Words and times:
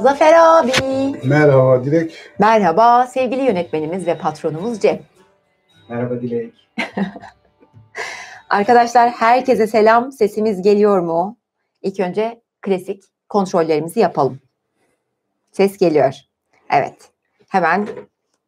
Zafer 0.00 0.34
abi. 0.34 0.72
Merhaba 1.24 1.84
Dilek. 1.84 2.18
Merhaba 2.38 3.06
sevgili 3.06 3.42
yönetmenimiz 3.42 4.06
ve 4.06 4.18
patronumuz 4.18 4.80
Cem. 4.80 4.98
Merhaba 5.88 6.20
Dilek. 6.20 6.54
Arkadaşlar 8.50 9.10
herkese 9.10 9.66
selam. 9.66 10.12
Sesimiz 10.12 10.62
geliyor 10.62 11.00
mu? 11.00 11.36
İlk 11.82 12.00
önce 12.00 12.42
klasik 12.62 13.02
kontrollerimizi 13.28 14.00
yapalım. 14.00 14.40
Ses 15.52 15.78
geliyor. 15.78 16.14
Evet. 16.72 17.10
Hemen 17.48 17.88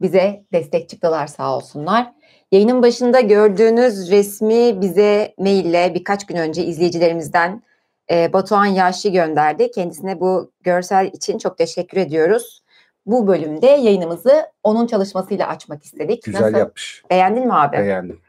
bize 0.00 0.44
destek 0.52 0.88
çıktılar 0.88 1.26
sağ 1.26 1.56
olsunlar. 1.56 2.12
Yayının 2.52 2.82
başında 2.82 3.20
gördüğünüz 3.20 4.10
resmi 4.10 4.80
bize 4.80 5.34
maille 5.38 5.94
birkaç 5.94 6.26
gün 6.26 6.36
önce 6.36 6.64
izleyicilerimizden 6.64 7.62
e, 8.10 8.32
Batuhan 8.32 8.66
Yaşlı 8.66 9.10
gönderdi. 9.10 9.70
Kendisine 9.70 10.20
bu 10.20 10.52
görsel 10.60 11.06
için 11.12 11.38
çok 11.38 11.58
teşekkür 11.58 11.98
ediyoruz. 11.98 12.62
Bu 13.06 13.26
bölümde 13.26 13.66
yayınımızı 13.66 14.46
onun 14.62 14.86
çalışmasıyla 14.86 15.48
açmak 15.48 15.84
istedik. 15.84 16.22
Güzel 16.22 16.42
Nasıl? 16.42 16.58
yapmış. 16.58 17.02
Beğendin 17.10 17.46
mi 17.46 17.54
abi? 17.54 17.76
Beğendim. 17.76 18.20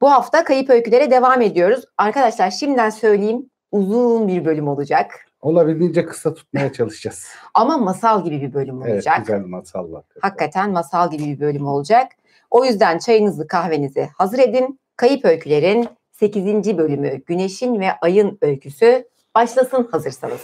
Bu 0.00 0.10
hafta 0.10 0.44
kayıp 0.44 0.70
öykülere 0.70 1.10
devam 1.10 1.42
ediyoruz. 1.42 1.84
Arkadaşlar 1.98 2.50
şimdiden 2.50 2.90
söyleyeyim 2.90 3.50
uzun 3.72 4.28
bir 4.28 4.44
bölüm 4.44 4.68
olacak. 4.68 5.26
Olabildiğince 5.42 6.06
kısa 6.06 6.34
tutmaya 6.34 6.72
çalışacağız. 6.72 7.26
Ama 7.54 7.78
masal 7.78 8.24
gibi 8.24 8.40
bir 8.40 8.54
bölüm 8.54 8.82
evet 8.82 8.94
olacak. 8.94 9.18
güzel 9.18 9.40
masal 9.40 9.92
var. 9.92 10.04
Hakikaten 10.20 10.70
masal 10.70 11.10
gibi 11.10 11.24
bir 11.24 11.40
bölüm 11.40 11.66
olacak. 11.66 12.12
O 12.50 12.64
yüzden 12.64 12.98
çayınızı 12.98 13.46
kahvenizi 13.46 14.08
hazır 14.18 14.38
edin. 14.38 14.80
Kayıp 14.96 15.24
öykülerin 15.24 15.88
8. 16.20 16.78
bölümü 16.78 17.22
Güneşin 17.26 17.80
ve 17.80 17.86
Ayın 18.00 18.38
öyküsü 18.42 19.08
başlasın 19.34 19.88
hazırsanız. 19.90 20.40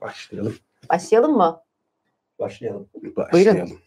Başlayalım. 0.00 0.54
Başlayalım 0.90 1.36
mı? 1.36 1.60
Başlayalım. 2.38 2.88
Başlayalım. 3.16 3.78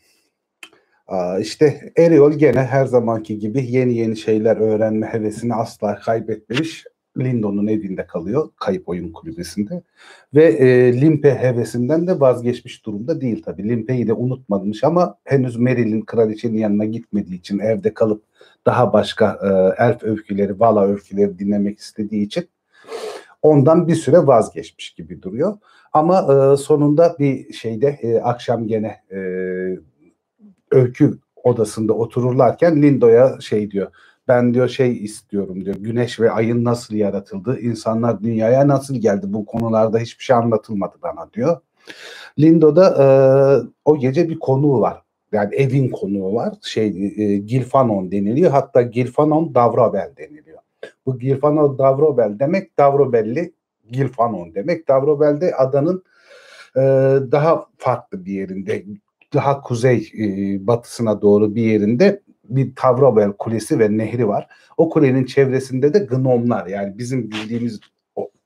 Aa, 1.08 1.40
işte 1.40 1.92
Eriol 1.97 2.31
gene 2.31 2.64
her 2.64 2.86
zamanki 2.86 3.40
gibi 3.40 3.66
yeni 3.72 3.97
yeni 3.97 4.17
şeyler 4.17 4.58
öğrenme 4.58 5.08
hevesini 5.08 5.53
asla 5.56 5.95
kaybetmemiş. 5.95 6.86
Lindon'un 7.17 7.67
evinde 7.67 8.08
kalıyor. 8.08 8.50
Kayıp 8.56 8.90
oyun 8.90 9.12
kulübesinde. 9.12 9.84
Ve 10.36 10.45
e, 10.45 11.02
Limpe 11.02 11.36
hevesinden 11.36 12.08
de 12.08 12.20
vazgeçmiş 12.20 12.86
durumda 12.86 13.22
değil 13.22 13.44
tabii. 13.44 13.70
Limpe'yi 13.70 14.08
de 14.08 14.14
unutmamış 14.14 14.84
ama 14.84 15.17
henüz 15.23 15.56
Meryl'in 15.58 16.02
kraliçenin 16.02 16.58
yanına 16.58 16.86
gitmediği 16.86 17.40
için 17.40 17.59
evde 17.59 17.94
kalıp 17.94 18.28
daha 18.70 18.94
başka 18.94 19.39
e, 19.44 19.84
elf 19.84 20.03
öyküleri, 20.03 20.59
vala 20.59 20.86
öyküleri 20.86 21.39
dinlemek 21.39 21.80
istediği 21.80 22.25
için 22.25 22.50
ondan 23.41 23.88
bir 23.88 23.96
süre 23.96 24.28
vazgeçmiş 24.28 24.94
gibi 24.94 25.22
duruyor. 25.22 25.57
Ama 25.94 26.19
e, 26.19 26.57
sonunda 26.57 27.16
bir 27.19 27.53
şeyde 27.53 27.88
e, 27.88 28.19
akşam 28.19 28.68
gene 28.68 29.02
e, 29.12 29.19
öykü 30.72 31.19
odasında 31.44 31.94
otururlarken 31.94 32.81
Lindo'ya 32.81 33.41
şey 33.41 33.72
diyor. 33.72 33.91
Ben 34.28 34.53
diyor 34.53 34.68
şey 34.68 35.03
istiyorum 35.03 35.66
diyor. 35.66 35.75
Güneş 35.75 36.19
ve 36.19 36.31
ayın 36.31 36.63
nasıl 36.63 36.96
yaratıldı? 36.96 37.59
İnsanlar 37.59 38.24
dünyaya 38.24 38.68
nasıl 38.68 38.96
geldi? 38.96 39.25
Bu 39.30 39.46
konularda 39.46 40.00
hiçbir 40.00 40.24
şey 40.24 40.36
anlatılmadı 40.36 40.96
bana 41.03 41.34
diyor. 41.34 41.57
Lindo'da 42.40 42.86
e, 43.03 43.07
o 43.86 43.97
gece 43.97 44.30
bir 44.30 44.40
konuğu 44.40 44.81
var. 44.81 45.03
Yani 45.31 45.56
evin 45.56 45.90
konuğu 45.90 46.35
var. 46.35 46.53
Şey 46.62 46.88
e, 47.17 47.38
Gilfanon 47.38 48.12
deniliyor. 48.12 48.51
Hatta 48.51 48.81
Gilfanon 48.81 49.56
Davrobel 49.56 50.12
deniliyor. 50.17 50.59
Bu 51.06 51.19
Gilfanon 51.19 51.78
Davrobel 51.78 52.40
demek 52.40 52.78
Davrobelli 52.78 53.53
Gilfanon 53.91 54.56
demek. 54.56 54.88
Davrobel 54.88 55.41
de 55.41 55.56
adanın 55.56 56.03
e, 56.75 56.81
daha 57.31 57.66
farklı 57.78 58.25
bir 58.25 58.31
yerinde 58.31 58.85
daha 59.34 59.62
kuzey 59.62 60.12
e, 60.19 60.68
batısına 60.68 61.22
doğru 61.22 61.56
bir 61.56 61.63
yerinde 61.63 62.22
bir 62.44 62.75
Tavrobel 62.75 63.31
kulesi 63.31 63.79
ve 63.79 63.97
nehri 63.97 64.28
var. 64.28 64.47
O 64.78 64.89
kulenin 64.89 65.25
çevresinde 65.25 65.94
de 65.94 66.00
gnomlar 66.00 66.68
yani 66.68 66.97
bizim 66.97 67.31
bildiğimiz 67.31 67.79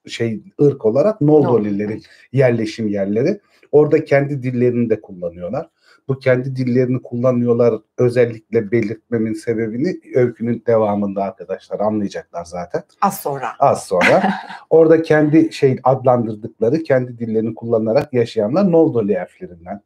şey 0.07 0.43
ırk 0.61 0.85
olarak 0.85 1.21
Noldolilerin 1.21 2.03
yerleşim 2.33 2.87
yerleri. 2.87 3.39
Orada 3.71 4.05
kendi 4.05 4.43
dillerini 4.43 4.89
de 4.89 5.01
kullanıyorlar. 5.01 5.69
Bu 6.07 6.19
kendi 6.19 6.55
dillerini 6.55 7.01
kullanıyorlar 7.01 7.73
özellikle 7.97 8.71
belirtmemin 8.71 9.33
sebebini 9.33 9.99
öykünün 10.15 10.63
devamında 10.67 11.23
arkadaşlar 11.23 11.79
anlayacaklar 11.79 12.45
zaten. 12.45 12.83
Az 13.01 13.19
sonra. 13.19 13.47
Az 13.59 13.85
sonra. 13.85 14.23
Orada 14.69 15.01
kendi 15.01 15.53
şey 15.53 15.79
adlandırdıkları, 15.83 16.83
kendi 16.83 17.19
dillerini 17.19 17.55
kullanarak 17.55 18.13
yaşayanlar 18.13 18.71
Noldoli 18.71 19.13
elflerinden. 19.13 19.81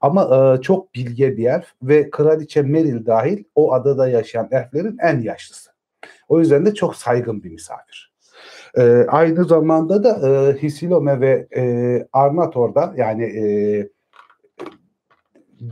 Ama 0.00 0.54
e, 0.58 0.60
çok 0.60 0.94
bilge 0.94 1.36
bir 1.36 1.44
elf 1.44 1.66
ve 1.82 2.10
kraliçe 2.10 2.62
Meril 2.62 3.06
dahil 3.06 3.44
o 3.54 3.72
adada 3.72 4.08
yaşayan 4.08 4.48
elflerin 4.50 4.96
en 5.02 5.20
yaşlısı. 5.20 5.70
O 6.28 6.40
yüzden 6.40 6.66
de 6.66 6.74
çok 6.74 6.96
saygın 6.96 7.42
bir 7.42 7.50
misafir. 7.50 8.10
E, 8.78 9.06
aynı 9.08 9.44
zamanda 9.44 10.04
da 10.04 10.28
e, 10.28 10.62
Hisilome 10.62 11.20
ve 11.20 11.48
e, 11.56 11.62
Arnator'da 12.12 12.94
yani 12.96 13.24
e, 13.24 13.88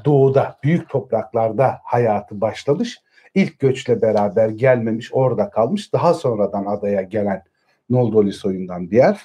doğuda, 0.04 0.58
büyük 0.64 0.88
topraklarda 0.88 1.78
hayatı 1.84 2.40
başlamış. 2.40 2.98
İlk 3.34 3.58
göçle 3.58 4.02
beraber 4.02 4.48
gelmemiş, 4.48 5.10
orada 5.12 5.50
kalmış. 5.50 5.92
Daha 5.92 6.14
sonradan 6.14 6.66
adaya 6.66 7.02
gelen 7.02 7.42
Noldoli 7.90 8.32
soyundan 8.32 8.90
bir 8.90 8.98
elf. 8.98 9.20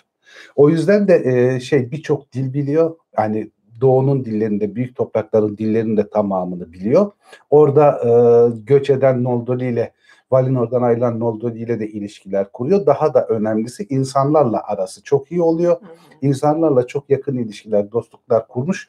O 0.56 0.70
yüzden 0.70 1.08
de 1.08 1.24
e, 1.26 1.60
şey 1.60 1.92
birçok 1.92 2.34
dil 2.34 2.54
biliyor. 2.54 2.96
Yani 3.18 3.52
doğunun 3.82 4.26
dillerinde, 4.26 4.76
büyük 4.76 4.96
toprakların 4.96 5.58
dillerinin 5.58 5.98
de 5.98 6.10
tamamını 6.10 6.74
biliyor. 6.74 7.12
Orada 7.50 8.02
e, 8.06 8.10
göç 8.66 8.90
eden 8.90 9.24
Noldoli 9.24 9.70
ile 9.70 9.94
Valinor'dan 10.32 10.82
ayrılan 10.82 11.20
Noldoli 11.20 11.60
ile 11.60 11.80
de 11.80 11.88
ilişkiler 11.88 12.52
kuruyor. 12.52 12.86
Daha 12.86 13.14
da 13.14 13.26
önemlisi 13.28 13.86
insanlarla 13.90 14.64
arası 14.68 15.04
çok 15.04 15.32
iyi 15.32 15.42
oluyor. 15.42 15.78
İnsanlarla 16.22 16.88
çok 16.88 17.10
yakın 17.10 17.38
ilişkiler, 17.38 17.92
dostluklar 17.92 18.48
kurmuş. 18.48 18.88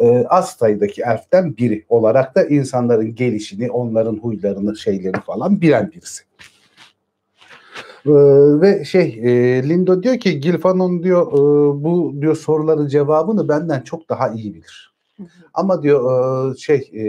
E, 0.00 0.26
az 0.28 0.50
sayıdaki 0.50 1.02
elften 1.02 1.56
biri 1.56 1.84
olarak 1.88 2.34
da 2.34 2.44
insanların 2.44 3.14
gelişini, 3.14 3.70
onların 3.70 4.16
huylarını, 4.16 4.76
şeyleri 4.76 5.20
falan 5.20 5.60
bilen 5.60 5.90
birisi. 5.92 6.22
Ee, 8.06 8.10
ve 8.60 8.84
şey 8.84 9.20
e, 9.22 9.62
Lindo 9.68 10.02
diyor 10.02 10.18
ki 10.18 10.40
Gilfanon 10.40 11.02
diyor 11.02 11.32
e, 11.32 11.36
bu 11.84 12.14
diyor 12.20 12.36
soruların 12.36 12.88
cevabını 12.88 13.48
benden 13.48 13.80
çok 13.80 14.08
daha 14.08 14.28
iyi 14.28 14.54
bilir. 14.54 14.94
Ama 15.54 15.82
diyor 15.82 16.52
e, 16.52 16.56
şey 16.56 16.90
e, 16.94 17.04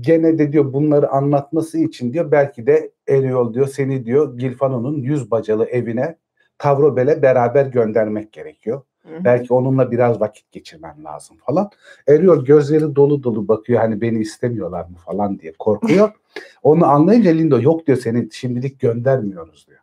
gene 0.00 0.38
de 0.38 0.52
diyor 0.52 0.72
bunları 0.72 1.10
anlatması 1.10 1.78
için 1.78 2.12
diyor 2.12 2.30
belki 2.30 2.66
de 2.66 2.90
Eriol 3.08 3.54
diyor 3.54 3.66
seni 3.66 4.04
diyor 4.04 4.38
Gilfanon'un 4.38 4.96
yüz 5.02 5.30
bacalı 5.30 5.64
evine 5.64 6.16
Tavrobel'e 6.58 7.22
beraber 7.22 7.66
göndermek 7.66 8.32
gerekiyor. 8.32 8.82
Hı. 9.04 9.24
Belki 9.24 9.54
onunla 9.54 9.90
biraz 9.90 10.20
vakit 10.20 10.52
geçirmen 10.52 11.04
lazım 11.04 11.36
falan. 11.46 11.70
Eriol 12.08 12.44
gözleri 12.44 12.96
dolu 12.96 13.22
dolu 13.22 13.48
bakıyor 13.48 13.80
hani 13.80 14.00
beni 14.00 14.18
istemiyorlar 14.18 14.84
mı 14.84 14.96
falan 14.96 15.38
diye 15.38 15.52
korkuyor. 15.58 16.12
Onu 16.62 16.86
anlayınca 16.86 17.30
Lindo 17.30 17.60
yok 17.60 17.86
diyor 17.86 17.98
seni 17.98 18.28
şimdilik 18.32 18.80
göndermiyoruz 18.80 19.66
diyor. 19.68 19.78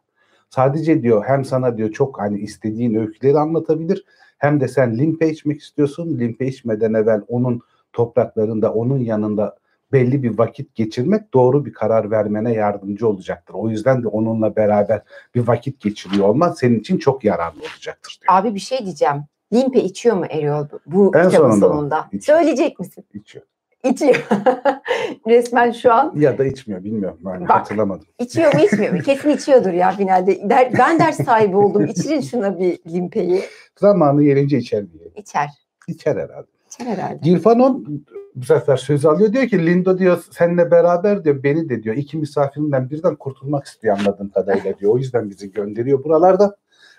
Sadece 0.50 1.02
diyor 1.02 1.24
hem 1.28 1.46
sana 1.46 1.78
diyor 1.78 1.92
çok 1.92 2.20
hani 2.20 2.40
istediğin 2.40 2.96
öyküleri 2.96 3.40
anlatabilir 3.40 4.06
hem 4.38 4.60
de 4.60 4.68
sen 4.68 4.98
limpe 4.98 5.30
içmek 5.30 5.62
istiyorsun. 5.62 6.20
Limpe 6.20 6.48
içmeden 6.48 6.94
evvel 6.94 7.22
onun 7.28 7.62
topraklarında 7.94 8.74
onun 8.74 9.00
yanında 9.00 9.58
belli 9.92 10.24
bir 10.24 10.38
vakit 10.38 10.76
geçirmek 10.76 11.34
doğru 11.34 11.66
bir 11.66 11.74
karar 11.74 12.12
vermene 12.12 12.54
yardımcı 12.54 13.08
olacaktır. 13.08 13.54
O 13.54 13.70
yüzden 13.70 14.04
de 14.04 14.08
onunla 14.08 14.56
beraber 14.56 15.02
bir 15.36 15.48
vakit 15.48 15.82
geçiriyor 15.82 16.28
olman 16.28 16.52
senin 16.52 16.80
için 16.80 16.98
çok 16.98 17.24
yararlı 17.24 17.60
olacaktır 17.60 18.20
diyor. 18.22 18.40
Abi 18.40 18.56
bir 18.56 18.60
şey 18.60 18.86
diyeceğim. 18.86 19.24
Limpe 19.54 19.80
içiyor 19.84 20.16
mu 20.16 20.26
Eriol 20.30 20.66
bu 20.86 21.12
En 21.16 21.30
kitabın 21.30 21.50
sonunda 21.50 21.68
sonunda? 21.68 22.08
İçiyor. 22.12 22.38
Söyleyecek 22.40 22.80
misin? 22.80 23.06
İçiyor. 23.14 23.46
İçiyor. 23.84 24.16
Resmen 25.28 25.72
şu 25.72 25.94
an 25.94 26.14
Ya 26.16 26.38
da 26.38 26.46
içmiyor 26.46 26.84
bilmiyorum. 26.84 27.20
Ben 27.26 27.42
Bak. 27.42 27.50
hatırlamadım. 27.50 28.06
içiyor 28.20 28.54
mu 28.54 28.60
içmiyor 28.60 28.94
mu? 28.94 29.00
Kesin 29.06 29.30
içiyordur 29.30 29.74
ya 29.74 29.92
finalde. 29.92 30.50
Der, 30.50 30.74
ben 30.78 31.00
ders 31.00 31.24
sahibi 31.24 31.56
oldum. 31.56 31.86
İçirin 31.86 32.22
şuna 32.22 32.60
bir 32.60 32.80
limpeyi. 32.88 33.42
Zamanı 33.80 34.24
gelince 34.24 34.58
içer 34.58 34.92
diye. 34.92 35.04
İçer. 35.16 35.50
İçer 35.88 36.16
herhalde. 36.16 36.48
İçer 36.80 36.92
herhalde. 36.92 37.20
Gilfanon 37.22 38.04
bu 38.36 38.46
sefer 38.46 38.78
söz 38.78 39.06
alıyor. 39.06 39.34
Diyor 39.34 39.48
ki 39.48 39.66
Lindo 39.66 39.98
diyor 39.98 40.24
seninle 40.32 40.72
beraber 40.72 41.24
diyor 41.24 41.44
beni 41.44 41.70
de 41.70 41.84
diyor 41.84 41.96
iki 41.96 42.18
misafirimden 42.18 42.90
birden 42.90 43.16
kurtulmak 43.16 43.66
istiyor 43.66 44.00
anladığım 44.00 44.30
kadarıyla 44.30 44.80
diyor. 44.80 44.94
O 44.94 44.98
yüzden 44.98 45.30
bizi 45.30 45.52
gönderiyor 45.52 46.04
buralarda. 46.04 46.56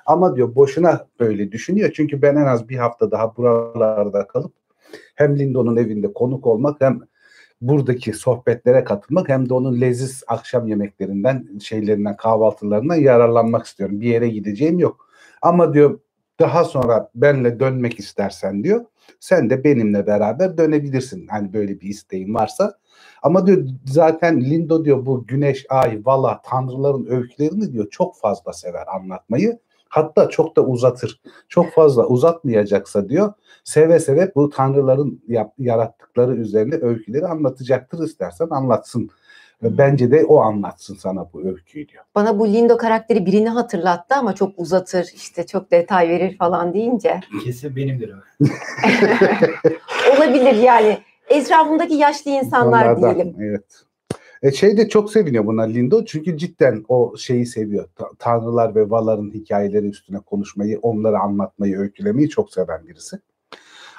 Ama 0.06 0.36
diyor 0.36 0.54
boşuna 0.54 1.06
böyle 1.20 1.52
düşünüyor. 1.52 1.90
Çünkü 1.94 2.22
ben 2.22 2.36
en 2.36 2.46
az 2.46 2.68
bir 2.68 2.76
hafta 2.76 3.10
daha 3.10 3.36
buralarda 3.36 4.26
kalıp 4.26 4.52
hem 5.14 5.38
Lindo'nun 5.38 5.76
evinde 5.76 6.12
konuk 6.12 6.46
olmak 6.46 6.80
hem 6.80 7.00
buradaki 7.60 8.12
sohbetlere 8.12 8.84
katılmak 8.84 9.28
hem 9.28 9.48
de 9.48 9.54
onun 9.54 9.80
leziz 9.80 10.22
akşam 10.26 10.68
yemeklerinden, 10.68 11.58
şeylerinden, 11.60 12.16
kahvaltılarından 12.16 12.94
yararlanmak 12.94 13.66
istiyorum. 13.66 14.00
Bir 14.00 14.08
yere 14.08 14.28
gideceğim 14.28 14.78
yok. 14.78 15.08
Ama 15.42 15.74
diyor 15.74 15.98
Daha 16.40 16.64
sonra 16.64 17.10
benle 17.14 17.60
dönmek 17.60 17.98
istersen 17.98 18.64
diyor. 18.64 18.84
Sen 19.20 19.50
de 19.50 19.64
benimle 19.64 20.06
beraber 20.06 20.58
dönebilirsin. 20.58 21.26
Hani 21.26 21.52
böyle 21.52 21.80
bir 21.80 21.88
isteğin 21.88 22.34
varsa. 22.34 22.78
Ama 23.22 23.46
diyor 23.46 23.66
zaten 23.86 24.40
Lindo 24.40 24.84
diyor 24.84 25.06
bu 25.06 25.26
güneş, 25.26 25.66
ay, 25.68 26.00
vala, 26.04 26.42
tanrıların 26.44 27.06
öykülerini 27.06 27.72
diyor 27.72 27.90
çok 27.90 28.16
fazla 28.16 28.52
sever 28.52 28.84
anlatmayı. 28.86 29.58
Hatta 29.88 30.28
çok 30.28 30.56
da 30.56 30.66
uzatır. 30.66 31.20
Çok 31.48 31.72
fazla 31.72 32.06
uzatmayacaksa 32.06 33.08
diyor 33.08 33.32
seve 33.64 34.00
seve 34.00 34.32
bu 34.34 34.50
tanrıların 34.50 35.22
yap, 35.28 35.52
yarattıkları 35.58 36.34
üzerine 36.36 36.74
öyküleri 36.74 37.26
anlatacaktır 37.26 38.04
istersen 38.04 38.48
anlatsın. 38.50 39.10
Ve 39.62 39.78
bence 39.78 40.10
de 40.10 40.24
o 40.24 40.38
anlatsın 40.38 40.94
sana 40.94 41.28
bu 41.32 41.44
öyküyü 41.44 41.88
diyor. 41.88 42.04
Bana 42.14 42.38
bu 42.38 42.48
Lindo 42.48 42.76
karakteri 42.76 43.26
birini 43.26 43.48
hatırlattı 43.48 44.14
ama 44.14 44.34
çok 44.34 44.58
uzatır 44.58 45.10
işte 45.14 45.46
çok 45.46 45.70
detay 45.70 46.08
verir 46.08 46.36
falan 46.36 46.74
deyince. 46.74 47.20
Kesin 47.44 47.76
benimdir 47.76 48.14
o. 48.14 48.44
Olabilir 50.16 50.54
yani. 50.54 50.98
Etrafımdaki 51.28 51.94
yaşlı 51.94 52.30
insanlar 52.30 52.86
Onlardan, 52.86 53.14
diyelim. 53.14 53.36
Evet. 53.40 53.64
E 54.42 54.52
şey 54.52 54.76
de 54.76 54.88
çok 54.88 55.12
seviniyor 55.12 55.46
buna 55.46 55.62
Lindo 55.62 56.04
çünkü 56.04 56.38
cidden 56.38 56.84
o 56.88 57.16
şeyi 57.16 57.46
seviyor. 57.46 57.88
Ta- 57.96 58.10
Tanrılar 58.18 58.74
ve 58.74 58.90
Valar'ın 58.90 59.30
hikayeleri 59.30 59.86
üstüne 59.86 60.18
konuşmayı, 60.18 60.78
onları 60.82 61.18
anlatmayı, 61.18 61.78
öykülemeyi 61.78 62.28
çok 62.28 62.52
seven 62.52 62.86
birisi. 62.86 63.18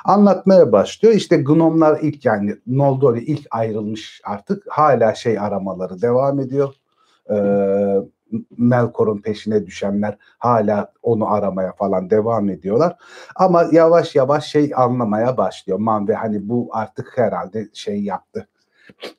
Anlatmaya 0.06 0.72
başlıyor. 0.72 1.14
İşte 1.14 1.38
gnomlar 1.38 2.00
ilk 2.02 2.26
yani 2.26 2.56
Noldor'u 2.68 3.18
ilk 3.18 3.48
ayrılmış 3.52 4.22
artık. 4.26 4.64
Hala 4.70 5.16
şey 5.16 5.40
aramaları 5.40 6.02
devam 6.02 6.40
ediyor. 6.40 6.74
Ee, 7.32 7.96
Melkor'un 8.58 9.22
peşine 9.22 9.66
düşenler 9.66 10.18
hala 10.38 10.92
onu 11.02 11.34
aramaya 11.34 11.72
falan 11.72 12.10
devam 12.10 12.50
ediyorlar. 12.50 12.96
Ama 13.36 13.66
yavaş 13.72 14.16
yavaş 14.16 14.46
şey 14.46 14.72
anlamaya 14.76 15.38
başlıyor. 15.38 15.80
Manve 15.80 16.14
hani 16.14 16.50
bu 16.50 16.70
artık 16.72 17.18
herhalde 17.18 17.70
şey 17.74 18.04
yaptı 18.04 18.48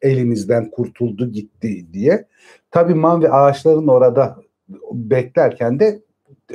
elimizden 0.02 0.70
kurtuldu 0.70 1.32
gitti 1.32 1.92
diye. 1.92 2.26
Tabii 2.70 2.94
manvi 2.94 3.28
ağaçların 3.28 3.86
orada 3.86 4.36
beklerken 4.92 5.80
de 5.80 6.02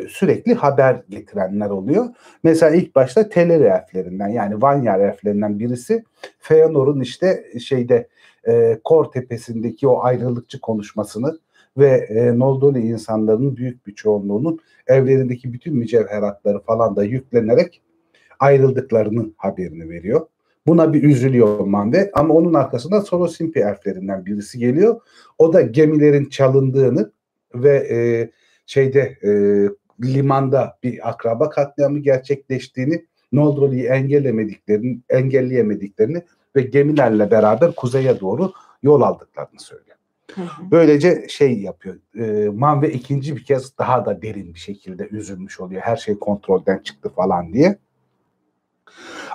sürekli 0.10 0.54
haber 0.54 1.02
getirenler 1.10 1.70
oluyor. 1.70 2.06
Mesela 2.44 2.76
ilk 2.76 2.96
başta 2.96 3.30
Teleri 3.30 3.64
elflerinden 3.64 4.30
yani 4.30 4.62
Vanyar 4.62 5.00
elflerinden 5.00 5.60
birisi 5.60 6.04
Feanor'un 6.40 7.02
işte 7.02 7.46
şeyde 7.60 8.08
e, 8.48 8.80
Kor 8.84 9.06
tepesindeki 9.06 9.88
o 9.88 10.04
ayrılıkçı 10.04 10.62
konuşmasını 10.62 11.40
ve 11.78 11.90
e, 11.90 12.40
Noldorlu 12.40 12.78
insanların 12.78 13.58
büyük 13.58 13.88
bir 13.88 13.96
çoğunluğunun 13.96 14.60
evlerindeki 14.88 15.54
bütün 15.54 15.76
mücevheratları 15.76 16.60
falan 16.60 16.96
da 16.96 17.04
yüklenerek 17.04 17.82
ayrıldıklarını 18.40 19.32
haberini 19.38 19.90
veriyor. 19.90 20.28
Buna 20.68 20.94
bir 20.94 21.04
üzülüyor 21.04 21.60
Mande 21.60 22.12
ama 22.14 22.34
onun 22.34 22.54
arkasından 22.54 23.00
Sorosimpi 23.00 23.60
elflerinden 23.60 24.26
birisi 24.26 24.60
geliyor. 24.60 25.02
O 25.38 25.54
da 25.54 25.62
gemilerin 25.62 26.26
çalındığını 26.26 27.12
ve 27.56 27.88
e, 27.90 28.30
şeyde 28.66 29.18
e, 29.24 29.32
limanda 30.04 30.78
bir 30.84 31.10
akraba 31.10 31.50
katliamı 31.50 32.00
gerçekleştiğini, 32.00 33.06
Noldorlu'yu 33.32 33.84
engellemediklerini, 33.84 35.00
engelleyemediklerini 35.10 36.24
ve 36.56 36.62
gemilerle 36.62 37.32
beraber 37.32 37.76
kuzeye 37.76 38.20
doğru 38.20 38.52
yol 38.84 39.02
aldıklarını 39.02 39.60
söylüyor. 39.60 39.98
Hı 40.36 40.42
hı. 40.42 40.72
Böylece 40.72 41.26
şey 41.30 41.60
yapıyor. 41.60 41.96
E, 42.18 42.50
Manve 42.50 42.92
ikinci 42.92 43.36
bir 43.36 43.44
kez 43.44 43.78
daha 43.78 44.06
da 44.06 44.22
derin 44.22 44.54
bir 44.54 44.60
şekilde 44.60 45.08
üzülmüş 45.12 45.60
oluyor. 45.60 45.82
Her 45.82 45.98
şey 45.98 46.20
kontrolden 46.20 46.78
çıktı 46.80 47.10
falan 47.10 47.54
diye. 47.54 47.78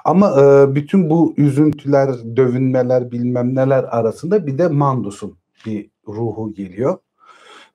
Ama 0.05 0.43
e, 0.43 0.75
bütün 0.75 1.11
bu 1.11 1.35
üzüntüler, 1.37 2.11
dövünmeler, 2.37 3.11
bilmem 3.11 3.55
neler 3.55 3.85
arasında 3.85 4.47
bir 4.47 4.59
de 4.59 4.69
Mandus'un 4.69 5.37
bir 5.67 5.91
ruhu 6.09 6.55
geliyor. 6.55 6.99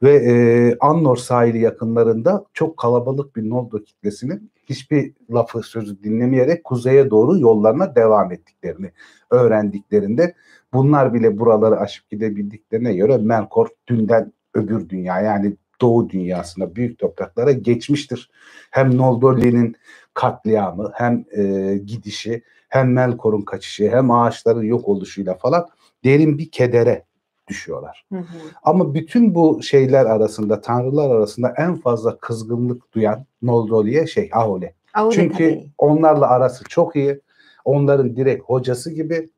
Ve 0.03 0.15
e, 0.15 0.75
Annor 0.79 1.17
sahili 1.17 1.59
yakınlarında 1.59 2.45
çok 2.53 2.77
kalabalık 2.77 3.35
bir 3.35 3.49
Noldor 3.49 3.85
kitlesinin 3.85 4.51
hiçbir 4.65 5.13
lafı 5.31 5.61
sözü 5.61 6.03
dinlemeyerek 6.03 6.63
kuzeye 6.63 7.09
doğru 7.09 7.39
yollarına 7.39 7.95
devam 7.95 8.31
ettiklerini 8.31 8.91
öğrendiklerinde 9.29 10.35
bunlar 10.73 11.13
bile 11.13 11.39
buraları 11.39 11.79
aşıp 11.79 12.09
gidebildiklerine 12.09 12.93
göre 12.95 13.17
Melkor 13.17 13.67
dünden 13.87 14.33
öbür 14.53 14.89
dünya 14.89 15.21
yani 15.21 15.55
Doğu 15.81 16.09
dünyasına 16.09 16.75
büyük 16.75 16.99
topraklara 16.99 17.51
geçmiştir. 17.51 18.31
Hem 18.71 18.97
Noldorli'nin 18.97 19.75
katliamı 20.13 20.91
hem 20.93 21.25
e, 21.37 21.77
gidişi 21.77 22.43
hem 22.69 22.93
Melkor'un 22.93 23.41
kaçışı 23.41 23.89
hem 23.89 24.11
ağaçların 24.11 24.63
yok 24.63 24.87
oluşuyla 24.87 25.33
falan 25.33 25.67
derin 26.03 26.37
bir 26.37 26.51
kedere 26.51 27.05
düşüyorlar. 27.47 28.05
Hı 28.11 28.19
hı. 28.19 28.37
Ama 28.63 28.93
bütün 28.93 29.35
bu 29.35 29.63
şeyler 29.63 30.05
arasında, 30.05 30.61
tanrılar 30.61 31.09
arasında 31.15 31.53
en 31.57 31.75
fazla 31.75 32.17
kızgınlık 32.17 32.93
duyan 32.93 33.25
Noldorli'ye 33.41 34.07
şey 34.07 34.29
Aule. 34.33 34.73
Aule 34.93 35.15
Çünkü 35.15 35.49
tabii. 35.49 35.69
onlarla 35.77 36.29
arası 36.29 36.63
çok 36.63 36.95
iyi. 36.95 37.21
Onların 37.65 38.15
direkt 38.15 38.43
hocası 38.43 38.91
gibi 38.91 39.29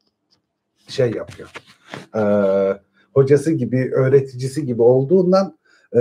şey 0.88 1.12
yapıyor. 1.12 1.52
Ee, 2.16 2.80
hocası 3.14 3.52
gibi, 3.52 3.92
öğreticisi 3.94 4.66
gibi 4.66 4.82
olduğundan 4.82 5.58
e, 5.96 6.00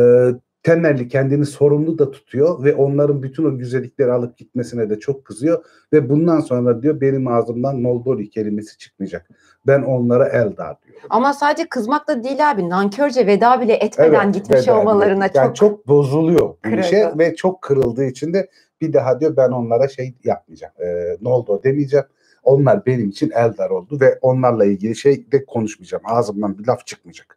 temelli 0.67 1.09
kendini 1.09 1.47
sorumlu 1.47 1.99
da 1.99 2.11
tutuyor 2.11 2.65
ve 2.65 2.75
onların 2.75 3.23
bütün 3.23 3.45
o 3.45 3.59
güzellikleri 3.59 4.13
alıp 4.13 4.37
gitmesine 4.39 4.91
de 4.91 4.99
çok 4.99 5.25
kızıyor 5.25 5.65
ve 5.93 6.09
bundan 6.09 6.41
sonra 6.41 6.83
diyor 6.83 7.01
benim 7.01 7.29
ağzımdan 7.29 7.83
Noldori 7.83 8.31
kelimesi 8.31 8.79
çıkmayacak. 8.79 9.29
Ben 9.67 9.83
onlara 9.83 10.29
Eldar 10.29 10.77
diyorum. 10.83 11.07
Ama 11.11 11.33
sadece 11.33 11.69
kızmakla 11.69 12.25
değil 12.25 12.51
abi. 12.51 12.69
Nankörce 12.69 13.27
veda 13.27 13.61
bile 13.61 13.75
etmeden 13.75 14.33
gitmiş 14.33 14.63
veda 14.63 14.81
olmalarına 14.81 15.27
ediyor. 15.27 15.45
yani 15.45 15.55
çok, 15.55 15.71
çok 15.71 15.89
bozuluyor 15.89 16.55
bu 16.65 16.81
işe 16.81 17.13
ve 17.19 17.37
çok 17.37 17.63
kırıldığı 17.63 18.05
için 18.05 18.33
de 18.33 18.49
bir 18.81 18.93
daha 18.93 19.21
diyor 19.21 19.37
ben 19.37 19.51
onlara 19.51 19.89
şey 19.89 20.15
yapmayacağım. 20.25 20.73
E, 20.79 21.17
Noldor 21.21 21.63
demeyeceğim. 21.63 22.07
Onlar 22.43 22.87
benim 22.87 23.09
için 23.09 23.31
Eldar 23.31 23.71
oldu 23.71 23.99
ve 24.01 24.19
onlarla 24.23 24.65
ilgili 24.65 24.97
şey 24.97 25.33
de 25.33 25.45
konuşmayacağım. 25.45 26.03
Ağzımdan 26.07 26.59
bir 26.59 26.67
laf 26.67 26.87
çıkmayacak. 26.87 27.36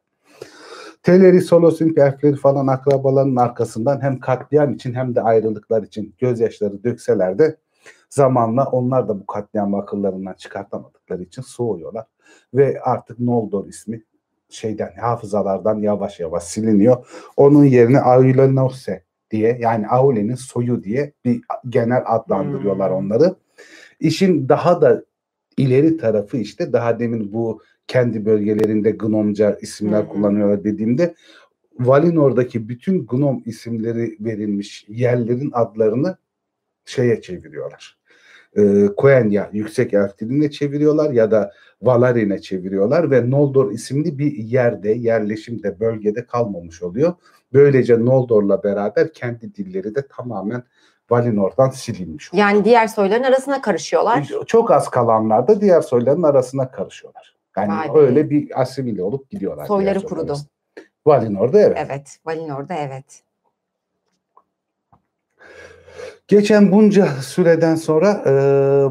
Teleri, 1.03 1.41
Solos'un 1.41 1.93
elfleri 1.97 2.35
falan 2.35 2.67
akrabalarının 2.67 3.35
arkasından 3.35 4.01
hem 4.01 4.19
katliam 4.19 4.73
için 4.73 4.93
hem 4.93 5.15
de 5.15 5.21
ayrılıklar 5.21 5.83
için 5.83 6.15
gözyaşları 6.17 6.83
dökseler 6.83 7.39
de 7.39 7.57
zamanla 8.09 8.65
onlar 8.65 9.07
da 9.07 9.19
bu 9.19 9.25
katliamı 9.25 9.77
akıllarından 9.77 10.33
çıkartamadıkları 10.33 11.23
için 11.23 11.41
soğuyorlar. 11.41 12.05
Ve 12.53 12.81
artık 12.81 13.19
Noldor 13.19 13.67
ismi 13.67 14.03
şeyden 14.49 14.95
hafızalardan 15.01 15.79
yavaş 15.79 16.19
yavaş 16.19 16.43
siliniyor. 16.43 17.05
Onun 17.37 17.63
yerine 17.63 17.99
Aulenose 17.99 19.03
diye 19.31 19.57
yani 19.61 19.87
Aule'nin 19.87 20.35
soyu 20.35 20.83
diye 20.83 21.13
bir 21.25 21.41
genel 21.69 22.03
adlandırıyorlar 22.05 22.89
Hmm. 22.91 22.97
onları. 22.97 23.35
İşin 23.99 24.49
daha 24.49 24.81
da 24.81 25.03
ileri 25.57 25.97
tarafı 25.97 26.37
işte 26.37 26.73
daha 26.73 26.99
demin 26.99 27.33
bu 27.33 27.61
kendi 27.89 28.25
bölgelerinde 28.25 28.91
gnomca 28.91 29.57
isimler 29.61 30.03
hı. 30.03 30.07
kullanıyorlar 30.07 30.63
dediğimde 30.63 31.15
Valinor'daki 31.79 32.69
bütün 32.69 33.07
gnom 33.07 33.43
isimleri 33.45 34.17
verilmiş 34.19 34.85
yerlerin 34.87 35.51
adlarını 35.53 36.17
şeye 36.85 37.21
çeviriyorlar. 37.21 37.99
Ee, 38.57 38.87
Quenya 38.97 39.49
yüksek 39.53 39.93
elf 39.93 40.17
diline 40.19 40.51
çeviriyorlar 40.51 41.11
ya 41.11 41.31
da 41.31 41.51
Valarin'e 41.81 42.41
çeviriyorlar 42.41 43.11
ve 43.11 43.29
Noldor 43.29 43.71
isimli 43.71 44.19
bir 44.19 44.31
yerde, 44.37 44.91
yerleşimde, 44.91 45.79
bölgede 45.79 46.25
kalmamış 46.25 46.83
oluyor. 46.83 47.13
Böylece 47.53 48.05
Noldor'la 48.05 48.63
beraber 48.63 49.13
kendi 49.13 49.55
dilleri 49.55 49.95
de 49.95 50.07
tamamen 50.07 50.63
Valinor'dan 51.09 51.69
silinmiş 51.69 52.33
oluyor. 52.33 52.47
yani 52.47 52.65
diğer 52.65 52.87
soyların 52.87 53.23
arasına 53.23 53.61
karışıyorlar. 53.61 54.29
Çok 54.47 54.71
az 54.71 54.89
kalanlar 54.89 55.47
da 55.47 55.61
diğer 55.61 55.81
soyların 55.81 56.23
arasına 56.23 56.71
karışıyorlar. 56.71 57.38
Yani 57.57 57.93
be. 57.93 57.99
öyle 57.99 58.29
bir 58.29 58.61
asimile 58.61 59.03
olup 59.03 59.29
gidiyorlar. 59.29 59.65
Soyları 59.65 60.03
kurudu. 60.03 60.37
Valinor'da 61.05 61.61
evet. 61.61 61.77
Evet. 61.87 62.19
Valinor'da 62.25 62.73
evet. 62.73 63.23
Geçen 66.27 66.71
bunca 66.71 67.05
süreden 67.05 67.75
sonra 67.75 68.23
e, 68.25 68.31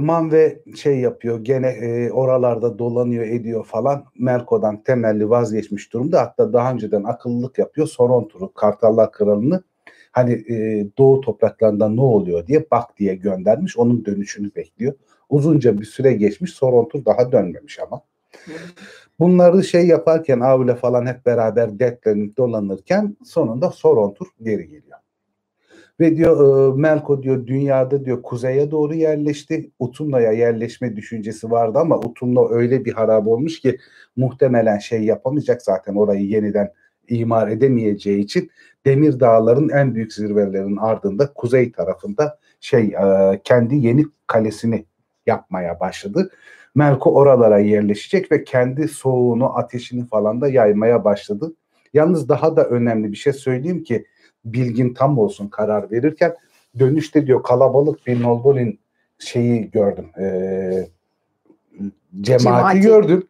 Manve 0.04 0.58
şey 0.76 0.98
yapıyor 0.98 1.44
gene 1.44 1.68
e, 1.68 2.10
oralarda 2.10 2.78
dolanıyor 2.78 3.24
ediyor 3.24 3.64
falan. 3.64 4.04
Melko'dan 4.18 4.82
temelli 4.82 5.30
vazgeçmiş 5.30 5.92
durumda. 5.92 6.20
Hatta 6.20 6.52
daha 6.52 6.72
önceden 6.72 7.04
akıllılık 7.04 7.58
yapıyor. 7.58 7.86
Sorontur'u 7.86 8.52
Kartallar 8.52 9.12
Kralı'nı 9.12 9.62
hani 10.12 10.32
e, 10.32 10.86
doğu 10.98 11.20
topraklarında 11.20 11.88
ne 11.88 12.00
oluyor 12.00 12.46
diye 12.46 12.66
bak 12.70 12.98
diye 12.98 13.14
göndermiş. 13.14 13.78
Onun 13.78 14.04
dönüşünü 14.04 14.54
bekliyor. 14.56 14.94
Uzunca 15.28 15.80
bir 15.80 15.84
süre 15.84 16.12
geçmiş. 16.12 16.52
Sorontur 16.52 17.04
daha 17.04 17.32
dönmemiş 17.32 17.78
ama. 17.78 18.00
Bunları 19.18 19.64
şey 19.64 19.86
yaparken 19.86 20.40
Avle 20.40 20.74
falan 20.74 21.06
hep 21.06 21.26
beraber 21.26 21.78
dertlenip 21.78 22.36
dolanırken 22.36 23.16
sonunda 23.24 23.70
Sorontur 23.70 24.26
geri 24.42 24.68
geliyor. 24.68 24.98
Ve 26.00 26.16
diyor 26.16 26.74
e, 26.74 26.80
Melko 26.80 27.22
diyor 27.22 27.46
dünyada 27.46 28.04
diyor 28.04 28.22
kuzeye 28.22 28.70
doğru 28.70 28.94
yerleşti. 28.94 29.70
Utumla'ya 29.78 30.32
yerleşme 30.32 30.96
düşüncesi 30.96 31.50
vardı 31.50 31.78
ama 31.78 31.98
Utumla 31.98 32.50
öyle 32.50 32.84
bir 32.84 32.92
harap 32.92 33.26
olmuş 33.26 33.60
ki 33.60 33.78
muhtemelen 34.16 34.78
şey 34.78 35.04
yapamayacak 35.04 35.62
zaten 35.62 35.94
orayı 35.94 36.26
yeniden 36.26 36.72
imar 37.08 37.48
edemeyeceği 37.48 38.20
için 38.20 38.50
Demir 38.86 39.20
Dağların 39.20 39.68
en 39.68 39.94
büyük 39.94 40.12
zirvelerinin 40.12 40.76
ardında 40.76 41.32
kuzey 41.32 41.72
tarafında 41.72 42.38
şey 42.60 42.84
e, 42.84 43.40
kendi 43.44 43.76
yeni 43.76 44.04
kalesini 44.26 44.84
yapmaya 45.26 45.80
başladı. 45.80 46.30
Melko 46.78 47.14
oralara 47.14 47.58
yerleşecek 47.58 48.32
ve 48.32 48.44
kendi 48.44 48.88
soğuğunu, 48.88 49.58
ateşini 49.58 50.06
falan 50.06 50.40
da 50.40 50.48
yaymaya 50.48 51.04
başladı. 51.04 51.54
Yalnız 51.94 52.28
daha 52.28 52.56
da 52.56 52.64
önemli 52.64 53.12
bir 53.12 53.16
şey 53.16 53.32
söyleyeyim 53.32 53.82
ki 53.82 54.06
bilgin 54.44 54.94
tam 54.94 55.18
olsun 55.18 55.48
karar 55.48 55.90
verirken 55.90 56.34
dönüşte 56.78 57.26
diyor 57.26 57.42
kalabalık 57.42 58.06
bir 58.06 58.22
Noldolin 58.22 58.80
şeyi 59.18 59.70
gördüm. 59.70 60.06
E, 60.18 60.24
cemaati, 62.20 62.42
Cemaati. 62.44 62.80
gördüm. 62.80 63.28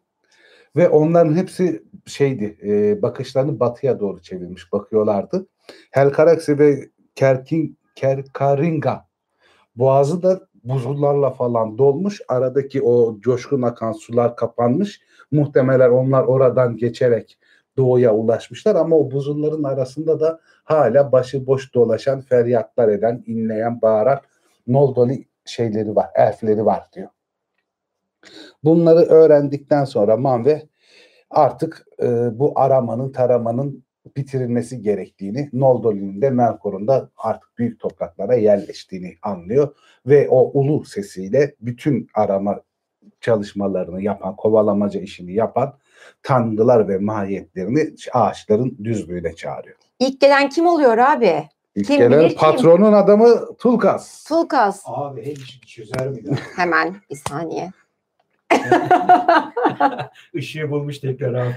Ve 0.75 0.89
onların 0.89 1.35
hepsi 1.35 1.83
şeydi, 2.05 2.57
e, 2.63 3.01
bakışlarını 3.01 3.59
batıya 3.59 3.99
doğru 3.99 4.21
çevirmiş 4.21 4.73
bakıyorlardı. 4.73 5.47
Helkaraksi 5.91 6.59
ve 6.59 6.89
Kerkin, 7.15 7.77
Kerkaringa 7.95 9.05
boğazı 9.75 10.23
da 10.23 10.48
buzullarla 10.63 11.29
falan 11.29 11.77
dolmuş. 11.77 12.21
Aradaki 12.27 12.81
o 12.83 13.19
coşkun 13.19 13.61
akan 13.61 13.91
sular 13.91 14.35
kapanmış. 14.35 15.01
Muhtemelen 15.31 15.89
onlar 15.89 16.23
oradan 16.23 16.77
geçerek 16.77 17.37
doğuya 17.77 18.15
ulaşmışlar 18.15 18.75
ama 18.75 18.95
o 18.95 19.11
buzulların 19.11 19.63
arasında 19.63 20.19
da 20.19 20.39
hala 20.63 21.11
başıboş 21.11 21.73
dolaşan, 21.73 22.21
feryatlar 22.21 22.89
eden, 22.89 23.23
inleyen, 23.25 23.81
bağıran 23.81 24.19
Noldoli 24.67 25.25
şeyleri 25.45 25.95
var, 25.95 26.09
elfleri 26.15 26.65
var 26.65 26.87
diyor. 26.93 27.09
Bunları 28.63 28.99
öğrendikten 28.99 29.83
sonra 29.83 30.17
Manve 30.17 30.67
artık 31.29 31.85
e, 32.01 32.39
bu 32.39 32.53
aramanın, 32.55 33.11
taramanın 33.11 33.83
bitirilmesi 34.17 34.81
gerektiğini, 34.81 35.49
Noldoli'nin 35.53 36.21
de 36.21 36.29
Melkor'un 36.29 36.87
da 36.87 37.09
artık 37.17 37.57
büyük 37.57 37.79
topraklara 37.79 38.35
yerleştiğini 38.35 39.15
anlıyor 39.21 39.75
ve 40.05 40.29
o 40.29 40.59
ulu 40.59 40.85
sesiyle 40.85 41.55
bütün 41.61 42.07
arama 42.13 42.61
çalışmalarını 43.21 44.01
yapan, 44.01 44.35
kovalamaca 44.35 44.99
işini 44.99 45.33
yapan 45.33 45.77
tanrılar 46.23 46.87
ve 46.87 46.97
mahiyetlerini 46.97 47.95
ağaçların 48.13 48.77
düzlüğüne 48.83 49.35
çağırıyor. 49.35 49.75
İlk 49.99 50.21
gelen 50.21 50.49
kim 50.49 50.67
oluyor 50.67 50.97
abi? 50.97 51.43
İlk 51.75 51.87
Kim 51.87 51.97
gelen 51.97 52.19
bilir 52.19 52.29
kim? 52.29 52.37
patronun 52.37 52.93
adamı 52.93 53.57
Tulkas. 53.57 54.23
Tulkas. 54.23 54.83
Abi 54.85 55.21
el 55.21 55.35
işi 55.35 55.61
çözer 55.61 56.07
mi? 56.07 56.21
Hemen 56.55 56.95
bir 57.09 57.15
saniye. 57.15 57.71
Işığı 60.33 60.71
bulmuş 60.71 60.99
tekrar 60.99 61.33
abi. 61.33 61.55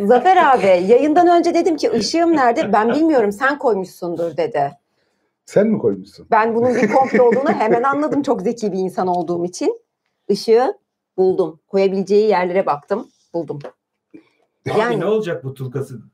Zafer 0.06 0.36
abi 0.36 0.66
yayından 0.66 1.38
önce 1.38 1.54
dedim 1.54 1.76
ki 1.76 1.90
ışığım 1.92 2.36
nerede? 2.36 2.72
Ben 2.72 2.94
bilmiyorum 2.94 3.32
sen 3.32 3.58
koymuşsundur 3.58 4.36
dedi. 4.36 4.72
Sen 5.46 5.66
mi 5.66 5.78
koymuşsun? 5.78 6.26
Ben 6.30 6.54
bunun 6.54 6.74
bir 6.74 6.92
komplo 6.92 7.24
olduğunu 7.24 7.52
hemen 7.52 7.82
anladım 7.82 8.22
çok 8.22 8.42
zeki 8.42 8.72
bir 8.72 8.78
insan 8.78 9.06
olduğum 9.06 9.44
için. 9.44 9.80
Işığı 10.28 10.74
buldum. 11.16 11.60
Koyabileceği 11.68 12.28
yerlere 12.28 12.66
baktım. 12.66 13.08
Buldum. 13.34 13.58
Abi 14.70 14.78
Yani- 14.78 15.00
ne 15.00 15.04
olacak 15.04 15.44
bu 15.44 15.54
Tulkas'ın? 15.54 16.12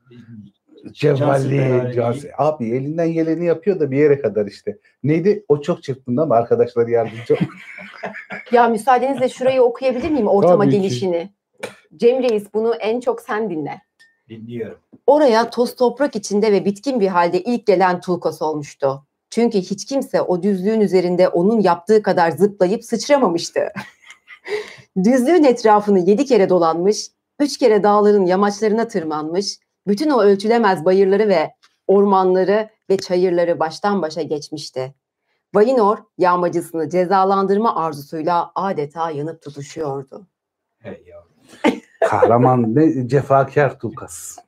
Cemalli, 0.93 1.93
Cansı. 1.95 2.31
Abi 2.39 2.71
elinden 2.71 3.13
geleni 3.13 3.45
yapıyor 3.45 3.81
da 3.81 3.91
bir 3.91 3.99
yere 3.99 4.21
kadar 4.21 4.47
işte. 4.47 4.79
Neydi? 5.03 5.45
O 5.49 5.61
çok 5.61 5.83
çırpındı 5.83 6.23
ama 6.23 6.35
arkadaşlar 6.35 6.89
yardımcı. 6.89 7.37
Ya 8.53 8.69
müsaadenizle 8.69 9.29
şurayı 9.29 9.63
okuyabilir 9.63 10.11
miyim 10.11 10.29
ortama 10.29 10.65
Tabii 10.65 10.75
ki. 10.75 10.81
gelişini? 10.81 11.31
Cem 11.97 12.23
Reis 12.23 12.55
bunu 12.55 12.75
en 12.75 13.01
çok 13.01 13.21
sen 13.21 13.51
dinle. 13.51 13.83
Dinliyorum. 14.29 14.79
Oraya 15.07 15.51
toz 15.51 15.77
toprak 15.77 16.17
içinde 16.17 16.53
ve 16.53 16.65
bitkin 16.65 17.01
bir 17.01 17.09
halde 17.09 17.41
ilk 17.43 17.67
gelen 17.67 18.01
Tulkos 18.01 18.43
olmuştu. 18.43 19.07
Çünkü 19.31 19.59
hiç 19.59 19.85
kimse 19.85 20.23
o 20.23 20.43
düzlüğün 20.43 20.81
üzerinde 20.81 21.29
onun 21.29 21.61
yaptığı 21.61 22.03
kadar 22.03 22.31
zıplayıp 22.31 22.85
sıçramamıştı. 22.85 23.61
Düzlüğün 25.05 25.45
etrafını 25.45 25.99
yedi 25.99 26.25
kere 26.25 26.49
dolanmış, 26.49 27.07
üç 27.41 27.59
kere 27.59 27.83
dağların 27.83 28.27
yamaçlarına 28.27 28.89
tırmanmış, 28.89 29.59
bütün 29.87 30.11
o 30.11 30.23
ölçülemez 30.23 30.85
bayırları 30.85 31.29
ve 31.29 31.51
ormanları 31.87 32.69
ve 32.91 32.97
çayırları 32.97 33.61
baştan 33.61 34.03
başa 34.03 34.23
geçmişti. 34.23 34.95
Valinor 35.55 35.99
yağmacısını 36.19 36.91
cezalandırma 36.91 37.77
arzusuyla 37.77 38.53
adeta 38.55 39.11
yanıp 39.11 39.43
tutuşuyordu. 39.43 40.27
Hey. 40.79 41.05
Kahraman 42.09 42.75
ne 42.75 43.09
cefakar 43.09 43.79
Tulkas. 43.79 44.39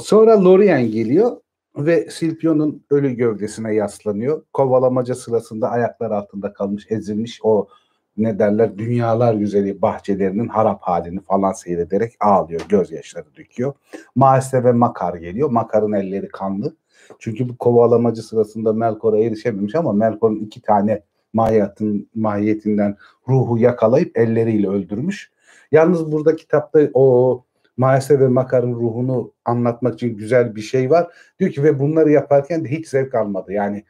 Sonra 0.00 0.44
Lorien 0.44 0.90
geliyor 0.90 1.40
ve 1.76 2.10
Silpion'un 2.10 2.84
ölü 2.90 3.10
gövdesine 3.10 3.74
yaslanıyor. 3.74 4.44
Kovalamaca 4.52 5.14
sırasında 5.14 5.70
ayaklar 5.70 6.10
altında 6.10 6.52
kalmış, 6.52 6.86
ezilmiş 6.90 7.40
o 7.42 7.68
ne 8.16 8.38
derler 8.38 8.78
dünyalar 8.78 9.34
güzeli 9.34 9.82
bahçelerinin 9.82 10.48
harap 10.48 10.82
halini 10.82 11.20
falan 11.20 11.52
seyrederek 11.52 12.12
ağlıyor, 12.20 12.60
gözyaşları 12.68 13.36
döküyor. 13.36 13.72
Maeste 14.14 14.64
ve 14.64 14.72
Makar 14.72 15.14
geliyor. 15.14 15.50
Makar'ın 15.50 15.92
elleri 15.92 16.28
kanlı. 16.28 16.76
Çünkü 17.18 17.48
bu 17.48 17.56
kovalamacı 17.56 18.22
sırasında 18.22 18.72
Melkor'a 18.72 19.18
erişememiş 19.18 19.74
ama 19.74 19.92
Melkor'un 19.92 20.40
iki 20.40 20.62
tane 20.62 21.02
mahiyatın, 21.32 22.08
mahiyetinden 22.14 22.96
ruhu 23.28 23.58
yakalayıp 23.58 24.18
elleriyle 24.18 24.68
öldürmüş. 24.68 25.30
Yalnız 25.72 26.12
burada 26.12 26.36
kitapta 26.36 26.80
o 26.94 27.44
Maese 27.76 28.20
ve 28.20 28.28
Makar'ın 28.28 28.74
ruhunu 28.74 29.32
anlatmak 29.44 29.94
için 29.94 30.16
güzel 30.16 30.56
bir 30.56 30.60
şey 30.60 30.90
var. 30.90 31.14
Diyor 31.38 31.50
ki 31.50 31.62
ve 31.62 31.78
bunları 31.78 32.10
yaparken 32.10 32.64
de 32.64 32.70
hiç 32.70 32.88
zevk 32.88 33.14
almadı. 33.14 33.52
Yani 33.52 33.84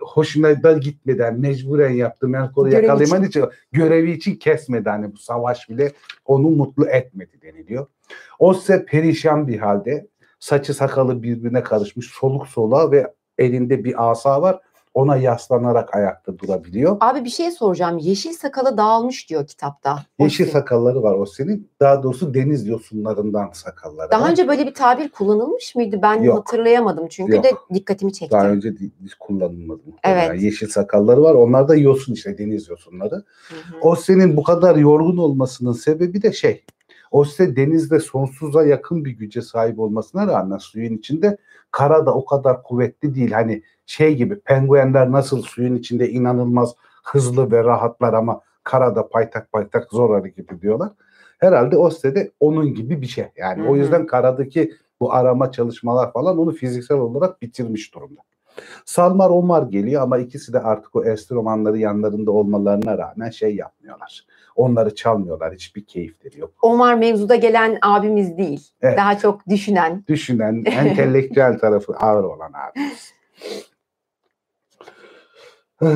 hoşuna 0.00 0.62
da 0.62 0.72
gitmeden 0.72 1.40
mecburen 1.40 1.90
yaptı. 1.90 2.28
Melkor'u 2.28 2.70
Görevi 2.70 2.86
yakalayamak 2.86 3.28
için 3.28 3.44
görevi 3.72 4.12
için 4.12 4.36
kesmedi. 4.36 4.88
Hani 4.88 5.12
bu 5.12 5.18
savaş 5.18 5.68
bile 5.70 5.92
onu 6.24 6.50
mutlu 6.50 6.88
etmedi 6.88 7.42
deniliyor. 7.42 7.86
O 8.38 8.52
ise 8.52 8.84
perişan 8.84 9.48
bir 9.48 9.58
halde 9.58 10.06
saçı 10.40 10.74
sakalı 10.74 11.22
birbirine 11.22 11.62
karışmış 11.62 12.06
soluk 12.06 12.48
soluğa 12.48 12.90
ve 12.90 13.12
elinde 13.38 13.84
bir 13.84 14.10
asa 14.10 14.42
var. 14.42 14.60
Ona 14.96 15.16
yaslanarak 15.16 15.96
ayakta 15.96 16.38
durabiliyor. 16.38 16.96
Abi 17.00 17.24
bir 17.24 17.30
şey 17.30 17.50
soracağım. 17.50 17.98
Yeşil 17.98 18.32
sakalı 18.32 18.76
dağılmış 18.76 19.30
diyor 19.30 19.46
kitapta. 19.46 19.98
Yeşil 20.18 20.44
Ossi. 20.44 20.52
sakalları 20.52 21.02
var 21.02 21.14
o 21.14 21.26
senin. 21.26 21.70
Daha 21.80 22.02
doğrusu 22.02 22.34
deniz 22.34 22.66
yosunlarından 22.66 23.50
sakalları 23.52 24.10
Daha 24.10 24.22
var. 24.22 24.30
önce 24.30 24.48
böyle 24.48 24.66
bir 24.66 24.74
tabir 24.74 25.08
kullanılmış 25.08 25.74
mıydı? 25.74 25.98
Ben 26.02 26.22
Yok. 26.22 26.38
hatırlayamadım 26.38 27.06
çünkü 27.10 27.34
Yok. 27.34 27.44
de 27.44 27.50
dikkatimi 27.74 28.12
çekti. 28.12 28.32
Daha 28.32 28.48
önce 28.48 28.74
hiç 29.04 29.14
kullanılmadı. 29.14 29.82
Evet. 30.04 30.42
Yeşil 30.42 30.68
sakalları 30.68 31.22
var. 31.22 31.34
Onlar 31.34 31.68
da 31.68 31.76
yosun 31.76 32.12
işte 32.12 32.38
deniz 32.38 32.68
yosunları. 32.68 33.14
Hı 33.14 33.54
hı. 33.54 33.76
O 33.80 33.96
senin 33.96 34.36
bu 34.36 34.42
kadar 34.42 34.76
yorgun 34.76 35.16
olmasının 35.16 35.72
sebebi 35.72 36.22
de 36.22 36.32
şey. 36.32 36.64
O 37.10 37.24
size 37.24 37.56
denizde 37.56 38.00
sonsuza 38.00 38.64
yakın 38.64 39.04
bir 39.04 39.10
güce 39.10 39.42
sahip 39.42 39.78
olmasına 39.78 40.26
rağmen 40.26 40.58
suyun 40.58 40.96
içinde 40.96 41.36
karada 41.70 42.14
o 42.14 42.24
kadar 42.24 42.62
kuvvetli 42.62 43.14
değil. 43.14 43.32
Hani 43.32 43.62
şey 43.86 44.16
gibi 44.16 44.40
penguenler 44.40 45.12
nasıl 45.12 45.42
suyun 45.42 45.76
içinde 45.76 46.10
inanılmaz 46.10 46.74
hızlı 47.04 47.50
ve 47.50 47.64
rahatlar 47.64 48.12
ama 48.12 48.40
karada 48.64 49.08
paytak 49.08 49.52
paytak 49.52 49.90
zor 49.90 50.14
hareket 50.14 50.52
ediyorlar. 50.52 50.90
Herhalde 51.38 51.76
o 51.76 51.90
sitede 51.90 52.30
onun 52.40 52.74
gibi 52.74 53.00
bir 53.02 53.06
şey. 53.06 53.28
Yani 53.36 53.62
Hı 53.62 53.68
o 53.68 53.76
yüzden 53.76 54.06
karadaki 54.06 54.72
bu 55.00 55.12
arama 55.12 55.52
çalışmalar 55.52 56.12
falan 56.12 56.38
onu 56.38 56.52
fiziksel 56.52 56.98
olarak 56.98 57.42
bitirmiş 57.42 57.94
durumda. 57.94 58.20
Salmar 58.84 59.30
Omar 59.30 59.62
geliyor 59.62 60.02
ama 60.02 60.18
ikisi 60.18 60.52
de 60.52 60.60
artık 60.60 60.96
o 60.96 61.04
enstrümanları 61.04 61.78
yanlarında 61.78 62.30
olmalarına 62.30 62.98
rağmen 62.98 63.30
şey 63.30 63.56
yapmıyorlar. 63.56 64.26
Onları 64.56 64.94
çalmıyorlar. 64.94 65.54
Hiçbir 65.54 65.84
keyifleri 65.84 66.40
yok. 66.40 66.50
Omar 66.62 66.94
mevzuda 66.94 67.36
gelen 67.36 67.78
abimiz 67.82 68.38
değil. 68.38 68.68
Evet. 68.82 68.98
Daha 68.98 69.18
çok 69.18 69.48
düşünen. 69.48 70.04
Düşünen, 70.08 70.64
entelektüel 70.66 71.58
tarafı 71.58 71.92
ağır 71.92 72.24
olan 72.24 72.52
abimiz. 72.52 73.12
Ee, 75.82 75.86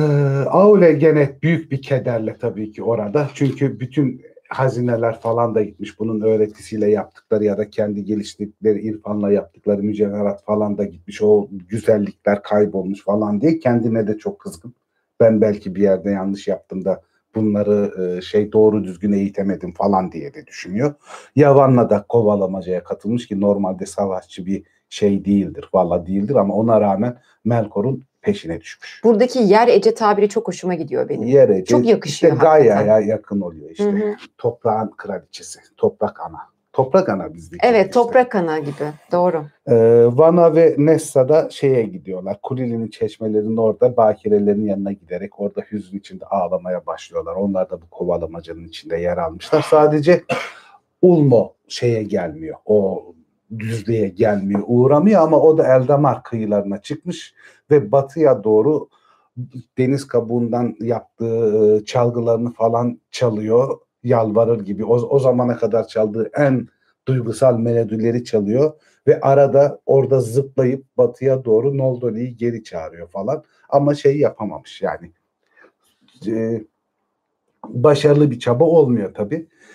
Aule 0.49 0.93
gene 0.93 1.37
büyük 1.41 1.71
bir 1.71 1.81
kederle 1.81 2.37
tabii 2.37 2.71
ki 2.71 2.83
orada. 2.83 3.29
Çünkü 3.33 3.79
bütün 3.79 4.21
hazineler 4.49 5.19
falan 5.19 5.55
da 5.55 5.63
gitmiş. 5.63 5.99
Bunun 5.99 6.21
öğretisiyle 6.21 6.91
yaptıkları 6.91 7.43
ya 7.43 7.57
da 7.57 7.69
kendi 7.69 8.05
geliştirdikleri 8.05 8.81
irfanla 8.81 9.31
yaptıkları 9.31 9.83
mücevherat 9.83 10.45
falan 10.45 10.77
da 10.77 10.83
gitmiş. 10.83 11.21
O 11.21 11.47
güzellikler 11.51 12.43
kaybolmuş 12.43 13.03
falan 13.03 13.41
diye 13.41 13.59
kendine 13.59 14.07
de 14.07 14.17
çok 14.17 14.39
kızgın. 14.39 14.73
Ben 15.19 15.41
belki 15.41 15.75
bir 15.75 15.81
yerde 15.81 16.09
yanlış 16.09 16.47
yaptım 16.47 16.85
da 16.85 17.01
bunları 17.35 17.93
e, 18.17 18.21
şey 18.21 18.51
doğru 18.51 18.83
düzgün 18.83 19.11
eğitemedim 19.11 19.73
falan 19.73 20.11
diye 20.11 20.33
de 20.33 20.47
düşünüyor. 20.47 20.93
Yavan'la 21.35 21.89
da 21.89 22.05
kovalamacaya 22.09 22.83
katılmış 22.83 23.27
ki 23.27 23.41
normalde 23.41 23.85
savaşçı 23.85 24.45
bir 24.45 24.63
şey 24.89 25.25
değildir. 25.25 25.69
Valla 25.73 26.05
değildir 26.05 26.35
ama 26.35 26.53
ona 26.53 26.81
rağmen 26.81 27.17
Melkor'un 27.45 28.03
peşine 28.21 28.61
düşmüş. 28.61 29.01
Buradaki 29.03 29.39
yer 29.39 29.67
ece 29.67 29.93
tabiri 29.93 30.29
çok 30.29 30.47
hoşuma 30.47 30.73
gidiyor 30.73 31.09
benim. 31.09 31.27
Yere 31.27 31.65
Çok 31.65 31.85
yakışıyor 31.85 32.33
işte 32.33 32.45
Gaia'ya 32.45 32.99
yakın 32.99 33.41
oluyor 33.41 33.69
işte. 33.69 33.83
Hı 33.83 33.89
hı. 33.89 34.15
Toprağın 34.37 34.91
kraliçesi. 34.97 35.59
Toprak 35.77 36.19
ana. 36.19 36.50
Toprak 36.73 37.09
ana 37.09 37.33
bizdeki. 37.33 37.67
Evet 37.67 37.81
işte. 37.81 37.91
toprak 37.91 38.35
ana 38.35 38.59
gibi. 38.59 38.93
Doğru. 39.11 39.45
Ee, 39.67 40.05
Van'a 40.05 40.55
ve 40.55 40.75
Nessa'da 40.77 41.49
şeye 41.49 41.83
gidiyorlar. 41.83 42.37
Kulili'nin 42.43 42.87
çeşmelerinin 42.87 43.57
orada 43.57 43.97
bakirelerin 43.97 44.65
yanına 44.65 44.91
giderek 44.91 45.39
orada 45.39 45.61
hüzün 45.71 45.97
içinde 45.97 46.25
ağlamaya 46.25 46.85
başlıyorlar. 46.85 47.35
Onlar 47.35 47.69
da 47.69 47.81
bu 47.81 47.85
kovalamacanın 47.91 48.67
içinde 48.67 48.97
yer 48.97 49.17
almışlar. 49.17 49.61
Sadece 49.61 50.23
Ulmo 51.01 51.53
şeye 51.67 52.03
gelmiyor. 52.03 52.57
O 52.65 53.05
düzlüğe 53.59 54.07
gelmiyor, 54.07 54.63
uğramıyor 54.67 55.21
ama 55.21 55.39
o 55.39 55.57
da 55.57 55.75
Eldamar 55.75 56.23
kıyılarına 56.23 56.81
çıkmış 56.81 57.33
ve 57.71 57.91
batıya 57.91 58.43
doğru 58.43 58.87
deniz 59.77 60.07
kabuğundan 60.07 60.75
yaptığı 60.79 61.75
e, 61.75 61.85
çalgılarını 61.85 62.53
falan 62.53 62.99
çalıyor. 63.11 63.79
Yalvarır 64.03 64.65
gibi. 64.65 64.85
O, 64.85 64.95
o 64.95 65.19
zamana 65.19 65.57
kadar 65.57 65.87
çaldığı 65.87 66.29
en 66.33 66.67
duygusal 67.07 67.57
melodileri 67.57 68.23
çalıyor 68.23 68.73
ve 69.07 69.19
arada 69.21 69.79
orada 69.85 70.19
zıplayıp 70.19 70.85
batıya 70.97 71.45
doğru 71.45 71.77
Noldoli'yi 71.77 72.37
geri 72.37 72.63
çağırıyor 72.63 73.07
falan. 73.07 73.43
Ama 73.69 73.95
şey 73.95 74.17
yapamamış 74.17 74.81
yani. 74.81 75.11
E, 76.27 76.63
başarılı 77.67 78.31
bir 78.31 78.39
çaba 78.39 78.63
olmuyor 78.63 79.13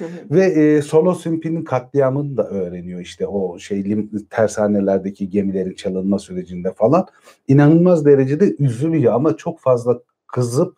hı. 0.05 0.07
Ve 0.31 0.45
e, 0.45 0.83
Solo 0.83 1.15
Simpi'nin 1.15 1.65
katliamını 1.65 2.37
da 2.37 2.49
öğreniyor 2.49 3.01
işte 3.01 3.27
o 3.27 3.59
şey 3.59 3.85
lim, 3.85 4.11
tersanelerdeki 4.31 5.31
gemilerin 5.31 5.75
çalınma 5.75 6.19
sürecinde 6.19 6.73
falan. 6.73 7.07
İnanılmaz 7.49 8.07
derecede 8.07 8.57
üzülüyor 8.59 9.13
ama 9.13 9.37
çok 9.37 9.61
fazla 9.61 10.01
kızıp 10.27 10.77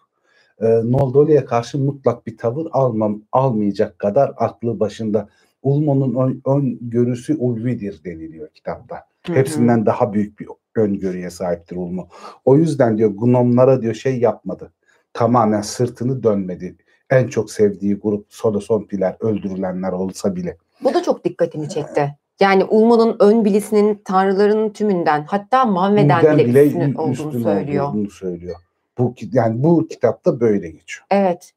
e, 0.61 0.67
Noldoli'ye 0.67 1.45
karşı 1.45 1.79
mutlak 1.79 2.27
bir 2.27 2.37
tavır 2.37 2.67
almam, 2.73 3.23
almayacak 3.33 3.99
kadar 3.99 4.33
aklı 4.37 4.81
başında. 4.81 5.29
Ulmo'nun 5.62 6.15
ön, 6.27 6.43
öngörüsü 6.47 7.37
ulvidir 7.37 8.05
deniliyor 8.05 8.49
kitapta. 8.49 8.97
Hı 9.27 9.33
hı. 9.33 9.37
Hepsinden 9.37 9.87
daha 9.87 10.12
büyük 10.12 10.41
bir 10.41 10.49
öngörüye 10.77 11.31
sahiptir 11.31 11.77
Ulmo. 11.77 12.09
O 12.45 12.57
yüzden 12.57 12.99
diyor 12.99 13.11
gnomlara 13.11 13.83
diyor 13.83 13.95
şey 13.95 14.19
yapmadı. 14.21 14.73
Tamamen 15.12 15.61
sırtını 15.61 16.23
dönmedi. 16.23 16.77
En 17.11 17.29
çok 17.29 17.50
sevdiği 17.50 17.95
grup 17.95 18.27
Solosompiler 18.29 19.17
öldürülenler 19.21 19.93
olsa 19.93 20.37
bile. 20.37 20.57
Bu 20.85 20.95
da 20.95 21.03
çok 21.03 21.25
dikkatimi 21.25 21.69
çekti. 21.69 22.15
Yani 22.41 22.65
Ulmo'nun 22.65 23.17
ön 23.21 23.45
bilisinin 23.45 24.02
tanrıların 24.04 24.71
tümünden 24.71 25.25
hatta 25.28 25.65
Manve'den 25.65 26.23
Bundan 26.23 26.39
bile, 26.39 26.67
üstün 26.67 26.80
ü- 26.80 26.97
olduğunu 26.99 27.13
üstün 27.13 27.43
söylüyor. 27.43 27.89
olduğunu 27.89 28.11
söylüyor. 28.11 28.56
Bu 28.99 29.15
yani 29.32 29.63
bu 29.63 29.89
kitapta 29.89 30.41
böyle 30.41 30.71
geçiyor. 30.71 31.06
Evet. 31.11 31.52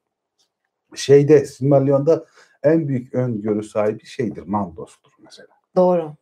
Şeyde 0.94 1.44
Silmarillion'da 1.44 2.24
en 2.62 2.88
büyük 2.88 3.14
öngörü 3.14 3.62
sahibi 3.62 4.06
şeydir. 4.06 4.42
Mandos'tur 4.46 5.12
mesela. 5.24 5.48
Doğru. 5.76 6.12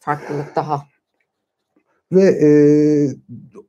Farklılık 0.00 0.56
daha. 0.56 0.82
Ve 2.12 2.22
e, 2.22 2.48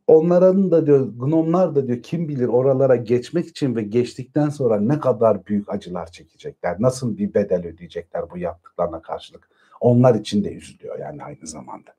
onların 0.08 0.72
da 0.72 0.86
diyor 0.86 1.10
gnomlar 1.20 1.76
da 1.76 1.88
diyor 1.88 2.02
kim 2.02 2.28
bilir 2.28 2.48
oralara 2.48 2.96
geçmek 2.96 3.48
için 3.48 3.76
ve 3.76 3.82
geçtikten 3.82 4.50
sonra 4.50 4.80
ne 4.80 5.00
kadar 5.00 5.46
büyük 5.46 5.70
acılar 5.70 6.12
çekecekler. 6.12 6.78
Nasıl 6.80 7.18
bir 7.18 7.34
bedel 7.34 7.66
ödeyecekler 7.66 8.30
bu 8.30 8.38
yaptıklarına 8.38 9.02
karşılık. 9.02 9.50
Onlar 9.80 10.16
için 10.16 10.44
de 10.44 10.54
üzülüyor 10.54 11.00
yani 11.00 11.24
aynı 11.24 11.48
zamanda. 11.48 11.92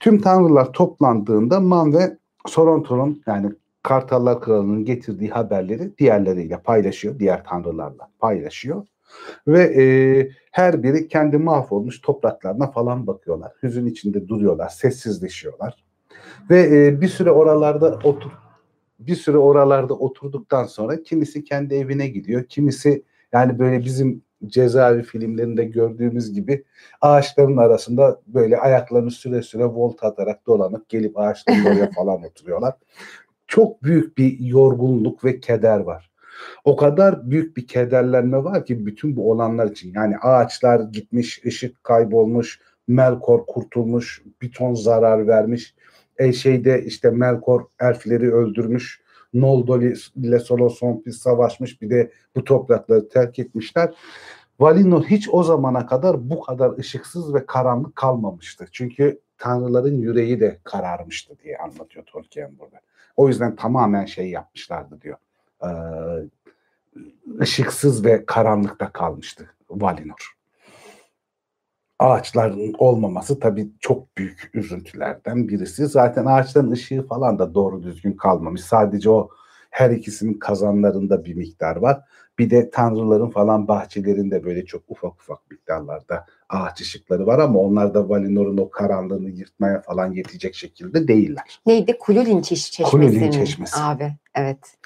Tüm 0.00 0.20
tanrılar 0.20 0.72
toplandığında 0.72 1.60
Man 1.60 1.92
ve 1.92 2.18
Soronto'nun 2.48 3.22
yani 3.26 3.52
Kartallar 3.82 4.40
Kralı'nın 4.40 4.84
getirdiği 4.84 5.30
haberleri 5.30 5.98
diğerleriyle 5.98 6.58
paylaşıyor. 6.58 7.18
Diğer 7.18 7.44
tanrılarla 7.44 8.08
paylaşıyor. 8.18 8.86
Ve 9.46 9.60
e, 9.62 9.84
her 10.52 10.82
biri 10.82 11.08
kendi 11.08 11.38
mahvolmuş 11.38 12.00
topraklarına 12.00 12.70
falan 12.70 13.06
bakıyorlar. 13.06 13.52
Hüzün 13.62 13.86
içinde 13.86 14.28
duruyorlar, 14.28 14.68
sessizleşiyorlar. 14.68 15.84
Ve 16.50 16.86
e, 16.86 17.00
bir 17.00 17.08
süre 17.08 17.30
oralarda 17.30 17.98
otur 18.04 18.30
bir 18.98 19.14
süre 19.14 19.36
oralarda 19.36 19.94
oturduktan 19.94 20.64
sonra 20.64 21.02
kimisi 21.02 21.44
kendi 21.44 21.74
evine 21.74 22.08
gidiyor. 22.08 22.44
Kimisi 22.44 23.04
yani 23.32 23.58
böyle 23.58 23.84
bizim 23.84 24.22
cezaevi 24.46 25.02
filmlerinde 25.02 25.64
gördüğümüz 25.64 26.32
gibi 26.32 26.64
ağaçların 27.00 27.56
arasında 27.56 28.20
böyle 28.26 28.58
ayaklarını 28.58 29.10
süre 29.10 29.42
süre 29.42 29.64
volt 29.64 30.04
atarak 30.04 30.46
dolanıp 30.46 30.88
gelip 30.88 31.18
ağaçların 31.18 31.64
oraya 31.64 31.90
falan 31.96 32.24
oturuyorlar. 32.24 32.74
Çok 33.46 33.82
büyük 33.82 34.18
bir 34.18 34.40
yorgunluk 34.40 35.24
ve 35.24 35.40
keder 35.40 35.78
var. 35.78 36.10
O 36.64 36.76
kadar 36.76 37.30
büyük 37.30 37.56
bir 37.56 37.66
kederlenme 37.66 38.44
var 38.44 38.64
ki 38.64 38.86
bütün 38.86 39.16
bu 39.16 39.30
olanlar 39.30 39.70
için. 39.70 39.92
Yani 39.94 40.18
ağaçlar 40.18 40.80
gitmiş, 40.80 41.44
ışık 41.46 41.84
kaybolmuş, 41.84 42.60
Melkor 42.88 43.46
kurtulmuş, 43.46 44.22
bir 44.42 44.52
ton 44.52 44.74
zarar 44.74 45.26
vermiş. 45.26 45.74
E 46.18 46.32
şeyde 46.32 46.84
işte 46.84 47.10
Melkor 47.10 47.64
elfleri 47.80 48.34
öldürmüş. 48.34 49.00
Noldoli 49.34 49.94
ile 50.16 50.38
Solosompi 50.38 51.12
savaşmış. 51.12 51.82
Bir 51.82 51.90
de 51.90 52.12
bu 52.36 52.44
toprakları 52.44 53.08
terk 53.08 53.38
etmişler. 53.38 53.94
Valinor 54.60 55.04
hiç 55.04 55.28
o 55.32 55.42
zamana 55.42 55.86
kadar 55.86 56.30
bu 56.30 56.40
kadar 56.40 56.78
ışıksız 56.78 57.34
ve 57.34 57.46
karanlık 57.46 57.96
kalmamıştı. 57.96 58.66
Çünkü 58.72 59.20
tanrıların 59.38 59.94
yüreği 59.94 60.40
de 60.40 60.60
kararmıştı 60.64 61.38
diye 61.44 61.58
anlatıyor 61.58 62.04
Tolkien 62.04 62.58
burada. 62.58 62.80
O 63.16 63.28
yüzden 63.28 63.56
tamamen 63.56 64.04
şey 64.04 64.30
yapmışlardı 64.30 65.00
diyor. 65.00 65.16
Ee, 65.64 65.68
ışıksız 67.40 68.04
ve 68.04 68.26
karanlıkta 68.26 68.92
kalmıştı 68.92 69.50
Valinor. 69.70 70.37
Ağaçların 71.98 72.74
olmaması 72.78 73.40
tabii 73.40 73.68
çok 73.80 74.16
büyük 74.16 74.50
üzüntülerden 74.54 75.48
birisi. 75.48 75.86
Zaten 75.86 76.24
ağaçların 76.24 76.70
ışığı 76.70 77.06
falan 77.06 77.38
da 77.38 77.54
doğru 77.54 77.82
düzgün 77.82 78.12
kalmamış. 78.12 78.60
Sadece 78.60 79.10
o 79.10 79.30
her 79.70 79.90
ikisinin 79.90 80.34
kazanlarında 80.34 81.24
bir 81.24 81.34
miktar 81.34 81.76
var. 81.76 82.00
Bir 82.38 82.50
de 82.50 82.70
tanrıların 82.70 83.30
falan 83.30 83.68
bahçelerinde 83.68 84.44
böyle 84.44 84.64
çok 84.64 84.82
ufak 84.88 85.12
ufak 85.12 85.50
miktarlarda 85.50 86.26
ağaç 86.48 86.80
ışıkları 86.80 87.26
var 87.26 87.38
ama 87.38 87.58
onlar 87.58 87.94
da 87.94 88.08
Valinor'un 88.08 88.58
o 88.58 88.70
karanlığını 88.70 89.30
yırtmaya 89.30 89.80
falan 89.80 90.12
yetecek 90.12 90.54
şekilde 90.54 91.08
değiller. 91.08 91.60
Neydi? 91.66 91.98
Kulülin 91.98 92.42
çeş 92.42 92.70
çeşmesi. 92.70 92.90
Kulülin 92.90 93.26
mi? 93.26 93.32
çeşmesi. 93.32 93.80
Abi. 93.80 94.12
Evet. 94.34 94.78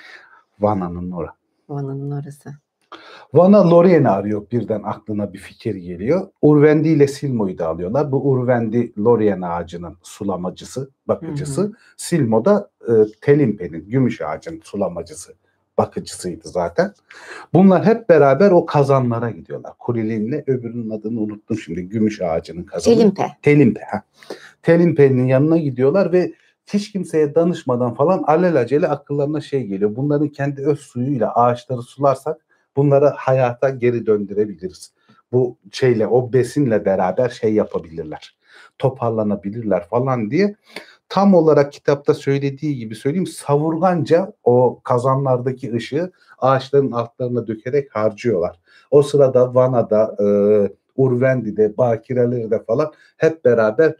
Vana'nın 0.61 1.11
orası. 1.11 1.37
Van'ın 1.69 2.11
orası. 2.11 2.51
Van'a 3.33 3.71
Lorien'i 3.71 4.09
arıyor 4.09 4.47
birden 4.53 4.83
aklına 4.83 5.33
bir 5.33 5.39
fikir 5.39 5.75
geliyor. 5.75 6.29
Urvendi 6.43 6.89
ile 6.89 7.07
Silmo'yu 7.07 7.59
da 7.59 7.69
alıyorlar. 7.69 8.13
Bu 8.13 8.31
Urvendi 8.31 8.93
Lorien 8.99 9.41
ağacının 9.41 9.97
sulamacısı, 10.03 10.91
bakıcısı. 11.09 11.63
Hı 11.63 11.73
Silmo 11.97 12.45
da 12.45 12.71
e, 12.89 12.93
Telimpe'nin 13.21 13.89
gümüş 13.89 14.21
ağacının 14.21 14.61
sulamacısı, 14.65 15.35
bakıcısıydı 15.79 16.49
zaten. 16.49 16.93
Bunlar 17.55 17.85
hep 17.85 18.09
beraber 18.09 18.51
o 18.51 18.67
kazanlara 18.67 19.31
gidiyorlar. 19.31 19.73
Kurilin'le 19.79 20.43
öbürünün 20.47 20.91
adını 20.91 21.21
unuttum 21.21 21.59
şimdi. 21.59 21.83
Gümüş 21.83 22.23
ağacının 22.23 22.63
kazanı. 22.65 22.95
Telimpe. 22.95 23.27
Telimpe. 23.43 23.81
Ha. 23.91 24.03
Telimpe'nin 24.63 25.27
yanına 25.27 25.59
gidiyorlar 25.59 26.13
ve 26.13 26.33
hiç 26.67 26.93
kimseye 26.93 27.35
danışmadan 27.35 27.95
falan 27.95 28.23
alelacele 28.23 28.89
akıllarına 28.89 29.41
şey 29.41 29.63
geliyor. 29.63 29.97
Bunların 29.97 30.29
kendi 30.29 30.67
öz 30.67 30.79
suyuyla 30.79 31.35
ağaçları 31.35 31.83
sularsak 31.83 32.37
bunları 32.77 33.07
hayata 33.07 33.71
geri 33.71 34.07
döndürebiliriz. 34.07 34.93
Bu 35.33 35.59
şeyle 35.73 36.07
o 36.07 36.33
besinle 36.33 36.85
beraber 36.85 37.29
şey 37.29 37.55
yapabilirler. 37.55 38.37
Toparlanabilirler 38.79 39.89
falan 39.89 40.31
diye 40.31 40.57
tam 41.13 41.35
olarak 41.35 41.73
kitapta 41.73 42.15
söylediği 42.15 42.77
gibi 42.77 42.95
söyleyeyim 42.95 43.27
savurganca 43.27 44.33
o 44.45 44.81
kazanlardaki 44.85 45.75
ışığı 45.75 46.13
ağaçların 46.39 46.93
altlarına 46.93 47.47
dökerek 47.47 47.97
harcıyorlar. 47.97 48.61
O 48.91 49.03
sırada 49.03 49.55
Vana'da, 49.55 50.17
e, 50.21 50.27
Urvendi'de, 50.97 51.77
Bakireleri'de 51.77 52.65
falan 52.65 52.93
hep 53.17 53.45
beraber 53.45 53.89
e, 53.91 53.95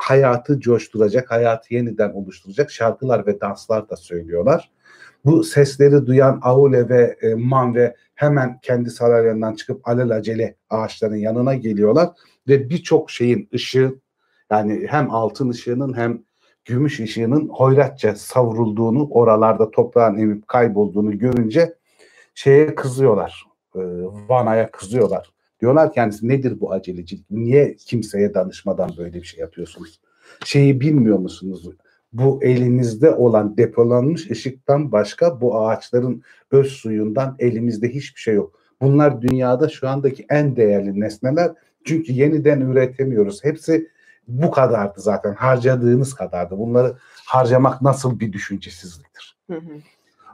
hayatı 0.00 0.60
coşturacak, 0.60 1.30
hayatı 1.30 1.74
yeniden 1.74 2.12
oluşturacak 2.12 2.70
şarkılar 2.70 3.26
ve 3.26 3.40
danslar 3.40 3.88
da 3.88 3.96
söylüyorlar. 3.96 4.70
Bu 5.26 5.44
sesleri 5.44 6.06
duyan 6.06 6.40
Aule 6.42 6.88
ve 6.88 7.16
e, 7.22 7.34
Manve 7.34 7.96
hemen 8.14 8.58
kendi 8.62 8.90
saraylarından 8.90 9.54
çıkıp 9.54 9.88
alelacele 9.88 10.56
ağaçların 10.70 11.16
yanına 11.16 11.54
geliyorlar 11.54 12.08
ve 12.48 12.70
birçok 12.70 13.10
şeyin 13.10 13.48
ışığı 13.54 13.94
yani 14.50 14.86
hem 14.88 15.10
altın 15.10 15.48
ışığının 15.50 15.96
hem 15.96 16.22
gümüş 16.64 17.00
ışığının 17.00 17.48
hoyratça 17.48 18.14
savrulduğunu, 18.14 19.08
oralarda 19.10 19.70
toprağın 19.70 20.18
emip 20.18 20.48
kaybolduğunu 20.48 21.18
görünce 21.18 21.74
şeye 22.34 22.74
kızıyorlar. 22.74 23.44
E, 23.74 23.80
Vana'ya 24.28 24.70
kızıyorlar. 24.70 25.32
Diyorlar 25.60 25.92
ki 25.92 25.98
yani 25.98 26.14
nedir 26.22 26.60
bu 26.60 26.72
acelecilik? 26.72 27.30
Niye 27.30 27.76
kimseye 27.76 28.34
danışmadan 28.34 28.90
böyle 28.98 29.14
bir 29.14 29.24
şey 29.24 29.40
yapıyorsunuz? 29.40 30.00
Şeyi 30.44 30.80
bilmiyor 30.80 31.18
musunuz? 31.18 31.68
Bu 32.18 32.44
elinizde 32.44 33.10
olan 33.10 33.56
depolanmış 33.56 34.30
ışıktan 34.30 34.92
başka 34.92 35.40
bu 35.40 35.60
ağaçların 35.60 36.22
öz 36.50 36.66
suyundan 36.66 37.36
elimizde 37.38 37.88
hiçbir 37.88 38.20
şey 38.20 38.34
yok. 38.34 38.60
Bunlar 38.80 39.22
dünyada 39.22 39.68
şu 39.68 39.88
andaki 39.88 40.26
en 40.30 40.56
değerli 40.56 41.00
nesneler. 41.00 41.52
Çünkü 41.84 42.12
yeniden 42.12 42.60
üretemiyoruz. 42.60 43.44
Hepsi 43.44 43.88
bu 44.28 44.50
kadardı 44.50 45.00
zaten. 45.00 45.34
Harcadığınız 45.34 46.14
kadardı. 46.14 46.58
Bunları 46.58 46.96
harcamak 47.26 47.82
nasıl 47.82 48.20
bir 48.20 48.32
düşüncesizliktir. 48.32 49.36
Hı 49.50 49.56
hı. 49.56 49.72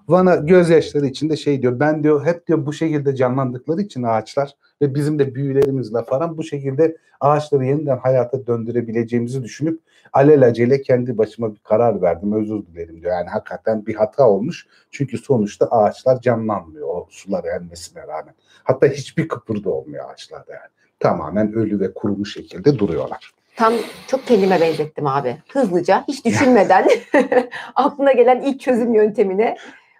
Van'a 0.09 0.37
gözyaşları 0.37 1.07
içinde 1.07 1.37
şey 1.37 1.63
diyor. 1.63 1.81
Ben 1.81 2.03
diyor 2.05 2.27
hep 2.27 2.47
diyor 2.47 2.67
bu 2.67 2.73
şekilde 2.73 3.17
canlandıkları 3.17 3.81
için 3.83 4.03
ağaçlar 4.03 4.55
ve 4.83 4.95
bizim 4.95 5.19
de 5.19 5.35
büyülerimizle 5.35 6.03
falan 6.03 6.37
bu 6.37 6.45
şekilde 6.45 6.97
ağaçları 7.21 7.65
yeniden 7.65 7.99
hayata 7.99 8.47
döndürebileceğimizi 8.47 9.43
düşünüp 9.43 9.81
alelacele 10.13 10.83
kendi 10.83 11.19
başıma 11.19 11.55
bir 11.55 11.61
karar 11.61 12.03
verdim. 12.03 12.33
Özür 12.33 12.67
dilerim 12.67 13.03
diyor. 13.03 13.13
Yani 13.13 13.29
hakikaten 13.29 13.87
bir 13.87 13.95
hata 13.95 14.29
olmuş. 14.29 14.67
Çünkü 14.91 15.19
sonuçta 15.19 15.67
ağaçlar 15.67 16.21
canlanmıyor 16.21 16.89
o 16.89 17.07
sular 17.11 17.45
elmesine 17.45 18.03
rağmen. 18.03 18.35
Hatta 18.65 18.87
hiçbir 18.87 19.29
kıpırdı 19.29 19.71
olmuyor 19.71 20.11
ağaçlarda 20.11 20.53
yani. 20.53 20.71
Tamamen 21.01 21.53
ölü 21.53 21.81
ve 21.81 21.95
kurumuş 21.95 22.35
şekilde 22.35 22.79
duruyorlar. 22.79 23.33
Tam 23.57 23.75
çok 24.07 24.27
kendime 24.27 24.61
benzettim 24.61 25.07
abi. 25.07 25.37
Hızlıca, 25.53 26.05
hiç 26.09 26.25
düşünmeden 26.25 26.89
aklına 27.75 28.13
gelen 28.13 28.41
ilk 28.41 28.61
çözüm 28.61 28.95
yöntemine 28.95 29.57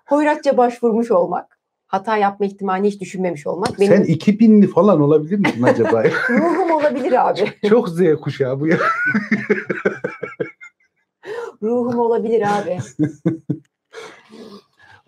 hoyratça 0.07 0.57
başvurmuş 0.57 1.11
olmak. 1.11 1.62
Hata 1.93 2.17
yapma 2.17 2.47
ihtimalini 2.47 2.89
hiç 2.89 3.01
düşünmemiş 3.01 3.47
olmak. 3.47 3.81
Benim 3.81 3.97
Sen 3.97 4.05
2000'li 4.05 4.67
falan 4.67 5.01
olabilir 5.01 5.39
misin 5.39 5.63
acaba? 5.63 6.05
ruhum 6.29 6.71
olabilir 6.71 7.31
abi. 7.31 7.69
Çok 7.69 7.89
Z 7.89 8.01
kuşağı 8.21 8.61
bu 8.61 8.69
ya. 8.69 8.79
Ruhum 11.63 11.99
olabilir 11.99 12.43
abi. 12.59 12.79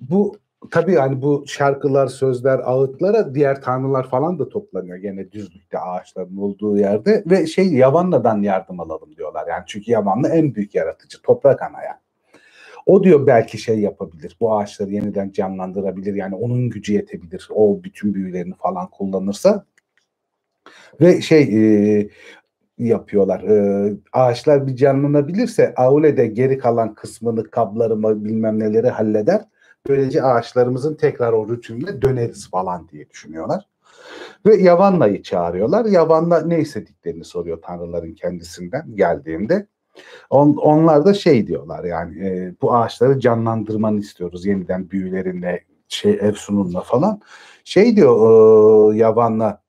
Bu 0.01 0.37
tabii 0.71 0.93
yani 0.93 1.23
bu 1.23 1.45
şarkılar, 1.47 2.07
sözler, 2.07 2.61
ağıtlara 2.65 3.35
diğer 3.35 3.63
tanrılar 3.63 4.11
falan 4.11 4.39
da 4.39 4.49
toplanıyor 4.49 4.97
gene 4.97 5.33
düzlükte 5.33 5.79
ağaçların 5.79 6.37
olduğu 6.37 6.79
yerde 6.79 7.25
ve 7.27 7.47
şey 7.47 7.75
Yavanna'dan 7.75 8.43
yardım 8.43 8.81
alalım 8.81 9.17
diyorlar. 9.17 9.47
Yani 9.49 9.63
çünkü 9.67 9.91
Yavanna 9.91 10.29
en 10.29 10.55
büyük 10.55 10.75
yaratıcı, 10.75 11.23
toprak 11.23 11.63
ana 11.63 11.83
yani. 11.83 12.04
O 12.87 13.05
diyor 13.05 13.27
belki 13.27 13.59
şey 13.59 13.81
yapabilir. 13.81 14.37
Bu 14.41 14.57
ağaçları 14.57 14.91
yeniden 14.91 15.31
canlandırabilir. 15.31 16.15
Yani 16.15 16.35
onun 16.35 16.71
gücü 16.71 16.93
yetebilir. 16.93 17.49
O 17.55 17.85
bütün 17.85 18.15
büyülerini 18.15 18.55
falan 18.55 18.91
kullanırsa. 18.91 19.65
Ve 21.01 21.21
şey 21.21 21.43
e, 21.43 22.09
yapıyorlar. 22.79 23.43
E, 23.43 23.93
ağaçlar 24.13 24.67
bir 24.67 24.77
canlanabilirse 24.77 25.75
Aule 25.77 26.17
de 26.17 26.27
geri 26.27 26.59
kalan 26.59 26.95
kısmını 26.95 27.51
kablarımı 27.51 28.25
bilmem 28.25 28.59
neleri 28.59 28.89
halleder. 28.89 29.45
Böylece 29.89 30.23
ağaçlarımızın 30.23 30.95
tekrar 30.95 31.33
o 31.33 31.49
rutinine 31.49 32.03
döneriz 32.03 32.51
falan 32.51 32.89
diye 32.89 33.11
düşünüyorlar. 33.11 33.69
Ve 34.47 34.57
Yavanna'yı 34.57 35.23
çağırıyorlar. 35.23 35.85
Yavanna 35.85 36.41
ne 36.41 36.61
istediklerini 36.61 37.25
soruyor 37.25 37.63
tanrıların 37.63 38.15
kendisinden 38.15 38.97
geldiğinde. 38.97 39.67
On, 40.31 40.57
onlar 40.57 41.05
da 41.05 41.15
şey 41.15 41.47
diyorlar 41.47 41.85
yani 41.85 42.29
e, 42.29 42.55
bu 42.63 42.75
ağaçları 42.75 43.21
canlandırmanı 43.21 44.01
istiyoruz 44.01 44.47
yeniden 44.47 44.91
büyülerinle 44.91 45.65
şey 45.89 46.19
Efsun'unla 46.21 46.81
falan. 46.81 47.21
Şey 47.65 47.97
diyor 47.97 48.95
e, 48.95 48.97
Yavan'la 48.97 49.63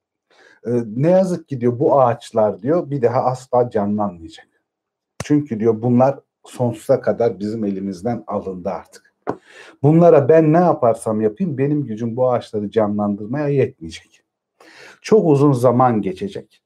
e, 0.65 0.71
ne 0.95 1.09
yazık 1.09 1.47
ki 1.47 1.61
diyor 1.61 1.79
bu 1.79 2.01
ağaçlar 2.01 2.61
diyor 2.61 2.89
bir 2.89 3.01
daha 3.01 3.23
asla 3.23 3.69
canlanmayacak. 3.69 4.47
Çünkü 5.23 5.59
diyor 5.59 5.81
bunlar 5.81 6.19
sonsuza 6.45 7.01
kadar 7.01 7.39
bizim 7.39 7.65
elimizden 7.65 8.23
alındı 8.27 8.69
artık. 8.69 9.15
Bunlara 9.83 10.29
ben 10.29 10.53
ne 10.53 10.57
yaparsam 10.57 11.21
yapayım 11.21 11.57
benim 11.57 11.85
gücüm 11.85 12.15
bu 12.15 12.31
ağaçları 12.31 12.71
canlandırmaya 12.71 13.47
yetmeyecek. 13.47 14.21
Çok 15.01 15.27
uzun 15.27 15.51
zaman 15.51 16.01
geçecek. 16.01 16.64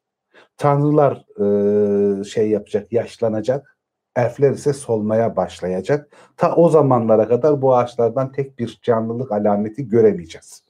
Tanrılar 0.59 1.25
e, 1.39 2.23
şey 2.23 2.49
yapacak, 2.49 2.93
yaşlanacak. 2.93 3.77
Elfler 4.15 4.51
ise 4.51 4.73
solmaya 4.73 5.35
başlayacak. 5.35 6.17
Ta 6.37 6.55
o 6.55 6.69
zamanlara 6.69 7.27
kadar 7.27 7.61
bu 7.61 7.75
ağaçlardan 7.75 8.31
tek 8.31 8.59
bir 8.59 8.79
canlılık 8.83 9.31
alameti 9.31 9.87
göremeyeceğiz. 9.87 10.63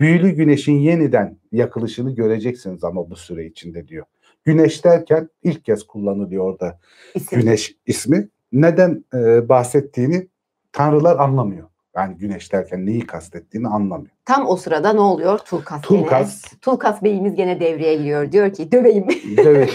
Büyülü 0.00 0.30
güneşin 0.30 0.78
yeniden 0.78 1.38
yakılışını 1.52 2.14
göreceksiniz 2.14 2.84
ama 2.84 3.10
bu 3.10 3.16
süre 3.16 3.46
içinde 3.46 3.88
diyor. 3.88 4.06
Güneş 4.44 4.84
derken 4.84 5.28
ilk 5.42 5.64
kez 5.64 5.82
kullanılıyor 5.82 6.44
orada 6.44 6.78
İsim. 7.14 7.40
güneş 7.40 7.76
ismi. 7.86 8.28
Neden 8.52 9.04
e, 9.14 9.48
bahsettiğini 9.48 10.28
tanrılar 10.72 11.18
anlamıyor. 11.18 11.68
Yani 11.96 12.16
güneş 12.16 12.52
derken 12.52 12.86
neyi 12.86 13.06
kastettiğini 13.06 13.68
anlamıyor. 13.68 14.10
Tam 14.24 14.46
o 14.48 14.56
sırada 14.56 14.92
ne 14.92 15.00
oluyor? 15.00 15.38
Tulkas. 15.38 15.82
Tulkas. 15.82 16.42
Gene. 16.42 16.60
Tulkas 16.60 17.02
beyimiz 17.02 17.34
gene 17.34 17.60
devreye 17.60 17.94
giriyor. 17.96 18.32
Diyor 18.32 18.52
ki 18.52 18.72
döveyim. 18.72 19.06
Döve- 19.36 19.68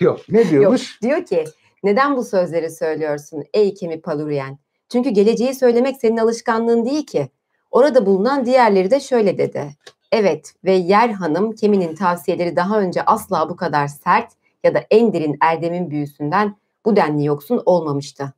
Yok 0.00 0.20
ne 0.28 0.50
diyormuş? 0.50 1.02
Diyor 1.02 1.24
ki 1.24 1.44
neden 1.84 2.16
bu 2.16 2.24
sözleri 2.24 2.70
söylüyorsun 2.70 3.44
ey 3.54 3.74
Kemi 3.74 4.00
Palurien? 4.00 4.58
Çünkü 4.88 5.10
geleceği 5.10 5.54
söylemek 5.54 5.96
senin 5.96 6.16
alışkanlığın 6.16 6.84
değil 6.84 7.06
ki. 7.06 7.28
Orada 7.70 8.06
bulunan 8.06 8.46
diğerleri 8.46 8.90
de 8.90 9.00
şöyle 9.00 9.38
dedi. 9.38 9.70
Evet 10.12 10.54
ve 10.64 10.72
Yer 10.72 11.08
Hanım 11.08 11.52
Kemi'nin 11.52 11.94
tavsiyeleri 11.94 12.56
daha 12.56 12.80
önce 12.80 13.02
asla 13.02 13.48
bu 13.48 13.56
kadar 13.56 13.88
sert 13.88 14.32
ya 14.64 14.74
da 14.74 14.80
en 14.90 15.12
derin 15.12 15.36
erdemin 15.40 15.90
büyüsünden 15.90 16.56
bu 16.84 16.96
denli 16.96 17.24
yoksun 17.24 17.62
olmamıştı. 17.66 18.32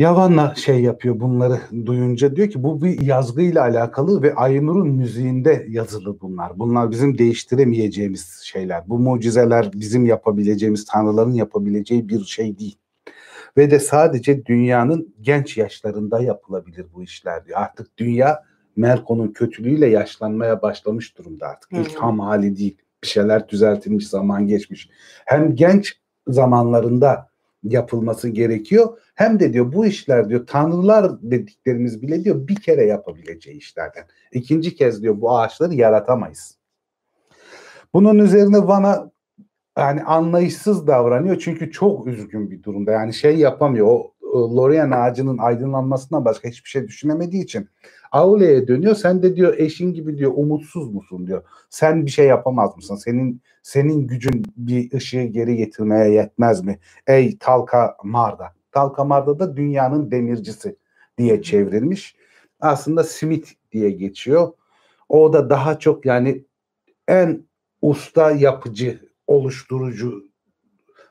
Yavan'la 0.00 0.54
şey 0.54 0.82
yapıyor 0.82 1.20
bunları 1.20 1.60
duyunca 1.86 2.36
diyor 2.36 2.50
ki 2.50 2.62
bu 2.62 2.82
bir 2.82 3.00
yazgıyla 3.00 3.62
alakalı 3.62 4.22
ve 4.22 4.34
Aynur'un 4.34 4.88
müziğinde 4.88 5.66
yazılı 5.68 6.20
bunlar. 6.20 6.58
Bunlar 6.58 6.90
bizim 6.90 7.18
değiştiremeyeceğimiz 7.18 8.40
şeyler. 8.44 8.88
Bu 8.88 8.98
mucizeler 8.98 9.70
bizim 9.74 10.06
yapabileceğimiz, 10.06 10.84
tanrıların 10.84 11.32
yapabileceği 11.32 12.08
bir 12.08 12.24
şey 12.24 12.58
değil. 12.58 12.78
Ve 13.56 13.70
de 13.70 13.78
sadece 13.78 14.46
dünyanın 14.46 15.14
genç 15.20 15.56
yaşlarında 15.56 16.22
yapılabilir 16.22 16.86
bu 16.94 17.02
işler 17.02 17.44
diyor. 17.44 17.58
Artık 17.58 17.98
dünya 17.98 18.44
Melkon'un 18.76 19.28
kötülüğüyle 19.28 19.86
yaşlanmaya 19.86 20.62
başlamış 20.62 21.18
durumda 21.18 21.46
artık. 21.46 21.72
İlk 21.72 21.96
hı. 21.96 22.00
ham 22.00 22.20
hali 22.20 22.56
değil. 22.56 22.76
Bir 23.02 23.08
şeyler 23.08 23.48
düzeltilmiş, 23.48 24.08
zaman 24.08 24.46
geçmiş. 24.46 24.90
Hem 25.24 25.54
genç 25.54 26.00
zamanlarında 26.28 27.30
yapılması 27.62 28.28
gerekiyor. 28.28 28.98
Hem 29.20 29.40
de 29.40 29.52
diyor 29.52 29.72
bu 29.72 29.86
işler 29.86 30.28
diyor 30.28 30.46
tanrılar 30.46 31.22
dediklerimiz 31.22 32.02
bile 32.02 32.24
diyor 32.24 32.48
bir 32.48 32.54
kere 32.54 32.84
yapabileceği 32.84 33.56
işlerden. 33.56 34.04
İkinci 34.32 34.74
kez 34.74 35.02
diyor 35.02 35.20
bu 35.20 35.36
ağaçları 35.36 35.74
yaratamayız. 35.74 36.58
Bunun 37.94 38.18
üzerine 38.18 38.58
Van'a 38.58 39.10
yani 39.78 40.02
anlayışsız 40.02 40.86
davranıyor 40.86 41.38
çünkü 41.38 41.70
çok 41.70 42.06
üzgün 42.06 42.50
bir 42.50 42.62
durumda. 42.62 42.90
Yani 42.90 43.14
şey 43.14 43.36
yapamıyor. 43.36 43.86
O 43.86 44.14
e, 44.22 44.56
Lorien 44.56 44.90
ağacının 44.90 45.38
aydınlanmasından 45.38 46.24
başka 46.24 46.48
hiçbir 46.48 46.68
şey 46.68 46.88
düşünemediği 46.88 47.44
için 47.44 47.68
Aule'ye 48.12 48.68
dönüyor. 48.68 48.94
Sen 48.94 49.22
de 49.22 49.36
diyor 49.36 49.54
eşin 49.58 49.92
gibi 49.92 50.18
diyor 50.18 50.32
umutsuz 50.34 50.94
musun 50.94 51.26
diyor. 51.26 51.42
Sen 51.70 52.06
bir 52.06 52.10
şey 52.10 52.26
yapamaz 52.26 52.76
mısın? 52.76 52.96
Senin 52.96 53.42
senin 53.62 54.06
gücün 54.06 54.44
bir 54.56 54.92
ışığı 54.92 55.22
geri 55.22 55.56
getirmeye 55.56 56.10
yetmez 56.10 56.64
mi? 56.64 56.78
Ey 57.06 57.38
Talka 57.38 57.96
Marda. 58.04 58.59
Talka 58.72 59.04
Marda 59.04 59.38
da 59.38 59.56
dünyanın 59.56 60.10
demircisi 60.10 60.76
diye 61.18 61.42
çevrilmiş. 61.42 62.16
Aslında 62.60 63.04
Smith 63.04 63.48
diye 63.72 63.90
geçiyor. 63.90 64.52
O 65.08 65.32
da 65.32 65.50
daha 65.50 65.78
çok 65.78 66.06
yani 66.06 66.44
en 67.08 67.44
usta 67.82 68.30
yapıcı, 68.30 69.00
oluşturucu 69.26 70.24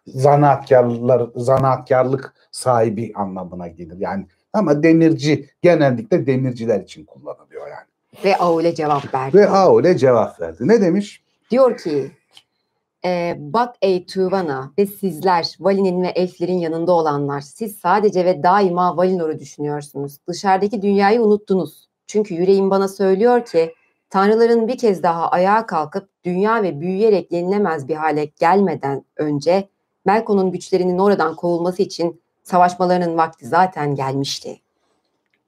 zanaatkarlar 0.08 1.30
zanaatkarlık 1.36 2.34
sahibi 2.52 3.12
anlamına 3.16 3.68
gelir. 3.68 3.98
Yani 4.00 4.28
ama 4.54 4.84
demirci 4.84 5.50
genellikle 5.62 6.28
demirciler 6.28 6.80
için 6.80 7.06
kullanılıyor 7.06 7.68
yani. 7.68 7.88
Ve 8.26 8.38
Aule 8.38 8.76
cevap 8.76 9.14
verdi. 9.14 9.38
Ve 9.38 9.50
Aule 9.50 9.98
cevap 9.98 10.42
verdi. 10.42 10.68
Ne 10.68 10.82
demiş? 10.82 11.24
Diyor 11.52 11.78
ki 11.78 12.12
e, 13.06 13.36
bak 13.40 13.76
ey 13.82 14.06
Tuvana 14.06 14.72
ve 14.78 14.86
sizler 14.86 15.56
Valin'in 15.60 16.04
ve 16.04 16.08
elflerin 16.08 16.58
yanında 16.58 16.92
olanlar 16.92 17.42
siz 17.42 17.76
sadece 17.76 18.26
ve 18.26 18.44
daima 18.44 18.98
Valinor'u 18.98 19.40
düşünüyorsunuz. 19.40 20.18
Dışarıdaki 20.28 20.82
dünyayı 20.82 21.22
unuttunuz. 21.22 21.90
Çünkü 22.08 22.34
yüreğim 22.34 22.70
bana 22.70 22.88
söylüyor 22.88 23.46
ki 23.46 23.74
tanrıların 24.10 24.68
bir 24.68 24.78
kez 24.78 25.04
daha 25.04 25.28
ayağa 25.30 25.66
kalkıp 25.66 26.10
dünya 26.24 26.64
ve 26.64 26.82
büyüyerek 26.82 27.32
yenilemez 27.32 27.88
bir 27.88 27.96
hale 27.96 28.26
gelmeden 28.26 29.06
önce 29.18 29.70
Melkon'un 30.06 30.52
güçlerinin 30.52 30.98
oradan 30.98 31.36
kovulması 31.36 31.82
için 31.82 32.22
savaşmalarının 32.44 33.18
vakti 33.18 33.48
zaten 33.48 33.96
gelmişti. 33.96 34.60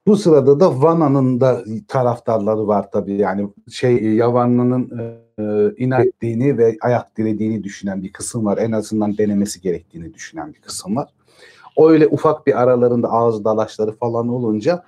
Bu 0.08 0.16
sırada 0.16 0.60
da 0.60 0.82
Vana'nın 0.82 1.42
da 1.42 1.64
taraftarları 1.88 2.68
var 2.68 2.92
tabii 2.92 3.14
yani 3.14 3.50
şey 3.72 4.04
Yavanlı'nın 4.04 5.00
e, 5.00 5.18
inat 5.78 6.06
ettiğini 6.06 6.58
ve 6.58 6.78
ayak 6.82 7.18
dirediğini 7.18 7.64
düşünen 7.64 8.04
bir 8.04 8.14
kısım 8.14 8.46
var. 8.46 8.58
En 8.58 8.72
azından 8.72 9.18
denemesi 9.18 9.62
gerektiğini 9.62 10.14
düşünen 10.14 10.54
bir 10.54 10.62
kısım 10.62 10.96
var. 10.96 11.10
O 11.76 11.90
öyle 11.90 12.08
ufak 12.08 12.48
bir 12.48 12.62
aralarında 12.62 13.10
ağız 13.10 13.44
dalaşları 13.46 13.92
falan 13.92 14.28
olunca 14.28 14.84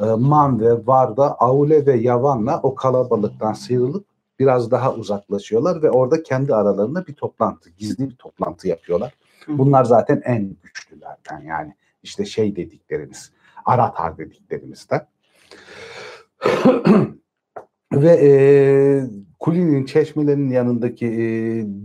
e, 0.00 0.04
Man 0.04 0.60
ve 0.60 0.86
Varda, 0.86 1.34
Aule 1.34 1.86
ve 1.86 1.96
Yavan'la 1.96 2.60
o 2.62 2.74
kalabalıktan 2.74 3.52
sıyrılıp 3.52 4.06
biraz 4.38 4.70
daha 4.70 4.94
uzaklaşıyorlar 4.94 5.82
ve 5.82 5.90
orada 5.90 6.22
kendi 6.22 6.54
aralarında 6.54 7.06
bir 7.06 7.14
toplantı, 7.14 7.70
gizli 7.70 8.10
bir 8.10 8.16
toplantı 8.16 8.68
yapıyorlar. 8.68 9.14
Bunlar 9.48 9.84
zaten 9.84 10.22
en 10.24 10.56
güçlülerden 10.62 11.40
yani 11.46 11.74
işte 12.02 12.24
şey 12.24 12.56
dediklerimiz, 12.56 13.32
Aratar 13.64 14.18
dediklerimizden. 14.18 15.06
ve 17.92 18.10
e, 18.22 18.30
Kuli'nin 19.40 19.84
çeşmelerinin 19.84 20.50
yanındaki 20.50 21.06
e, 21.06 21.22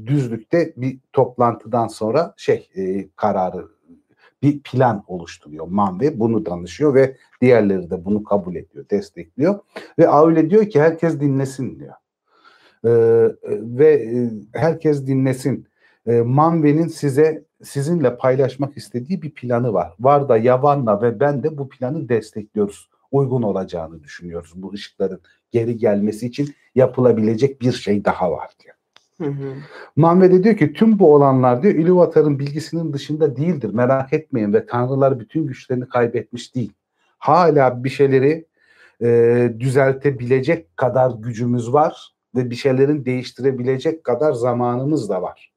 düzlükte 0.08 0.74
bir 0.78 1.00
toplantıdan 1.13 1.88
sonra 1.88 2.34
şey 2.38 2.70
e, 2.76 3.08
kararı 3.15 3.67
bir 4.41 4.60
plan 4.60 5.04
oluşturuyor 5.08 5.67
Manve 5.67 6.20
bunu 6.20 6.46
danışıyor 6.46 6.93
ve 6.96 7.15
diğerleri 7.41 7.89
de 7.89 8.06
bunu 8.06 8.24
kabul 8.24 8.56
ediyor, 8.56 8.86
destekliyor 8.89 9.60
ve 10.00 10.08
Aule 10.08 10.50
diyor 10.50 10.70
ki 10.70 10.82
herkes 10.82 11.20
dinlesin 11.20 11.80
diyor. 11.80 11.93
Ee, 12.86 12.89
ve 13.52 13.93
e, 13.93 14.30
herkes 14.54 15.08
dinlesin. 15.08 15.67
Ee, 16.08 16.22
Manve'nin 16.22 16.88
size 16.88 17.43
sizinle 17.63 18.17
paylaşmak 18.17 18.78
istediği 18.78 19.22
bir 19.22 19.32
planı 19.32 19.74
var. 19.74 19.93
Var 20.00 20.30
da 20.30 20.38
Yavan'la 20.38 21.02
ve 21.02 21.20
ben 21.20 21.43
de 21.43 21.58
bu 21.58 21.70
planı 21.70 22.10
destekliyoruz. 22.10 22.89
Uygun 23.12 23.41
olacağını 23.41 24.04
düşünüyoruz. 24.04 24.52
Bu 24.56 24.74
ışıkların 24.74 25.22
geri 25.52 25.78
gelmesi 25.78 26.28
için 26.28 26.56
yapılabilecek 26.76 27.62
bir 27.62 27.72
şey 27.72 28.06
daha 28.06 28.32
var 28.32 28.50
diyor. 28.63 28.76
Hı 29.22 29.38
hı. 29.38 30.43
Diyor 30.43 30.58
ki 30.58 30.74
tüm 30.74 31.00
bu 31.00 31.13
olanlar 31.13 31.63
diyor 31.63 31.74
Ilúvatar'ın 31.74 32.39
bilgisinin 32.39 32.93
dışında 32.93 33.36
değildir. 33.36 33.70
Merak 33.74 34.13
etmeyin 34.13 34.54
ve 34.54 34.65
tanrılar 34.65 35.20
bütün 35.20 35.48
güçlerini 35.48 35.89
kaybetmiş 35.89 36.56
değil. 36.56 36.74
Hala 37.17 37.84
bir 37.84 37.89
şeyleri 37.89 38.46
e, 39.02 39.54
düzeltebilecek 39.60 40.78
kadar 40.78 41.12
gücümüz 41.12 41.74
var 41.74 42.13
ve 42.36 42.50
bir 42.50 42.56
şeylerin 42.56 43.06
değiştirebilecek 43.06 44.04
kadar 44.04 44.34
zamanımız 44.34 45.10
da 45.10 45.22
var. 45.22 45.52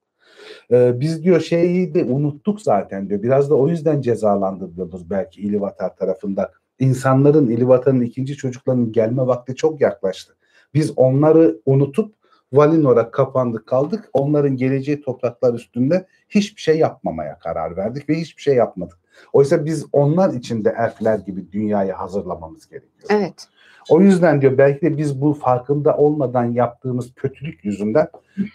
Ee, 0.70 1.00
biz 1.00 1.22
diyor 1.22 1.40
şeyi 1.40 1.94
de 1.94 2.04
unuttuk 2.04 2.60
zaten 2.60 3.08
diyor. 3.08 3.22
Biraz 3.22 3.50
da 3.50 3.54
o 3.54 3.68
yüzden 3.68 4.00
cezalandırılıyoruz 4.00 5.10
belki 5.10 5.40
İlivatar 5.40 5.96
tarafında. 5.96 6.52
İnsanların 6.80 7.48
İlivatar'ın 7.48 8.00
ikinci 8.00 8.36
çocuklarının 8.36 8.92
gelme 8.92 9.26
vakti 9.26 9.54
çok 9.56 9.80
yaklaştı. 9.80 10.36
Biz 10.74 10.92
onları 10.96 11.60
unutup 11.66 12.14
Valinor'a 12.52 13.10
kapandık 13.10 13.66
kaldık. 13.66 14.08
Onların 14.12 14.56
geleceği 14.56 15.02
topraklar 15.02 15.54
üstünde 15.54 16.06
hiçbir 16.28 16.60
şey 16.60 16.78
yapmamaya 16.78 17.38
karar 17.38 17.76
verdik 17.76 18.08
ve 18.08 18.14
hiçbir 18.14 18.42
şey 18.42 18.54
yapmadık. 18.54 18.98
Oysa 19.32 19.64
biz 19.64 19.86
onlar 19.92 20.34
için 20.34 20.64
de 20.64 20.74
elfler 20.78 21.18
gibi 21.18 21.52
dünyayı 21.52 21.92
hazırlamamız 21.92 22.68
gerekiyor. 22.68 23.08
Evet. 23.10 23.48
O 23.90 24.00
yüzden 24.00 24.40
diyor 24.40 24.58
belki 24.58 24.80
de 24.80 24.98
biz 24.98 25.20
bu 25.20 25.32
farkında 25.32 25.96
olmadan 25.96 26.44
yaptığımız 26.44 27.14
kötülük 27.14 27.64
yüzünden 27.64 28.08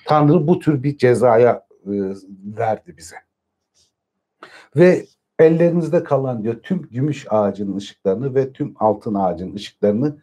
Tanrı 0.05 0.47
bu 0.47 0.59
tür 0.59 0.83
bir 0.83 0.97
cezaya 0.97 1.65
e, 1.85 1.93
verdi 2.57 2.95
bize. 2.97 3.15
Ve 4.75 5.05
ellerinizde 5.39 6.03
kalan 6.03 6.43
diyor 6.43 6.55
tüm 6.63 6.81
gümüş 6.81 7.25
ağacının 7.29 7.77
ışıklarını 7.77 8.35
ve 8.35 8.53
tüm 8.53 8.73
altın 8.79 9.13
ağacının 9.13 9.55
ışıklarını 9.55 10.17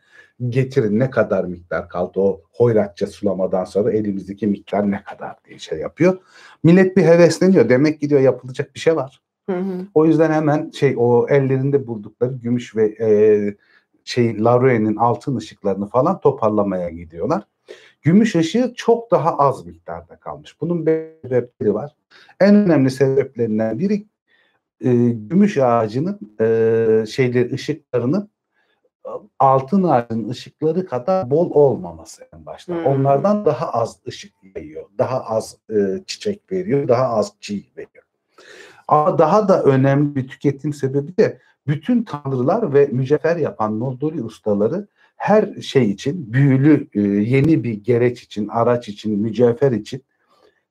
getirin 0.49 0.99
ne 0.99 1.11
kadar 1.11 1.45
miktar 1.45 1.89
kaldı 1.89 2.21
o 2.21 2.43
hoyratça 2.53 3.07
sulamadan 3.07 3.65
sonra 3.65 3.93
elimizdeki 3.93 4.47
miktar 4.47 4.91
ne 4.91 5.03
kadar 5.03 5.37
diye 5.45 5.59
şey 5.59 5.79
yapıyor. 5.79 6.19
Millet 6.63 6.97
bir 6.97 7.03
hevesleniyor. 7.03 7.69
Demek 7.69 8.01
ki 8.01 8.11
diyor 8.11 8.21
yapılacak 8.21 8.75
bir 8.75 8.81
şey 8.81 8.97
var. 8.97 9.23
Hı 9.51 9.57
hı. 9.57 9.87
O 9.95 10.07
yüzden 10.07 10.31
hemen 10.33 10.71
şey 10.71 10.95
o 10.99 11.27
ellerinde 11.29 11.87
buldukları 11.87 12.33
gümüş 12.33 12.77
ve 12.77 12.95
e, 13.01 13.09
şey 14.05 14.45
Larue'nin 14.45 14.97
altın 14.97 15.37
ışıklarını 15.37 15.87
falan 15.87 16.21
toparlamaya 16.21 16.91
gidiyorlar. 16.91 17.43
Gümüş 18.03 18.37
ışığı 18.37 18.73
çok 18.77 19.11
daha 19.11 19.39
az 19.39 19.67
miktarda 19.67 20.17
kalmış. 20.17 20.61
Bunun 20.61 20.85
sebepleri 21.23 21.75
var. 21.75 21.97
En 22.41 22.55
önemli 22.55 22.91
sebeplerinden 22.91 23.79
biri 23.79 24.07
e, 24.85 25.11
gümüş 25.11 25.59
ağacının 25.59 26.21
e, 26.41 27.07
şeyleri 27.07 27.55
ışıklarının 27.55 28.31
altın 29.39 29.83
ağacın 29.83 30.29
ışıkları 30.29 30.87
kadar 30.87 31.31
bol 31.31 31.51
olmaması 31.51 32.23
en 32.35 32.47
başta. 32.47 32.75
Hmm. 32.75 32.87
Onlardan 32.87 33.45
daha 33.45 33.71
az 33.71 33.99
ışık 34.09 34.33
veriyor. 34.57 34.85
Daha 34.99 35.21
az 35.25 35.57
e, 35.71 35.75
çiçek 36.07 36.53
veriyor. 36.53 36.89
Daha 36.89 37.09
az 37.09 37.33
çiğ 37.41 37.65
veriyor. 37.77 38.05
Ama 38.89 39.19
daha 39.19 39.49
da 39.49 39.63
önemli 39.63 40.17
bir 40.17 40.29
tüketim 40.29 40.73
sebebi 40.73 41.17
de 41.17 41.39
bütün 41.67 42.03
tanrılar 42.03 42.75
ve 42.75 42.87
mücevher 42.93 43.37
yapan 43.37 43.81
Noldori 43.81 44.23
ustaları 44.23 44.89
her 45.17 45.61
şey 45.61 45.91
için, 45.91 46.33
büyülü 46.33 46.89
e, 46.95 47.01
yeni 47.01 47.65
bir 47.65 47.73
gereç 47.73 48.23
için, 48.23 48.49
araç 48.49 48.89
için, 48.89 49.19
mücevher 49.19 49.73
için 49.73 50.03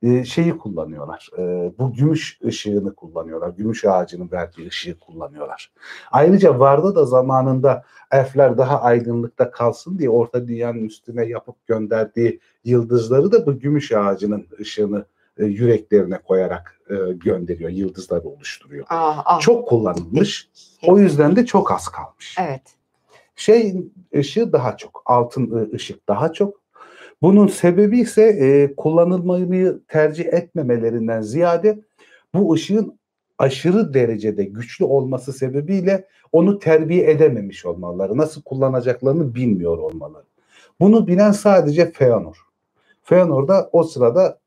e, 0.04 0.24
şeyi 0.24 0.58
kullanıyorlar. 0.58 1.30
E, 1.38 1.72
bu 1.80 1.94
gümüş 1.94 2.40
ışığını 2.46 2.96
kullanıyorlar. 2.96 3.50
Gümüş 3.50 3.86
ağacının 3.86 4.32
verdiği 4.32 4.68
ışığı 4.68 5.00
kullanıyorlar. 5.00 5.72
Ayrıca 6.12 6.60
Varda 6.60 6.96
da 6.96 7.06
zamanında 7.06 7.84
elfler 8.12 8.58
daha 8.58 8.82
aydınlıkta 8.82 9.52
kalsın 9.52 10.00
diye 10.00 10.10
orta 10.10 10.48
dünyanın 10.48 10.84
üstüne 10.84 11.26
yapıp 11.26 11.68
gönderdiği 11.68 12.40
yıldızları 12.64 13.32
da 13.32 13.46
bu 13.46 13.60
gümüş 13.60 13.92
ağacının 13.92 14.48
ışığını 14.60 15.06
e, 15.38 15.46
yüreklerine 15.46 16.18
koyarak 16.18 16.80
e, 16.90 17.14
gönderiyor. 17.14 17.70
Yıldızları 17.70 18.28
oluşturuyor. 18.28 18.86
Ah, 18.90 19.22
ah. 19.26 19.40
Çok 19.40 19.68
kullanılmış. 19.68 20.50
O 20.88 21.00
yüzden 21.00 21.36
de 21.36 21.46
çok 21.46 21.72
az 21.72 21.88
kalmış. 21.88 22.36
Evet. 22.40 22.62
Şey 23.36 23.76
ışığı 24.16 24.54
daha 24.54 24.78
çok. 24.78 25.04
Altın 25.06 25.72
ışık 25.74 26.08
daha 26.08 26.34
çok. 26.34 26.61
Bunun 27.22 27.48
sebebi 27.48 28.00
ise 28.00 28.24
e, 28.24 28.76
kullanılmayı 28.76 29.80
tercih 29.88 30.26
etmemelerinden 30.26 31.22
ziyade 31.22 31.80
bu 32.34 32.54
ışığın 32.54 33.00
aşırı 33.38 33.94
derecede 33.94 34.44
güçlü 34.44 34.86
olması 34.86 35.34
sebebiyle 35.34 36.08
onu 36.32 36.60
terbiye 36.60 37.12
edememiş 37.12 37.66
olmaları, 37.66 38.18
nasıl 38.18 38.42
kullanacaklarını 38.42 39.36
bilmiyor 39.36 39.78
olmaları. 39.78 40.26
Bunu 40.80 41.08
bilen 41.08 41.32
sadece 41.32 41.92
Feanor. 41.92 42.38
Feanor 43.04 43.48
da 43.48 43.70
o 43.72 43.84
sırada 43.84 44.40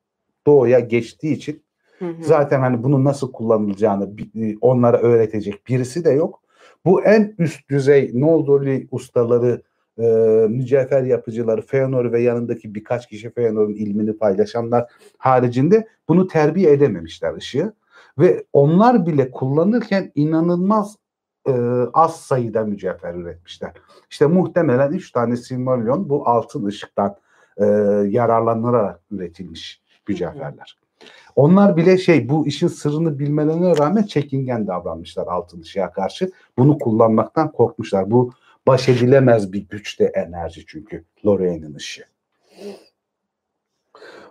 doğuya 0.46 0.80
geçtiği 0.80 1.32
için 1.32 1.62
hı 1.98 2.04
hı. 2.04 2.24
zaten 2.24 2.60
hani 2.60 2.82
bunu 2.82 3.04
nasıl 3.04 3.32
kullanılacağını 3.32 4.10
e, 4.40 4.56
onlara 4.60 4.98
öğretecek 4.98 5.68
birisi 5.68 6.04
de 6.04 6.10
yok. 6.10 6.42
Bu 6.84 7.02
en 7.02 7.34
üst 7.38 7.70
düzey 7.70 8.10
Noldorli 8.14 8.88
ustaları, 8.90 9.62
e, 9.98 10.02
mücevher 10.48 11.02
yapıcıları, 11.02 11.62
Feanor 11.62 12.12
ve 12.12 12.22
yanındaki 12.22 12.74
birkaç 12.74 13.08
kişi 13.08 13.30
Feanor'un 13.30 13.74
ilmini 13.74 14.18
paylaşanlar 14.18 14.90
haricinde 15.18 15.88
bunu 16.08 16.26
terbiye 16.26 16.72
edememişler 16.72 17.34
ışığı. 17.34 17.72
Ve 18.18 18.44
onlar 18.52 19.06
bile 19.06 19.30
kullanırken 19.30 20.12
inanılmaz 20.14 20.96
e, 21.48 21.52
az 21.92 22.20
sayıda 22.20 22.64
mücevher 22.64 23.14
üretmişler. 23.14 23.72
İşte 24.10 24.26
muhtemelen 24.26 24.92
üç 24.92 25.12
tane 25.12 25.36
Silmarillion 25.36 26.08
bu 26.08 26.28
altın 26.28 26.64
ışıktan 26.64 27.16
e, 27.56 27.64
yararlanarak 28.08 29.00
üretilmiş 29.10 29.82
mücevherler. 30.08 30.78
Onlar 31.36 31.76
bile 31.76 31.98
şey 31.98 32.28
bu 32.28 32.46
işin 32.46 32.68
sırrını 32.68 33.18
bilmelerine 33.18 33.78
rağmen 33.78 34.02
çekingen 34.02 34.66
davranmışlar 34.66 35.26
altın 35.26 35.60
ışığa 35.60 35.92
karşı. 35.92 36.30
Bunu 36.58 36.78
kullanmaktan 36.78 37.52
korkmuşlar. 37.52 38.10
Bu 38.10 38.32
baş 38.66 38.88
edilemez 38.88 39.52
bir 39.52 39.68
güçte 39.68 40.04
enerji 40.04 40.66
çünkü 40.66 41.04
Lorraine'in 41.26 41.74
ışığı. 41.74 42.04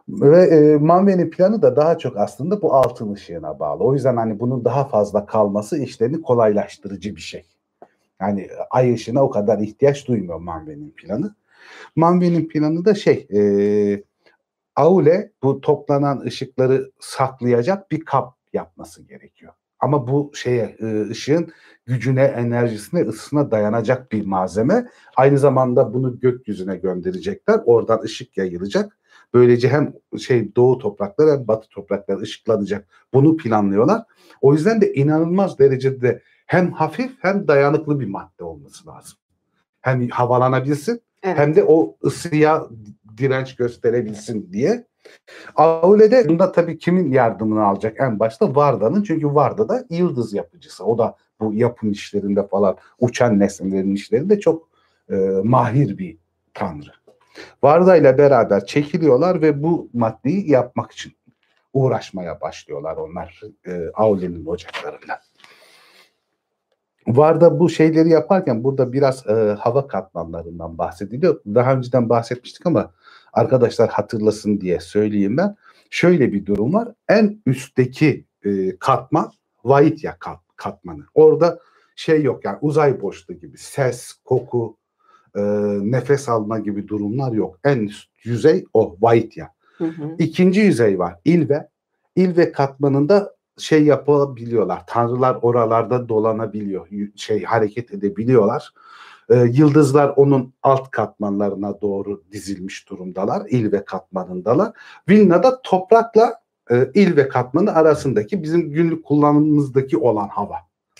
Ve 0.10 0.42
e, 0.44 0.78
Manve'nin 0.78 1.30
planı 1.30 1.62
da 1.62 1.76
daha 1.76 1.98
çok 1.98 2.18
aslında 2.18 2.62
bu 2.62 2.74
altın 2.74 3.14
ışığına 3.14 3.60
bağlı. 3.60 3.84
O 3.84 3.94
yüzden 3.94 4.18
hani 4.18 4.40
bunun 4.40 4.66
daha 4.66 4.86
fazla 4.86 5.26
kalması 5.26 5.78
işlerini 5.78 6.22
kolaylaştırıcı 6.22 7.16
bir 7.16 7.22
şey. 7.22 7.46
Yani 8.22 8.48
ay 8.70 8.94
ışığına 8.94 9.24
o 9.24 9.30
kadar 9.30 9.60
ihtiyaç 9.60 10.08
duymuyor 10.08 10.40
Manve'nin 10.40 10.92
planı. 10.92 11.36
Manve'nin 11.96 12.48
planı 12.48 12.86
da 12.86 12.96
şey 12.96 13.28
e, 13.34 14.04
Aule 14.76 15.32
bu 15.44 15.62
toplanan 15.62 16.20
ışıkları 16.20 16.92
saklayacak 17.00 17.92
bir 17.92 18.06
kap 18.06 18.34
yapması 18.54 19.04
gerekiyor. 19.04 19.54
Ama 19.84 20.08
bu 20.08 20.32
şeye 20.34 20.76
e, 20.80 21.10
ışığın 21.10 21.52
gücüne, 21.86 22.24
enerjisine, 22.24 23.02
ısısına 23.02 23.52
dayanacak 23.52 24.12
bir 24.12 24.26
malzeme. 24.26 24.88
Aynı 25.16 25.38
zamanda 25.38 25.94
bunu 25.94 26.20
gökyüzüne 26.20 26.76
gönderecekler. 26.76 27.60
Oradan 27.66 28.02
ışık 28.02 28.38
yayılacak. 28.38 28.98
Böylece 29.34 29.70
hem 29.70 29.94
şey 30.20 30.56
doğu 30.56 30.78
toprakları 30.78 31.32
hem 31.32 31.48
batı 31.48 31.70
toprakları 31.70 32.20
ışıklanacak. 32.20 32.88
Bunu 33.14 33.38
planlıyorlar. 33.38 34.04
O 34.42 34.54
yüzden 34.54 34.82
de 34.82 34.94
inanılmaz 34.94 35.60
derecede 35.60 36.22
hem 36.46 36.72
hafif 36.72 37.12
hem 37.20 37.48
dayanıklı 37.48 38.00
bir 38.00 38.08
madde 38.08 38.44
olması 38.44 38.88
lazım. 38.88 39.18
Hem 39.82 40.10
havalanabilsin 40.10 41.02
Evet. 41.24 41.38
hem 41.38 41.56
de 41.56 41.64
o 41.64 41.98
ısıya 42.04 42.68
direnç 43.18 43.56
gösterebilsin 43.56 44.50
diye. 44.54 44.88
Aule'de 45.56 46.30
bunda 46.30 46.52
tabii 46.52 46.78
kimin 46.78 47.12
yardımını 47.12 47.66
alacak 47.66 48.00
en 48.00 48.20
başta? 48.20 48.56
Varda'nın. 48.56 49.04
Çünkü 49.04 49.28
Varda 49.28 49.70
da 49.70 49.86
yıldız 49.90 50.34
yapıcısı. 50.34 50.86
O 50.86 50.98
da 50.98 51.16
bu 51.40 51.54
yapım 51.54 51.92
işlerinde 51.92 52.48
falan 52.48 52.78
uçan 53.00 53.40
nesnelerin 53.40 53.96
işlerinde 53.96 54.40
çok 54.40 54.70
e, 55.12 55.16
mahir 55.44 55.98
bir 55.98 56.18
tanrı. 56.54 56.92
Varda 57.64 57.96
ile 57.96 58.18
beraber 58.18 58.66
çekiliyorlar 58.66 59.42
ve 59.42 59.64
bu 59.64 59.90
maddeyi 59.94 60.52
yapmak 60.52 60.92
için 60.92 61.14
uğraşmaya 61.74 62.42
başlıyorlar 62.42 62.98
onlar 62.98 63.42
e, 63.68 63.90
Aule'nin 63.94 64.46
ocaklarında. 64.46 65.20
Varda 67.08 67.60
bu 67.60 67.70
şeyleri 67.70 68.10
yaparken 68.10 68.64
burada 68.64 68.94
biraz 68.94 69.28
e, 69.28 69.34
hava 69.60 69.88
katmanlarından 69.88 70.78
bahsediliyor. 70.78 71.42
Daha 71.46 71.74
önceden 71.74 72.10
bahsetmiştik 72.10 72.66
ama 72.66 72.92
arkadaşlar 73.34 73.90
hatırlasın 73.90 74.62
diye 74.62 74.80
söyleyeyim 74.80 75.38
ben. 75.38 75.56
Şöyle 75.90 76.34
bir 76.34 76.46
durum 76.46 76.74
var. 76.74 76.88
En 77.10 77.42
üstteki 77.46 78.26
e, 78.46 78.78
katman 78.78 79.32
Vaitya 79.64 80.18
kat, 80.20 80.40
katmanı. 80.56 81.04
Orada 81.14 81.60
şey 81.96 82.24
yok 82.24 82.46
yani 82.46 82.58
uzay 82.62 83.02
boşluğu 83.02 83.34
gibi 83.34 83.58
ses, 83.58 84.14
koku, 84.26 84.78
e, 85.36 85.42
nefes 85.82 86.30
alma 86.30 86.60
gibi 86.60 86.88
durumlar 86.88 87.32
yok. 87.32 87.60
En 87.64 87.80
üst 87.80 88.10
yüzey 88.24 88.66
o 88.74 88.98
Vaitya. 89.02 89.54
Hı 89.78 89.86
hı. 89.86 90.16
İkinci 90.20 90.62
yüzey 90.62 91.00
var 91.00 91.16
İlve. 91.26 91.70
İlve 92.16 92.52
katmanında 92.52 93.36
şey 93.58 93.84
yapabiliyorlar. 93.84 94.84
Tanrılar 94.88 95.38
oralarda 95.42 96.10
dolanabiliyor. 96.10 96.88
Şey 97.16 97.44
hareket 97.44 97.94
edebiliyorlar. 97.94 98.74
Ee, 99.30 99.36
yıldızlar 99.36 100.14
onun 100.16 100.54
alt 100.64 100.92
katmanlarına 100.92 101.82
doğru 101.82 102.24
dizilmiş 102.32 102.90
durumdalar. 102.90 103.44
İlve 103.50 103.86
katmanındalar. 103.86 104.72
Vilna'da 105.10 105.62
toprakla 105.62 106.44
e, 106.72 106.90
İlve 106.94 107.28
katmanı 107.28 107.76
arasındaki 107.76 108.44
bizim 108.44 108.72
günlük 108.72 109.06
kullanımımızdaki 109.06 109.98
olan 109.98 110.28
hava. 110.28 110.56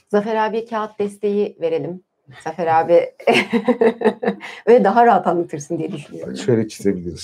Zafer 0.10 0.36
abi 0.36 0.66
kağıt 0.66 1.00
desteği 1.00 1.58
verelim. 1.62 2.02
Zafer 2.44 2.68
abi 2.68 2.94
ve 4.68 4.84
daha 4.84 5.06
rahat 5.06 5.28
anlatırsın 5.28 5.78
diye 5.78 5.92
düşünüyorum. 5.92 6.38
Şöyle 6.38 6.68
çizebiliriz. 6.68 7.24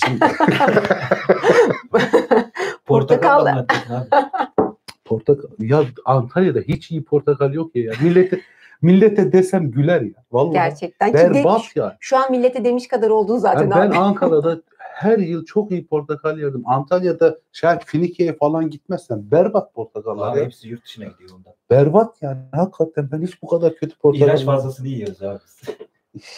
Portakal. 2.86 3.66
portakal 5.04 5.48
ya 5.58 5.84
Antalya'da 6.04 6.60
hiç 6.60 6.90
iyi 6.90 7.04
portakal 7.04 7.54
yok 7.54 7.76
ya. 7.76 7.92
Millete 8.02 8.40
millete 8.82 9.32
desem 9.32 9.70
güler 9.70 10.00
ya. 10.00 10.24
Vallahi 10.32 10.52
Gerçekten. 10.52 11.12
Ki 11.12 11.18
de- 11.18 11.34
berbat 11.34 11.76
ya. 11.76 11.96
şu 12.00 12.16
an 12.16 12.30
millete 12.30 12.64
demiş 12.64 12.88
kadar 12.88 13.10
oldun 13.10 13.38
zaten 13.38 13.60
Yani 13.60 13.70
ben 13.70 13.88
abi. 13.90 13.96
Ankara'da 13.98 14.60
her 14.78 15.18
yıl 15.18 15.44
çok 15.44 15.70
iyi 15.70 15.86
portakal 15.86 16.38
yerdim. 16.38 16.62
Antalya'da 16.66 17.38
şey 17.52 17.70
Finike'ye 17.86 18.32
falan 18.36 18.70
gitmezsem 18.70 19.18
berbat 19.30 19.74
portakallar 19.74 20.32
Abi 20.32 20.38
ya. 20.38 20.44
hepsi 20.44 20.68
yurt 20.68 20.84
dışına 20.84 21.04
gidiyor 21.04 21.30
ondan. 21.36 21.52
Berbat 21.70 22.22
yani 22.22 22.38
hakikaten 22.52 23.08
ben 23.12 23.22
hiç 23.22 23.42
bu 23.42 23.46
kadar 23.46 23.74
kötü 23.76 23.98
portakal 23.98 24.26
İlaç 24.28 24.44
fazlasını 24.44 24.88
yiyoruz 24.88 25.22
abi. 25.22 25.38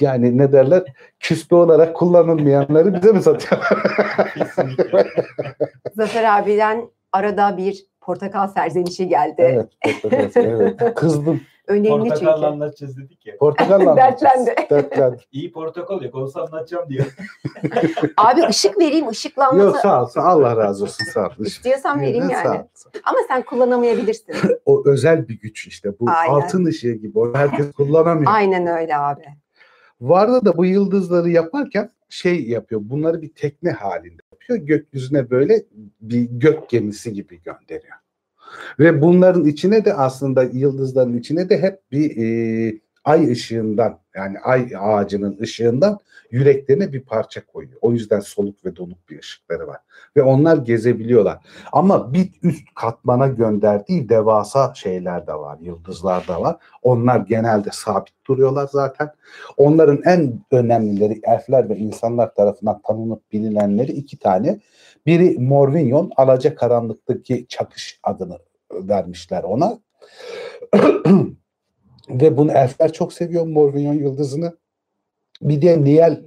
yani 0.01 0.39
ne 0.39 0.53
derler 0.53 0.83
küspe 1.21 1.55
olarak 1.57 1.97
kullanılmayanları 1.97 2.95
bize 2.95 3.13
mi 3.13 3.23
satıyorlar? 3.23 3.69
Zafer 5.95 6.39
abiden 6.43 6.89
arada 7.13 7.57
bir 7.57 7.87
portakal 8.01 8.49
serzenişi 8.49 9.09
geldi. 9.09 9.35
evet 9.39 9.69
portakal 10.03 10.45
evet. 10.45 10.95
Kızdım. 10.95 11.41
Önemli 11.73 12.09
çünkü. 12.11 12.27
anlatacağız 12.27 12.97
dedik 12.97 13.27
ya. 13.27 13.37
Portakalla 13.37 13.97
Dertlendi. 13.97 14.55
Dertlendi. 14.71 15.17
İyi 15.33 15.53
portakal 15.53 16.03
yok 16.03 16.15
olsa 16.15 16.41
anlatacağım 16.41 16.89
diyor. 16.89 17.07
Abi 18.17 18.41
ışık 18.49 18.79
vereyim 18.79 19.09
ışıklanması. 19.09 19.67
Yok 19.67 19.77
sağ 19.77 20.03
ol. 20.03 20.07
sağ- 20.07 20.23
Allah 20.23 20.57
razı 20.57 20.85
olsun 20.85 21.05
sağ 21.05 21.27
ol. 21.27 21.31
İstiyorsan 21.39 22.01
vereyim 22.01 22.31
yani. 22.31 22.43
sağ 22.43 22.53
ol. 22.61 22.67
Ama 23.05 23.19
sen 23.29 23.43
kullanamayabilirsin. 23.43 24.35
O 24.67 24.83
özel 24.87 25.29
bir 25.29 25.41
güç 25.41 25.67
işte. 25.67 25.91
Bu 26.01 26.07
Aynen. 26.11 26.33
altın 26.35 26.65
ışığı 26.65 26.93
gibi. 26.93 27.19
O 27.19 27.35
herkes 27.35 27.73
kullanamıyor. 27.73 28.33
Aynen 28.35 28.67
öyle 28.67 28.97
abi. 28.97 29.25
Varda 30.01 30.45
da 30.45 30.57
bu 30.57 30.65
yıldızları 30.65 31.31
yaparken 31.31 31.91
şey 32.09 32.49
yapıyor. 32.49 32.81
Bunları 32.85 33.23
bir 33.23 33.35
tekne 33.35 33.71
halinde 33.71 34.23
yapıyor. 34.33 34.59
Gökyüzüne 34.59 35.31
böyle 35.31 35.63
bir 36.01 36.29
gök 36.31 36.69
gemisi 36.69 37.13
gibi 37.13 37.43
gönderiyor. 37.43 37.97
Ve 38.79 39.03
bunların 39.03 39.45
içine 39.45 39.85
de 39.85 39.95
aslında 39.95 40.43
yıldızların 40.43 41.19
içine 41.19 41.49
de 41.49 41.63
hep 41.63 41.81
bir 41.93 42.17
e, 42.17 42.81
ay 43.05 43.33
ışığından 43.33 43.99
yani 44.17 44.39
ay 44.39 44.73
ağacının 44.79 45.39
ışığından 45.41 45.99
yüreklerine 46.31 46.93
bir 46.93 47.01
parça 47.01 47.47
koyuyor. 47.47 47.79
O 47.81 47.93
yüzden 47.93 48.21
soluk 48.21 48.65
ve 48.65 48.77
donuk 48.77 49.09
bir 49.11 49.19
ışıkları 49.19 49.67
var. 49.67 49.77
Ve 50.17 50.23
onlar 50.23 50.57
gezebiliyorlar. 50.57 51.39
Ama 51.73 52.13
bir 52.13 52.31
üst 52.43 52.75
katmana 52.75 53.27
gönderdiği 53.27 54.09
devasa 54.09 54.75
şeyler 54.75 55.27
de 55.27 55.35
var. 55.35 55.59
Yıldızlar 55.61 56.29
da 56.29 56.41
var. 56.41 56.57
Onlar 56.83 57.19
genelde 57.19 57.69
sabit 57.73 58.15
duruyorlar 58.27 58.69
zaten. 58.73 59.11
Onların 59.57 60.03
en 60.05 60.41
önemlileri 60.51 61.21
elfler 61.23 61.69
ve 61.69 61.77
insanlar 61.77 62.35
tarafından 62.35 62.81
tanınıp 62.83 63.33
bilinenleri 63.33 63.93
iki 63.93 64.19
tane. 64.19 64.61
Biri 65.07 65.39
Morvinyon, 65.39 66.13
Alacakaranlık'taki 66.17 67.47
çakış 67.49 68.01
adını 68.03 68.39
vermişler 68.73 69.43
ona. 69.43 69.79
ve 72.09 72.37
bunu 72.37 72.53
elfler 72.53 72.93
çok 72.93 73.13
seviyor 73.13 73.47
Morvinyon 73.47 73.95
yıldızını. 73.95 74.57
Bir 75.43 75.63
de 75.63 75.85
Niel 75.85 76.23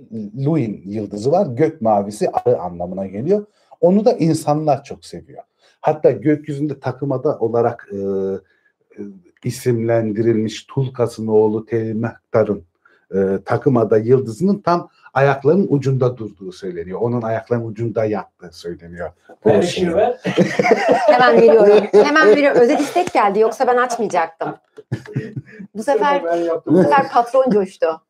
Luin 0.46 0.82
yıldızı 0.86 1.32
var. 1.32 1.48
Gök 1.48 1.82
mavisi 1.82 2.30
arı 2.30 2.60
anlamına 2.60 3.06
geliyor. 3.06 3.46
Onu 3.82 4.06
da 4.06 4.14
insanlar 4.14 4.84
çok 4.84 5.06
seviyor. 5.06 5.44
Hatta 5.82 6.12
gökyüzünde 6.12 6.80
takımada 6.80 7.40
olarak 7.40 7.90
e, 7.92 7.98
e, 7.98 9.02
isimlendirilmiş 9.44 10.64
Tulkas'ın 10.64 11.28
oğlu 11.28 11.66
Telimehtar'ın 11.66 12.66
e, 13.16 13.40
takımada 13.46 13.98
yıldızının 13.98 14.60
tam 14.60 14.90
ayaklarının 15.16 15.68
ucunda 15.70 16.18
durduğu 16.18 16.52
söyleniyor. 16.52 17.00
Onun 17.02 17.22
ayaklarının 17.22 17.66
ucunda 17.66 18.06
yattığı 18.06 18.52
söyleniyor. 18.52 19.12
Şey. 19.64 19.86
Hemen 21.08 21.42
veriyorum. 21.42 21.88
Hemen 21.92 22.28
veriyorum. 22.28 22.62
Özel 22.62 22.80
istek 22.80 23.14
geldi 23.14 23.40
yoksa 23.40 23.68
ben 23.68 23.78
açmayacaktım. 23.78 24.56
Bu 25.76 25.84
sefer 25.84 26.24
Ben 26.24 26.50
bu 26.66 26.84
sefer 26.84 27.10
patron 27.10 27.50
coştu. 27.50 28.02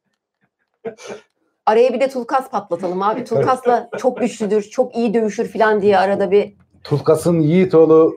Araya 1.65 1.93
bir 1.93 1.99
de 1.99 2.09
Tulkas 2.09 2.49
patlatalım 2.49 3.01
abi. 3.01 3.23
Tulkas'la 3.23 3.89
çok 3.97 4.17
güçlüdür, 4.17 4.61
çok 4.61 4.95
iyi 4.95 5.13
dövüşür 5.13 5.47
falan 5.47 5.81
diye 5.81 5.97
arada 5.97 6.31
bir 6.31 6.53
Tulkas'ın 6.83 7.39
Yiğitoğlu 7.39 8.15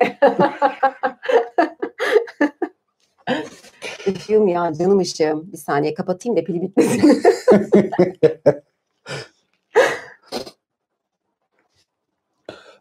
ışığım 4.09 4.49
ya 4.49 4.73
canım 4.79 4.99
ışığım. 4.99 5.53
Bir 5.53 5.57
saniye 5.57 5.95
kapatayım 5.95 6.37
da 6.37 6.45
pili 6.45 6.63
bitmesin. 6.63 7.23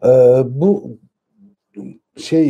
Ee, 0.06 0.44
bu 0.46 0.98
şey 2.18 2.50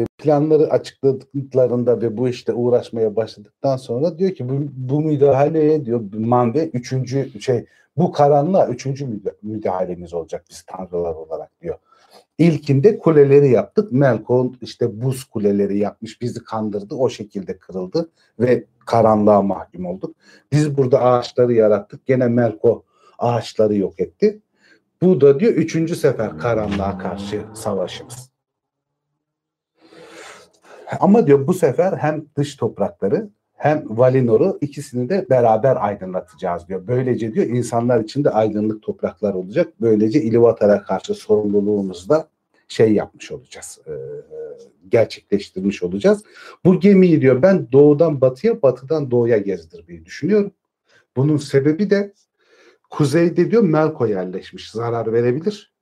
e, 0.00 0.04
planları 0.18 0.70
açıkladıklarında 0.70 2.00
ve 2.02 2.16
bu 2.16 2.28
işte 2.28 2.52
uğraşmaya 2.52 3.16
başladıktan 3.16 3.76
sonra 3.76 4.18
diyor 4.18 4.30
ki 4.30 4.48
bu, 4.48 4.52
bu 4.76 5.00
müdahaleye 5.00 5.84
diyor 5.84 6.00
Manve 6.12 6.68
üçüncü 6.68 7.40
şey 7.40 7.64
bu 7.96 8.12
karanlığa 8.12 8.68
üçüncü 8.68 9.04
müda- 9.04 9.36
müdahalemiz 9.42 10.14
olacak 10.14 10.44
biz 10.50 10.62
tanrılar 10.62 11.14
olarak 11.14 11.60
diyor. 11.60 11.78
İlkinde 12.38 12.98
kuleleri 12.98 13.50
yaptık. 13.50 13.92
Melkon 13.92 14.56
işte 14.60 15.02
buz 15.02 15.24
kuleleri 15.24 15.78
yapmış 15.78 16.20
bizi 16.20 16.44
kandırdı 16.44 16.94
o 16.94 17.08
şekilde 17.08 17.58
kırıldı 17.58 18.10
ve 18.40 18.64
karanlığa 18.86 19.42
mahkum 19.42 19.86
olduk. 19.86 20.16
Biz 20.52 20.76
burada 20.76 21.02
ağaçları 21.02 21.52
yarattık. 21.52 22.06
Gene 22.06 22.28
Melko 22.28 22.84
ağaçları 23.18 23.76
yok 23.76 24.00
etti. 24.00 24.40
Bu 25.02 25.20
da 25.20 25.40
diyor 25.40 25.52
üçüncü 25.52 25.96
sefer 25.96 26.38
karanlığa 26.38 26.98
karşı 26.98 27.42
savaşımız. 27.54 28.30
Ama 31.00 31.26
diyor 31.26 31.46
bu 31.46 31.54
sefer 31.54 31.92
hem 31.92 32.24
dış 32.36 32.56
toprakları 32.56 33.28
hem 33.54 33.84
Valinor'u 33.86 34.58
ikisini 34.60 35.08
de 35.08 35.26
beraber 35.30 35.76
aydınlatacağız 35.84 36.68
diyor. 36.68 36.86
Böylece 36.86 37.34
diyor 37.34 37.46
insanlar 37.46 38.00
için 38.00 38.24
de 38.24 38.30
aydınlık 38.30 38.82
topraklar 38.82 39.34
olacak. 39.34 39.72
Böylece 39.80 40.22
İluvatar'a 40.22 40.82
karşı 40.82 41.14
sorumluluğumuzu 41.14 42.08
da 42.08 42.28
şey 42.68 42.92
yapmış 42.92 43.32
olacağız. 43.32 43.78
e, 43.86 43.92
gerçekleştirmiş 44.88 45.82
olacağız. 45.82 46.24
Bu 46.64 46.80
gemiyi 46.80 47.20
diyor 47.20 47.42
ben 47.42 47.72
doğudan 47.72 48.20
batıya, 48.20 48.62
batıdan 48.62 49.10
doğuya 49.10 49.38
gezdirmeyi 49.38 50.04
düşünüyorum. 50.04 50.52
Bunun 51.16 51.36
sebebi 51.36 51.90
de 51.90 52.12
kuzeyde 52.92 53.50
diyor 53.50 53.62
Melko 53.62 54.06
yerleşmiş. 54.06 54.70
Zarar 54.70 55.12
verebilir. 55.12 55.72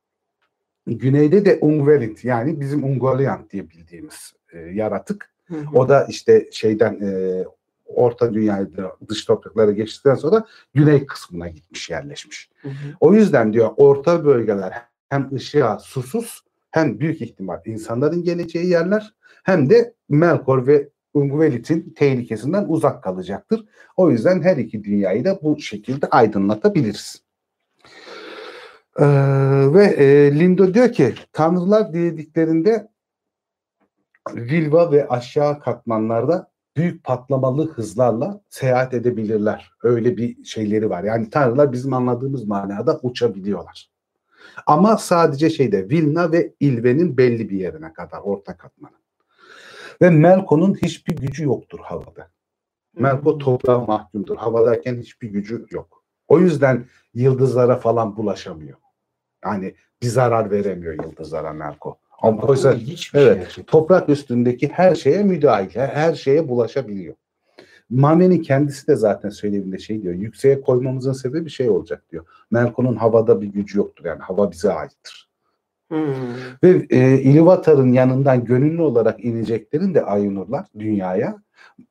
Güneyde 0.87 1.45
de 1.45 1.59
Ungverint 1.61 2.25
yani 2.25 2.61
bizim 2.61 2.85
Ungoliant 2.85 3.53
diye 3.53 3.71
bildiğimiz 3.71 4.33
e, 4.53 4.59
yaratık 4.59 5.31
Hı 5.51 5.57
hı. 5.57 5.79
O 5.79 5.89
da 5.89 6.05
işte 6.05 6.49
şeyden 6.53 7.01
e, 7.03 7.45
Orta 7.87 8.35
Dünya'ya 8.35 8.67
dış 9.09 9.25
topraklara 9.25 9.71
geçtikten 9.71 10.15
sonra 10.15 10.47
güney 10.75 11.07
kısmına 11.07 11.49
gitmiş 11.49 11.91
yerleşmiş. 11.91 12.51
Hı 12.63 12.69
hı. 12.69 12.73
O 13.01 13.15
yüzden 13.15 13.53
diyor 13.53 13.71
orta 13.77 14.25
bölgeler 14.25 14.73
hem 15.09 15.35
ışığa 15.35 15.79
susuz 15.79 16.41
hem 16.71 17.01
büyük 17.01 17.23
ihtimal 17.23 17.61
insanların 17.65 18.23
geleceği 18.23 18.67
yerler 18.67 19.15
hem 19.43 19.71
de 19.71 19.95
Melkor 20.09 20.67
ve 20.67 20.89
Ungvelit'in 21.15 21.95
tehlikesinden 21.97 22.65
uzak 22.69 23.03
kalacaktır. 23.03 23.65
O 23.97 24.11
yüzden 24.11 24.43
her 24.43 24.57
iki 24.57 24.85
dünyayı 24.85 25.25
da 25.25 25.39
bu 25.43 25.61
şekilde 25.61 26.07
aydınlatabiliriz. 26.07 27.23
Ee, 28.99 29.05
ve 29.75 29.85
e, 29.85 30.39
Lindo 30.39 30.75
diyor 30.75 30.93
ki 30.93 31.15
tanrılar 31.33 31.93
dilediklerinde 31.93 32.89
Vilva 34.35 34.93
ve 34.93 35.09
aşağı 35.09 35.61
katmanlarda 35.61 36.51
büyük 36.77 37.05
patlamalı 37.05 37.73
hızlarla 37.73 38.41
seyahat 38.51 38.95
edebilirler. 38.95 39.73
Öyle 39.83 40.17
bir 40.17 40.45
şeyleri 40.45 40.91
var. 40.91 41.05
Yani 41.05 41.31
tanrılar 41.31 41.73
bizim 41.73 41.93
anladığımız 41.93 42.45
manada 42.45 43.01
uçabiliyorlar. 43.03 43.91
Ama 44.67 44.97
sadece 44.97 45.51
şeyde 45.51 45.89
Vilna 45.89 46.33
ve 46.33 46.55
İlve'nin 46.61 47.17
belli 47.17 47.51
bir 47.51 47.57
yerine 47.57 47.93
kadar 47.93 48.19
orta 48.19 48.57
katmanı. 48.57 49.00
Ve 50.03 50.11
Melko'nun 50.11 50.75
hiçbir 50.75 51.17
gücü 51.17 51.45
yoktur 51.45 51.79
havada. 51.83 52.31
Melko 52.97 53.39
toprağa 53.39 53.79
mahkumdur. 53.79 54.37
Havadayken 54.37 54.97
hiçbir 54.97 55.29
gücü 55.29 55.67
yok. 55.71 56.05
O 56.29 56.41
yüzden 56.41 56.87
yıldızlara 57.15 57.77
falan 57.77 58.17
bulaşamıyor. 58.17 58.79
Yani 59.45 59.75
bir 60.03 60.07
zarar 60.07 60.51
veremiyor 60.51 61.05
yıldızlara 61.05 61.53
Melko. 61.53 61.99
Ama 62.23 62.43
oysa 62.43 62.77
bir 62.77 63.13
evet. 63.15 63.51
şey 63.51 63.65
toprak 63.65 64.09
üstündeki 64.09 64.69
her 64.69 64.95
şeye 64.95 65.23
müdahil, 65.23 65.71
her 65.75 66.15
şeye 66.15 66.49
bulaşabiliyor. 66.49 67.15
Mane'nin 67.91 68.43
kendisi 68.43 68.87
de 68.87 68.97
zaten 68.97 69.31
söylediğinde 69.31 69.79
şey 69.79 70.03
diyor. 70.03 70.15
Yükseğe 70.15 70.61
koymamızın 70.61 71.13
sebebi 71.13 71.51
şey 71.51 71.71
olacak 71.71 72.05
diyor. 72.11 72.27
Melko'nun 72.51 72.97
havada 72.97 73.41
bir 73.41 73.47
gücü 73.47 73.79
yoktur. 73.79 74.05
Yani 74.05 74.21
hava 74.21 74.51
bize 74.51 74.73
aittir. 74.73 75.30
Hmm. 75.91 76.05
Ve 76.63 76.87
e, 76.91 77.21
İluvatar'ın 77.21 77.93
yanından 77.93 78.45
gönüllü 78.45 78.83
olarak 78.83 79.25
ineceklerin 79.25 79.95
de 79.95 80.05
Ayunurlar 80.05 80.67
dünyaya. 80.79 81.37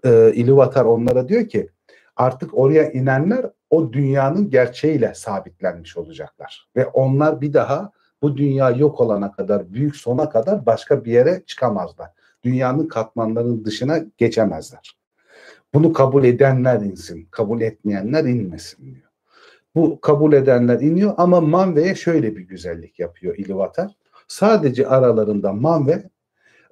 E, 0.06 0.34
İluvatar 0.34 0.86
onlara 0.86 1.28
diyor 1.30 1.48
ki 1.48 1.70
artık 2.16 2.58
oraya 2.58 2.92
inenler 2.92 3.46
o 3.70 3.94
dünyanın 3.94 4.50
gerçeğiyle 4.50 5.14
sabitlenmiş 5.16 5.98
olacaklar. 5.98 6.68
Ve 6.76 6.86
onlar 6.86 7.42
bir 7.42 7.54
daha 7.54 7.92
bu 8.22 8.38
dünya 8.38 8.70
yok 8.72 9.02
olana 9.02 9.32
kadar, 9.32 9.74
büyük 9.74 9.96
sona 9.96 10.30
kadar 10.30 10.66
başka 10.66 11.06
bir 11.06 11.12
yere 11.12 11.44
çıkamazlar. 11.46 12.10
Dünyanın 12.44 12.88
katmanlarının 12.88 13.66
dışına 13.66 14.00
geçemezler. 14.18 14.98
Bunu 15.74 15.94
kabul 15.94 16.24
edenler 16.24 16.82
insin, 16.82 17.28
kabul 17.32 17.62
etmeyenler 17.62 18.24
inmesin 18.24 18.86
diyor. 18.86 19.09
Bu 19.80 20.02
kabul 20.02 20.34
edenler 20.34 20.80
iniyor 20.80 21.14
ama 21.18 21.42
Manve'ye 21.42 21.96
şöyle 21.96 22.36
bir 22.36 22.42
güzellik 22.42 23.00
yapıyor 23.00 23.36
İluvatar. 23.38 23.92
Sadece 24.28 24.88
aralarında 24.88 25.54
Manve 25.54 25.92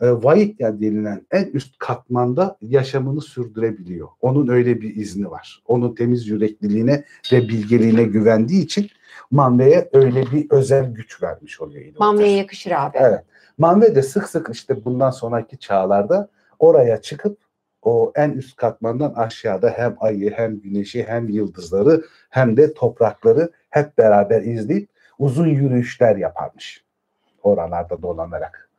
e, 0.02 0.12
Vaitya 0.12 0.82
denilen 0.82 1.26
en 1.32 1.46
üst 1.46 1.78
katmanda 1.78 2.58
yaşamını 2.62 3.22
sürdürebiliyor. 3.22 4.08
Onun 4.22 4.48
öyle 4.48 4.82
bir 4.82 4.96
izni 4.96 5.32
var. 5.32 5.64
Onun 5.66 5.96
temiz 5.96 6.28
yürekliliğine 6.28 7.04
ve 7.32 7.42
bilgeliğine 7.42 8.04
güvendiği 8.04 8.64
için 8.64 8.90
Manve'ye 9.32 9.90
öyle 9.94 10.24
bir 10.32 10.48
özel 10.50 10.86
güç 10.94 11.24
vermiş 11.24 11.62
oluyor 11.62 11.82
İluvatar. 11.82 12.06
Mamle'ye 12.06 12.38
yakışır 12.38 12.72
abi. 12.72 12.98
Evet. 13.00 13.24
Manve 13.58 13.96
de 13.96 14.04
sık 14.04 14.30
sık 14.30 14.50
işte 14.54 14.86
bundan 14.86 15.10
sonraki 15.10 15.58
çağlarda 15.58 16.30
oraya 16.60 17.02
çıkıp 17.02 17.38
o 17.88 18.12
en 18.16 18.30
üst 18.32 18.56
katmandan 18.56 19.14
aşağıda 19.14 19.70
hem 19.70 19.96
ayı 20.00 20.32
hem 20.32 20.60
güneşi 20.60 21.04
hem 21.04 21.30
yıldızları 21.30 22.04
hem 22.30 22.58
de 22.58 22.74
toprakları 22.74 23.52
hep 23.70 23.98
beraber 23.98 24.42
izleyip 24.42 24.90
uzun 25.20 25.48
yürüyüşler 25.48 26.16
yaparmış. 26.16 26.84
Oralarda 27.44 28.02
dolanarak. 28.02 28.70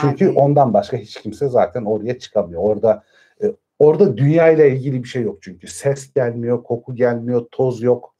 Çünkü 0.00 0.30
ondan 0.30 0.74
başka 0.74 0.96
hiç 0.96 1.20
kimse 1.20 1.48
zaten 1.48 1.84
oraya 1.84 2.18
çıkamıyor. 2.18 2.62
Orada 2.62 3.02
e, 3.42 3.52
orada 3.78 4.16
dünya 4.16 4.50
ile 4.50 4.70
ilgili 4.70 5.02
bir 5.02 5.08
şey 5.08 5.22
yok 5.22 5.38
çünkü. 5.42 5.66
Ses 5.66 6.12
gelmiyor, 6.12 6.62
koku 6.62 6.94
gelmiyor, 6.94 7.46
toz 7.50 7.82
yok. 7.82 8.14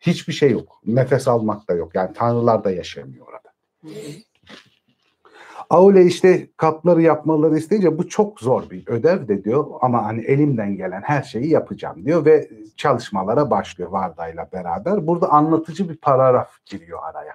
Hiçbir 0.00 0.32
şey 0.32 0.50
yok. 0.50 0.80
Nefes 0.86 1.28
almak 1.28 1.68
da 1.68 1.74
yok. 1.74 1.94
Yani 1.94 2.12
tanrılar 2.14 2.64
da 2.64 2.70
yaşamıyor 2.70 3.26
orada. 3.26 3.48
Hı. 3.82 3.88
Aule 5.70 6.04
işte 6.04 6.48
kapları 6.56 7.02
yapmaları 7.02 7.58
isteyince 7.58 7.98
bu 7.98 8.08
çok 8.08 8.40
zor 8.40 8.70
bir 8.70 8.86
ödev 8.86 9.28
de 9.28 9.44
diyor 9.44 9.66
ama 9.80 10.04
hani 10.04 10.24
elimden 10.24 10.76
gelen 10.76 11.02
her 11.02 11.22
şeyi 11.22 11.48
yapacağım 11.48 12.04
diyor 12.04 12.24
ve 12.24 12.50
çalışmalara 12.76 13.50
başlıyor 13.50 13.90
Varda'yla 13.90 14.48
beraber. 14.52 15.06
Burada 15.06 15.28
anlatıcı 15.28 15.88
bir 15.88 15.96
paragraf 15.96 16.50
giriyor 16.66 16.98
araya. 17.02 17.32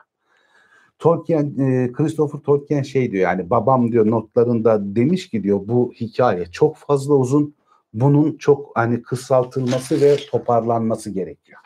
Tolkien, 0.99 1.57
e, 1.59 1.91
Christopher 1.91 2.39
Tolkien 2.39 2.81
şey 2.81 3.11
diyor 3.11 3.23
yani 3.23 3.49
babam 3.49 3.91
diyor 3.91 4.11
notlarında 4.11 4.95
demiş 4.95 5.29
ki 5.29 5.43
diyor 5.43 5.61
bu 5.63 5.93
hikaye 5.93 6.45
çok 6.45 6.77
fazla 6.77 7.13
uzun. 7.13 7.55
Bunun 7.93 8.37
çok 8.37 8.77
hani 8.77 9.01
kısaltılması 9.01 10.01
ve 10.01 10.15
toparlanması 10.31 11.09
gerekiyor. 11.09 11.59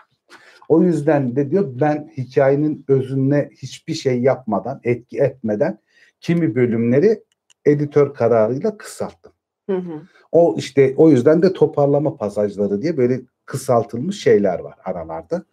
O 0.68 0.82
yüzden 0.82 1.36
de 1.36 1.52
diyor 1.52 1.66
ben 1.82 2.12
hikayenin 2.18 2.86
özüne 2.88 3.50
hiçbir 3.52 3.94
şey 3.94 4.22
yapmadan, 4.22 4.80
etki 4.84 5.20
etmeden 5.20 5.80
kimi 6.22 6.56
bölümleri 6.56 7.24
editör 7.66 8.14
kararıyla 8.14 8.78
kısalttım. 8.78 9.32
Hı 9.70 9.78
hı. 9.78 10.02
O 10.32 10.56
işte 10.58 10.94
o 10.98 11.10
yüzden 11.10 11.42
de 11.42 11.54
toparlama 11.54 12.18
pasajları 12.18 12.82
diye 12.82 12.98
böyle 12.98 13.22
kısaltılmış 13.46 14.22
şeyler 14.22 14.60
var 14.60 14.76
aralarda. 14.86 15.44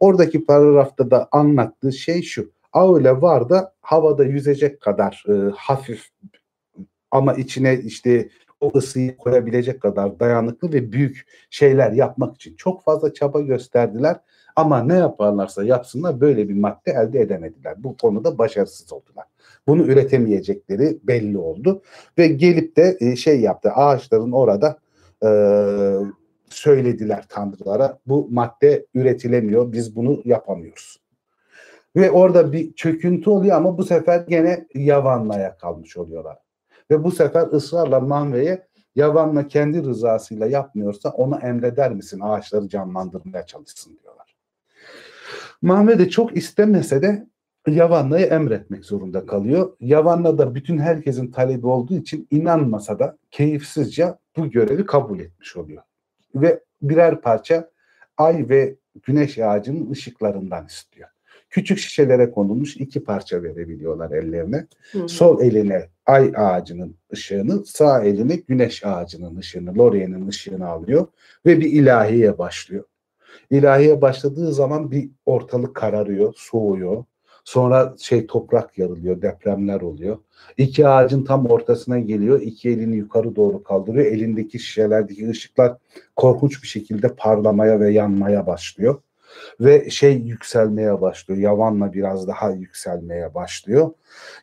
Oradaki 0.00 0.44
paragrafta 0.44 1.10
da 1.10 1.28
anlattığı 1.32 1.92
şey 1.92 2.22
şu. 2.22 2.52
Aule 2.72 3.20
var 3.22 3.48
da 3.48 3.74
havada 3.80 4.24
yüzecek 4.24 4.80
kadar 4.80 5.24
e, 5.28 5.50
hafif 5.56 6.08
ama 7.10 7.34
içine 7.34 7.80
işte 7.80 8.28
o 8.60 8.72
ısıyı 8.74 9.16
koyabilecek 9.16 9.82
kadar 9.82 10.20
dayanıklı 10.20 10.72
ve 10.72 10.92
büyük 10.92 11.26
şeyler 11.50 11.92
yapmak 11.92 12.36
için 12.36 12.56
çok 12.56 12.84
fazla 12.84 13.14
çaba 13.14 13.40
gösterdiler. 13.40 14.16
Ama 14.56 14.82
ne 14.82 14.94
yaparlarsa 14.94 15.64
yapsınlar 15.64 16.20
böyle 16.20 16.48
bir 16.48 16.54
madde 16.54 16.90
elde 16.90 17.20
edemediler. 17.20 17.74
Bu 17.84 17.96
konuda 17.96 18.38
başarısız 18.38 18.92
oldular. 18.92 19.24
Bunu 19.66 19.82
üretemeyecekleri 19.82 20.98
belli 21.02 21.38
oldu. 21.38 21.82
Ve 22.18 22.26
gelip 22.26 22.76
de 22.76 22.96
e, 23.00 23.16
şey 23.16 23.40
yaptı 23.40 23.70
ağaçların 23.70 24.32
orada 24.32 24.78
e, 25.24 25.28
söylediler 26.48 27.24
tanrılara 27.28 27.98
bu 28.06 28.28
madde 28.30 28.86
üretilemiyor 28.94 29.72
biz 29.72 29.96
bunu 29.96 30.22
yapamıyoruz. 30.24 30.96
Ve 31.96 32.10
orada 32.10 32.52
bir 32.52 32.72
çöküntü 32.72 33.30
oluyor 33.30 33.56
ama 33.56 33.78
bu 33.78 33.84
sefer 33.84 34.20
gene 34.28 34.66
Yavanla'ya 34.74 35.56
kalmış 35.56 35.96
oluyorlar. 35.96 36.38
Ve 36.90 37.04
bu 37.04 37.10
sefer 37.10 37.46
ısrarla 37.52 38.00
Manve'ye 38.00 38.66
Yavanla 38.96 39.48
kendi 39.48 39.84
rızasıyla 39.84 40.46
yapmıyorsa 40.46 41.10
ona 41.10 41.38
emreder 41.38 41.92
misin 41.92 42.20
ağaçları 42.20 42.68
canlandırmaya 42.68 43.46
çalışsın 43.46 43.98
diyorlar. 44.02 44.11
Manve 45.62 45.98
de 45.98 46.10
çok 46.10 46.36
istemese 46.36 47.02
de 47.02 47.26
Yavanla'ya 47.66 48.26
emretmek 48.26 48.84
zorunda 48.84 49.26
kalıyor. 49.26 49.76
Yavanla 49.80 50.38
da 50.38 50.54
bütün 50.54 50.78
herkesin 50.78 51.30
talebi 51.30 51.66
olduğu 51.66 51.94
için 51.94 52.26
inanmasa 52.30 52.98
da 52.98 53.18
keyifsizce 53.30 54.14
bu 54.36 54.50
görevi 54.50 54.86
kabul 54.86 55.20
etmiş 55.20 55.56
oluyor. 55.56 55.82
Ve 56.34 56.60
birer 56.82 57.20
parça 57.20 57.70
ay 58.16 58.48
ve 58.48 58.76
güneş 59.02 59.38
ağacının 59.38 59.90
ışıklarından 59.90 60.66
istiyor. 60.66 61.08
Küçük 61.50 61.78
şişelere 61.78 62.30
konulmuş 62.30 62.76
iki 62.76 63.04
parça 63.04 63.42
verebiliyorlar 63.42 64.10
ellerine. 64.10 64.66
Hı. 64.92 65.08
Sol 65.08 65.40
eline 65.40 65.88
ay 66.06 66.32
ağacının 66.36 66.96
ışığını, 67.12 67.66
sağ 67.66 68.04
eline 68.04 68.36
güneş 68.36 68.86
ağacının 68.86 69.36
ışığını, 69.36 69.78
Lorien'in 69.78 70.28
ışığını 70.28 70.68
alıyor 70.68 71.06
ve 71.46 71.60
bir 71.60 71.72
ilahiye 71.72 72.38
başlıyor. 72.38 72.84
İlahiye 73.50 74.00
başladığı 74.00 74.52
zaman 74.52 74.90
bir 74.90 75.10
ortalık 75.26 75.76
kararıyor, 75.76 76.34
soğuyor. 76.36 77.04
Sonra 77.44 77.94
şey 77.98 78.26
toprak 78.26 78.78
yarılıyor, 78.78 79.22
depremler 79.22 79.80
oluyor. 79.80 80.18
İki 80.56 80.88
ağacın 80.88 81.24
tam 81.24 81.46
ortasına 81.46 81.98
geliyor, 81.98 82.40
iki 82.40 82.70
elini 82.70 82.96
yukarı 82.96 83.36
doğru 83.36 83.62
kaldırıyor. 83.62 84.06
Elindeki 84.06 84.58
şişelerdeki 84.58 85.28
ışıklar 85.28 85.76
korkunç 86.16 86.62
bir 86.62 86.68
şekilde 86.68 87.08
parlamaya 87.08 87.80
ve 87.80 87.92
yanmaya 87.92 88.46
başlıyor. 88.46 89.02
Ve 89.60 89.90
şey 89.90 90.18
yükselmeye 90.18 91.00
başlıyor. 91.00 91.40
Yavanla 91.40 91.92
biraz 91.92 92.28
daha 92.28 92.50
yükselmeye 92.50 93.34
başlıyor. 93.34 93.90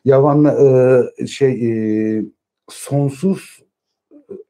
Yavanla 0.04 0.56
e, 1.18 1.26
şey 1.26 1.52
e, 1.70 2.22
sonsuz 2.68 3.62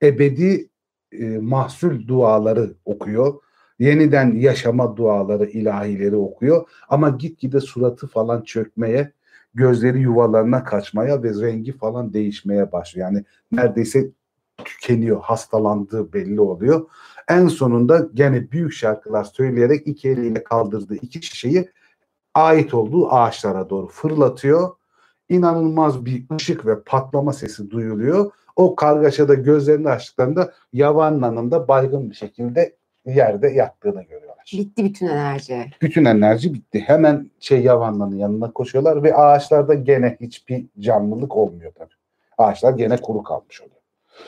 ebedi 0.03 0.69
e, 1.13 1.25
mahsul 1.25 2.09
duaları 2.09 2.75
okuyor. 2.85 3.35
Yeniden 3.81 4.35
yaşama 4.35 4.97
duaları, 4.97 5.47
ilahileri 5.47 6.17
okuyor. 6.17 6.69
Ama 6.89 7.09
gitgide 7.09 7.61
suratı 7.61 8.07
falan 8.07 8.43
çökmeye, 8.43 9.13
gözleri 9.55 10.01
yuvalarına 10.01 10.65
kaçmaya 10.65 11.23
ve 11.23 11.31
rengi 11.41 11.73
falan 11.79 12.13
değişmeye 12.13 12.73
başlıyor. 12.73 13.09
Yani 13.09 13.25
neredeyse 13.53 14.11
tükeniyor, 14.65 15.21
hastalandığı 15.21 16.13
belli 16.13 16.41
oluyor. 16.41 16.87
En 17.29 17.47
sonunda 17.47 18.09
gene 18.15 18.51
büyük 18.51 18.73
şarkılar 18.73 19.25
söyleyerek 19.25 19.87
iki 19.87 20.09
eliyle 20.09 20.45
kaldırdığı 20.45 20.95
iki 20.95 21.23
şişeyi 21.23 21.71
ait 22.35 22.75
olduğu 22.75 23.13
ağaçlara 23.13 23.71
doğru 23.71 23.87
fırlatıyor. 23.87 24.71
İnanılmaz 25.29 26.05
bir 26.05 26.25
ışık 26.37 26.67
ve 26.67 26.83
patlama 26.83 27.33
sesi 27.33 27.71
duyuluyor. 27.71 28.31
O 28.57 28.75
kargaşada 28.75 29.35
gözlerini 29.35 29.89
açtıklarında 29.89 30.53
Yavanna'nın 30.73 31.51
da 31.51 31.69
baygın 31.69 32.11
bir 32.11 32.15
şekilde 32.15 32.80
yerde 33.15 33.49
yattığını 33.49 34.03
görüyorlar. 34.03 34.53
Bitti 34.53 34.85
bütün 34.85 35.07
enerji. 35.07 35.71
Bütün 35.83 36.05
enerji 36.05 36.55
bitti. 36.55 36.81
Hemen 36.81 37.31
şey 37.41 37.63
Yavanna'nın 37.63 38.17
yanına 38.17 38.53
koşuyorlar 38.53 39.03
ve 39.03 39.15
ağaçlarda 39.15 39.75
gene 39.75 40.17
hiçbir 40.21 40.67
canlılık 40.79 41.37
olmuyor 41.37 41.73
tabii. 41.75 41.95
Ağaçlar 42.39 42.73
gene 42.73 42.97
kuru 42.97 43.23
kalmış 43.23 43.61
oluyor. 43.61 43.77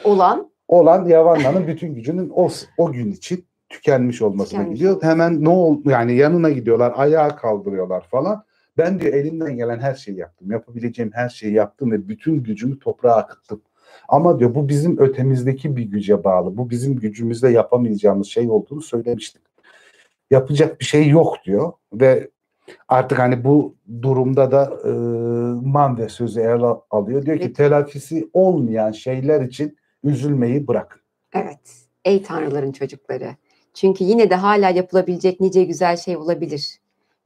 Olan 0.05 0.53
Olan 0.69 1.05
Yavanna'nın 1.05 1.67
bütün 1.67 1.95
gücünün 1.95 2.33
o, 2.35 2.49
o 2.79 2.93
gün 2.93 3.13
için 3.13 3.45
tükenmiş 3.69 4.23
olmasına 4.23 4.59
Tükenmiş 4.59 4.79
gidiyor. 4.79 5.03
Hemen 5.03 5.45
ne 5.45 5.49
ol 5.49 5.81
yani 5.85 6.17
yanına 6.17 6.51
gidiyorlar, 6.51 6.93
ayağa 6.97 7.37
kaldırıyorlar 7.37 8.09
falan. 8.09 8.45
Ben 8.79 9.01
diyor 9.01 9.15
elimden 9.15 9.57
gelen 9.57 9.79
her 9.79 9.95
şeyi 9.95 10.19
yaptım. 10.19 10.51
Yapabileceğim 10.51 11.11
her 11.15 11.29
şeyi 11.29 11.53
yaptım 11.53 11.91
ve 11.93 12.09
bütün 12.09 12.43
gücümü 12.43 12.79
toprağa 12.79 13.15
akıttım. 13.15 13.63
Ama 14.09 14.39
diyor 14.39 14.55
bu 14.55 14.69
bizim 14.69 14.99
ötemizdeki 14.99 15.77
bir 15.77 15.83
güce 15.83 16.25
bağlı. 16.25 16.57
Bu 16.57 16.71
bizim 16.71 16.97
gücümüzle 16.97 17.51
yapamayacağımız 17.51 18.27
şey 18.27 18.51
olduğunu 18.51 18.83
söylemiştik. 18.83 19.43
Yapacak 20.31 20.81
bir 20.81 20.85
şey 20.85 21.09
yok 21.09 21.37
diyor 21.45 21.73
ve 21.93 22.31
artık 22.89 23.19
hani 23.19 23.45
bu 23.45 23.75
durumda 24.03 24.51
da 24.51 24.79
e, 24.85 24.91
Manve 25.69 26.09
sözü 26.09 26.41
ele 26.41 26.67
alıyor. 26.91 27.27
Diyor 27.27 27.39
ki 27.39 27.53
telafisi 27.53 28.29
olmayan 28.33 28.93
şeyler 28.93 29.41
için 29.41 29.77
üzülmeyi 30.05 30.67
bırakın. 30.67 31.01
evet. 31.35 31.83
Ey 32.05 32.23
tanrıların 32.23 32.73
çocukları. 32.73 33.37
Çünkü 33.75 34.05
yine 34.05 34.31
de 34.31 34.35
hala 34.35 34.71
yapılabilecek 34.71 35.41
nice 35.41 35.65
güzel 35.65 35.97
şey 35.97 36.17
olabilir. 36.17 36.82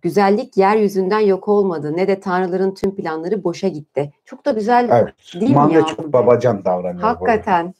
Güzellik 0.06 0.56
yeryüzünden 0.56 1.20
yok 1.20 1.48
olmadı. 1.48 1.92
Ne 1.96 2.08
de 2.08 2.20
tanrıların 2.20 2.74
tüm 2.74 2.94
planları 2.94 3.44
boşa 3.44 3.68
gitti. 3.68 4.12
Çok 4.24 4.44
da 4.46 4.50
güzel 4.50 4.88
Evet. 4.92 5.14
değil 5.34 5.50
mi 5.50 5.56
Manve 5.56 5.74
ya? 5.74 5.86
çok 5.86 6.12
babacan 6.12 6.64
davranıyor. 6.64 7.02
Hakikaten. 7.02 7.74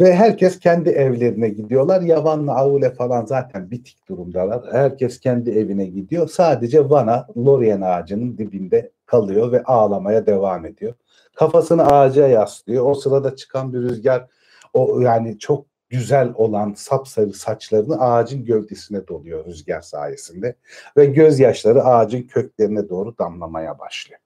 Ve 0.00 0.14
herkes 0.14 0.58
kendi 0.58 0.88
evlerine 0.88 1.48
gidiyorlar. 1.48 2.00
Yavan'la 2.00 2.56
Avule 2.56 2.90
falan 2.90 3.24
zaten 3.24 3.70
bitik 3.70 4.08
durumdalar. 4.08 4.62
Herkes 4.72 5.20
kendi 5.20 5.50
evine 5.50 5.86
gidiyor. 5.86 6.28
Sadece 6.28 6.90
Van'a 6.90 7.26
Lorien 7.36 7.80
ağacının 7.80 8.38
dibinde 8.38 8.90
kalıyor 9.06 9.52
ve 9.52 9.62
ağlamaya 9.62 10.26
devam 10.26 10.66
ediyor. 10.66 10.94
Kafasını 11.34 11.86
ağaca 11.86 12.28
yaslıyor. 12.28 12.84
O 12.86 12.94
sırada 12.94 13.36
çıkan 13.36 13.72
bir 13.72 13.78
rüzgar 13.78 14.26
o 14.74 15.00
yani 15.00 15.38
çok 15.38 15.71
güzel 15.92 16.32
olan 16.34 16.74
sapsarı 16.76 17.32
saçlarını 17.32 18.00
ağacın 18.00 18.44
gövdesine 18.44 19.08
doluyor 19.08 19.46
rüzgar 19.46 19.80
sayesinde 19.80 20.56
ve 20.96 21.06
gözyaşları 21.06 21.84
ağacın 21.84 22.22
köklerine 22.22 22.88
doğru 22.88 23.18
damlamaya 23.18 23.78
başlıyor. 23.78 24.20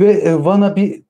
Ve 0.00 0.12
e, 0.12 0.44
Van'a 0.44 0.76
bir 0.76 1.02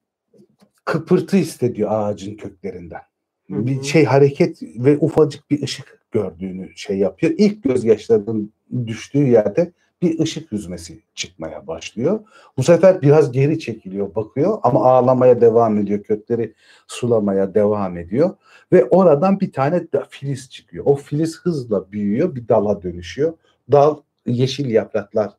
kıpırtı 0.85 1.37
hissediyor 1.37 1.91
ağacın 1.93 2.37
köklerinden. 2.37 3.03
Bir 3.49 3.83
şey 3.83 4.05
hareket 4.05 4.63
ve 4.63 4.99
ufacık 4.99 5.51
bir 5.51 5.63
ışık 5.63 6.01
gördüğünü 6.11 6.77
şey 6.77 6.99
yapıyor. 6.99 7.33
İlk 7.39 7.63
gözyaşlarının 7.63 8.53
düştüğü 8.87 9.27
yerde 9.27 9.73
bir 10.03 10.21
ışık 10.21 10.53
yüzmesi 10.53 11.03
çıkmaya 11.15 11.67
başlıyor. 11.67 12.21
Bu 12.57 12.63
sefer 12.63 13.03
biraz 13.03 13.33
geri 13.33 13.59
çekiliyor, 13.59 14.15
bakıyor 14.15 14.59
ama 14.63 14.85
ağlamaya 14.85 15.41
devam 15.41 15.79
ediyor. 15.79 16.03
Kökleri 16.03 16.55
sulamaya 16.87 17.55
devam 17.55 17.99
ediyor 17.99 18.31
ve 18.73 18.85
oradan 18.85 19.41
bir 19.41 19.53
tane 19.53 19.87
filiz 20.11 20.51
çıkıyor. 20.51 20.85
O 20.87 20.97
filiz 20.97 21.41
hızla 21.41 21.93
büyüyor, 21.93 22.35
bir 22.35 22.49
dala 22.49 22.83
dönüşüyor. 22.83 23.33
Dal 23.73 23.97
yeşil 24.27 24.71
yapraklar 24.71 25.31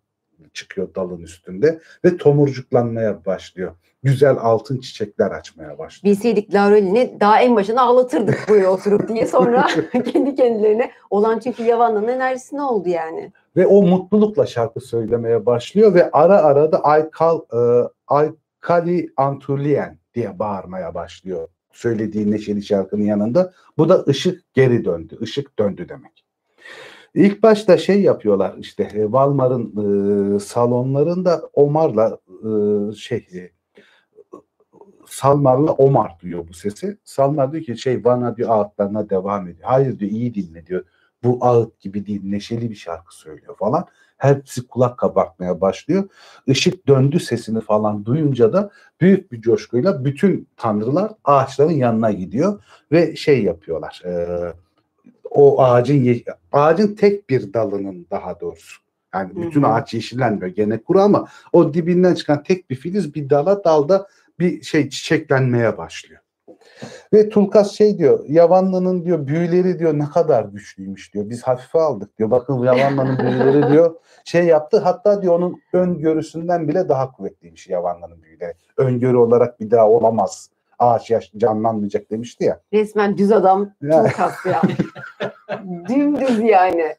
çıkıyor 0.54 0.96
dalın 0.96 1.22
üstünde 1.22 1.80
ve 2.06 2.18
tomurcuklanmaya 2.18 3.26
başlıyor. 3.26 3.76
Güzel 4.04 4.38
altın 4.38 4.80
çiçekler 4.80 5.32
açmaya 5.32 5.78
başlıyor. 5.78 6.16
Bilseydik 6.16 6.54
Laurelin'i 6.54 7.18
daha 7.20 7.42
en 7.42 7.56
başına 7.56 7.82
ağlatırdık 7.82 8.46
buraya 8.50 8.72
oturup 8.72 9.08
diye 9.10 9.28
sonra 9.28 9.68
kendi 9.92 10.36
kendilerine 10.36 10.92
olan 11.10 11.40
çünkü 11.40 11.64
Yavanna'nın 11.64 12.08
enerjisi 12.08 12.56
ne 12.56 12.62
oldu 12.62 12.90
yani? 12.90 13.32
Ve 13.58 13.68
o 13.68 13.82
mutlulukla 13.82 14.46
şarkı 14.46 14.80
söylemeye 14.82 15.46
başlıyor 15.46 15.94
ve 15.94 16.12
ara 16.12 16.42
ara 16.42 16.72
da 16.72 16.84
Aykal, 16.84 17.40
e, 17.54 17.90
Aykali 18.08 19.10
Antulien 19.18 20.00
diye 20.14 20.40
bağırmaya 20.40 20.94
başlıyor. 20.94 21.48
Söylediği 21.72 22.32
neşeli 22.32 22.64
şarkının 22.64 23.04
yanında. 23.04 23.54
Bu 23.78 23.90
da 23.90 24.04
ışık 24.08 24.54
geri 24.54 24.86
döndü. 24.86 25.18
Işık 25.22 25.60
döndü 25.60 25.90
demek. 25.90 26.26
İlk 27.14 27.44
başta 27.44 27.78
şey 27.78 28.02
yapıyorlar 28.02 28.56
işte 28.58 28.84
e, 28.84 29.12
Valmar'ın 29.12 29.66
e, 30.36 30.40
salonlarında 30.40 31.50
Omar'la 31.54 32.18
e, 32.28 32.94
şey 32.96 33.18
e, 33.18 33.52
Salmar'la 35.06 35.72
Omar 35.72 36.20
duyuyor 36.22 36.48
bu 36.48 36.54
sesi. 36.54 36.98
Salmar 37.04 37.52
diyor 37.52 37.64
ki 37.64 37.78
şey 37.78 38.06
Van'a 38.06 38.38
diyor 38.38 38.50
ağıtlarına 38.50 39.10
devam 39.10 39.48
ediyor. 39.48 39.70
Hayır 39.70 40.00
diyor 40.00 40.12
iyi 40.12 40.34
dinle 40.34 40.68
diyor. 40.68 40.86
Bu 41.24 41.38
ağıt 41.42 41.80
gibi 41.80 42.06
değil 42.06 42.22
neşeli 42.24 42.70
bir 42.70 42.76
şarkı 42.76 43.16
söylüyor 43.16 43.56
falan. 43.58 43.86
Hepsi 44.18 44.68
kulak 44.68 44.98
kabartmaya 44.98 45.62
başlıyor. 45.62 46.10
Işık 46.48 46.88
döndü 46.88 47.20
sesini 47.20 47.62
falan 47.62 48.06
duyunca 48.06 48.54
da 48.54 48.70
büyük 49.02 49.32
bir 49.32 49.42
coşkuyla 49.42 50.06
bütün 50.06 50.48
tanrılar 50.58 51.12
ağaçların 51.24 51.72
yanına 51.72 52.12
gidiyor 52.12 52.64
ve 52.92 53.16
şey 53.16 53.44
yapıyorlar. 53.44 54.02
e, 54.06 54.54
o 55.30 55.64
ağacın 55.64 56.24
ağacın 56.52 56.96
tek 56.96 57.30
bir 57.30 57.54
dalının 57.54 58.08
daha 58.12 58.40
doğrusu. 58.40 58.82
Yani 59.14 59.36
bütün 59.36 59.64
Hı 59.64 59.68
hı. 59.68 59.72
ağaç 59.72 59.94
yeşillenmiyor 59.94 60.48
gene 60.48 60.78
kuru 60.78 61.02
ama 61.02 61.28
o 61.54 61.74
dibinden 61.74 62.14
çıkan 62.14 62.44
tek 62.44 62.70
bir 62.70 62.76
filiz 62.76 63.16
bir 63.16 63.30
dala 63.30 63.64
dalda 63.64 64.08
bir 64.40 64.62
şey 64.62 64.90
çiçeklenmeye 64.90 65.78
başlıyor. 65.78 66.22
Ve 67.14 67.30
Tulkas 67.30 67.72
şey 67.72 67.98
diyor, 67.98 68.26
Yavanlı'nın 68.28 69.06
diyor 69.06 69.28
büyüleri 69.28 69.80
diyor 69.80 70.00
ne 70.00 70.06
kadar 70.06 70.46
güçlüymüş 70.46 71.14
diyor. 71.14 71.30
Biz 71.30 71.44
hafife 71.44 71.80
aldık 71.80 72.18
diyor. 72.18 72.32
Bakın 72.32 72.64
Yavanlı'nın 72.64 73.18
büyüleri 73.18 73.72
diyor 73.72 73.96
şey 74.26 74.46
yaptı. 74.46 74.78
Hatta 74.78 75.22
diyor 75.22 75.34
onun 75.34 75.62
öngörüsünden 75.74 76.68
bile 76.68 76.90
daha 76.90 77.12
kuvvetliymiş 77.12 77.68
Yavanlı'nın 77.68 78.24
büyüleri. 78.24 78.54
Öngörü 78.78 79.18
olarak 79.18 79.60
bir 79.60 79.72
daha 79.72 79.90
olamaz. 79.90 80.50
Ağaç 80.80 81.10
yaş 81.10 81.32
canlanmayacak 81.38 82.12
demişti 82.12 82.44
ya. 82.44 82.60
Resmen 82.74 83.18
düz 83.18 83.32
adam 83.32 83.70
hasta 84.18 84.50
ya. 84.50 84.62
Dümdüz 85.90 86.40
yani. 86.40 86.96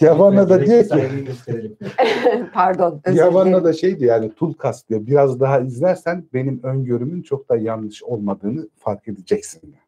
Yavanna 0.00 0.48
da 0.48 0.66
diyor 0.66 0.84
ki. 0.88 1.76
Pardon. 2.54 3.02
Yavanna 3.12 3.64
da 3.64 3.72
şey 3.72 4.00
diyor 4.00 4.14
yani 4.14 4.34
Tulkas 4.34 4.88
diyor 4.88 5.06
biraz 5.06 5.40
daha 5.40 5.60
izlersen 5.60 6.24
benim 6.34 6.60
öngörümün 6.62 7.22
çok 7.22 7.48
da 7.48 7.56
yanlış 7.56 8.02
olmadığını 8.02 8.68
fark 8.76 9.08
edeceksin. 9.08 9.62
diyor. 9.62 9.82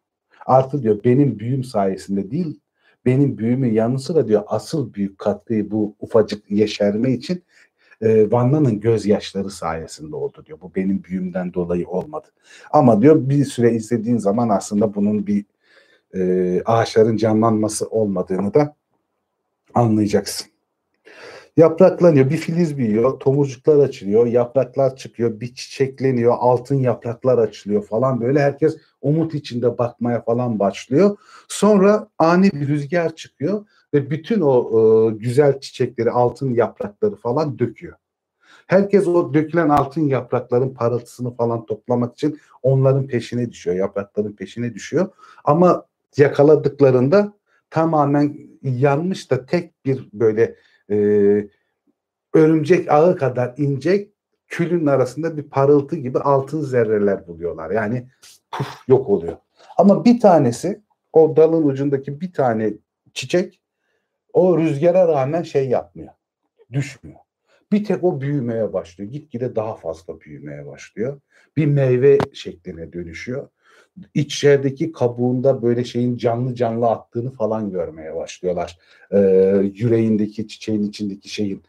Artı 0.47 0.83
diyor 0.83 1.01
benim 1.05 1.39
büyüm 1.39 1.65
sayesinde 1.65 2.31
değil 2.31 2.61
benim 3.07 3.39
büyümün 3.39 3.73
yanı 3.73 3.99
sıra 3.99 4.29
diyor 4.29 4.43
asıl 4.47 4.95
büyük 4.95 5.19
katkıyı 5.19 5.71
bu 5.71 5.95
ufacık 6.01 6.51
yeşerme 6.51 7.11
için 7.13 7.43
e, 8.03 8.31
Vanna'nın 8.31 8.81
gözyaşları 8.81 9.51
sayesinde 9.51 10.17
oldu 10.17 10.45
diyor. 10.47 10.59
Bu 10.61 10.75
benim 10.75 11.05
büyümden 11.05 11.55
dolayı 11.55 11.89
olmadı. 11.89 12.27
Ama 12.71 13.03
diyor 13.03 13.29
bir 13.29 13.45
süre 13.45 13.73
izlediğin 13.73 14.19
zaman 14.19 14.49
aslında 14.49 14.95
bunun 14.95 15.27
bir 15.27 15.45
e, 16.15 16.63
ağaçların 16.65 17.17
canlanması 17.17 17.87
olmadığını 17.87 18.55
da 18.55 18.77
anlayacaksın. 19.75 20.47
Yapraklanıyor, 21.57 22.31
bir 22.31 22.37
filiz 22.37 22.79
büyüyor, 22.79 23.21
tomurcuklar 23.21 23.79
açılıyor, 23.79 24.27
yapraklar 24.27 24.97
çıkıyor, 24.97 25.41
bir 25.41 25.55
çiçekleniyor, 25.55 26.35
altın 26.39 26.79
yapraklar 26.81 27.39
açılıyor 27.39 27.87
falan 27.87 28.21
böyle 28.21 28.41
herkes 28.41 28.77
umut 29.03 29.35
içinde 29.35 29.79
bakmaya 29.79 30.23
falan 30.23 30.59
başlıyor. 30.59 31.17
Sonra 31.49 32.09
ani 32.19 32.53
bir 32.53 32.69
rüzgar 32.69 33.15
çıkıyor 33.17 33.67
ve 33.95 34.11
bütün 34.11 34.41
o 34.41 34.81
e, 34.81 35.15
güzel 35.15 35.61
çiçekleri, 35.61 36.11
altın 36.11 36.55
yaprakları 36.55 37.17
falan 37.17 37.59
döküyor. 37.59 37.97
Herkes 38.67 39.07
o 39.07 39.35
dökülen 39.35 39.69
altın 39.69 40.07
yaprakların 40.07 40.75
parıltısını 40.75 41.35
falan 41.35 41.67
toplamak 41.67 42.13
için 42.13 42.39
onların 42.63 43.07
peşine 43.07 43.51
düşüyor, 43.51 43.77
yaprakların 43.77 44.33
peşine 44.33 44.75
düşüyor. 44.75 45.09
Ama 45.45 45.87
yakaladıklarında 46.17 47.33
tamamen 47.75 48.37
yanmış 48.63 49.31
da 49.31 49.47
tek 49.47 49.85
bir 49.85 50.09
böyle 50.13 50.57
e, 50.91 50.97
örümcek 52.35 52.93
ağı 52.93 53.17
kadar 53.17 53.55
ince 53.57 54.09
külün 54.49 54.87
arasında 54.87 55.37
bir 55.37 55.43
parıltı 55.43 55.97
gibi 55.97 56.19
altın 56.19 56.61
zerreler 56.61 57.27
buluyorlar. 57.27 57.71
Yani 57.71 58.09
puf 58.51 58.89
yok 58.89 59.09
oluyor. 59.09 59.37
Ama 59.79 60.05
bir 60.05 60.21
tanesi 60.21 60.83
o 61.13 61.37
dalın 61.37 61.69
ucundaki 61.69 62.21
bir 62.21 62.33
tane 62.33 62.73
çiçek 63.15 63.61
o 64.33 64.59
rüzgara 64.59 65.09
rağmen 65.09 65.43
şey 65.43 65.69
yapmıyor. 65.69 66.13
Düşmüyor. 66.73 67.19
Bir 67.73 67.85
tek 67.85 68.05
o 68.05 68.21
büyümeye 68.21 68.73
başlıyor. 68.73 69.11
Gitgide 69.11 69.57
daha 69.57 69.77
fazla 69.77 70.21
büyümeye 70.21 70.67
başlıyor. 70.67 71.21
Bir 71.57 71.67
meyve 71.67 72.19
şekline 72.33 72.93
dönüşüyor. 72.93 73.49
İçerideki 74.15 74.93
kabuğunda 74.93 75.63
böyle 75.63 75.85
şeyin 75.85 76.17
canlı 76.17 76.55
canlı 76.55 76.91
attığını 76.91 77.31
falan 77.31 77.71
görmeye 77.71 78.17
başlıyorlar. 78.17 78.79
Ee, 79.13 79.19
yüreğindeki 79.75 80.49
çiçeğin 80.49 80.89
içindeki 80.89 81.29
şeyin 81.29 81.63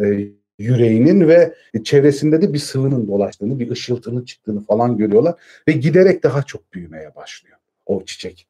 e, 0.00 0.28
yüreğinin 0.58 1.28
ve 1.28 1.54
çevresinde 1.84 2.42
de 2.42 2.52
bir 2.52 2.58
sıvının 2.58 3.08
dolaştığını, 3.08 3.58
bir 3.58 3.70
ışıltının 3.70 4.24
çıktığını 4.24 4.60
falan 4.60 4.96
görüyorlar 4.96 5.34
ve 5.68 5.72
giderek 5.72 6.22
daha 6.22 6.42
çok 6.42 6.74
büyümeye 6.74 7.14
başlıyor 7.14 7.58
o 7.86 8.04
çiçek. 8.04 8.46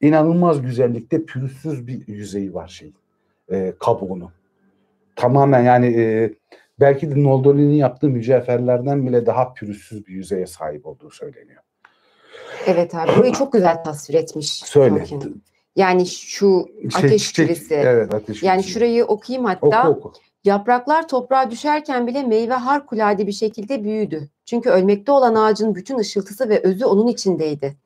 İnanılmaz 0.00 0.62
güzellikte 0.62 1.24
pürüzsüz 1.24 1.86
bir 1.86 2.06
yüzeyi 2.06 2.54
var 2.54 2.68
şey 2.68 2.92
e, 3.52 3.74
kabuğunun. 3.80 4.30
Tamamen 5.16 5.62
yani 5.62 5.86
e, 5.86 6.34
belki 6.80 7.10
de 7.10 7.22
Noldoli'nin 7.22 7.74
yaptığı 7.74 8.08
mücevherlerden 8.08 9.06
bile 9.06 9.26
daha 9.26 9.52
pürüzsüz 9.52 10.06
bir 10.06 10.12
yüzeye 10.12 10.46
sahip 10.46 10.86
olduğu 10.86 11.10
söyleniyor. 11.10 11.62
Evet 12.66 12.94
abi 12.94 13.10
burayı 13.18 13.32
çok 13.32 13.52
güzel 13.52 13.84
tasvir 13.84 14.14
etmiş. 14.14 14.48
Söyle. 14.48 14.98
Tolkien. 14.98 15.34
Yani 15.76 16.06
şu 16.06 16.66
Şey, 16.80 17.04
ateş 17.06 17.32
küresi. 17.32 17.74
Evet 17.74 18.14
ateş 18.14 18.42
Yani 18.42 18.60
küresi. 18.60 18.72
şurayı 18.72 19.04
okuyayım 19.04 19.46
hatta. 19.46 19.88
Oku 19.90 19.98
oku. 19.98 20.12
Yapraklar 20.44 21.08
toprağa 21.08 21.50
düşerken 21.50 22.06
bile 22.06 22.22
meyve 22.22 22.54
harikulade 22.54 23.26
bir 23.26 23.32
şekilde 23.32 23.84
büyüdü. 23.84 24.28
Çünkü 24.44 24.70
ölmekte 24.70 25.12
olan 25.12 25.34
ağacın 25.34 25.74
bütün 25.74 25.98
ışıltısı 25.98 26.48
ve 26.48 26.62
özü 26.62 26.84
onun 26.84 27.06
içindeydi. 27.06 27.76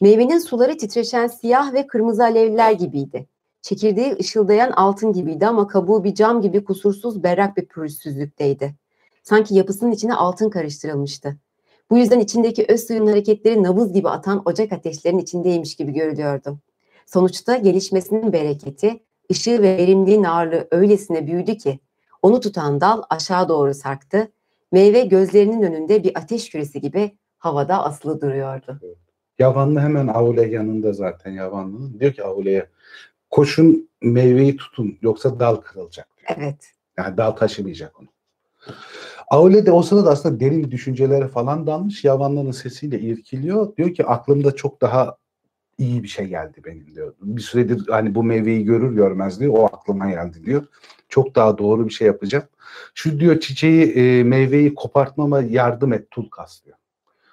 Meyvenin 0.00 0.38
suları 0.38 0.76
titreşen 0.78 1.26
siyah 1.26 1.72
ve 1.72 1.86
kırmızı 1.86 2.22
alevler 2.24 2.72
gibiydi. 2.72 3.26
Çekirdeği 3.62 4.16
ışıldayan 4.20 4.70
altın 4.70 5.12
gibiydi 5.12 5.46
ama 5.46 5.66
kabuğu 5.66 6.04
bir 6.04 6.14
cam 6.14 6.42
gibi 6.42 6.64
kusursuz 6.64 7.22
berrak 7.22 7.56
bir 7.56 7.66
pürüzsüzlükteydi. 7.66 8.74
Sanki 9.22 9.54
yapısının 9.54 9.90
içine 9.92 10.14
altın 10.14 10.50
karıştırılmıştı. 10.50 11.36
Bu 11.90 11.98
yüzden 11.98 12.20
içindeki 12.20 12.66
öz 12.68 12.86
suyun 12.86 13.06
hareketleri 13.06 13.62
nabız 13.62 13.92
gibi 13.92 14.08
atan 14.08 14.42
ocak 14.44 14.72
ateşlerinin 14.72 15.22
içindeymiş 15.22 15.76
gibi 15.76 15.92
görülüyordu. 15.92 16.58
Sonuçta 17.06 17.56
gelişmesinin 17.56 18.32
bereketi, 18.32 19.00
ışığı 19.30 19.62
ve 19.62 19.76
verimliliğin 19.76 20.24
ağırlığı 20.24 20.68
öylesine 20.70 21.26
büyüdü 21.26 21.56
ki 21.56 21.80
onu 22.22 22.40
tutan 22.40 22.80
dal 22.80 23.02
aşağı 23.10 23.48
doğru 23.48 23.74
sarktı. 23.74 24.28
Meyve 24.72 25.00
gözlerinin 25.00 25.62
önünde 25.62 26.04
bir 26.04 26.18
ateş 26.18 26.50
küresi 26.50 26.80
gibi 26.80 27.18
havada 27.38 27.84
asılı 27.84 28.20
duruyordu. 28.20 28.80
Yavanlı 29.38 29.80
hemen 29.80 30.06
Avule 30.08 30.46
yanında 30.46 30.92
zaten 30.92 31.30
Yavanlı'nın. 31.30 32.00
Diyor 32.00 32.12
ki 32.12 32.24
Avule'ye 32.24 32.66
koşun 33.30 33.88
meyveyi 34.02 34.56
tutun 34.56 34.98
yoksa 35.02 35.40
dal 35.40 35.56
kırılacak. 35.56 36.08
diyor. 36.16 36.38
Evet. 36.38 36.72
Yani 36.98 37.16
dal 37.16 37.30
taşımayacak 37.30 38.00
onu. 38.00 38.08
Aule 39.30 39.66
de 39.66 39.72
o 39.72 39.82
sırada 39.82 40.10
aslında 40.10 40.40
derin 40.40 40.70
düşüncelere 40.70 41.28
falan 41.28 41.66
dalmış. 41.66 42.04
Yavanlı'nın 42.04 42.50
sesiyle 42.50 43.00
irkiliyor. 43.00 43.76
Diyor 43.76 43.94
ki 43.94 44.06
aklımda 44.06 44.56
çok 44.56 44.80
daha 44.80 45.16
iyi 45.78 46.02
bir 46.02 46.08
şey 46.08 46.26
geldi 46.26 46.62
benim 46.64 46.94
diyor. 46.94 47.14
Bir 47.22 47.42
süredir 47.42 47.88
hani 47.88 48.14
bu 48.14 48.22
meyveyi 48.22 48.64
görür 48.64 48.94
görmez 48.94 49.40
diyor. 49.40 49.54
O 49.56 49.64
aklıma 49.64 50.10
geldi 50.10 50.44
diyor. 50.44 50.66
Çok 51.08 51.34
daha 51.34 51.58
doğru 51.58 51.84
bir 51.84 51.92
şey 51.92 52.06
yapacağım. 52.06 52.44
Şu 52.94 53.20
diyor 53.20 53.40
çiçeği 53.40 53.92
e, 53.92 54.24
meyveyi 54.24 54.74
kopartmama 54.74 55.40
yardım 55.40 55.92
et 55.92 56.10
Tulkas 56.10 56.64
diyor. 56.64 56.76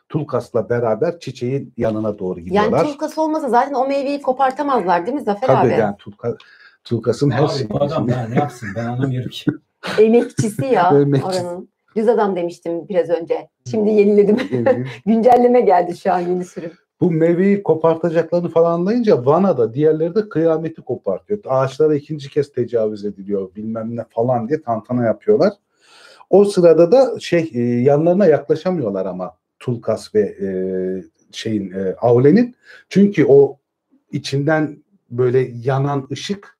Tulkas'la 0.10 0.70
beraber 0.70 1.20
çiçeğin 1.20 1.74
yanına 1.78 2.20
doğru 2.20 2.40
gidiyorlar. 2.40 2.78
Yani 2.78 2.92
tulkası 2.92 3.22
olmasa 3.22 3.50
zaten 3.50 3.74
o 3.74 3.88
meyveyi 3.88 4.22
kopartamazlar 4.22 5.06
değil 5.06 5.18
mi 5.18 5.24
Zafer 5.24 5.48
Tabii 5.48 5.74
abi? 5.74 5.80
yani 5.82 5.98
Tulka, 5.98 6.38
Tulkas'ın 6.84 7.32
her 7.32 7.44
Abi 7.44 7.52
şeyi. 7.54 7.70
bu 7.70 7.82
adam 7.84 8.08
daha 8.08 8.28
ne 8.28 8.36
yapsın 8.36 8.70
ben 8.76 8.86
anlamıyorum 8.86 9.30
ki. 9.30 9.52
Emekçisi 10.00 10.66
ya 10.66 10.90
Emekçisi. 11.02 11.42
oranın. 11.46 11.70
Düz 11.96 12.08
adam 12.10 12.36
demiştim 12.36 12.88
biraz 12.90 13.10
önce. 13.10 13.50
Şimdi 13.70 13.90
yeniledim. 13.90 14.38
Güncelleme 15.06 15.62
geldi 15.62 15.98
şu 15.98 16.14
an 16.14 16.20
yeni 16.20 16.46
sürüm. 16.46 16.72
Bu 17.02 17.12
meyveyi 17.12 17.64
kopartacaklarını 17.64 18.50
falan 18.50 18.72
anlayınca 18.72 19.26
Vana'da 19.26 19.74
diğerleri 19.74 20.16
de 20.16 20.30
kıyameti 20.30 20.82
kopartıyor. 20.82 21.40
Ağaçlara 21.46 21.96
ikinci 21.96 22.30
kez 22.30 22.52
tecavüz 22.52 23.06
ediliyor 23.06 23.56
bilmem 23.56 23.96
ne 23.96 24.06
falan 24.10 24.50
diye 24.50 24.62
tantana 24.62 25.06
yapıyorlar. 25.06 25.54
O 26.30 26.46
sırada 26.46 26.92
da 26.92 27.20
şey 27.20 27.52
e, 27.54 27.62
yanlarına 27.62 28.26
yaklaşamıyorlar 28.26 29.06
ama 29.06 29.36
Tulkas 29.60 30.16
ve 30.16 30.22
e, 30.22 30.48
şeyin 31.32 31.72
e, 31.72 31.96
Aule'nin. 32.02 32.56
Çünkü 32.90 33.26
o 33.26 33.58
içinden 34.12 34.78
böyle 35.10 35.52
yanan 35.64 36.08
ışık 36.12 36.57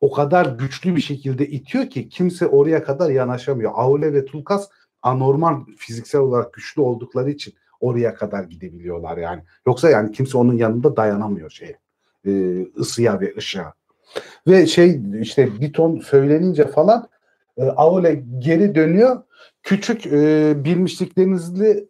o 0.00 0.10
kadar 0.10 0.46
güçlü 0.46 0.96
bir 0.96 1.00
şekilde 1.00 1.46
itiyor 1.46 1.86
ki 1.86 2.08
kimse 2.08 2.46
oraya 2.46 2.84
kadar 2.84 3.10
yanaşamıyor. 3.10 3.72
Aule 3.74 4.12
ve 4.12 4.24
Tulkas 4.24 4.68
anormal 5.02 5.60
fiziksel 5.76 6.20
olarak 6.20 6.52
güçlü 6.52 6.82
oldukları 6.82 7.30
için 7.30 7.54
oraya 7.80 8.14
kadar 8.14 8.44
gidebiliyorlar 8.44 9.16
yani. 9.18 9.42
Yoksa 9.66 9.90
yani 9.90 10.12
kimse 10.12 10.38
onun 10.38 10.56
yanında 10.56 10.96
dayanamıyor 10.96 11.50
şeye. 11.50 11.78
E, 12.26 12.62
ısıya 12.78 13.20
ve 13.20 13.34
ışığa. 13.36 13.72
Ve 14.46 14.66
şey 14.66 15.00
işte 15.20 15.60
bir 15.60 15.72
ton 15.72 15.98
söylenince 15.98 16.66
falan 16.66 17.08
e, 17.56 17.62
Aule 17.62 18.24
geri 18.38 18.74
dönüyor. 18.74 19.22
Küçük 19.62 20.06
e, 20.06 20.54
bilmişliklerinizle 20.64 21.84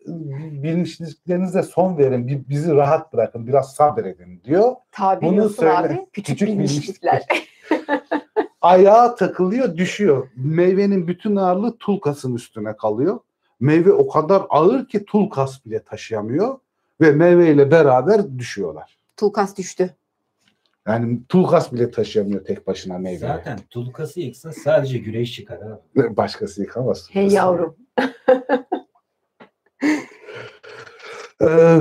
bilmişliklerinize 0.62 1.62
son 1.62 1.98
verin. 1.98 2.28
bi- 2.28 2.44
Bizi 2.48 2.74
rahat 2.74 3.12
bırakın. 3.12 3.46
Biraz 3.46 3.74
sabredin 3.74 4.40
diyor. 4.44 4.72
Tabi 4.92 5.26
Bunu 5.26 5.48
söyle. 5.48 5.72
abi? 5.72 6.06
Küçük, 6.12 6.26
Küçük 6.38 6.48
bilmişlikler. 6.48 7.26
Ayağa 8.60 9.14
takılıyor, 9.14 9.76
düşüyor. 9.76 10.28
Meyvenin 10.36 11.08
bütün 11.08 11.36
ağırlığı 11.36 11.76
tulkasın 11.78 12.34
üstüne 12.34 12.76
kalıyor. 12.76 13.18
Meyve 13.60 13.92
o 13.92 14.08
kadar 14.08 14.42
ağır 14.48 14.88
ki 14.88 15.04
tulkas 15.04 15.64
bile 15.66 15.82
taşıyamıyor 15.82 16.58
ve 17.00 17.10
meyveyle 17.12 17.70
beraber 17.70 18.38
düşüyorlar. 18.38 18.98
Tulkas 19.16 19.56
düştü. 19.56 19.94
Yani 20.88 21.20
tulkas 21.28 21.72
bile 21.72 21.90
taşıyamıyor 21.90 22.44
tek 22.44 22.66
başına 22.66 22.98
meyveyi. 22.98 23.18
Zaten 23.18 23.58
tulkası 23.70 24.20
yıksın 24.20 24.50
sadece 24.50 24.98
güreş 24.98 25.34
çıkar 25.34 25.58
abi. 25.60 26.16
Başkası 26.16 26.62
yıkamaz. 26.62 27.08
Hey 27.10 27.28
yavrum. 27.28 27.76
Ee, 31.42 31.80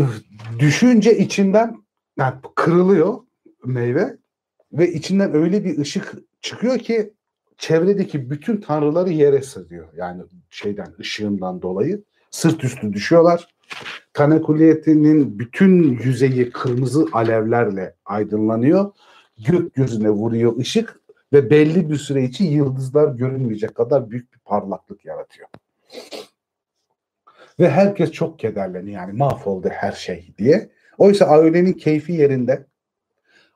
düşünce 0.59 1.17
içinden 1.17 1.75
yani 2.17 2.35
kırılıyor 2.55 3.19
meyve 3.65 4.17
ve 4.73 4.93
içinden 4.93 5.35
öyle 5.35 5.65
bir 5.65 5.77
ışık 5.77 6.13
çıkıyor 6.41 6.79
ki 6.79 7.13
çevredeki 7.57 8.29
bütün 8.29 8.61
tanrıları 8.61 9.09
yere 9.09 9.41
sığıyor. 9.41 9.87
Yani 9.95 10.23
şeyden 10.49 10.93
ışığından 10.99 11.61
dolayı 11.61 12.03
sırt 12.31 12.63
üstü 12.63 12.93
düşüyorlar. 12.93 13.55
Tanekuliyetinin 14.19 15.39
bütün 15.39 15.99
yüzeyi 16.03 16.51
kırmızı 16.51 17.05
alevlerle 17.11 17.95
aydınlanıyor. 18.05 18.91
Gökyüzüne 19.47 20.09
vuruyor 20.09 20.57
ışık 20.57 20.99
ve 21.33 21.49
belli 21.49 21.89
bir 21.89 21.95
süre 21.95 22.23
için 22.23 22.45
yıldızlar 22.45 23.15
görünmeyecek 23.15 23.75
kadar 23.75 24.09
büyük 24.09 24.33
bir 24.33 24.39
parlaklık 24.39 25.05
yaratıyor. 25.05 25.47
Ve 27.59 27.69
herkes 27.69 28.11
çok 28.11 28.39
kederleniyor 28.39 29.01
yani 29.01 29.17
mahvoldu 29.17 29.69
her 29.69 29.91
şey 29.91 30.33
diye. 30.37 30.69
Oysa 30.97 31.25
ailenin 31.25 31.73
keyfi 31.73 32.13
yerinde. 32.13 32.65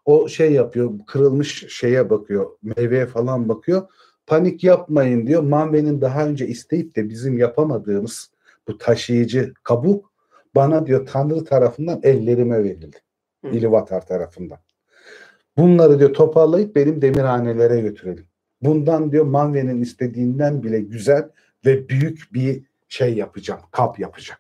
O 0.05 0.28
şey 0.28 0.51
yapıyor, 0.51 0.91
kırılmış 1.07 1.66
şeye 1.70 2.09
bakıyor, 2.09 2.49
meyveye 2.61 3.05
falan 3.05 3.49
bakıyor. 3.49 3.88
Panik 4.28 4.64
yapmayın 4.64 5.28
diyor. 5.28 5.43
Manve'nin 5.43 6.01
daha 6.01 6.28
önce 6.28 6.47
isteyip 6.47 6.95
de 6.95 7.09
bizim 7.09 7.38
yapamadığımız 7.38 8.32
bu 8.68 8.78
taşıyıcı 8.78 9.53
kabuk 9.64 10.12
bana 10.56 10.86
diyor 10.86 11.06
Tanrı 11.06 11.43
tarafından 11.43 11.99
ellerime 12.04 12.64
verildi. 12.64 12.97
Hı. 13.45 13.49
İlivatar 13.49 14.06
tarafından. 14.06 14.58
Bunları 15.58 15.99
diyor 15.99 16.14
toparlayıp 16.14 16.76
benim 16.76 17.01
demirhanelere 17.01 17.82
götürelim. 17.82 18.26
Bundan 18.62 19.12
diyor 19.12 19.26
Manve'nin 19.26 19.82
istediğinden 19.82 20.64
bile 20.64 20.80
güzel 20.80 21.30
ve 21.66 21.89
büyük 21.89 22.34
bir 22.34 22.64
şey 22.88 23.14
yapacağım, 23.14 23.62
kap 23.72 23.99
yapacağım. 23.99 24.39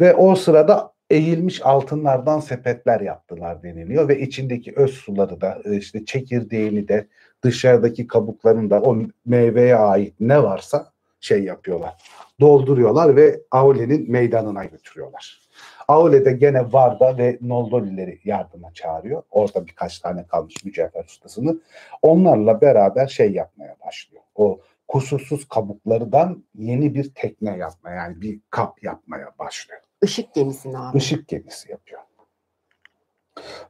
Ve 0.00 0.14
o 0.14 0.34
sırada 0.34 0.92
eğilmiş 1.10 1.66
altınlardan 1.66 2.40
sepetler 2.40 3.00
yaptılar 3.00 3.62
deniliyor 3.62 4.08
ve 4.08 4.20
içindeki 4.20 4.72
öz 4.76 4.90
suları 4.90 5.40
da 5.40 5.58
e, 5.64 5.76
işte 5.76 6.04
çekirdeğini 6.04 6.88
de 6.88 7.06
dışarıdaki 7.42 8.06
kabuklarını 8.06 8.70
da 8.70 8.82
o 8.82 8.98
meyveye 9.26 9.76
ait 9.76 10.14
ne 10.20 10.42
varsa 10.42 10.92
şey 11.20 11.44
yapıyorlar. 11.44 11.94
Dolduruyorlar 12.40 13.16
ve 13.16 13.40
Aule'nin 13.50 14.10
meydanına 14.10 14.64
götürüyorlar. 14.64 15.40
Aule 15.88 16.24
de 16.24 16.32
gene 16.32 16.72
Varda 16.72 17.18
ve 17.18 17.38
Noldolileri 17.40 18.20
yardıma 18.24 18.74
çağırıyor. 18.74 19.22
Orada 19.30 19.66
birkaç 19.66 19.98
tane 19.98 20.26
kalmış 20.26 20.64
mücevher 20.64 21.04
ustasını. 21.04 21.60
Onlarla 22.02 22.60
beraber 22.60 23.06
şey 23.06 23.32
yapmaya 23.32 23.76
başlıyor. 23.86 24.22
O 24.34 24.60
kusursuz 24.88 25.48
kabuklardan 25.48 26.44
yeni 26.54 26.94
bir 26.94 27.14
tekne 27.14 27.56
yapmaya 27.56 27.96
yani 27.96 28.20
bir 28.20 28.40
kap 28.50 28.82
yapmaya 28.82 29.28
başlıyor. 29.38 29.80
Işık 30.02 30.34
gemisini 30.34 30.78
abi. 30.78 30.98
Işık 30.98 31.28
gemisi 31.28 31.70
yapıyor. 31.70 32.00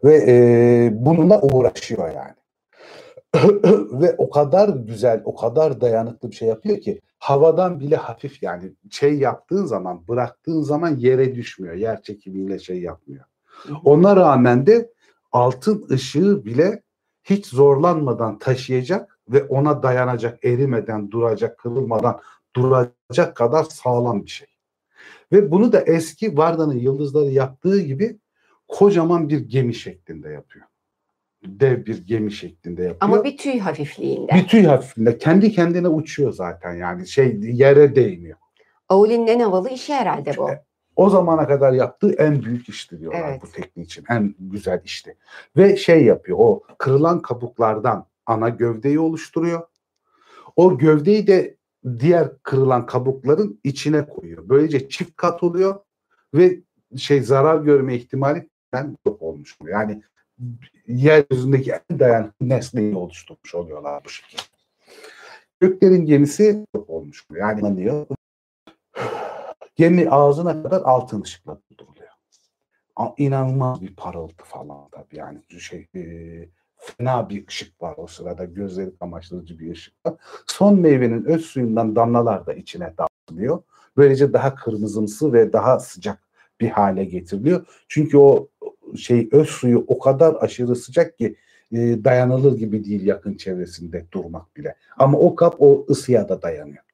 Ve 0.04 0.24
e, 0.28 0.90
bununla 0.92 1.40
uğraşıyor 1.42 2.14
yani. 2.14 2.34
ve 3.92 4.14
o 4.18 4.30
kadar 4.30 4.68
güzel, 4.68 5.22
o 5.24 5.34
kadar 5.34 5.80
dayanıklı 5.80 6.30
bir 6.30 6.36
şey 6.36 6.48
yapıyor 6.48 6.80
ki 6.80 7.00
havadan 7.18 7.80
bile 7.80 7.96
hafif 7.96 8.42
yani 8.42 8.72
şey 8.90 9.18
yaptığın 9.18 9.64
zaman, 9.64 10.08
bıraktığın 10.08 10.62
zaman 10.62 10.96
yere 10.96 11.34
düşmüyor. 11.34 11.74
Yer 11.74 12.02
çekimiyle 12.02 12.58
şey 12.58 12.80
yapmıyor. 12.80 13.24
Ona 13.84 14.16
rağmen 14.16 14.66
de 14.66 14.92
altın 15.32 15.86
ışığı 15.90 16.44
bile 16.44 16.82
hiç 17.24 17.46
zorlanmadan 17.46 18.38
taşıyacak 18.38 19.18
ve 19.28 19.44
ona 19.44 19.82
dayanacak, 19.82 20.44
erimeden, 20.44 21.10
duracak, 21.10 21.58
kırılmadan 21.58 22.20
duracak 22.56 23.36
kadar 23.36 23.64
sağlam 23.64 24.24
bir 24.24 24.30
şey. 24.30 24.48
Ve 25.32 25.50
bunu 25.50 25.72
da 25.72 25.80
eski 25.80 26.36
Varda'nın 26.36 26.78
yıldızları 26.78 27.30
yaptığı 27.30 27.80
gibi 27.80 28.18
kocaman 28.68 29.28
bir 29.28 29.40
gemi 29.40 29.74
şeklinde 29.74 30.28
yapıyor. 30.28 30.66
Dev 31.44 31.86
bir 31.86 32.06
gemi 32.06 32.32
şeklinde 32.32 32.82
yapıyor. 32.82 32.98
Ama 33.00 33.24
bir 33.24 33.36
tüy 33.36 33.58
hafifliğinde. 33.58 34.32
bir 34.34 34.48
tüy 34.48 34.64
hafifliğinde. 34.64 35.18
Kendi 35.18 35.52
kendine 35.52 35.88
uçuyor 35.88 36.32
zaten 36.32 36.74
yani 36.74 37.08
şey 37.08 37.36
yere 37.40 37.94
değmiyor. 37.96 38.38
Auli'nin 38.88 39.26
en 39.26 39.40
havalı 39.40 39.70
işi 39.70 39.94
herhalde 39.94 40.36
bu. 40.36 40.50
O 40.96 41.10
zamana 41.10 41.46
kadar 41.46 41.72
yaptığı 41.72 42.12
en 42.12 42.42
büyük 42.42 42.68
işti 42.68 43.00
diyorlar 43.00 43.28
Evet. 43.28 43.42
bu 43.42 43.52
teknik 43.52 43.86
için. 43.86 44.04
En 44.10 44.34
güzel 44.40 44.80
işti. 44.84 45.16
Ve 45.56 45.76
şey 45.76 46.04
yapıyor 46.04 46.38
o 46.40 46.62
kırılan 46.78 47.22
kabuklardan 47.22 48.06
ana 48.26 48.48
gövdeyi 48.48 49.00
oluşturuyor. 49.00 49.62
O 50.56 50.78
gövdeyi 50.78 51.26
de 51.26 51.56
diğer 52.00 52.28
kırılan 52.42 52.86
kabukların 52.86 53.60
içine 53.64 54.06
koyuyor. 54.08 54.48
Böylece 54.48 54.88
çift 54.88 55.16
kat 55.16 55.42
oluyor 55.42 55.80
ve 56.34 56.60
şey 56.96 57.22
zarar 57.22 57.62
görme 57.62 57.94
ihtimali 57.94 58.48
ben 58.72 58.96
yok 59.06 59.22
olmuş. 59.22 59.56
Yani 59.72 60.02
yeryüzündeki 60.86 61.72
en 61.90 61.98
dayanıklı 61.98 62.48
nesneyi 62.48 62.96
oluşturmuş 62.96 63.54
oluyorlar 63.54 64.04
bu 64.04 64.08
şekilde. 64.08 64.42
Göklerin 65.60 66.06
gemisi 66.06 66.66
olmuş. 66.88 67.26
Yani 67.34 67.66
anlıyor. 67.66 68.06
Gemi 69.76 70.10
ağzına 70.10 70.62
kadar 70.62 70.82
altın 70.82 71.22
ışıkla 71.22 71.58
dolduruluyor. 71.70 72.10
A- 72.96 73.14
İnanılmaz 73.18 73.82
bir 73.82 73.96
parıltı 73.96 74.44
falan 74.44 74.88
tabii 74.92 75.16
yani 75.16 75.38
şey 75.58 75.86
e, 75.96 76.02
fena 76.76 77.28
bir 77.28 77.48
ışık 77.48 77.82
var 77.82 77.94
o 77.96 78.06
sırada 78.06 78.44
gözleri 78.44 78.96
kamaştırıcı 78.96 79.58
bir 79.58 79.72
ışık 79.72 80.06
var. 80.06 80.14
Son 80.46 80.78
meyvenin 80.80 81.24
öz 81.24 81.44
suyundan 81.44 81.96
damlalar 81.96 82.46
da 82.46 82.54
içine 82.54 82.94
dağıtılıyor. 82.98 83.62
Böylece 83.96 84.32
daha 84.32 84.54
kırmızımsı 84.54 85.32
ve 85.32 85.52
daha 85.52 85.80
sıcak 85.80 86.18
bir 86.60 86.68
hale 86.70 87.04
getiriliyor. 87.04 87.66
Çünkü 87.88 88.18
o 88.18 88.48
şey 88.96 89.28
öz 89.32 89.48
suyu 89.48 89.84
o 89.88 89.98
kadar 89.98 90.36
aşırı 90.40 90.76
sıcak 90.76 91.18
ki 91.18 91.36
e, 91.72 92.04
dayanılır 92.04 92.58
gibi 92.58 92.84
değil 92.84 93.06
yakın 93.06 93.34
çevresinde 93.34 94.06
durmak 94.12 94.56
bile. 94.56 94.74
Ama 94.98 95.18
o 95.18 95.34
kap 95.34 95.54
o 95.58 95.86
ısıya 95.90 96.28
da 96.28 96.42
dayanıyor. 96.42 96.84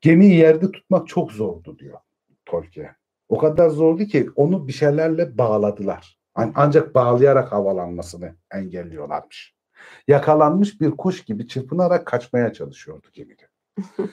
Gemiyi 0.00 0.34
yerde 0.34 0.72
tutmak 0.72 1.08
çok 1.08 1.32
zordu 1.32 1.78
diyor 1.78 1.98
Tolkien. 2.46 2.96
O 3.28 3.38
kadar 3.38 3.68
zordu 3.68 4.04
ki 4.04 4.30
onu 4.36 4.68
bir 4.68 4.72
şeylerle 4.72 5.38
bağladılar. 5.38 6.18
An- 6.34 6.52
Ancak 6.54 6.94
bağlayarak 6.94 7.52
havalanmasını 7.52 8.34
engelliyorlarmış. 8.54 9.54
Yakalanmış 10.08 10.80
bir 10.80 10.90
kuş 10.90 11.24
gibi 11.24 11.48
çırpınarak 11.48 12.06
kaçmaya 12.06 12.52
çalışıyordu 12.52 13.06
gemide. 13.12 13.42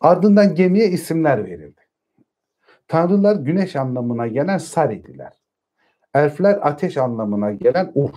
Ardından 0.00 0.54
gemiye 0.54 0.88
isimler 0.88 1.44
verildi. 1.44 1.80
Tanrılar 2.88 3.36
güneş 3.36 3.76
anlamına 3.76 4.26
gelen 4.26 4.58
Saridiler. 4.58 5.43
Elfler 6.14 6.58
ateş 6.62 6.96
anlamına 6.96 7.52
gelen 7.52 7.92
Ur. 7.94 8.10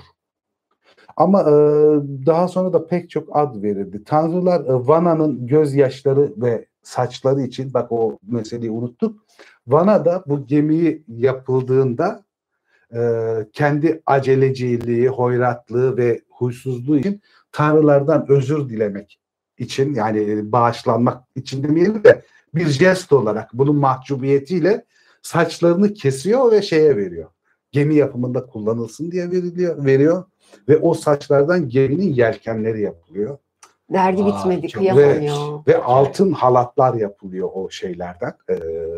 Ama 1.17 1.41
e, 1.41 1.53
daha 2.25 2.47
sonra 2.47 2.73
da 2.73 2.87
pek 2.87 3.09
çok 3.09 3.35
ad 3.37 3.63
verildi. 3.63 4.03
Tanrılar 4.03 4.61
e, 4.61 4.87
Vana'nın 4.87 5.47
gözyaşları 5.47 6.33
ve 6.37 6.65
saçları 6.83 7.41
için 7.41 7.73
bak 7.73 7.91
o 7.91 8.19
meseleyi 8.27 8.71
unuttuk. 8.71 9.25
Vana 9.67 10.05
da 10.05 10.23
bu 10.27 10.45
gemiyi 10.45 11.03
yapıldığında 11.07 12.23
e, 12.93 12.99
kendi 13.53 14.01
aceleciliği, 14.05 15.09
hoyratlığı 15.09 15.97
ve 15.97 16.21
huysuzluğu 16.29 16.97
için 16.97 17.21
tanrılardan 17.51 18.25
özür 18.29 18.69
dilemek 18.69 19.19
için 19.57 19.93
yani 19.93 20.31
e, 20.31 20.51
bağışlanmak 20.51 21.23
için 21.35 21.63
demeyelim 21.63 22.03
de 22.03 22.21
bir 22.55 22.67
jest 22.67 23.13
olarak 23.13 23.49
bunun 23.53 23.75
mahcubiyetiyle 23.75 24.85
saçlarını 25.21 25.93
kesiyor 25.93 26.51
ve 26.51 26.61
şeye 26.61 26.97
veriyor. 26.97 27.29
Gemi 27.77 27.95
yapımında 27.95 28.45
kullanılsın 28.45 29.11
diye 29.11 29.31
veriliyor, 29.31 29.85
veriyor 29.85 30.23
ve 30.69 30.77
o 30.77 30.93
saçlardan 30.93 31.69
geminin 31.69 32.13
yelkenleri 32.13 32.81
yapılıyor. 32.81 33.37
Derdi 33.93 34.23
Vay, 34.23 34.31
bitmedi 34.31 34.67
kıyamam 34.67 35.03
Ve, 35.03 35.29
ve 35.67 35.83
altın 35.83 36.31
halatlar 36.31 36.93
yapılıyor 36.93 37.49
o 37.53 37.69
şeylerden, 37.69 38.33
e, 38.49 38.55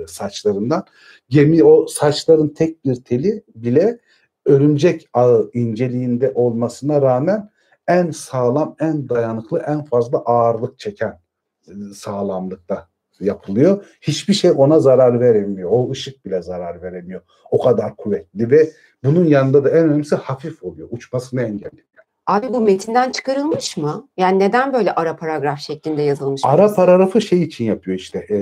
saçlarından. 0.08 0.86
Gemi 1.30 1.64
o 1.64 1.88
saçların 1.88 2.48
tek 2.48 2.86
bir 2.86 2.96
teli 2.96 3.44
bile 3.56 4.00
örümcek 4.46 5.10
ağı 5.14 5.50
inceliğinde 5.54 6.32
olmasına 6.36 7.02
rağmen 7.02 7.50
en 7.88 8.12
sağlam, 8.12 8.76
en 8.80 9.10
dayanıklı, 9.10 9.64
en 9.68 9.84
fazla 9.84 10.18
ağırlık 10.18 10.80
çeken 10.80 11.20
e, 11.68 11.72
sağlamlıkta 11.94 12.89
yapılıyor. 13.26 13.86
Hiçbir 14.02 14.34
şey 14.34 14.52
ona 14.58 14.80
zarar 14.80 15.20
veremiyor. 15.20 15.70
O 15.74 15.92
ışık 15.92 16.26
bile 16.26 16.42
zarar 16.42 16.82
veremiyor. 16.82 17.22
O 17.52 17.60
kadar 17.64 17.96
kuvvetli 17.96 18.52
ve 18.52 18.70
bunun 19.04 19.26
yanında 19.26 19.64
da 19.64 19.70
en 19.70 19.78
önemlisi 19.78 20.16
hafif 20.16 20.64
oluyor. 20.64 20.88
Uçmasını 20.92 21.42
engelliyor. 21.42 21.88
Abi 22.28 22.54
bu 22.54 22.62
metinden 22.62 23.12
çıkarılmış 23.12 23.78
mı? 23.78 24.08
Yani 24.18 24.40
neden 24.40 24.74
böyle 24.74 24.96
ara 24.96 25.16
paragraf 25.16 25.60
şeklinde 25.60 26.02
yazılmış? 26.02 26.42
Ara 26.46 26.58
burası? 26.58 26.76
paragrafı 26.76 27.22
şey 27.22 27.42
için 27.44 27.66
yapıyor 27.66 27.98
işte. 27.98 28.20
e, 28.30 28.38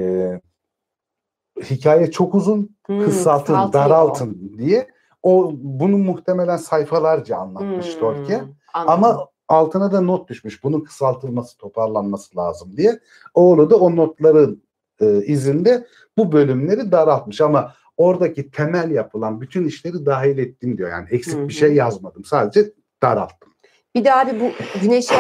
hikaye 1.64 2.12
çok 2.12 2.36
uzun, 2.36 2.78
Hmm, 2.88 3.06
kısaltın, 3.06 3.74
daraltın 3.74 4.54
diye. 4.58 4.88
O 5.24 5.52
bunu 5.54 5.98
muhtemelen 5.98 6.58
sayfalarca 6.58 7.38
anlatmış 7.38 7.94
Hmm, 7.94 8.00
Tolkien. 8.00 8.56
anladım. 8.74 8.94
Ama 9.04 9.28
altına 9.48 9.92
da 9.92 10.02
not 10.02 10.30
düşmüş. 10.30 10.64
Bunun 10.64 10.82
kısaltılması, 10.82 11.58
toparlanması 11.58 12.38
lazım 12.38 12.78
diye. 12.78 13.00
Oğlu 13.34 13.70
da 13.70 13.76
o 13.78 13.96
notların 13.96 14.64
e, 15.02 15.26
izinde 15.26 15.86
bu 16.18 16.32
bölümleri 16.32 16.92
daraltmış 16.92 17.42
ama 17.42 17.74
oradaki 17.98 18.52
temel 18.52 18.92
yapılan 18.92 19.42
bütün 19.42 19.66
işleri 19.66 20.06
dahil 20.06 20.38
ettim 20.38 20.78
diyor. 20.78 20.90
Yani 20.92 21.08
eksik 21.12 21.34
Hı 21.38 21.42
hı. 21.44 21.48
bir 21.48 21.54
şey 21.54 21.74
yazmadım. 21.74 22.26
Sadece 22.26 22.72
daralttım. 23.04 23.54
Bir 23.96 24.06
de 24.06 24.14
abi 24.14 24.40
bu 24.40 24.52
güneşe 24.82 25.16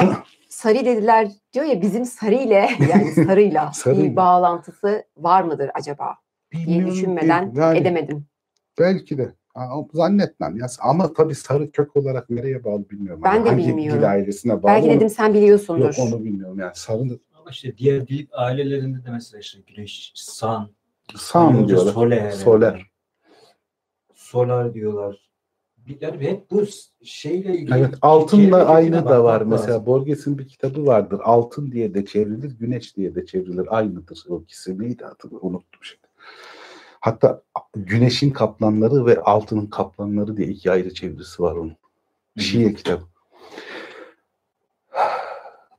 sarı 0.49 0.85
dediler 0.85 1.27
diyor 1.53 1.65
ya 1.65 1.81
bizim 1.81 2.05
sarı 2.05 2.35
ile 2.35 2.69
yani 2.91 3.11
sarıyla 3.25 3.71
Sarı 3.73 3.97
bir 4.03 4.15
bağlantısı 4.15 5.03
var 5.17 5.43
mıdır 5.43 5.69
acaba 5.73 6.15
diye 6.53 6.65
Bilmiyorum 6.65 6.89
ki. 6.89 6.95
düşünmeden 6.95 7.51
Yani 7.55 7.77
edemedim. 7.77 8.25
Belki 8.79 9.17
de. 9.17 9.33
Zannetmem. 9.93 10.57
Ya. 10.57 10.67
Ama 10.79 11.13
tabii 11.13 11.35
sarı 11.35 11.71
kök 11.71 11.95
olarak 11.95 12.29
nereye 12.29 12.63
bağlı 12.63 12.89
bilmiyorum. 12.89 13.21
Ben 13.23 13.45
de 13.45 13.49
hangi 13.49 13.67
bilmiyorum. 13.67 14.01
dil 14.01 14.09
ailesine 14.11 14.53
bağlı. 14.63 14.63
Belki 14.73 14.87
onu- 14.87 14.95
dedim 14.95 15.09
sen 15.09 15.33
biliyorsundur. 15.33 15.85
Yok 15.85 15.95
onu 15.99 16.23
bilmiyorum. 16.25 16.59
Yani 16.59 16.71
sarı 16.75 17.19
Ama 17.47 17.51
işte 17.51 17.77
diğer 17.77 18.07
dil 18.07 18.27
ailelerinde 18.31 19.05
de 19.05 19.11
mesela 19.11 19.39
işte 19.39 19.59
güneş, 19.67 20.11
san, 20.15 20.69
İspanyolca 21.15 21.67
diyorlar. 21.67 21.93
Soler. 21.93 22.31
Soler. 22.31 22.91
Solar 24.13 24.73
diyorlar. 24.73 25.29
Bir- 25.77 25.97
Yani 26.01 26.19
hep 26.27 26.51
bu 26.51 26.63
şeyle 27.03 27.53
ilgili. 27.53 27.73
Evet 27.77 27.93
altınla 28.01 28.65
aynı 28.65 29.05
da 29.05 29.23
var. 29.23 29.39
bakmak 29.41 29.47
Mesela 29.59 29.73
lazım. 29.73 29.85
Borges'in 29.85 30.37
bir 30.37 30.47
kitabı 30.47 30.85
vardır. 30.85 31.19
Altın 31.23 31.71
diye 31.71 31.93
de 31.93 32.05
çevrilir, 32.05 32.51
güneş 32.59 32.97
diye 32.97 33.15
de 33.15 33.25
çevrilir. 33.25 33.77
Aynıdır 33.77 34.23
o 34.29 34.41
ikisi. 34.41 34.79
Neydi 34.79 35.03
hatırlamıyorum. 35.03 35.49
Unuttum 35.49 35.79
şimdi. 35.83 36.07
Hatta 36.99 37.41
güneşin 37.75 38.29
kaplanları 38.29 39.05
ve 39.05 39.21
altının 39.21 39.65
kaplanları 39.67 40.37
diye 40.37 40.47
iki 40.47 40.71
ayrı 40.71 40.93
çevirisi 40.93 41.43
var 41.43 41.55
onun. 41.55 41.75
Şiir 42.37 42.75
kitabı. 42.75 43.03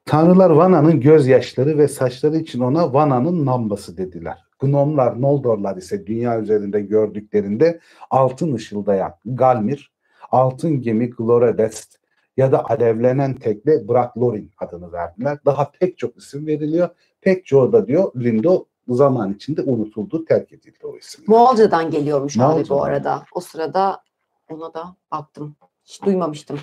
Tanrılar 0.08 0.50
Vana'nın 0.50 1.00
gözyaşları 1.00 1.78
ve 1.78 1.88
saçları 1.88 2.36
için 2.36 2.60
ona 2.60 2.94
Vana'nın 2.94 3.46
nambası 3.46 3.96
dediler. 3.96 4.38
Gnomlar, 4.60 5.20
Noldorlar 5.20 5.76
ise 5.76 6.06
dünya 6.06 6.40
üzerinde 6.40 6.80
gördüklerinde 6.80 7.80
altın 8.10 8.54
ışıldayan 8.54 9.14
Galmir, 9.24 9.92
altın 10.30 10.80
gemi 10.80 11.10
Gloredest 11.10 11.98
ya 12.36 12.52
da 12.52 12.64
alevlenen 12.70 13.34
tekne 13.34 13.88
Braklorin 13.88 14.50
adını 14.58 14.92
verdiler. 14.92 15.38
Daha 15.44 15.70
pek 15.70 15.98
çok 15.98 16.16
isim 16.16 16.46
veriliyor. 16.46 16.88
Pek 17.20 17.46
çoğu 17.46 17.72
da 17.72 17.86
diyor 17.86 18.12
Lindo 18.16 18.64
zaman 18.88 19.32
içinde 19.34 19.62
unutuldu, 19.62 20.24
terk 20.24 20.52
edildi 20.52 20.86
o 20.86 20.96
isim. 20.96 21.24
Moğolcadan 21.26 21.90
geliyormuş 21.90 22.38
abi 22.38 22.68
bu 22.68 22.84
arada. 22.84 23.22
O 23.34 23.40
sırada 23.40 24.02
ona 24.50 24.74
da 24.74 24.96
baktım. 25.12 25.56
Hiç 25.84 26.02
duymamıştım. 26.02 26.58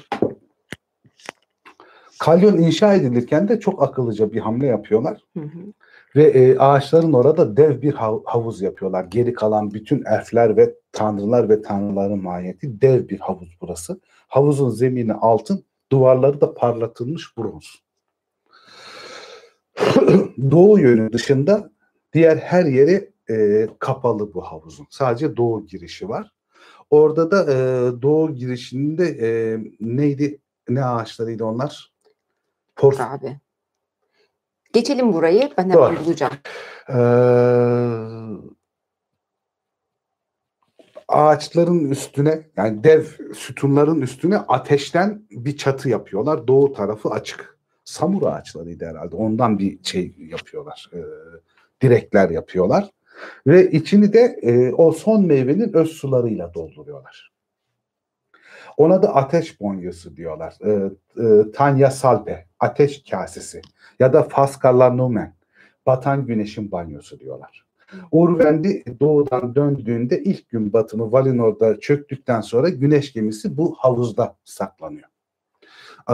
Kalyon 2.19 2.57
inşa 2.57 2.93
edilirken 2.93 3.47
de 3.47 3.59
çok 3.59 3.83
akıllıca 3.83 4.33
bir 4.33 4.39
hamle 4.39 4.65
yapıyorlar. 4.65 5.21
Hı 5.37 5.43
hı. 5.43 5.59
Ve 6.15 6.23
e, 6.23 6.57
ağaçların 6.57 7.13
orada 7.13 7.57
dev 7.57 7.81
bir 7.81 7.93
hav- 7.93 8.25
havuz 8.25 8.61
yapıyorlar. 8.61 9.03
Geri 9.03 9.33
kalan 9.33 9.73
bütün 9.73 10.03
elfler 10.05 10.57
ve 10.57 10.75
tanrılar 10.91 11.49
ve 11.49 11.61
tanrıların 11.61 12.23
mahiyeti 12.23 12.81
dev 12.81 13.09
bir 13.09 13.19
havuz 13.19 13.57
burası. 13.61 13.99
Havuzun 14.27 14.69
zemini 14.69 15.13
altın, 15.13 15.65
Duvarları 15.91 16.41
da 16.41 16.53
parlatılmış 16.53 17.37
bronz. 17.37 17.83
doğu 20.51 20.79
yönü 20.79 21.13
dışında 21.13 21.71
diğer 22.13 22.37
her 22.37 22.65
yeri 22.65 23.11
e, 23.29 23.67
kapalı 23.79 24.33
bu 24.33 24.41
havuzun. 24.41 24.87
Sadece 24.89 25.37
doğu 25.37 25.65
girişi 25.65 26.09
var. 26.09 26.31
Orada 26.89 27.31
da 27.31 27.43
e, 27.53 27.55
doğu 28.01 28.35
girişinde 28.35 29.05
e, 29.05 29.59
neydi? 29.79 30.39
Ne 30.69 30.85
ağaçlarıydı 30.85 31.45
onlar? 31.45 31.94
Porf 32.75 33.01
abi. 33.01 33.37
Geçelim 34.73 35.13
burayı. 35.13 35.53
Ben 35.57 35.63
hemen 35.63 35.77
Doğru. 35.77 36.05
bulacağım. 36.05 36.33
Ee, 36.89 36.95
ağaçların 41.07 41.89
üstüne 41.89 42.49
yani 42.57 42.83
dev 42.83 43.03
sütunların 43.35 44.01
üstüne 44.01 44.37
ateşten 44.37 45.21
bir 45.31 45.57
çatı 45.57 45.89
yapıyorlar. 45.89 46.47
Doğu 46.47 46.73
tarafı 46.73 47.09
açık. 47.09 47.57
Samur 47.85 48.23
ağaçlarıydı 48.27 48.85
herhalde. 48.85 49.15
Ondan 49.15 49.59
bir 49.59 49.83
şey 49.83 50.15
yapıyorlar. 50.17 50.89
E, 50.93 50.99
direkler 51.81 52.29
yapıyorlar. 52.29 52.89
Ve 53.47 53.71
içini 53.71 54.13
de 54.13 54.39
e, 54.41 54.73
o 54.73 54.91
son 54.91 55.25
meyvenin 55.25 55.73
öz 55.73 55.89
sularıyla 55.91 56.53
dolduruyorlar. 56.53 57.34
Ona 58.77 59.03
da 59.03 59.15
ateş 59.15 59.61
bonyası 59.61 60.15
diyorlar. 60.15 60.57
E, 60.65 60.89
e, 61.23 61.51
Tanya 61.51 61.91
Salpe, 61.91 62.45
ateş 62.59 63.03
kasesi 63.11 63.61
ya 63.99 64.13
da 64.13 64.23
Faskala 64.23 64.89
Numen, 64.89 65.33
batan 65.85 66.25
güneşin 66.25 66.71
banyosu 66.71 67.19
diyorlar. 67.19 67.65
Urvendi 68.11 68.83
doğudan 68.99 69.55
döndüğünde 69.55 70.23
ilk 70.23 70.49
gün 70.49 70.73
batımı 70.73 71.11
Valinor'da 71.11 71.79
çöktükten 71.79 72.41
sonra 72.41 72.69
güneş 72.69 73.13
gemisi 73.13 73.57
bu 73.57 73.75
havuzda 73.77 74.35
saklanıyor. 74.43 75.09
Ee, 76.09 76.13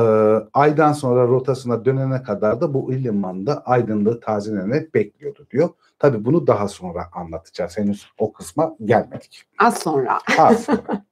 aydan 0.54 0.94
sonra 0.94 1.28
rotasına 1.28 1.86
dönene 1.86 2.24
kadar 2.24 2.62
da 2.62 2.74
bu 2.74 2.92
limanda 2.92 3.66
aydınlığı 3.66 4.20
tazelenmek 4.20 4.94
bekliyordu 4.94 5.48
diyor. 5.52 5.70
Tabi 6.00 6.26
bunu 6.26 6.48
daha 6.48 6.68
sonra 6.68 7.10
anlatacağız. 7.14 7.78
Henüz 7.78 8.08
o 8.18 8.34
kısma 8.34 8.76
gelmedik. 8.86 9.44
Az 9.60 9.80
sonra. 9.80 10.20
Az 10.40 10.64
sonra. 10.64 11.06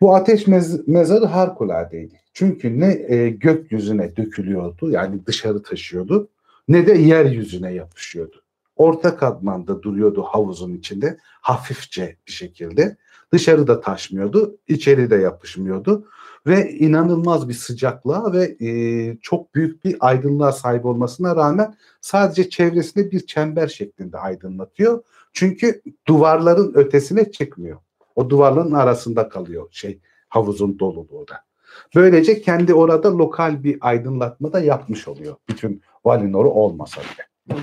bu 0.00 0.14
ateş 0.14 0.46
mez- 0.46 0.82
mezarı 0.86 1.24
harikuladeydi. 1.24 2.20
Çünkü 2.32 2.80
ne 2.80 3.14
e, 3.14 3.28
gökyüzüne 3.30 4.16
dökülüyordu 4.16 4.90
yani 4.90 5.26
dışarı 5.26 5.62
taşıyordu 5.62 6.28
ne 6.68 6.86
de 6.86 6.92
yeryüzüne 6.92 7.74
yapışıyordu. 7.74 8.42
Orta 8.76 9.16
katmanda 9.16 9.82
duruyordu 9.82 10.22
havuzun 10.22 10.74
içinde 10.74 11.18
hafifçe 11.22 12.16
bir 12.26 12.32
şekilde. 12.32 12.96
Dışarıda 13.32 13.80
taşmıyordu, 13.80 14.56
içeri 14.68 15.10
de 15.10 15.16
yapışmıyordu 15.16 16.06
ve 16.46 16.72
inanılmaz 16.72 17.48
bir 17.48 17.54
sıcaklığa 17.54 18.32
ve 18.32 18.56
e, 18.60 19.16
çok 19.22 19.54
büyük 19.54 19.84
bir 19.84 19.96
aydınlığa 20.00 20.52
sahip 20.52 20.86
olmasına 20.86 21.36
rağmen 21.36 21.74
sadece 22.00 22.50
çevresinde 22.50 23.10
bir 23.10 23.26
çember 23.26 23.68
şeklinde 23.68 24.18
aydınlatıyor. 24.18 25.02
Çünkü 25.32 25.82
duvarların 26.06 26.74
ötesine 26.74 27.32
çıkmıyor. 27.32 27.78
O 28.18 28.30
duvarların 28.30 28.72
arasında 28.72 29.28
kalıyor 29.28 29.68
şey 29.70 29.98
havuzun 30.28 30.78
doluluğu 30.78 31.28
da. 31.28 31.34
Böylece 31.94 32.40
kendi 32.40 32.74
orada 32.74 33.18
lokal 33.18 33.64
bir 33.64 33.78
aydınlatma 33.80 34.52
da 34.52 34.60
yapmış 34.60 35.08
oluyor. 35.08 35.36
Bütün 35.48 35.82
Valinor'u 36.04 36.50
olmasa 36.50 37.00
bile. 37.00 37.58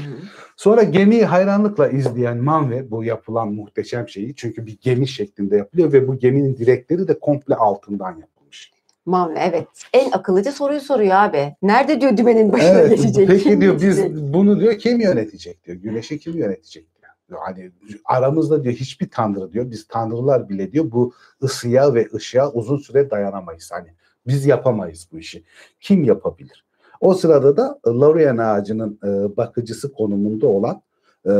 Sonra 0.57 0.83
gemiyi 0.83 1.25
hayranlıkla 1.25 1.89
izleyen 1.89 2.37
Manve 2.37 2.91
bu 2.91 3.03
yapılan 3.03 3.53
muhteşem 3.53 4.09
şeyi 4.09 4.35
çünkü 4.35 4.65
bir 4.65 4.77
gemi 4.81 5.07
şeklinde 5.07 5.57
yapılıyor 5.57 5.93
ve 5.93 6.07
bu 6.07 6.19
geminin 6.19 6.57
direkleri 6.57 7.07
de 7.07 7.19
komple 7.19 7.55
altından 7.55 8.11
yapılmış. 8.11 8.71
Manve 9.05 9.39
evet. 9.39 9.67
En 9.93 10.11
akıllıca 10.11 10.51
soruyu 10.51 10.81
soruyor 10.81 11.15
abi. 11.15 11.55
Nerede 11.61 12.01
diyor 12.01 12.17
dümenin 12.17 12.53
başına 12.53 12.69
evet, 12.69 12.89
geçecek? 12.89 13.27
Peki 13.27 13.61
diyor 13.61 13.81
biz 13.81 14.33
bunu 14.33 14.59
diyor 14.59 14.77
kim 14.77 15.01
yönetecek 15.01 15.65
diyor. 15.65 15.77
Güneşi 15.77 16.19
kim 16.19 16.37
yönetecek 16.37 16.94
diyor. 17.35 17.43
Hani 17.45 17.71
aramızda 18.05 18.63
diyor 18.63 18.75
hiçbir 18.75 19.09
tanrı 19.09 19.53
diyor. 19.53 19.71
Biz 19.71 19.87
tanrılar 19.87 20.49
bile 20.49 20.71
diyor 20.71 20.91
bu 20.91 21.13
ısıya 21.43 21.93
ve 21.93 22.07
ışığa 22.13 22.51
uzun 22.51 22.77
süre 22.77 23.09
dayanamayız. 23.09 23.71
Hani 23.73 23.87
biz 24.27 24.45
yapamayız 24.45 25.07
bu 25.11 25.19
işi. 25.19 25.43
Kim 25.79 26.03
yapabilir? 26.03 26.65
O 27.01 27.13
sırada 27.13 27.57
da 27.57 27.79
Lorien 27.87 28.37
ağacının 28.37 28.99
e, 29.03 29.37
bakıcısı 29.37 29.93
konumunda 29.93 30.47
olan 30.47 30.81
e, 31.25 31.31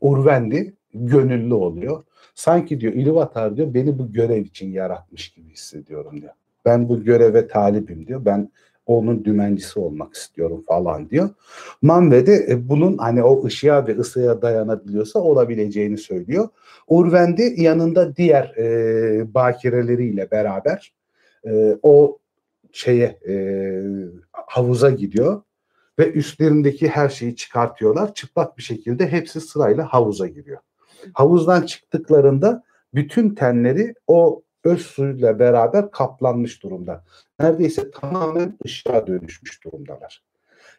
Urvendi 0.00 0.74
gönüllü 0.94 1.54
oluyor. 1.54 2.04
Sanki 2.34 2.80
diyor 2.80 2.92
İlivatar 2.92 3.56
diyor 3.56 3.74
beni 3.74 3.98
bu 3.98 4.12
görev 4.12 4.44
için 4.44 4.72
yaratmış 4.72 5.28
gibi 5.28 5.50
hissediyorum 5.50 6.20
diyor. 6.20 6.32
Ben 6.64 6.88
bu 6.88 7.04
göreve 7.04 7.48
talibim 7.48 8.06
diyor. 8.06 8.24
Ben 8.24 8.50
onun 8.98 9.24
dümencisi 9.24 9.80
olmak 9.80 10.14
istiyorum 10.14 10.64
falan 10.68 11.10
diyor. 11.10 11.30
Manve 11.82 12.26
de 12.26 12.46
e, 12.48 12.68
bunun 12.68 12.98
hani 12.98 13.22
o 13.22 13.44
ışığa 13.44 13.86
ve 13.86 13.98
ısıya 13.98 14.42
dayanabiliyorsa 14.42 15.18
olabileceğini 15.18 15.98
söylüyor. 15.98 16.48
Urvendi 16.88 17.54
yanında 17.56 18.16
diğer 18.16 18.54
e, 18.56 19.34
bakireleriyle 19.34 20.30
beraber 20.30 20.92
e, 21.46 21.76
o 21.82 22.18
şeye 22.72 23.18
e, 23.28 23.34
havuza 24.32 24.90
gidiyor 24.90 25.42
ve 25.98 26.12
üstlerindeki 26.12 26.88
her 26.88 27.08
şeyi 27.08 27.36
çıkartıyorlar. 27.36 28.14
Çıplak 28.14 28.58
bir 28.58 28.62
şekilde 28.62 29.12
hepsi 29.12 29.40
sırayla 29.40 29.84
havuza 29.84 30.26
giriyor. 30.26 30.58
Havuzdan 31.12 31.62
çıktıklarında 31.62 32.62
bütün 32.94 33.34
tenleri 33.34 33.94
o 34.06 34.42
öz 34.64 34.80
suyuyla 34.80 35.38
beraber 35.38 35.90
kaplanmış 35.90 36.62
durumda. 36.62 37.04
Neredeyse 37.40 37.90
tamamen 37.90 38.58
ışığa 38.64 39.06
dönüşmüş 39.06 39.64
durumdalar. 39.64 40.22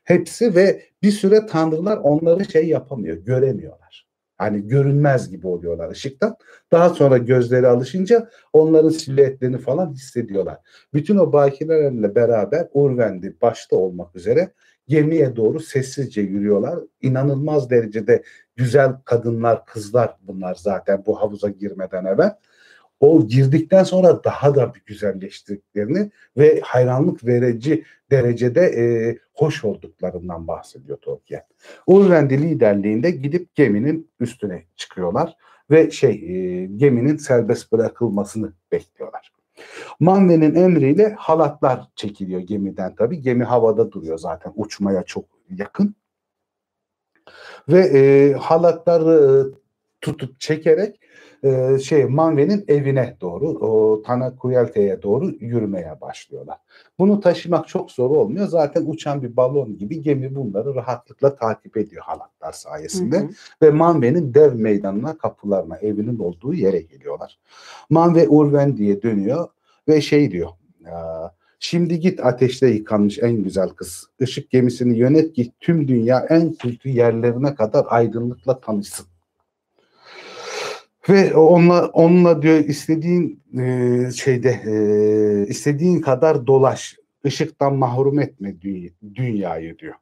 Hepsi 0.04 0.56
ve 0.56 0.84
bir 1.04 1.12
süre 1.12 1.46
tanrılar 1.46 1.98
onları 1.98 2.46
şey 2.46 2.68
yapamıyor, 2.68 3.18
göremiyorlar. 3.18 4.08
Hani 4.38 4.68
görünmez 4.68 5.30
gibi 5.30 5.48
oluyorlar 5.48 5.92
ışıktan. 5.92 6.36
Daha 6.72 6.90
sonra 6.90 7.18
gözleri 7.18 7.68
alışınca 7.68 8.30
onların 8.54 8.90
silüetlerini 8.90 9.58
falan 9.58 9.92
hissediyorlar. 9.92 10.58
Bütün 10.94 11.18
o 11.18 11.34
bakilerle 11.34 12.16
beraber 12.16 12.68
Urvendi 12.74 13.38
başta 13.42 13.76
olmak 13.76 14.16
üzere 14.16 14.52
gemiye 14.88 15.36
doğru 15.36 15.60
sessizce 15.60 16.22
yürüyorlar. 16.22 16.80
İnanılmaz 17.02 17.70
derecede 17.70 18.24
güzel 18.56 18.92
kadınlar, 19.06 19.66
kızlar 19.66 20.18
bunlar 20.22 20.56
zaten 20.56 21.04
bu 21.06 21.22
havuza 21.22 21.50
girmeden 21.50 22.06
evvel 22.06 22.36
o 23.04 23.28
girdikten 23.28 23.84
sonra 23.84 24.24
daha 24.24 24.56
da 24.56 24.74
güzelleştirdiklerini 24.86 26.12
ve 26.38 26.62
hayranlık 26.64 27.26
verici 27.26 27.84
derecede 28.12 28.62
e, 28.62 29.18
hoş 29.34 29.64
olduklarından 29.64 30.47
bahsediyor 30.47 30.97
Tolkien. 30.97 31.43
Ulvendi 31.88 32.41
liderliğinde 32.41 33.12
gidip 33.12 33.56
geminin 33.56 34.12
üstüne 34.20 34.64
çıkıyorlar 34.76 35.38
ve 35.72 35.91
şey 35.91 36.12
e, 36.12 36.66
geminin 36.66 37.18
serbest 37.18 37.72
bırakılmasını 37.72 38.54
bekliyorlar. 38.72 39.34
Manve'nin 39.99 40.56
emriyle 40.56 41.14
halatlar 41.18 41.88
çekiliyor 41.95 42.41
gemiden 42.41 42.95
tabi. 42.95 43.22
Gemi 43.22 43.43
havada 43.43 43.91
duruyor 43.91 44.18
zaten 44.18 44.54
uçmaya 44.56 45.04
çok 45.04 45.26
yakın. 45.49 45.95
Ve 47.70 47.80
e, 47.80 48.34
halatları 48.34 49.51
tutup 50.04 50.39
çekerek 50.39 50.99
e, 51.43 51.80
şey 51.80 52.06
Manve'nin 52.06 52.66
evine 52.68 53.18
doğru, 53.22 53.49
o 53.49 54.01
Tanakuyelte'ye 54.01 55.01
doğru 55.01 55.30
yürümeye 55.39 56.01
başlıyorlar. 56.01 56.58
Bunu 56.99 57.20
taşımak 57.20 57.68
çok 57.68 57.91
zor 57.91 58.10
olmuyor. 58.10 58.47
Zaten 58.47 58.84
uçan 58.88 59.24
bir 59.24 59.38
balon 59.38 59.78
gibi 59.78 60.01
gemi 60.01 60.36
bunları 60.36 60.76
rahatlıkla 60.76 61.36
takip 61.36 61.78
ediyor 61.78 62.04
halatlar 62.04 62.51
sayesinde. 62.51 63.20
Hı 63.20 63.24
hı. 63.24 63.30
Ve 63.62 63.70
Manve'nin 63.70 64.34
dev 64.34 64.54
meydanına, 64.54 65.18
kapılarına, 65.18 65.78
evinin 65.78 66.20
olduğu 66.20 66.54
yere 66.54 66.82
geliyorlar. 66.82 67.39
Manve 67.89 68.28
Urven 68.28 68.78
diye 68.78 69.01
dönüyor 69.01 69.47
ve 69.88 70.01
şey 70.01 70.32
diyor. 70.32 70.49
Şimdi 71.60 71.99
git 71.99 72.26
ateşte 72.26 72.68
yıkanmış 72.68 73.20
en 73.20 73.43
güzel 73.43 73.70
kız. 73.70 74.08
Işık 74.20 74.49
gemisini 74.49 74.97
yönet 74.97 75.34
ki 75.34 75.51
tüm 75.60 75.88
dünya 75.88 76.26
en 76.30 76.54
kötü 76.54 76.89
yerlerine 76.89 77.56
kadar 77.56 77.86
aydınlıkla 77.89 78.60
tanışsın. 78.60 79.12
Ve 81.10 81.36
onunla, 81.36 81.88
onunla 81.88 82.41
diyor 82.41 82.60
istediğin 82.60 83.43
e, 83.60 84.12
şeyde 84.12 84.49
e, 84.49 85.47
istediğin 85.47 86.01
kadar 86.01 86.47
dolaş. 86.47 86.97
Işıktan 87.24 87.76
mahrum 87.76 88.20
etme 88.20 88.62
dünya, 88.62 88.89
dünyayı 89.16 89.78
diyor. 89.78 89.95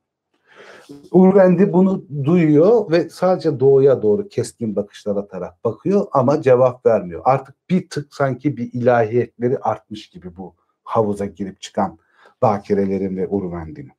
Urvendi 1.12 1.74
bunu 1.74 2.06
duyuyor 2.24 2.92
ve 2.92 3.10
sadece 3.10 3.60
doğuya 3.60 4.02
doğru 4.02 4.28
keskin 4.28 4.76
bakışlar 4.76 5.16
atarak 5.16 5.64
bakıyor 5.64 6.06
ama 6.12 6.42
cevap 6.42 6.86
vermiyor. 6.86 7.22
Artık 7.26 7.56
bir 7.70 7.90
tık 7.90 8.14
sanki 8.14 8.58
bir 8.58 8.74
ilahiyetleri 8.74 9.58
artmış 9.58 10.10
gibi 10.10 10.38
bu 10.38 10.56
havuza 10.84 11.26
girip 11.26 11.62
çıkan 11.62 11.98
bakirelerin 12.42 13.18
ve 13.18 13.28
Urvendi'nin. 13.28 13.92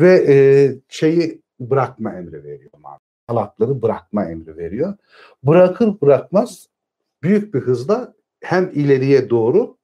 Ve 0.00 0.24
e, 0.28 0.36
şeyi 0.88 1.42
bırakma 1.60 2.12
emri 2.12 2.44
veriyor 2.44 2.70
halatları 3.26 3.82
bırakma 3.82 4.24
emri 4.24 4.56
veriyor. 4.56 4.94
Bırakır 5.42 6.00
bırakmaz 6.00 6.68
büyük 7.22 7.54
bir 7.54 7.60
hızla 7.60 8.14
hem 8.40 8.70
ileriye 8.74 9.30
doğru 9.30 9.76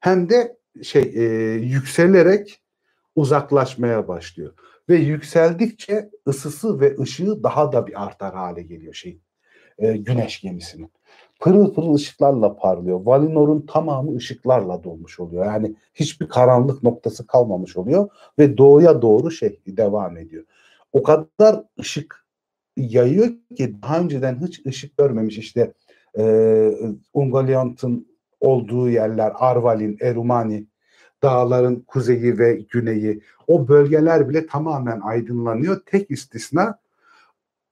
hem 0.00 0.30
de 0.30 0.56
şey 0.82 1.02
e, 1.02 1.22
yükselerek 1.54 2.62
uzaklaşmaya 3.16 4.08
başlıyor. 4.08 4.52
Ve 4.88 4.96
yükseldikçe 4.96 6.10
ısısı 6.28 6.80
ve 6.80 6.96
ışığı 7.00 7.42
daha 7.42 7.72
da 7.72 7.86
bir 7.86 8.04
artar 8.04 8.34
hale 8.34 8.62
geliyor 8.62 8.94
şey 8.94 9.18
e, 9.78 9.96
güneş 9.96 10.40
gemisinin. 10.40 10.90
Pırıl 11.40 11.74
pırıl 11.74 11.94
ışıklarla 11.94 12.56
parlıyor. 12.56 13.00
Valinor'un 13.04 13.66
tamamı 13.66 14.16
ışıklarla 14.16 14.84
dolmuş 14.84 15.20
oluyor. 15.20 15.46
Yani 15.46 15.76
hiçbir 15.94 16.28
karanlık 16.28 16.82
noktası 16.82 17.26
kalmamış 17.26 17.76
oluyor 17.76 18.08
ve 18.38 18.58
doğuya 18.58 19.02
doğru 19.02 19.30
şey 19.30 19.60
devam 19.66 20.16
ediyor. 20.16 20.44
O 20.92 21.02
kadar 21.02 21.64
ışık 21.80 22.25
yayıyor 22.76 23.28
ki 23.56 23.76
daha 23.82 24.00
önceden 24.00 24.40
hiç 24.46 24.66
ışık 24.66 24.96
görmemiş 24.96 25.38
işte 25.38 25.72
e, 26.18 26.24
Ungoliant'ın 27.14 28.06
olduğu 28.40 28.88
yerler 28.88 29.32
Arvalin, 29.34 29.98
Erumani 30.00 30.66
dağların 31.22 31.84
kuzeyi 31.86 32.38
ve 32.38 32.54
güneyi 32.70 33.20
o 33.46 33.68
bölgeler 33.68 34.28
bile 34.28 34.46
tamamen 34.46 35.00
aydınlanıyor. 35.00 35.80
Tek 35.86 36.10
istisna 36.10 36.78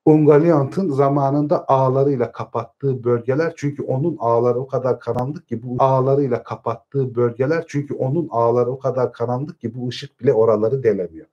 Ungoliant'ın 0.04 0.90
zamanında 0.90 1.68
ağlarıyla 1.68 2.32
kapattığı 2.32 3.04
bölgeler 3.04 3.52
çünkü 3.56 3.82
onun 3.82 4.16
ağları 4.20 4.60
o 4.60 4.66
kadar 4.66 5.00
karanlık 5.00 5.48
ki 5.48 5.62
bu 5.62 5.76
ağlarıyla 5.78 6.42
kapattığı 6.42 7.14
bölgeler 7.14 7.64
çünkü 7.68 7.94
onun 7.94 8.28
ağları 8.30 8.70
o 8.70 8.78
kadar 8.78 9.12
karanlık 9.12 9.60
ki 9.60 9.74
bu 9.74 9.88
ışık 9.88 10.20
bile 10.20 10.32
oraları 10.32 10.82
delemiyor. 10.82 11.26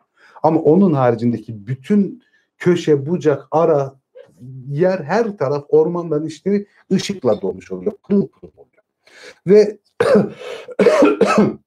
Ama 0.43 0.59
onun 0.59 0.93
haricindeki 0.93 1.67
bütün 1.67 2.23
köşe, 2.61 3.05
bucak, 3.05 3.47
ara 3.51 3.95
yer 4.69 4.99
her 4.99 5.37
taraf 5.37 5.65
ormanların 5.69 6.25
işte 6.25 6.65
ışıkla 6.91 7.41
dolmuş 7.41 7.71
oluyor. 7.71 7.93
Pırıl 8.03 8.27
pırıl 8.27 8.51
oluyor. 8.57 8.83
Ve 9.47 9.77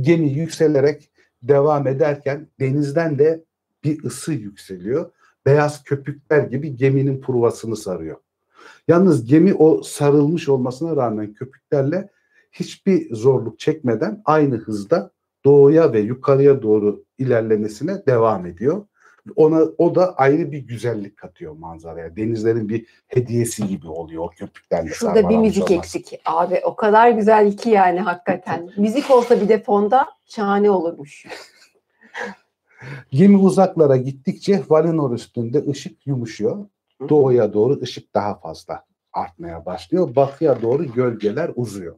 gemi 0.00 0.28
yükselerek 0.28 1.10
devam 1.42 1.86
ederken 1.86 2.48
denizden 2.60 3.18
de 3.18 3.44
bir 3.84 4.04
ısı 4.04 4.32
yükseliyor. 4.32 5.10
Beyaz 5.46 5.84
köpükler 5.84 6.42
gibi 6.42 6.76
geminin 6.76 7.20
provasını 7.20 7.76
sarıyor. 7.76 8.16
Yalnız 8.88 9.24
gemi 9.24 9.54
o 9.54 9.82
sarılmış 9.82 10.48
olmasına 10.48 10.96
rağmen 10.96 11.34
köpüklerle 11.34 12.08
hiçbir 12.52 13.14
zorluk 13.14 13.58
çekmeden 13.58 14.22
aynı 14.24 14.56
hızda 14.56 15.10
doğuya 15.44 15.92
ve 15.92 16.00
yukarıya 16.00 16.62
doğru 16.62 17.04
ilerlemesine 17.18 18.06
devam 18.06 18.46
ediyor. 18.46 18.84
Ona 19.36 19.60
o 19.78 19.94
da 19.94 20.14
ayrı 20.16 20.52
bir 20.52 20.58
güzellik 20.58 21.16
katıyor 21.16 21.52
manzaraya. 21.52 22.16
Denizlerin 22.16 22.68
bir 22.68 22.86
hediyesi 23.06 23.66
gibi 23.66 23.88
oluyor 23.88 24.24
o 24.24 24.28
köpüklerle 24.28 24.90
Şurada 24.90 25.28
bir 25.28 25.36
müzik 25.36 25.70
olması. 25.70 25.98
eksik. 25.98 26.20
Abi 26.24 26.60
o 26.64 26.76
kadar 26.76 27.10
güzel 27.10 27.56
ki 27.56 27.70
yani 27.70 28.00
hakikaten. 28.00 28.70
müzik 28.76 29.10
olsa 29.10 29.40
bir 29.40 29.48
de 29.48 29.62
fonda 29.62 30.06
şahane 30.26 30.70
olurmuş. 30.70 31.26
Gemi 33.10 33.36
uzaklara 33.36 33.96
gittikçe 33.96 34.62
Valinor 34.68 35.10
üstünde 35.10 35.64
ışık 35.68 36.06
yumuşuyor. 36.06 36.66
Doğuya 37.08 37.52
doğru 37.52 37.80
ışık 37.82 38.14
daha 38.14 38.38
fazla 38.40 38.84
artmaya 39.12 39.66
başlıyor. 39.66 40.16
Batıya 40.16 40.62
doğru 40.62 40.92
gölgeler 40.92 41.50
uzuyor. 41.56 41.96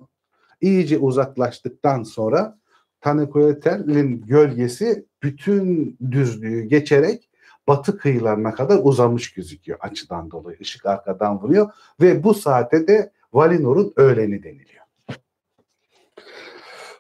İyice 0.61 0.99
uzaklaştıktan 0.99 2.03
sonra 2.03 2.59
Tanekoetel'in 3.01 4.27
gölgesi 4.27 5.05
bütün 5.23 5.97
düzlüğü 6.11 6.63
geçerek 6.63 7.31
batı 7.69 7.99
kıyılarına 7.99 8.55
kadar 8.55 8.81
uzamış 8.83 9.33
gözüküyor 9.33 9.79
açıdan 9.81 10.31
dolayı. 10.31 10.57
Işık 10.61 10.87
arkadan 10.87 11.43
vuruyor 11.43 11.71
ve 12.01 12.25
bu 12.25 12.35
saate 12.35 12.89
de 12.89 13.13
Valinor'un 13.33 13.93
öğleni 13.97 14.43
deniliyor. 14.43 14.85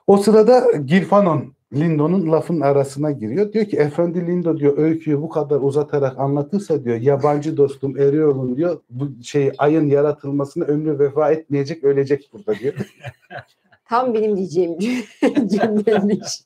O 0.07 0.17
sırada 0.17 0.73
Gilfanon 0.87 1.55
Lindo'nun 1.75 2.33
lafın 2.33 2.61
arasına 2.61 3.11
giriyor. 3.11 3.53
Diyor 3.53 3.65
ki 3.65 3.77
efendi 3.77 4.27
Lindo 4.27 4.59
diyor 4.59 4.79
öyküyü 4.79 5.23
bu 5.23 5.29
kadar 5.29 5.61
uzatarak 5.61 6.19
anlatırsa 6.19 6.85
diyor 6.85 6.97
yabancı 6.97 7.57
dostum 7.57 7.99
Eriol'un 7.99 8.57
diyor 8.57 8.81
bu 8.91 9.23
şey 9.23 9.53
ayın 9.59 9.87
yaratılmasına 9.87 10.65
ömrü 10.65 10.99
vefa 10.99 11.33
etmeyecek 11.33 11.85
ölecek 11.85 12.31
burada 12.33 12.59
diyor. 12.59 12.75
Tam 13.91 14.15
benim 14.15 14.37
diyeceğim 14.37 14.79
cümlemiş. 15.23 16.41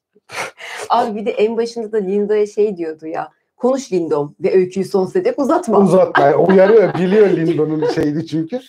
Abi 0.90 1.20
bir 1.20 1.26
de 1.26 1.30
en 1.30 1.56
başında 1.56 1.92
da 1.92 1.96
Lindo'ya 1.96 2.46
şey 2.46 2.76
diyordu 2.76 3.06
ya. 3.06 3.28
Konuş 3.56 3.92
Lindom 3.92 4.34
ve 4.40 4.54
öyküyü 4.54 4.86
sonsuza 4.86 5.24
dek 5.24 5.38
uzatma. 5.38 5.78
Uzatma. 5.78 6.32
Uyarıyor. 6.32 6.94
Biliyor 6.94 7.30
Lindo'nun 7.30 7.88
şeydi 7.94 8.26
çünkü. 8.26 8.60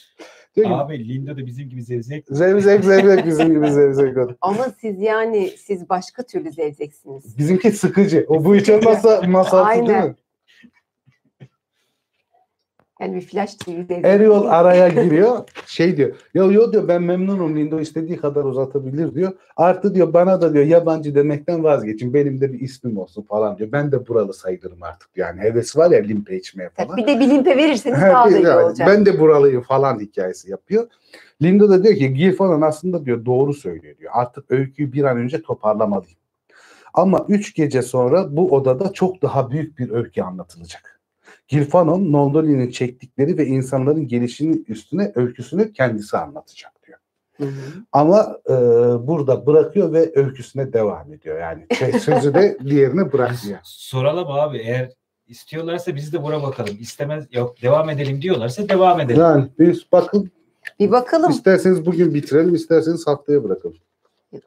Diyor 0.55 0.71
Abi 0.71 1.09
Lindo 1.09 1.38
da 1.38 1.45
bizim 1.45 1.69
gibi 1.69 1.84
zevzek. 1.84 2.26
Zevzek 2.30 2.84
zevzek 2.84 3.26
bizim 3.26 3.53
gibi 3.53 3.71
zevzek. 3.71 4.17
Ama 4.41 4.65
siz 4.82 5.01
yani 5.01 5.49
siz 5.57 5.89
başka 5.89 6.23
türlü 6.23 6.51
zevzeksiniz. 6.51 7.38
Bizimki 7.38 7.71
sıkıcı. 7.71 8.26
O 8.28 8.45
bu 8.45 8.55
hiç 8.55 8.69
olmazsa 8.69 9.21
masalsı 9.28 9.88
değil 9.88 10.03
mi? 10.03 10.15
Yani 13.02 13.16
bir 13.16 13.22
flash 13.22 13.56
TV 13.56 13.91
Eriol 14.04 14.46
araya 14.46 14.88
giriyor. 14.88 15.38
Şey 15.66 15.98
diyor. 15.98 16.16
Ya 16.34 16.43
yo 16.43 16.72
diyor 16.72 16.88
ben 16.88 17.04
memnunum 17.04 17.58
Lindo 17.58 17.80
istediği 17.80 18.18
kadar 18.18 18.43
uzatabilir 18.43 19.16
diyor. 19.16 19.32
Artı 19.58 19.96
diyor 19.96 20.14
bana 20.14 20.41
da 20.41 20.54
diyor 20.54 20.66
yabancı 20.66 21.16
demekten 21.16 21.64
vazgeçin. 21.64 22.14
Benim 22.14 22.41
de 22.41 22.54
bir 22.54 22.60
ismim 22.60 22.98
olsun 22.98 23.22
falan 23.22 23.58
diyor. 23.58 23.72
Ben 23.72 23.91
de 23.91 24.08
buralı 24.08 24.34
sayılırım 24.34 24.84
artık. 24.84 25.10
Yani 25.16 25.41
heves 25.41 25.78
var 25.78 25.91
ya 25.91 26.02
limpe 26.02 26.38
içmeye 26.38 26.70
falan. 26.70 26.98
Bir 26.98 27.08
de 27.08 27.20
bir 27.20 27.30
limpe 27.30 27.58
verirseniz 27.58 28.02
daha 28.02 28.32
da 28.32 28.38
iyi 28.38 28.50
olacak. 28.50 28.88
Ben 28.88 29.06
de 29.06 29.20
buralıyım 29.20 29.62
falan 29.62 30.00
hikayesi 30.00 30.52
yapıyor. 30.52 30.88
Lindo 31.41 31.70
da 31.70 31.84
diyor 31.84 31.96
ki 31.96 32.14
Gil 32.14 32.36
falan 32.36 32.62
aslında 32.62 33.06
diyor 33.06 33.26
doğru 33.26 33.54
söylüyor 33.54 33.98
diyor. 33.98 34.12
Artık 34.16 34.52
öyküyü 34.52 34.93
bir 34.93 35.04
an 35.04 35.18
önce 35.18 35.41
toparlamalıyım. 35.41 36.18
Ama 36.93 37.26
üç 37.28 37.56
gece 37.56 37.82
sonra 37.82 38.38
bu 38.38 38.56
odada 38.56 38.93
çok 38.93 39.22
daha 39.22 39.52
büyük 39.52 39.80
bir 39.80 39.89
öykü 39.89 40.22
anlatılacak. 40.22 40.95
Gilfanon 41.48 42.12
Noldoli'nin 42.12 42.72
çektikleri 42.72 43.38
ve 43.38 43.46
insanların 43.46 44.08
gelişinin 44.08 44.66
üstüne 44.68 45.12
öyküsünü 45.16 45.74
kendisi 45.74 46.18
anlatacak 46.18 46.72
diyor. 46.88 47.00
Hı 47.38 47.43
hı. 47.43 47.84
Ama 47.91 48.38
e, 48.50 48.54
burada 49.08 49.46
bırakıyor 49.46 49.93
ve 49.93 50.12
öyküsüne 50.16 50.74
devam 50.74 51.14
ediyor. 51.14 51.39
Yani 51.39 51.66
şey, 51.80 51.91
sözü 51.91 52.34
de 52.34 52.58
diğerine 52.66 53.14
bırakmıyor. 53.14 53.60
Soralım 53.64 54.32
abi 54.32 54.58
eğer 54.58 54.91
istiyorlarsa 55.28 55.96
biz 55.96 56.14
de 56.14 56.24
buna 56.24 56.43
bakalım. 56.43 56.78
İstemez 56.80 57.26
yok 57.32 57.62
devam 57.62 57.89
edelim 57.89 58.22
diyorlarsa 58.22 58.70
devam 58.70 59.00
edelim. 59.00 59.22
Yani 59.22 59.48
biz 59.60 59.86
bakın 59.91 60.32
bir 60.80 60.91
bakalım. 60.91 61.32
İsterseniz 61.32 61.86
bugün 61.86 62.14
bitirelim, 62.14 62.56
isterseniz 62.56 63.08
haftaya 63.08 63.43
bırakalım. 63.43 63.78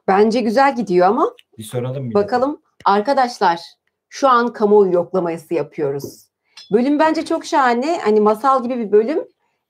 Bence 0.07 0.41
güzel 0.41 0.75
gidiyor 0.75 1.07
ama. 1.07 1.35
Bir 1.57 1.63
soralım. 1.63 2.09
Bir 2.09 2.13
bakalım. 2.13 2.53
De. 2.53 2.59
Arkadaşlar 2.85 3.59
şu 4.09 4.29
an 4.29 4.53
kamuoyu 4.53 4.93
yoklaması 4.93 5.53
yapıyoruz. 5.53 6.28
Bölüm 6.71 6.99
bence 6.99 7.25
çok 7.25 7.45
şahane. 7.45 7.99
Hani 8.03 8.19
masal 8.19 8.63
gibi 8.63 8.77
bir 8.77 8.91
bölüm. 8.91 9.19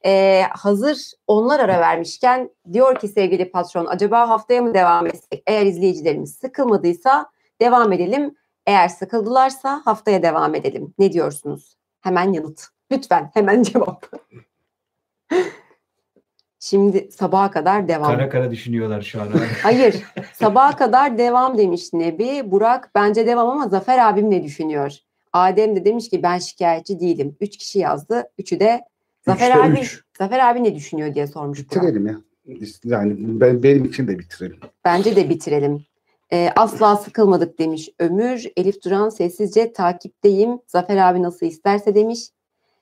Ee, 0.05 0.43
hazır 0.51 1.11
onlar 1.27 1.59
ara 1.59 1.79
vermişken 1.79 2.49
diyor 2.73 2.99
ki 2.99 3.07
sevgili 3.07 3.51
patron 3.51 3.85
acaba 3.85 4.29
haftaya 4.29 4.61
mı 4.61 4.73
devam 4.73 5.07
etsek? 5.07 5.43
Eğer 5.47 5.65
izleyicilerimiz 5.65 6.35
sıkılmadıysa 6.35 7.29
devam 7.61 7.91
edelim. 7.91 8.35
Eğer 8.67 8.87
sıkıldılarsa 8.87 9.81
haftaya 9.85 10.23
devam 10.23 10.55
edelim. 10.55 10.93
Ne 10.99 11.13
diyorsunuz? 11.13 11.75
Hemen 12.01 12.33
yanıt. 12.33 12.65
Lütfen 12.91 13.31
hemen 13.33 13.63
cevap. 13.63 14.05
Şimdi 16.59 17.11
sabaha 17.11 17.51
kadar 17.51 17.87
devam. 17.87 18.11
Kara 18.11 18.29
kara 18.29 18.51
düşünüyorlar 18.51 19.01
şu 19.01 19.21
an. 19.21 19.27
Hayır. 19.63 20.03
Sabaha 20.33 20.75
kadar 20.75 21.17
devam 21.17 21.57
demiş 21.57 21.93
Nebi. 21.93 22.51
Burak 22.51 22.91
bence 22.95 23.27
devam 23.27 23.49
ama 23.49 23.67
Zafer 23.67 24.09
abim 24.09 24.31
ne 24.31 24.43
düşünüyor? 24.43 24.97
Adem 25.33 25.75
de 25.75 25.85
demiş 25.85 26.09
ki 26.09 26.23
ben 26.23 26.39
şikayetçi 26.39 26.99
değilim. 26.99 27.35
Üç 27.41 27.57
kişi 27.57 27.79
yazdı. 27.79 28.23
Üçü 28.37 28.59
de 28.59 28.81
Zafer 29.25 29.49
Üçte 29.49 29.63
abi 29.63 29.79
üç. 29.79 30.03
Zafer 30.17 30.39
abi 30.51 30.63
ne 30.63 30.75
düşünüyor 30.75 31.15
diye 31.15 31.27
sormuş. 31.27 31.59
Bitirelim 31.59 32.07
ya. 32.07 32.15
Yani 32.83 33.15
ben 33.17 33.63
benim 33.63 33.85
için 33.85 34.07
de 34.07 34.19
bitirelim. 34.19 34.57
Bence 34.85 35.15
de 35.15 35.29
bitirelim. 35.29 35.85
Ee, 36.33 36.49
asla 36.55 36.95
sıkılmadık 36.95 37.59
demiş 37.59 37.89
Ömür. 37.99 38.45
Elif 38.57 38.83
Duran 38.85 39.09
sessizce 39.09 39.73
takipteyim. 39.73 40.59
Zafer 40.67 40.97
abi 40.97 41.23
nasıl 41.23 41.45
isterse 41.45 41.95
demiş. 41.95 42.19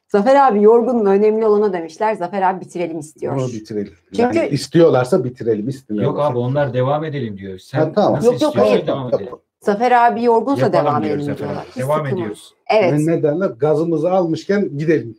Zafer 0.07 0.47
abi 0.47 0.63
yorgun 0.63 0.97
mu 0.97 1.09
önemli 1.09 1.45
olana 1.45 1.73
demişler. 1.73 2.13
Zafer 2.13 2.41
abi 2.41 2.65
bitirelim 2.65 2.99
istiyor. 2.99 3.35
Onu 3.35 3.47
bitirelim. 3.47 3.93
Çünkü 4.15 4.37
yani 4.37 4.49
istiyorlarsa 4.49 5.23
bitirelim. 5.23 5.69
Yok 5.89 6.19
abi 6.19 6.37
onlar 6.37 6.73
devam 6.73 7.03
edelim 7.03 7.37
diyor. 7.37 7.59
Sen 7.59 7.79
ha, 7.79 7.91
tamam. 7.95 8.23
Yok 8.23 8.41
yok 8.41 8.57
hayır. 8.57 8.87
Devam 8.87 9.13
edelim. 9.13 9.33
Zafer 9.59 9.91
abi 9.91 10.23
yorgunsa 10.23 10.61
Yapalım 10.61 10.85
devam 10.85 11.03
edelim 11.03 11.37
diyorlar. 11.37 11.67
Devam 11.77 12.05
ediyoruz. 12.05 12.53
Evet. 12.69 12.91
Yani 12.91 13.07
ne 13.07 13.23
derler? 13.23 13.47
Gazımızı 13.49 14.11
almışken 14.11 14.77
gidelim. 14.77 15.17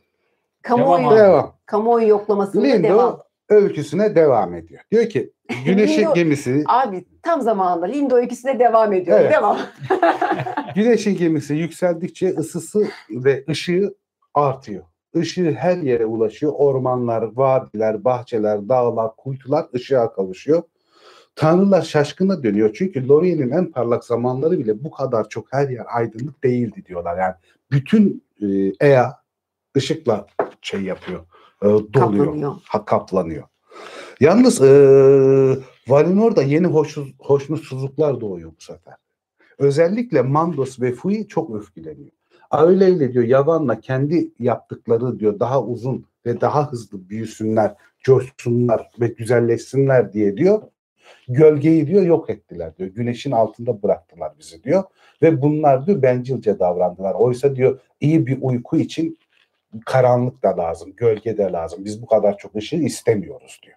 Kamuoyu, 0.62 1.10
devam. 1.10 1.54
kamuoyu 1.66 2.08
yoklamasında 2.08 2.62
Lindo, 2.62 2.88
devam. 2.88 3.20
öyküsüne 3.48 4.14
devam 4.14 4.54
ediyor. 4.54 4.80
Diyor 4.90 5.08
ki 5.08 5.32
güneşin 5.64 6.00
Lindo, 6.00 6.14
gemisi... 6.14 6.64
Abi 6.66 7.04
tam 7.22 7.40
zamanında 7.40 7.86
Lindo 7.86 8.14
öyküsüne 8.16 8.58
devam 8.58 8.92
ediyor. 8.92 9.20
Evet. 9.20 9.32
Devam. 9.32 9.58
güneşin 10.74 11.16
gemisi 11.16 11.54
yükseldikçe 11.54 12.28
ısısı 12.30 12.88
ve 13.10 13.44
ışığı 13.48 13.94
artıyor. 14.34 14.84
Işığı 15.14 15.52
her 15.52 15.76
yere 15.76 16.06
ulaşıyor. 16.06 16.52
Ormanlar, 16.56 17.22
vadiler, 17.36 18.04
bahçeler, 18.04 18.68
dağlar, 18.68 19.16
kuytular 19.16 19.66
ışığa 19.74 20.12
kavuşuyor 20.12 20.62
Tanrılar 21.38 21.82
şaşkına 21.82 22.42
dönüyor. 22.42 22.74
Çünkü 22.74 23.08
Lorien'in 23.08 23.50
en 23.50 23.70
parlak 23.70 24.04
zamanları 24.04 24.58
bile 24.58 24.84
bu 24.84 24.90
kadar 24.90 25.28
çok 25.28 25.52
her 25.52 25.68
yer 25.68 25.84
aydınlık 25.88 26.44
değildi 26.44 26.84
diyorlar. 26.86 27.18
Yani 27.18 27.34
bütün 27.70 28.24
e, 28.42 28.46
Ea 28.86 29.16
ışıkla 29.76 30.26
şey 30.62 30.80
yapıyor. 30.80 31.20
E, 31.62 31.66
doluyor. 31.66 31.92
Kaplanıyor. 31.92 32.54
Ha, 32.64 32.84
kaplanıyor. 32.84 33.44
Yalnız 34.20 34.62
e, 34.62 34.70
Valinor'da 35.88 36.42
yeni 36.42 36.66
hoşsuz, 36.66 37.14
hoşnutsuzluklar 37.18 38.20
doğuyor 38.20 38.50
bu 38.50 38.62
sefer. 38.62 38.94
Özellikle 39.58 40.22
Mandos 40.22 40.80
ve 40.80 40.92
Fui 40.92 41.28
çok 41.28 41.56
öfkeleniyor. 41.56 42.10
Öyleyle 42.52 43.12
diyor 43.12 43.24
Yavan'la 43.24 43.80
kendi 43.80 44.32
yaptıkları 44.38 45.18
diyor 45.18 45.40
daha 45.40 45.64
uzun 45.64 46.04
ve 46.26 46.40
daha 46.40 46.72
hızlı 46.72 47.08
büyüsünler, 47.08 47.74
coşsunlar 48.02 48.90
ve 49.00 49.06
güzelleşsinler 49.08 50.12
diye 50.12 50.36
diyor. 50.36 50.62
Gölgeyi 51.28 51.86
diyor 51.86 52.02
yok 52.02 52.30
ettiler 52.30 52.76
diyor. 52.76 52.88
Güneşin 52.88 53.30
altında 53.30 53.82
bıraktılar 53.82 54.32
bizi 54.38 54.62
diyor. 54.62 54.84
Ve 55.22 55.42
bunlar 55.42 55.86
diyor 55.86 56.02
bencilce 56.02 56.58
davrandılar. 56.58 57.14
Oysa 57.14 57.56
diyor 57.56 57.80
iyi 58.00 58.26
bir 58.26 58.38
uyku 58.40 58.76
için 58.76 59.18
karanlık 59.86 60.42
da 60.42 60.56
lazım, 60.56 60.92
gölge 60.96 61.38
de 61.38 61.52
lazım. 61.52 61.84
Biz 61.84 62.02
bu 62.02 62.06
kadar 62.06 62.38
çok 62.38 62.56
ışığı 62.56 62.76
istemiyoruz 62.76 63.60
diyor. 63.62 63.76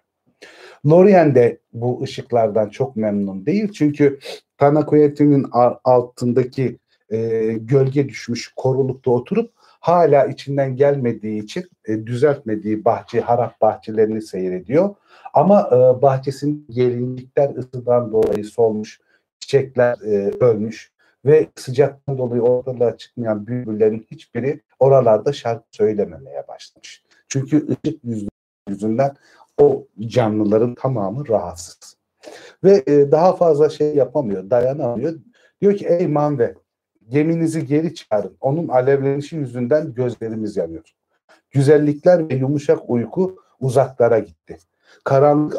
Lorien 0.86 1.34
de 1.34 1.58
bu 1.72 2.02
ışıklardan 2.02 2.68
çok 2.68 2.96
memnun 2.96 3.46
değil. 3.46 3.72
Çünkü 3.72 4.18
Tanakoyeti'nin 4.58 5.46
altındaki 5.84 6.78
e, 7.10 7.18
gölge 7.60 8.08
düşmüş 8.08 8.52
korulukta 8.56 9.10
oturup 9.10 9.52
hala 9.82 10.24
içinden 10.24 10.76
gelmediği 10.76 11.42
için 11.42 11.64
e, 11.84 12.06
düzeltmediği 12.06 12.84
bahçe, 12.84 13.20
harap 13.20 13.60
bahçelerini 13.60 14.22
seyrediyor. 14.22 14.94
Ama 15.34 15.68
e, 15.72 16.02
bahçesinin 16.02 16.66
gelinlikler 16.70 17.54
ısıdan 17.56 18.12
dolayı 18.12 18.44
solmuş, 18.44 19.00
çiçekler 19.40 19.98
e, 19.98 20.30
ölmüş 20.40 20.92
ve 21.24 21.46
sıcaktan 21.56 22.18
dolayı 22.18 22.42
ortalığa 22.42 22.96
çıkmayan 22.96 23.46
bülbüllerin 23.46 24.06
hiçbiri 24.10 24.60
oralarda 24.78 25.32
şarkı 25.32 25.64
söylememeye 25.70 26.48
başlamış. 26.48 27.04
Çünkü 27.28 27.66
ışık 27.68 28.00
yüzünden 28.68 29.16
o 29.58 29.86
canlıların 30.00 30.74
tamamı 30.74 31.28
rahatsız. 31.28 31.96
Ve 32.64 32.82
e, 32.86 33.10
daha 33.10 33.36
fazla 33.36 33.68
şey 33.68 33.94
yapamıyor, 33.94 34.50
dayanamıyor. 34.50 35.14
Diyor 35.60 35.76
ki 35.76 35.86
ey 35.86 36.06
manve 36.06 36.54
geminizi 37.08 37.66
geri 37.66 37.94
çağırın. 37.94 38.36
Onun 38.40 38.68
alevlenişi 38.68 39.36
yüzünden 39.36 39.94
gözlerimiz 39.94 40.56
yanıyor. 40.56 40.94
Güzellikler 41.50 42.28
ve 42.28 42.34
yumuşak 42.34 42.90
uyku 42.90 43.36
uzaklara 43.60 44.18
gitti. 44.18 44.58
Karanlık 45.04 45.56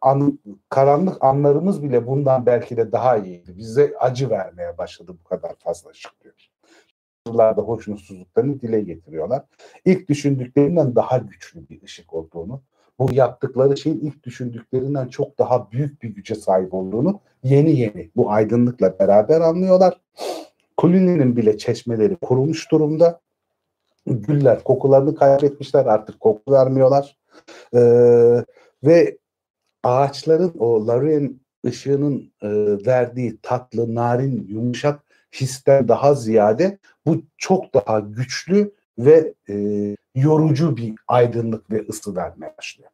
an, 0.00 0.38
karanlık 0.68 1.24
anlarımız 1.24 1.82
bile 1.82 2.06
bundan 2.06 2.46
belki 2.46 2.76
de 2.76 2.92
daha 2.92 3.16
iyiydi. 3.16 3.56
Bize 3.56 3.94
acı 4.00 4.30
vermeye 4.30 4.78
başladı 4.78 5.12
bu 5.20 5.28
kadar 5.28 5.54
fazla 5.58 5.90
ışık 5.90 6.20
diyor. 6.22 6.34
da 7.56 7.62
hoşnutsuzluklarını 7.62 8.60
dile 8.60 8.80
getiriyorlar. 8.80 9.42
İlk 9.84 10.08
düşündüklerinden 10.08 10.94
daha 10.94 11.18
güçlü 11.18 11.68
bir 11.68 11.82
ışık 11.82 12.14
olduğunu, 12.14 12.62
bu 12.98 13.14
yaptıkları 13.14 13.76
şeyin 13.76 14.00
ilk 14.00 14.24
düşündüklerinden 14.24 15.08
çok 15.08 15.38
daha 15.38 15.70
büyük 15.70 16.02
bir 16.02 16.08
güce 16.08 16.34
sahip 16.34 16.74
olduğunu 16.74 17.20
yeni 17.42 17.80
yeni 17.80 18.10
bu 18.16 18.30
aydınlıkla 18.30 18.98
beraber 18.98 19.40
anlıyorlar. 19.40 20.00
Kulini'nin 20.82 21.36
bile 21.36 21.58
çeşmeleri 21.58 22.16
kurumuş 22.16 22.70
durumda. 22.70 23.20
Güller 24.06 24.64
kokularını 24.64 25.14
kaybetmişler 25.14 25.86
artık 25.86 26.20
koku 26.20 26.52
vermiyorlar. 26.52 27.16
Ee, 27.74 28.44
ve 28.84 29.18
ağaçların 29.82 30.54
o 30.58 30.86
Laruen 30.86 31.40
ışığının 31.66 32.32
e, 32.42 32.48
verdiği 32.86 33.38
tatlı, 33.42 33.94
narin, 33.94 34.46
yumuşak 34.48 35.00
histen 35.40 35.88
daha 35.88 36.14
ziyade 36.14 36.78
bu 37.06 37.22
çok 37.38 37.74
daha 37.74 38.00
güçlü 38.00 38.74
ve 38.98 39.34
e, 39.48 39.56
yorucu 40.14 40.76
bir 40.76 40.94
aydınlık 41.08 41.70
ve 41.70 41.86
ısı 41.88 42.16
vermeye 42.16 42.54
başlıyor 42.58 42.90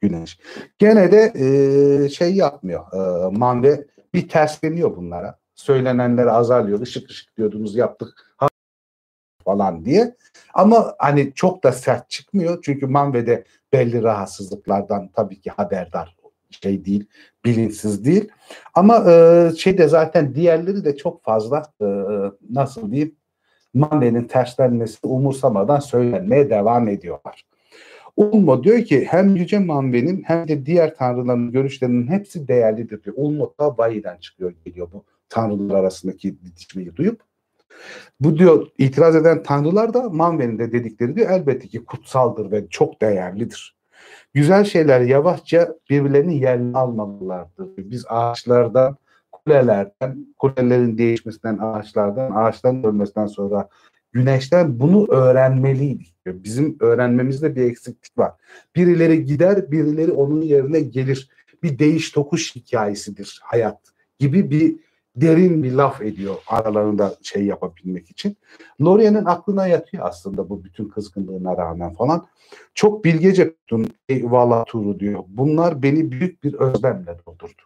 güneş. 0.00 0.38
Gene 0.78 1.12
de 1.12 1.32
e, 1.34 2.08
şey 2.08 2.34
yapmıyor. 2.34 2.84
E, 2.92 3.30
Manve 3.38 3.84
bir 4.14 4.28
tersleniyor 4.28 4.96
bunlara. 4.96 5.41
Söylenenleri 5.62 6.30
azarlıyor. 6.30 6.80
Işık 6.80 7.10
ışık 7.10 7.36
diyordunuz 7.36 7.76
yaptık 7.76 8.36
falan 9.44 9.84
diye. 9.84 10.16
Ama 10.54 10.94
hani 10.98 11.32
çok 11.34 11.64
da 11.64 11.72
sert 11.72 12.10
çıkmıyor. 12.10 12.62
Çünkü 12.62 12.86
Manve'de 12.86 13.44
belli 13.72 14.02
rahatsızlıklardan 14.02 15.08
tabii 15.08 15.40
ki 15.40 15.50
haberdar 15.50 16.16
şey 16.50 16.84
değil, 16.84 17.06
bilinçsiz 17.44 18.04
değil. 18.04 18.28
Ama 18.74 19.10
e, 19.10 19.50
şeyde 19.58 19.88
zaten 19.88 20.34
diğerleri 20.34 20.84
de 20.84 20.96
çok 20.96 21.24
fazla 21.24 21.62
e, 21.80 21.86
nasıl 22.50 22.90
diyeyim 22.92 23.16
Manve'nin 23.74 24.24
terslenmesi 24.24 24.98
umursamadan 25.02 25.80
söylenmeye 25.80 26.50
devam 26.50 26.88
ediyorlar. 26.88 27.44
Ulmo 28.16 28.64
diyor 28.64 28.84
ki 28.84 29.06
hem 29.10 29.36
Yüce 29.36 29.58
Manve'nin 29.58 30.22
hem 30.26 30.48
de 30.48 30.66
diğer 30.66 30.96
tanrıların 30.96 31.52
görüşlerinin 31.52 32.06
hepsi 32.06 32.48
değerlidir 32.48 33.04
diyor. 33.04 33.16
Ulmo 33.18 33.54
da 33.60 33.78
Bayi'den 33.78 34.16
çıkıyor 34.16 34.54
geliyor 34.64 34.88
bu 34.92 35.04
tanrılar 35.32 35.74
arasındaki 35.74 36.42
didişmeyi 36.42 36.96
duyup. 36.96 37.20
Bu 38.20 38.38
diyor 38.38 38.66
itiraz 38.78 39.16
eden 39.16 39.42
tanrılar 39.42 39.94
da 39.94 40.08
Manve'nin 40.10 40.58
de 40.58 40.72
dedikleri 40.72 41.16
diyor 41.16 41.30
elbette 41.30 41.68
ki 41.68 41.84
kutsaldır 41.84 42.50
ve 42.50 42.68
çok 42.70 43.02
değerlidir. 43.02 43.76
Güzel 44.34 44.64
şeyler 44.64 45.00
yavaşça 45.00 45.74
birbirlerinin 45.90 46.32
yerini 46.32 46.78
almalılardır. 46.78 47.68
Biz 47.76 48.04
ağaçlardan, 48.08 48.96
kulelerden, 49.32 50.26
kulelerin 50.38 50.98
değişmesinden 50.98 51.58
ağaçlardan, 51.58 52.32
ağaçların 52.34 52.82
ölmesinden 52.82 53.26
sonra 53.26 53.68
güneşten 54.12 54.80
bunu 54.80 55.06
öğrenmeliydik. 55.08 56.14
Bizim 56.26 56.76
öğrenmemizde 56.80 57.56
bir 57.56 57.62
eksiklik 57.62 58.18
var. 58.18 58.32
Birileri 58.76 59.24
gider, 59.24 59.70
birileri 59.70 60.12
onun 60.12 60.42
yerine 60.42 60.80
gelir. 60.80 61.28
Bir 61.62 61.78
değiş 61.78 62.10
tokuş 62.10 62.56
hikayesidir 62.56 63.40
hayat 63.42 63.78
gibi 64.18 64.50
bir 64.50 64.76
derin 65.16 65.62
bir 65.62 65.72
laf 65.72 66.02
ediyor 66.02 66.36
aralarında 66.46 67.14
şey 67.22 67.44
yapabilmek 67.44 68.10
için. 68.10 68.36
Lorien'in 68.82 69.24
aklına 69.24 69.66
yatıyor 69.66 70.06
aslında 70.06 70.48
bu 70.48 70.64
bütün 70.64 70.88
kızgınlığına 70.88 71.56
rağmen 71.56 71.94
falan. 71.94 72.26
Çok 72.74 73.04
bilgece 73.04 73.54
tuttun 73.54 73.86
eyvallah 74.08 74.64
Turu 74.66 75.00
diyor. 75.00 75.24
Bunlar 75.28 75.82
beni 75.82 76.12
büyük 76.12 76.44
bir 76.44 76.54
özlemle 76.54 77.18
doldurdu. 77.26 77.62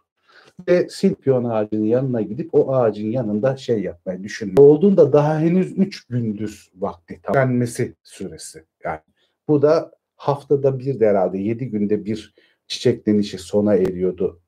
Ve 0.67 0.89
Silpion 0.89 1.43
ağacının 1.43 1.85
yanına 1.85 2.21
gidip 2.21 2.49
o 2.53 2.75
ağacın 2.75 3.11
yanında 3.11 3.57
şey 3.57 3.81
yapmayı 3.81 4.23
düşünüyor. 4.23 4.57
Olduğunda 4.57 5.13
daha 5.13 5.39
henüz 5.39 5.77
üç 5.77 6.05
gündüz 6.05 6.71
vakti 6.75 7.21
tükenmesi 7.21 7.95
süresi. 8.03 8.63
Yani 8.83 8.99
bu 9.47 9.61
da 9.61 9.91
haftada 10.15 10.79
bir 10.79 10.99
de 10.99 11.07
herhalde 11.09 11.37
yedi 11.37 11.69
günde 11.69 12.05
bir 12.05 12.33
çiçeklenişi 12.67 13.37
sona 13.37 13.75
eriyordu. 13.75 14.39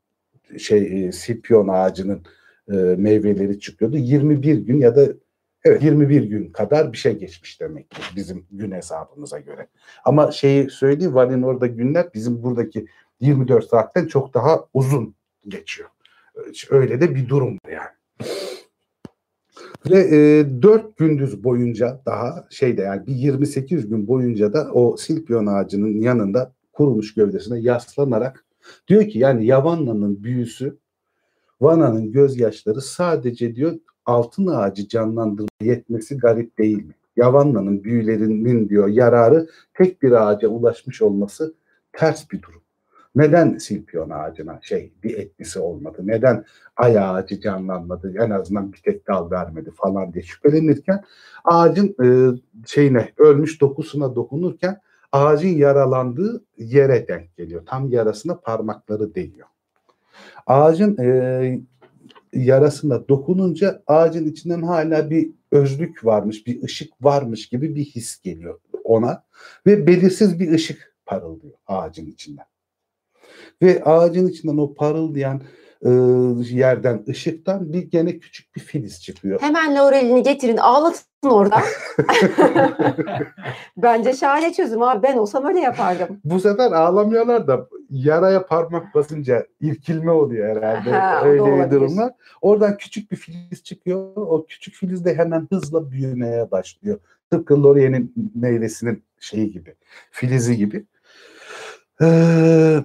Şey 0.58 1.06
e, 1.06 1.12
Silpion 1.12 1.68
ağacının 1.68 2.22
e, 2.72 2.76
meyveleri 2.76 3.60
çıkıyordu. 3.60 3.96
21 3.96 4.58
gün 4.58 4.80
ya 4.80 4.96
da 4.96 5.06
evet 5.64 5.82
21 5.82 6.22
gün 6.22 6.52
kadar 6.52 6.92
bir 6.92 6.98
şey 6.98 7.18
geçmiş 7.18 7.60
demek 7.60 7.90
ki 7.90 8.02
bizim 8.16 8.46
gün 8.50 8.72
hesabımıza 8.72 9.38
göre. 9.38 9.66
Ama 10.04 10.30
şeyi 10.30 10.70
söyleyeyim 10.70 11.14
Valinor'da 11.14 11.66
günler 11.66 12.06
bizim 12.14 12.42
buradaki 12.42 12.86
24 13.20 13.68
saatten 13.68 14.06
çok 14.06 14.34
daha 14.34 14.66
uzun 14.74 15.14
geçiyor. 15.48 15.88
Öyle 16.70 17.00
de 17.00 17.14
bir 17.14 17.28
durum 17.28 17.58
yani. 17.72 18.26
Ve 19.90 19.98
e, 19.98 20.62
4 20.62 20.96
gündüz 20.96 21.44
boyunca 21.44 22.00
daha 22.06 22.46
şeyde 22.50 22.82
yani 22.82 23.06
bir 23.06 23.14
28 23.14 23.88
gün 23.88 24.06
boyunca 24.06 24.52
da 24.52 24.70
o 24.72 24.96
silpion 24.96 25.46
ağacının 25.46 26.00
yanında 26.00 26.52
kurumuş 26.72 27.14
gövdesine 27.14 27.60
yaslanarak 27.60 28.44
diyor 28.88 29.08
ki 29.08 29.18
yani 29.18 29.46
Yavanna'nın 29.46 30.24
büyüsü 30.24 30.78
Vana'nın 31.60 32.12
gözyaşları 32.12 32.80
sadece 32.80 33.54
diyor 33.54 33.72
altın 34.06 34.46
ağacı 34.46 34.88
canlandırma 34.88 35.48
yetmesi 35.60 36.16
garip 36.16 36.58
değil 36.58 36.84
mi? 36.84 36.94
Yavanna'nın 37.16 37.84
büyülerinin 37.84 38.68
diyor 38.68 38.88
yararı 38.88 39.48
tek 39.74 40.02
bir 40.02 40.12
ağaca 40.12 40.48
ulaşmış 40.48 41.02
olması 41.02 41.54
ters 41.92 42.30
bir 42.30 42.42
durum. 42.42 42.60
Neden 43.14 43.58
Silpion 43.58 44.10
ağacına 44.10 44.58
şey 44.62 44.92
bir 45.04 45.18
etkisi 45.18 45.58
olmadı? 45.58 45.98
Neden 46.04 46.44
ay 46.76 46.98
ağacı 46.98 47.40
canlanmadı? 47.40 48.14
En 48.18 48.30
azından 48.30 48.72
bir 48.72 48.78
tek 48.78 49.08
dal 49.08 49.30
vermedi 49.30 49.70
falan 49.74 50.12
diye 50.12 50.22
şüphelenirken 50.22 51.04
ağacın 51.44 51.96
e, 52.04 52.06
şeyine 52.66 53.12
ölmüş 53.18 53.60
dokusuna 53.60 54.14
dokunurken 54.14 54.80
ağacın 55.12 55.48
yaralandığı 55.48 56.44
yere 56.58 57.08
denk 57.08 57.36
geliyor. 57.36 57.62
Tam 57.66 57.88
yarasına 57.88 58.34
parmakları 58.34 59.14
değiyor. 59.14 59.46
Ağacın 60.46 60.96
e, 60.98 61.60
yarasına 62.32 63.08
dokununca 63.08 63.82
ağacın 63.86 64.26
içinden 64.26 64.62
hala 64.62 65.10
bir 65.10 65.30
özlük 65.52 66.04
varmış, 66.04 66.46
bir 66.46 66.62
ışık 66.62 66.92
varmış 67.04 67.48
gibi 67.48 67.74
bir 67.74 67.84
his 67.84 68.20
geliyor 68.20 68.60
ona 68.84 69.24
ve 69.66 69.86
belirsiz 69.86 70.40
bir 70.40 70.52
ışık 70.52 70.96
parıldıyor 71.06 71.54
ağacın 71.66 72.06
içinden. 72.06 72.46
Ve 73.62 73.84
ağacın 73.84 74.28
içinden 74.28 74.56
o 74.56 74.74
parıldayan 74.74 75.42
e, 75.84 75.90
yerden 76.56 77.04
ışıktan 77.08 77.72
bir 77.72 77.82
gene 77.82 78.18
küçük 78.18 78.56
bir 78.56 78.60
filiz 78.60 79.02
çıkıyor. 79.02 79.40
Hemen 79.40 79.74
Laurel'ini 79.74 80.22
getirin 80.22 80.56
ağlatın 80.56 81.04
orada. 81.30 81.56
Bence 83.76 84.12
şahane 84.12 84.52
çözüm 84.52 84.82
abi. 84.82 85.02
Ben 85.02 85.16
olsam 85.16 85.44
öyle 85.46 85.60
yapardım. 85.60 86.20
Bu 86.24 86.40
sefer 86.40 86.72
ağlamıyorlar 86.72 87.46
da 87.46 87.68
yaraya 87.90 88.46
parmak 88.46 88.94
basınca 88.94 89.46
irkilme 89.60 90.10
oluyor 90.10 90.56
herhalde. 90.56 90.90
Ha, 90.90 91.22
Öyle 91.24 91.34
bir 91.44 91.50
olabilir. 91.50 91.70
durum 91.70 91.98
var. 91.98 92.12
Oradan 92.42 92.76
küçük 92.76 93.10
bir 93.10 93.16
filiz 93.16 93.62
çıkıyor. 93.64 94.16
O 94.16 94.46
küçük 94.48 94.74
filiz 94.74 95.04
de 95.04 95.14
hemen 95.14 95.48
hızla 95.52 95.90
büyümeye 95.90 96.50
başlıyor. 96.50 96.98
Tıpkı 97.30 97.62
Laurier'in 97.64 98.14
meyvesinin 98.34 99.04
şeyi 99.20 99.52
gibi, 99.52 99.74
filizi 100.10 100.56
gibi. 100.56 100.86
Ee, 102.02 102.78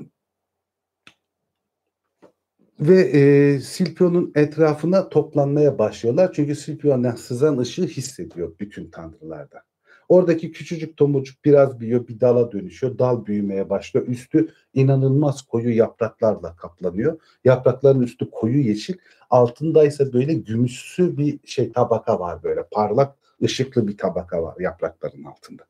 ve 2.80 3.02
e, 3.02 3.60
Silpion'un 3.60 4.32
etrafına 4.36 5.10
toplanmaya 5.10 5.80
başlıyorlar. 5.80 6.34
Çünkü 6.34 6.56
Silpion'dan 6.56 7.16
sızan 7.16 7.58
ışığı 7.58 7.88
hissediyor 7.88 8.54
bütün 8.60 8.92
tanrılarda. 8.92 9.64
Oradaki 10.10 10.52
küçücük 10.52 10.98
tomurcuk 10.98 11.46
biraz 11.46 11.80
büyüyor, 11.80 12.08
bir 12.08 12.20
dala 12.20 12.52
dönüşüyor. 12.52 12.98
Dal 12.98 13.26
büyümeye 13.26 13.70
başlıyor. 13.70 14.08
Üstü 14.08 14.48
inanılmaz 14.74 15.42
koyu 15.42 15.76
yapraklarla 15.76 16.56
kaplanıyor. 16.56 17.20
Yaprakların 17.46 18.02
üstü 18.02 18.30
koyu 18.32 18.58
yeşil. 18.58 18.94
Altındaysa 19.30 20.14
böyle 20.14 20.34
gümüşsü 20.34 21.18
bir 21.18 21.40
şey 21.46 21.72
tabaka 21.72 22.20
var 22.20 22.44
böyle. 22.44 22.64
Parlak, 22.72 23.16
ışıklı 23.44 23.88
bir 23.88 23.98
tabaka 23.98 24.44
var 24.44 24.56
yaprakların 24.60 25.24
altında. 25.24 25.64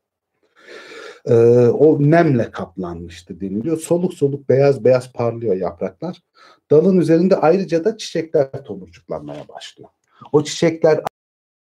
Ee, 1.26 1.34
o 1.68 2.12
nemle 2.12 2.52
kaplanmıştı 2.52 3.42
deniliyor. 3.42 3.78
Soluk 3.78 4.14
soluk 4.14 4.50
beyaz 4.50 4.84
beyaz 4.84 5.14
parlıyor 5.14 5.56
yapraklar. 5.56 6.24
Dalın 6.72 6.98
üzerinde 6.98 7.36
ayrıca 7.36 7.86
da 7.86 7.98
çiçekler 7.98 8.52
tomurcuklanmaya 8.66 9.48
başlıyor. 9.48 9.90
O 10.32 10.44
çiçekler 10.44 11.02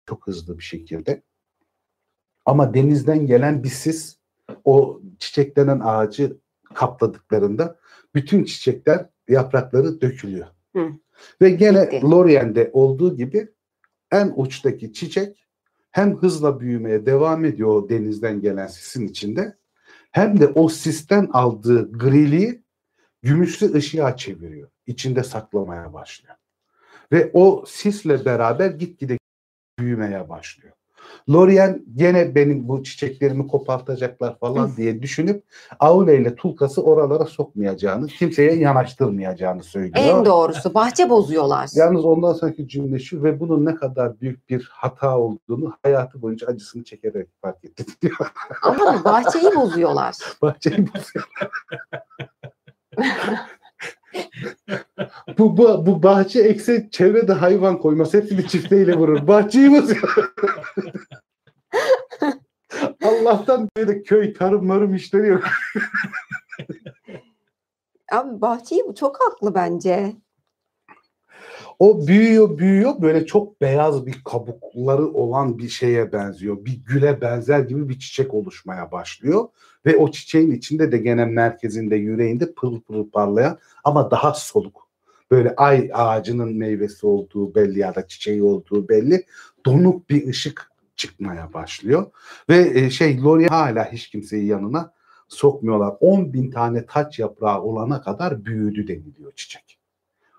çok 0.06 0.26
hızlı 0.26 0.58
bir 0.58 0.62
şekilde 0.62 1.22
ama 2.44 2.74
denizden 2.74 3.26
gelen 3.26 3.64
bir 3.64 3.68
sis 3.68 4.16
o 4.64 5.00
çiçeklenen 5.18 5.80
ağacı 5.80 6.36
kapladıklarında 6.74 7.78
bütün 8.14 8.44
çiçekler 8.44 9.06
yaprakları 9.28 10.00
dökülüyor. 10.00 10.46
Hı. 10.76 10.88
Ve 11.42 11.50
gene. 11.50 12.00
Lorient'de 12.02 12.70
olduğu 12.72 13.16
gibi 13.16 13.48
en 14.12 14.32
uçtaki 14.36 14.92
çiçek 14.92 15.45
hem 15.96 16.16
hızla 16.16 16.60
büyümeye 16.60 17.06
devam 17.06 17.44
ediyor 17.44 17.68
o 17.68 17.88
denizden 17.88 18.40
gelen 18.40 18.66
sisin 18.66 19.08
içinde 19.08 19.56
hem 20.10 20.40
de 20.40 20.46
o 20.46 20.68
sisten 20.68 21.28
aldığı 21.32 21.92
griliği 21.98 22.62
gümüşlü 23.22 23.74
ışığa 23.74 24.16
çeviriyor. 24.16 24.70
İçinde 24.86 25.22
saklamaya 25.22 25.92
başlıyor. 25.92 26.34
Ve 27.12 27.30
o 27.32 27.64
sisle 27.66 28.24
beraber 28.24 28.70
gitgide 28.70 29.18
büyümeye 29.78 30.28
başlıyor. 30.28 30.75
Lorien 31.30 31.82
gene 31.96 32.34
benim 32.34 32.68
bu 32.68 32.82
çiçeklerimi 32.82 33.48
kopartacaklar 33.48 34.38
falan 34.38 34.76
diye 34.76 35.02
düşünüp 35.02 35.44
Aule 35.80 36.18
ile 36.18 36.34
Tulkas'ı 36.34 36.82
oralara 36.82 37.24
sokmayacağını, 37.24 38.06
kimseye 38.06 38.52
yanaştırmayacağını 38.54 39.62
söylüyor. 39.62 39.96
En 39.96 40.24
doğrusu 40.24 40.74
bahçe 40.74 41.10
bozuyorlar. 41.10 41.70
Yalnız 41.74 42.04
ondan 42.04 42.32
sonraki 42.32 42.68
cümle 42.68 42.98
şu 42.98 43.22
ve 43.22 43.40
bunun 43.40 43.64
ne 43.64 43.74
kadar 43.74 44.20
büyük 44.20 44.48
bir 44.48 44.68
hata 44.72 45.18
olduğunu 45.18 45.72
hayatı 45.82 46.22
boyunca 46.22 46.46
acısını 46.46 46.84
çekerek 46.84 47.28
fark 47.42 47.64
etti 47.64 47.84
diyor. 48.02 48.32
Ama 48.62 49.04
bahçeyi 49.04 49.54
bozuyorlar. 49.56 50.16
Bahçeyi 50.42 50.86
bozuyor. 50.94 51.28
bu, 55.38 55.56
bu, 55.56 55.86
bu 55.86 56.02
bahçe 56.02 56.40
ekse 56.40 56.88
çevrede 56.90 57.32
hayvan 57.32 57.78
koymaz. 57.78 58.14
Hepsini 58.14 58.48
çifteyle 58.48 58.94
vurur. 58.94 59.26
Bahçeyi 59.26 59.70
bozuyor. 59.72 60.34
Allah'tan 63.04 63.68
böyle 63.76 64.02
köy 64.02 64.32
tarım 64.32 64.66
marım 64.66 64.94
işleri 64.94 65.28
yok. 65.28 65.44
Abi 68.12 68.40
bahçeyi 68.40 68.84
bu 68.88 68.94
çok 68.94 69.20
haklı 69.20 69.54
bence. 69.54 70.16
O 71.78 72.06
büyüyor 72.06 72.58
büyüyor 72.58 73.02
böyle 73.02 73.26
çok 73.26 73.60
beyaz 73.60 74.06
bir 74.06 74.24
kabukları 74.24 75.06
olan 75.06 75.58
bir 75.58 75.68
şeye 75.68 76.12
benziyor. 76.12 76.64
Bir 76.64 76.84
güle 76.84 77.20
benzer 77.20 77.60
gibi 77.60 77.88
bir 77.88 77.98
çiçek 77.98 78.34
oluşmaya 78.34 78.92
başlıyor. 78.92 79.48
Ve 79.86 79.96
o 79.96 80.10
çiçeğin 80.10 80.50
içinde 80.50 80.92
de 80.92 80.98
gene 80.98 81.24
merkezinde 81.24 81.96
yüreğinde 81.96 82.52
pırıl 82.52 82.80
pırıl 82.80 83.10
parlayan 83.10 83.58
ama 83.84 84.10
daha 84.10 84.34
soluk. 84.34 84.86
Böyle 85.30 85.54
ay 85.56 85.90
ağacının 85.92 86.56
meyvesi 86.56 87.06
olduğu 87.06 87.54
belli 87.54 87.78
ya 87.78 87.94
da 87.94 88.06
çiçeği 88.06 88.42
olduğu 88.42 88.88
belli. 88.88 89.26
Donuk 89.66 90.10
bir 90.10 90.28
ışık 90.28 90.70
çıkmaya 90.96 91.52
başlıyor. 91.52 92.06
Ve 92.48 92.70
e, 92.74 92.90
şey 92.90 93.22
Lorien 93.22 93.48
hala 93.48 93.92
hiç 93.92 94.08
kimseyi 94.08 94.46
yanına 94.46 94.92
sokmuyorlar. 95.28 95.94
10 96.00 96.32
bin 96.32 96.50
tane 96.50 96.86
taç 96.86 97.18
yaprağı 97.18 97.62
olana 97.62 98.02
kadar 98.02 98.44
büyüdü 98.44 98.88
deniliyor 98.88 99.32
çiçek. 99.36 99.78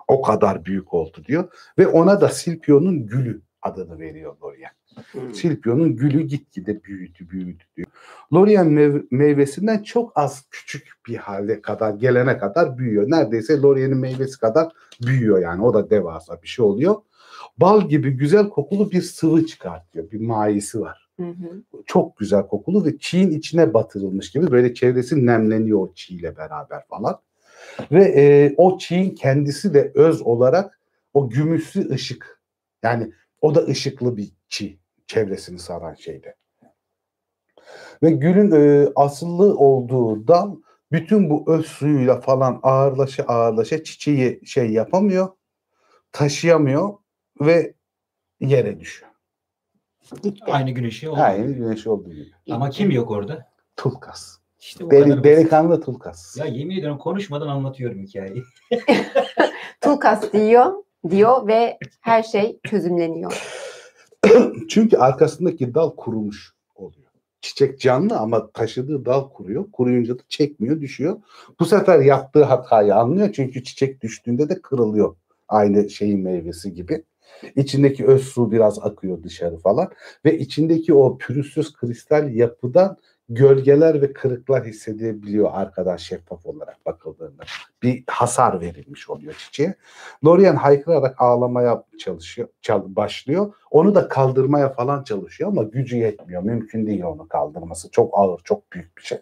O 0.07 0.22
kadar 0.22 0.65
büyük 0.65 0.94
oldu 0.94 1.24
diyor. 1.26 1.49
Ve 1.78 1.88
ona 1.88 2.22
da 2.22 2.30
Silpion'un 2.30 3.07
gülü 3.07 3.41
adını 3.61 3.99
veriyor 3.99 4.36
Lorien. 4.44 4.72
Hmm. 5.11 5.34
Silpion'un 5.34 5.95
gülü 5.95 6.22
gitgide 6.22 6.84
büyüdü 6.84 7.30
büyüdü 7.30 7.64
diyor. 7.76 7.88
Lorien 8.34 8.68
mev- 8.68 9.07
meyvesinden 9.11 9.84
çok 9.84 10.11
az 10.15 10.45
küçük 10.52 10.91
bir 11.07 11.15
hale 11.15 11.61
kadar 11.61 11.94
gelene 11.94 12.38
kadar 12.38 12.78
büyüyor. 12.78 13.06
Neredeyse 13.07 13.61
Lorien'in 13.61 13.98
meyvesi 13.98 14.40
kadar 14.40 14.72
büyüyor 15.06 15.41
yani. 15.41 15.64
O 15.64 15.74
da 15.74 15.90
devasa 15.90 16.41
bir 16.41 16.48
şey 16.48 16.65
oluyor. 16.65 16.95
Bal 17.57 17.90
gibi 17.90 18.11
güzel 18.11 18.49
kokulu 18.49 18.91
bir 18.91 19.02
sıvı 19.02 19.45
çıkartıyor. 19.45 20.11
Bir 20.11 20.19
mayisi 20.22 20.82
var 20.82 21.10
Hı 21.19 21.24
hı. 21.24 21.64
çok 21.86 22.18
güzel 22.18 22.48
kokulu 22.48 22.86
ve 22.86 22.98
çiğin 22.98 23.32
içine 23.32 23.74
batırılmış 23.74 24.32
gibi 24.32 24.52
böyle 24.52 24.74
çevresi 24.74 25.26
nemleniyor 25.26 25.80
o 25.80 25.94
çiğle 25.94 26.38
beraber 26.38 26.88
falan. 26.90 27.19
Ve 27.91 28.03
e, 28.03 28.53
o 28.57 28.78
çiğin 28.78 29.15
kendisi 29.15 29.74
de 29.74 29.91
öz 29.95 30.22
olarak 30.22 30.80
o 31.14 31.30
gümüşlü 31.30 31.90
ışık. 31.90 32.41
Yani 32.84 33.11
o 33.41 33.56
da 33.56 33.65
ışıklı 33.65 34.18
bir 34.18 34.32
çiğ 34.49 34.80
çevresini 35.08 35.60
saran 35.60 35.94
şeyde. 35.94 36.36
Ve 38.04 38.12
gülün 38.12 38.52
e, 38.52 38.90
asıllı 38.96 39.58
olduğu 39.58 40.28
dal 40.28 40.56
bütün 40.92 41.30
bu 41.30 41.44
öz 41.48 41.66
suyuyla 41.66 42.22
falan 42.22 42.60
ağırlaşa 42.64 43.24
ağırlaşa 43.24 43.84
çiçeği 43.84 44.42
şey 44.46 44.72
yapamıyor, 44.72 45.28
taşıyamıyor 46.12 46.94
ve 47.42 47.74
yere 48.40 48.80
düşüyor. 48.80 49.12
Gitti. 50.24 50.52
Aynı 50.52 50.72
gün 50.72 50.84
ışığı 50.84 51.12
oldu. 51.12 51.20
Aynı 51.22 51.52
güneş 51.52 51.88
olduğu 51.88 52.14
gibi. 52.14 52.32
Ama 52.52 52.70
kim 52.70 52.92
yok 52.92 53.12
orada? 53.12 53.52
Tulkas. 53.76 54.38
İşte 54.60 54.92
Deli, 54.92 55.24
delikanlı 55.24 55.82
Tulkas. 55.82 56.38
Ya 56.38 56.46
yemin 56.46 56.78
ediyorum 56.78 56.98
konuşmadan 56.98 57.48
anlatıyorum 57.48 58.04
hikayeyi. 58.04 58.44
Tulkas 59.82 60.34
diyor, 60.34 60.74
diyor 61.10 61.48
ve 61.48 61.78
her 62.02 62.24
şey 62.24 62.60
çözümleniyor. 62.64 63.44
Çünkü 64.69 64.98
arkasındaki 64.98 65.73
dal 65.73 65.95
kurumuş 65.95 66.53
oluyor. 66.76 67.07
Çiçek 67.41 67.80
canlı 67.80 68.18
ama 68.18 68.52
taşıdığı 68.52 69.06
dal 69.06 69.30
kuruyor. 69.30 69.72
Kuruyunca 69.72 70.19
da 70.19 70.23
çekmiyor, 70.30 70.81
düşüyor. 70.81 71.22
Bu 71.60 71.65
sefer 71.65 71.99
yaptığı 71.99 72.44
hatayı 72.44 72.95
anlıyor. 72.95 73.30
Çünkü 73.34 73.64
çiçek 73.64 74.02
düştüğünde 74.02 74.49
de 74.49 74.61
kırılıyor. 74.61 75.15
Aynı 75.48 75.89
şeyin 75.89 76.19
meyvesi 76.19 76.73
gibi. 76.73 77.03
İçindeki 77.56 78.06
öz 78.06 78.23
su 78.23 78.52
biraz 78.52 78.80
akıyor 78.80 79.23
dışarı 79.23 79.57
falan. 79.57 79.91
Ve 80.26 80.39
içindeki 80.39 80.94
o 80.94 81.18
pürüzsüz 81.18 81.73
kristal 81.73 82.34
yapıdan 82.34 82.98
gölgeler 83.30 84.02
ve 84.02 84.14
kırıklar 84.14 84.66
hissedebiliyor 84.66 85.49
arkadan 85.54 85.98
şeffaf 85.98 86.45
olarak 86.45 86.86
bakıldığında. 86.86 87.44
Bir 87.84 88.04
hasar 88.08 88.62
verilmiş 88.62 89.10
oluyor 89.10 89.34
çiçeğe. 89.34 89.76
Lorien 90.26 90.56
haykırarak 90.56 91.22
ağlamaya 91.22 91.84
çalışıyor, 91.99 92.48
çal- 92.62 92.95
başlıyor. 92.95 93.54
Onu 93.72 93.95
da 93.95 94.08
kaldırmaya 94.08 94.74
falan 94.74 95.04
çalışıyor 95.04 95.49
ama 95.49 95.64
gücü 95.64 95.98
yetmiyor. 95.98 96.44
Mümkün 96.44 96.88
değil 96.88 97.04
onu 97.04 97.28
kaldırması. 97.28 97.91
Çok 97.91 98.18
ağır, 98.18 98.40
çok 98.44 98.72
büyük 98.74 98.98
bir 98.98 99.04
şey. 99.04 99.18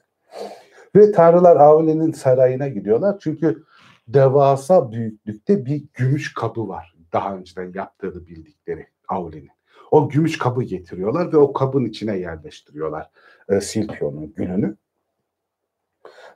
Ve 0.95 1.11
tanrılar 1.11 1.55
Aule'nin 1.55 2.11
sarayına 2.11 2.67
gidiyorlar. 2.67 3.15
Çünkü 3.19 3.63
devasa 4.07 4.91
büyüklükte 4.91 5.65
bir 5.65 5.83
gümüş 5.93 6.33
kabı 6.33 6.67
var. 6.67 6.95
Daha 7.13 7.35
önceden 7.35 7.71
yaptığını 7.75 8.27
bildikleri 8.27 8.87
Aule'nin. 9.07 9.54
O 9.91 10.09
gümüş 10.09 10.37
kabı 10.37 10.63
getiriyorlar 10.63 11.33
ve 11.33 11.37
o 11.37 11.53
kabın 11.53 11.85
içine 11.85 12.17
yerleştiriyorlar 12.17 13.09
e, 13.49 13.61
Silpion'un 13.61 14.33
gülünü. 14.33 14.75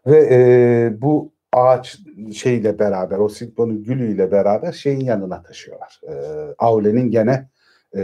Ve 0.08 0.28
e, 0.32 1.02
bu 1.02 1.32
ağaç 1.54 2.00
şeyle 2.34 2.80
beraber, 2.80 3.18
o 3.18 3.30
Silpion'un 3.30 3.84
gülüyle 3.84 4.32
beraber 4.32 4.72
şeyin 4.72 5.00
yanına 5.00 5.44
taşıyorlar. 5.44 6.02
E, 6.08 6.14
Aule'nin 6.58 7.12
gene 7.12 7.50
e, 7.96 8.02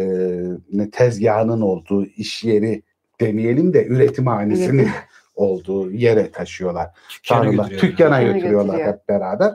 ne 0.72 0.90
tezgahının 0.90 1.62
olduğu 1.62 2.06
iş 2.06 2.44
yeri 2.44 2.84
demeyelim 3.22 3.74
de 3.74 3.86
üretimhanesinin 3.86 4.78
Üretim. 4.78 4.94
olduğu 5.36 5.92
yere 5.92 6.32
taşıyorlar. 6.32 6.90
Dükkana 7.16 7.42
Tanrılar 7.42 7.70
götürüyorlar. 7.70 7.92
Dükkana 7.92 8.24
götürüyorlar 8.24 8.74
götürüyor. 8.74 8.94
hep 8.94 9.10
beraber. 9.10 9.54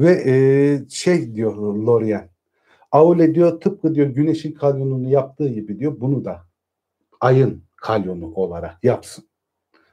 Ve 0.00 0.22
e, 0.26 0.34
şey 0.88 1.34
diyor 1.34 1.56
Lorien. 1.56 2.28
Aule 2.92 3.34
diyor 3.34 3.60
tıpkı 3.60 3.94
diyor 3.94 4.06
güneşin 4.06 4.52
kalyonunu 4.52 5.08
yaptığı 5.08 5.48
gibi 5.48 5.78
diyor 5.78 6.00
bunu 6.00 6.24
da 6.24 6.46
ayın 7.20 7.62
kalyonu 7.76 8.34
olarak 8.34 8.84
yapsın. 8.84 9.24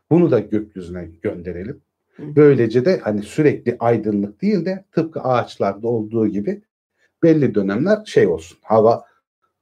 Bunu 0.10 0.32
da 0.32 0.40
gökyüzüne 0.40 1.10
gönderelim. 1.22 1.82
Böylece 2.20 2.86
de 2.86 2.98
hani 2.98 3.24
sürekli 3.24 3.76
aydınlık 3.80 4.42
değil 4.42 4.66
de 4.66 4.86
tıpkı 4.92 5.22
ağaçlarda 5.22 5.88
olduğu 5.88 6.28
gibi 6.28 6.62
belli 7.24 7.56
dönemler 7.56 8.06
şey 8.06 8.28
olsun. 8.28 8.58
Hava 8.62 9.06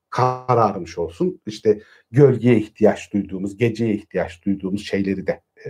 kararmış 0.10 0.98
olsun. 0.98 1.42
İşte 1.46 1.82
gölgeye 2.12 2.58
ihtiyaç 2.58 3.14
duyduğumuz, 3.14 3.58
geceye 3.58 3.94
ihtiyaç 3.96 4.46
duyduğumuz 4.46 4.86
şeyleri 4.86 5.28
de 5.28 5.42
e, 5.66 5.70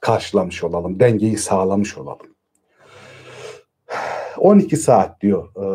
karşılamış 0.00 0.64
olalım. 0.64 1.00
Dengeyi 1.00 1.36
sağlamış 1.36 1.98
olalım. 1.98 2.31
12 4.42 4.76
saat 4.76 5.20
diyor 5.20 5.48
e, 5.56 5.66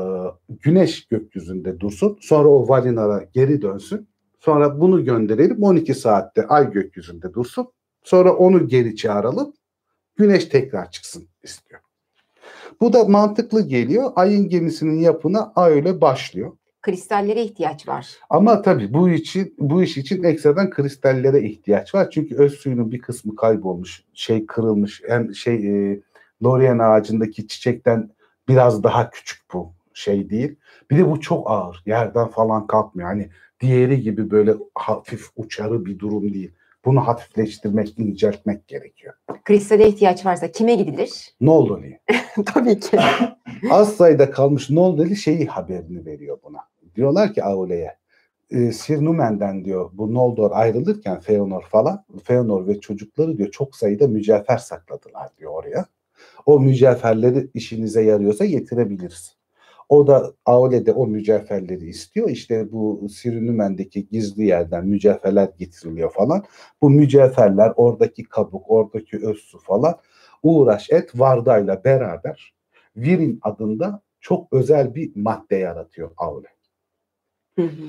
güneş 0.49 1.06
gökyüzünde 1.06 1.80
dursun. 1.80 2.18
Sonra 2.22 2.48
o 2.48 2.68
Valinar'a 2.68 3.23
geri 3.34 3.61
dönsün. 3.61 4.10
Sonra 4.39 4.80
bunu 4.81 5.06
gönderelim. 5.06 5.64
12 5.64 5.94
saatte 5.94 6.48
ay 6.48 6.72
gökyüzünde 6.72 7.34
dursun. 7.34 7.68
Sonra 8.03 8.34
onu 8.34 8.68
geri 8.68 8.95
çağıralım. 8.95 9.53
Güneş 10.15 10.45
tekrar 10.45 10.91
çıksın 10.91 11.27
istiyor. 11.44 11.81
Bu 12.81 12.94
da 12.94 13.03
mantıklı 13.03 13.68
geliyor. 13.68 14.11
Ayın 14.15 14.49
gemisinin 14.49 14.99
yapına 14.99 15.53
öyle 15.56 16.02
başlıyor. 16.02 16.57
Kristallere 16.81 17.44
ihtiyaç 17.44 17.88
var. 17.88 18.18
Ama 18.30 18.61
tabii 18.61 18.94
bu 18.94 19.10
için 19.10 19.56
bu 19.60 19.84
iş 19.84 19.98
için 19.98 20.23
ekstradan 20.23 20.69
kristallere 20.69 21.41
ihtiyaç 21.41 21.95
var. 21.95 22.10
Çünkü 22.10 22.35
öz 22.35 22.53
suyunun 22.53 22.91
bir 22.91 22.99
kısmı 22.99 23.35
kaybolmuş, 23.35 24.03
şey 24.14 24.45
kırılmış. 24.45 25.02
Hem 25.07 25.35
şey 25.35 25.56
e, 25.91 26.02
Lorien 26.44 26.80
ağacındaki 26.80 27.48
çiçekten 27.48 28.16
biraz 28.48 28.84
daha 28.84 29.10
küçük 29.10 29.53
bu 29.53 29.74
şey 29.94 30.30
değil. 30.30 30.56
Bir 30.91 30.98
de 30.98 31.11
bu 31.11 31.19
çok 31.19 31.52
ağır. 31.52 31.84
Yerden 31.86 32.28
falan 32.28 32.68
kalkmıyor. 32.68 33.10
Hani 33.10 33.30
diğeri 33.60 34.02
gibi 34.02 34.32
böyle 34.32 34.53
hafif 34.76 35.30
uçarı 35.36 35.86
bir 35.86 35.99
durum 35.99 36.34
değil. 36.34 36.52
Bunu 36.86 37.07
hafifleştirmek, 37.07 37.99
inceltmek 37.99 38.68
gerekiyor. 38.68 39.14
Kristale 39.45 39.88
ihtiyaç 39.88 40.26
varsa 40.26 40.52
kime 40.52 40.76
gidilir? 40.76 41.36
Ne 41.41 41.49
oldu. 41.49 41.82
Tabii 42.45 42.80
ki. 42.80 42.98
Az 43.72 43.94
sayıda 43.95 44.32
kalmış 44.32 44.69
ne 44.69 44.80
oldu 44.80 45.15
şeyi 45.15 45.45
haberini 45.45 46.06
veriyor 46.06 46.38
buna. 46.44 46.60
Diyorlar 46.95 47.34
ki 47.34 47.44
Aule'ye 47.44 47.98
e, 48.52 48.72
Sir 48.72 49.06
Numen'den 49.06 49.65
diyor 49.65 49.90
bu 49.94 50.14
Noldor 50.14 50.52
ayrılırken 50.53 51.19
Feanor 51.19 51.61
falan 51.61 52.03
Feanor 52.24 52.68
ve 52.68 52.80
çocukları 52.80 53.38
diyor 53.38 53.52
çok 53.52 53.76
sayıda 53.76 54.07
mücevher 54.07 54.57
sakladılar 54.57 55.30
diyor 55.38 55.52
oraya. 55.52 55.86
O 56.48 56.60
mücevherleri 56.60 57.49
işinize 57.53 58.03
yarıyorsa 58.03 58.45
getirebiliriz. 58.45 59.38
O 59.90 60.07
da 60.07 60.34
Aule'de 60.45 60.91
o 60.91 61.07
mücevherleri 61.07 61.90
istiyor. 61.90 62.30
İşte 62.30 62.72
bu 62.72 63.07
Sir 63.10 63.48
Numen'deki 63.48 64.07
gizli 64.07 64.45
yerden 64.45 64.88
mücevherler 64.88 65.49
getiriliyor 65.60 66.11
falan. 66.14 66.44
Bu 66.82 66.90
mücevherler 66.90 67.74
oradaki 67.76 68.24
kabuk, 68.24 68.72
oradaki 68.72 69.28
öz 69.28 69.38
su 69.38 69.60
falan 69.60 69.99
uğraş 70.44 70.90
et 70.90 71.11
Varda'yla 71.15 71.84
beraber 71.84 72.53
Virin 72.98 73.40
adında 73.41 74.02
çok 74.22 74.53
özel 74.53 74.95
bir 74.95 75.11
madde 75.15 75.56
yaratıyor 75.56 76.11
Aule. 76.18 76.48
Hı 77.56 77.61
hı. 77.61 77.88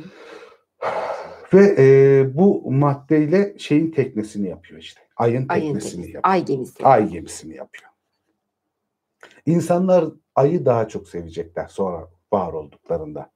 Ve 1.55 1.75
e, 1.79 2.27
bu 2.35 2.71
maddeyle 2.73 3.55
şeyin 3.59 3.91
teknesini 3.91 4.49
yapıyor 4.49 4.81
işte. 4.81 5.01
Ayın 5.17 5.47
Ayın 5.49 5.65
teknesini 5.67 5.93
gemisi. 5.93 6.17
yapıyor. 6.17 6.35
Ay 6.35 6.45
gemisi. 6.45 6.85
Ay 6.85 7.09
gemisini 7.09 7.57
yapıyor. 7.57 7.91
İnsanlar 9.49 10.05
ayı 10.35 10.65
daha 10.67 10.89
çok 10.89 11.09
sevecekler 11.09 11.67
sonra 11.69 12.09
var 12.33 12.53
olduklarında. 12.53 13.31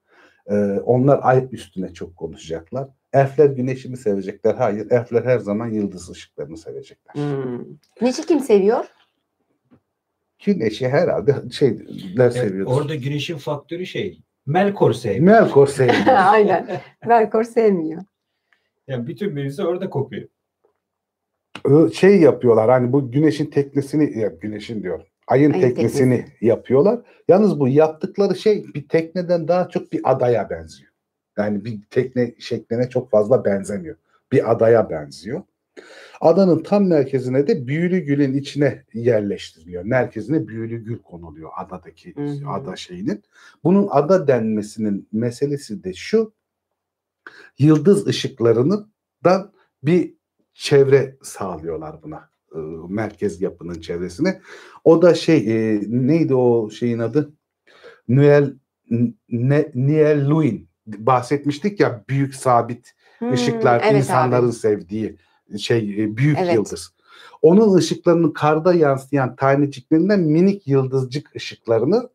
Ee, 0.50 0.54
onlar 0.84 1.20
ay 1.22 1.48
üstüne 1.52 1.92
çok 1.94 2.16
konuşacaklar. 2.16 2.88
Elfler 3.12 3.46
güneşi 3.46 3.88
mi 3.88 3.96
sevecekler? 3.96 4.54
Hayır. 4.54 4.90
Elfler 4.90 5.22
her 5.24 5.38
zaman 5.38 5.66
yıldız 5.68 6.10
ışıklarını 6.10 6.56
sevecekler. 6.56 7.14
Hmm. 7.14 7.64
Güneşi 8.00 8.26
kim 8.26 8.40
seviyor? 8.40 8.84
Güneşi 10.44 10.88
herhalde 10.88 11.34
şeyler 11.50 11.84
Evet, 12.16 12.32
seviyordur. 12.32 12.72
orada 12.72 12.94
güneşin 12.94 13.36
faktörü 13.36 13.86
şey. 13.86 14.22
Melkor 14.46 14.92
sevmiyor. 14.92 15.40
Melkor 15.42 15.66
sevmiyor. 15.78 16.06
Aynen. 16.16 16.80
Melkor 17.06 17.44
sevmiyor. 17.44 18.02
Yani 18.88 19.06
bütün 19.06 19.34
mevzu 19.34 19.64
orada 19.64 19.90
kopuyor. 19.90 20.28
Şey 21.92 22.20
yapıyorlar 22.20 22.70
hani 22.70 22.92
bu 22.92 23.10
güneşin 23.10 23.46
teknesini 23.46 24.18
ya 24.18 24.28
güneşin 24.28 24.82
diyor. 24.82 25.11
Ayın 25.26 25.52
Ayın 25.52 25.62
teknesini 25.62 26.16
teknesi. 26.16 26.46
yapıyorlar. 26.46 27.00
Yalnız 27.28 27.60
bu 27.60 27.68
yaptıkları 27.68 28.36
şey 28.36 28.64
bir 28.74 28.88
tekneden 28.88 29.48
daha 29.48 29.68
çok 29.68 29.92
bir 29.92 30.00
adaya 30.04 30.50
benziyor. 30.50 30.92
Yani 31.38 31.64
bir 31.64 31.80
tekne 31.90 32.34
şekline 32.38 32.88
çok 32.88 33.10
fazla 33.10 33.44
benzemiyor. 33.44 33.96
Bir 34.32 34.50
adaya 34.52 34.90
benziyor. 34.90 35.42
Adanın 36.20 36.62
tam 36.62 36.86
merkezine 36.86 37.46
de 37.46 37.66
büyülü 37.66 37.98
gülün 37.98 38.34
içine 38.34 38.84
yerleştiriliyor. 38.94 39.84
Merkezine 39.84 40.48
büyülü 40.48 40.84
gül 40.84 40.98
konuluyor 40.98 41.50
adadaki 41.56 42.14
Hı 42.16 42.22
hı. 42.22 42.48
ada 42.50 42.76
şeyinin. 42.76 43.22
Bunun 43.64 43.88
ada 43.90 44.26
denmesinin 44.26 45.08
meselesi 45.12 45.84
de 45.84 45.92
şu. 45.94 46.32
Yıldız 47.58 48.06
ışıklarından 48.06 49.52
bir 49.82 50.14
çevre 50.54 51.16
sağlıyorlar 51.22 52.02
buna. 52.02 52.31
E, 52.54 52.58
merkez 52.88 53.40
yapının 53.40 53.80
çevresine. 53.80 54.40
O 54.84 55.02
da 55.02 55.14
şey 55.14 55.36
e, 55.36 55.82
neydi 55.88 56.34
o 56.34 56.70
şeyin 56.70 56.98
adı? 56.98 57.32
Noel 58.08 58.54
ne, 59.28 59.70
Niel 59.74 60.28
Luin 60.30 60.68
bahsetmiştik 60.86 61.80
ya 61.80 62.04
büyük 62.08 62.34
sabit 62.34 62.92
Hmm, 63.18 63.32
ışıklar 63.32 63.82
evet 63.84 63.98
insanların 63.98 64.46
abi. 64.46 64.52
sevdiği 64.52 65.16
şey 65.58 66.04
e, 66.04 66.16
büyük 66.16 66.38
Evet. 66.38 66.54
yıldız. 66.54 66.92
Onun 67.42 67.74
ışıklarını 67.74 68.32
karda 68.32 68.74
yansıyan 68.74 69.36
taneciklerinden 69.36 70.20
minik 70.20 70.66
yıldızcık 70.66 71.36
ışıklarını 71.36 72.08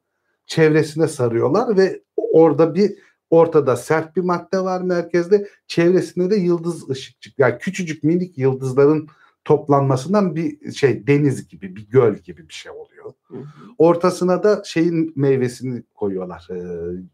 çevresine 0.46 1.08
sarıyorlar 1.08 1.78
ve 1.78 2.02
orada 2.18 2.76
bir 2.76 2.96
ortada 3.30 3.76
sert 3.76 4.16
bir 4.16 4.22
madde 4.22 4.60
var 4.60 4.82
merkezde. 4.82 5.48
Çevresinde 5.68 6.30
de 6.30 6.36
yıldız 6.36 6.90
ışıkçık 6.90 7.40
yani 7.40 7.58
küçücük 7.60 8.04
minik 8.04 8.38
yıldızların 8.38 9.08
toplanmasından 9.48 10.36
bir 10.36 10.72
şey 10.72 11.08
deniz 11.08 11.48
gibi 11.48 11.76
bir 11.76 11.88
göl 11.90 12.16
gibi 12.16 12.50
bir 12.50 12.54
şey 12.54 12.72
oluyor. 12.72 13.14
Hı 13.28 13.38
hı. 13.38 13.44
Ortasına 13.78 14.44
da 14.44 14.62
şeyin 14.66 15.14
meyvesini 15.16 15.84
koyuyorlar. 15.96 16.48
e, 16.52 16.58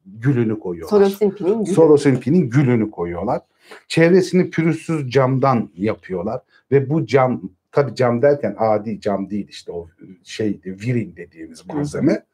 gülünü 0.05 0.59
koyuyorlar. 0.59 0.89
Sorosimpi'nin 0.89 1.63
gülü. 1.63 1.73
Sorosimpi'nin 1.73 2.49
gülünü 2.49 2.91
koyuyorlar. 2.91 3.41
Çevresini 3.87 4.49
pürüzsüz 4.49 5.11
camdan 5.11 5.69
yapıyorlar 5.75 6.41
ve 6.71 6.89
bu 6.89 7.05
cam 7.05 7.41
tabi 7.71 7.95
cam 7.95 8.21
derken 8.21 8.55
adi 8.57 9.01
cam 9.01 9.29
değil 9.29 9.47
işte 9.49 9.71
o 9.71 9.87
şey 10.23 10.61
virin 10.65 11.15
dediğimiz 11.15 11.67
malzeme 11.67 12.25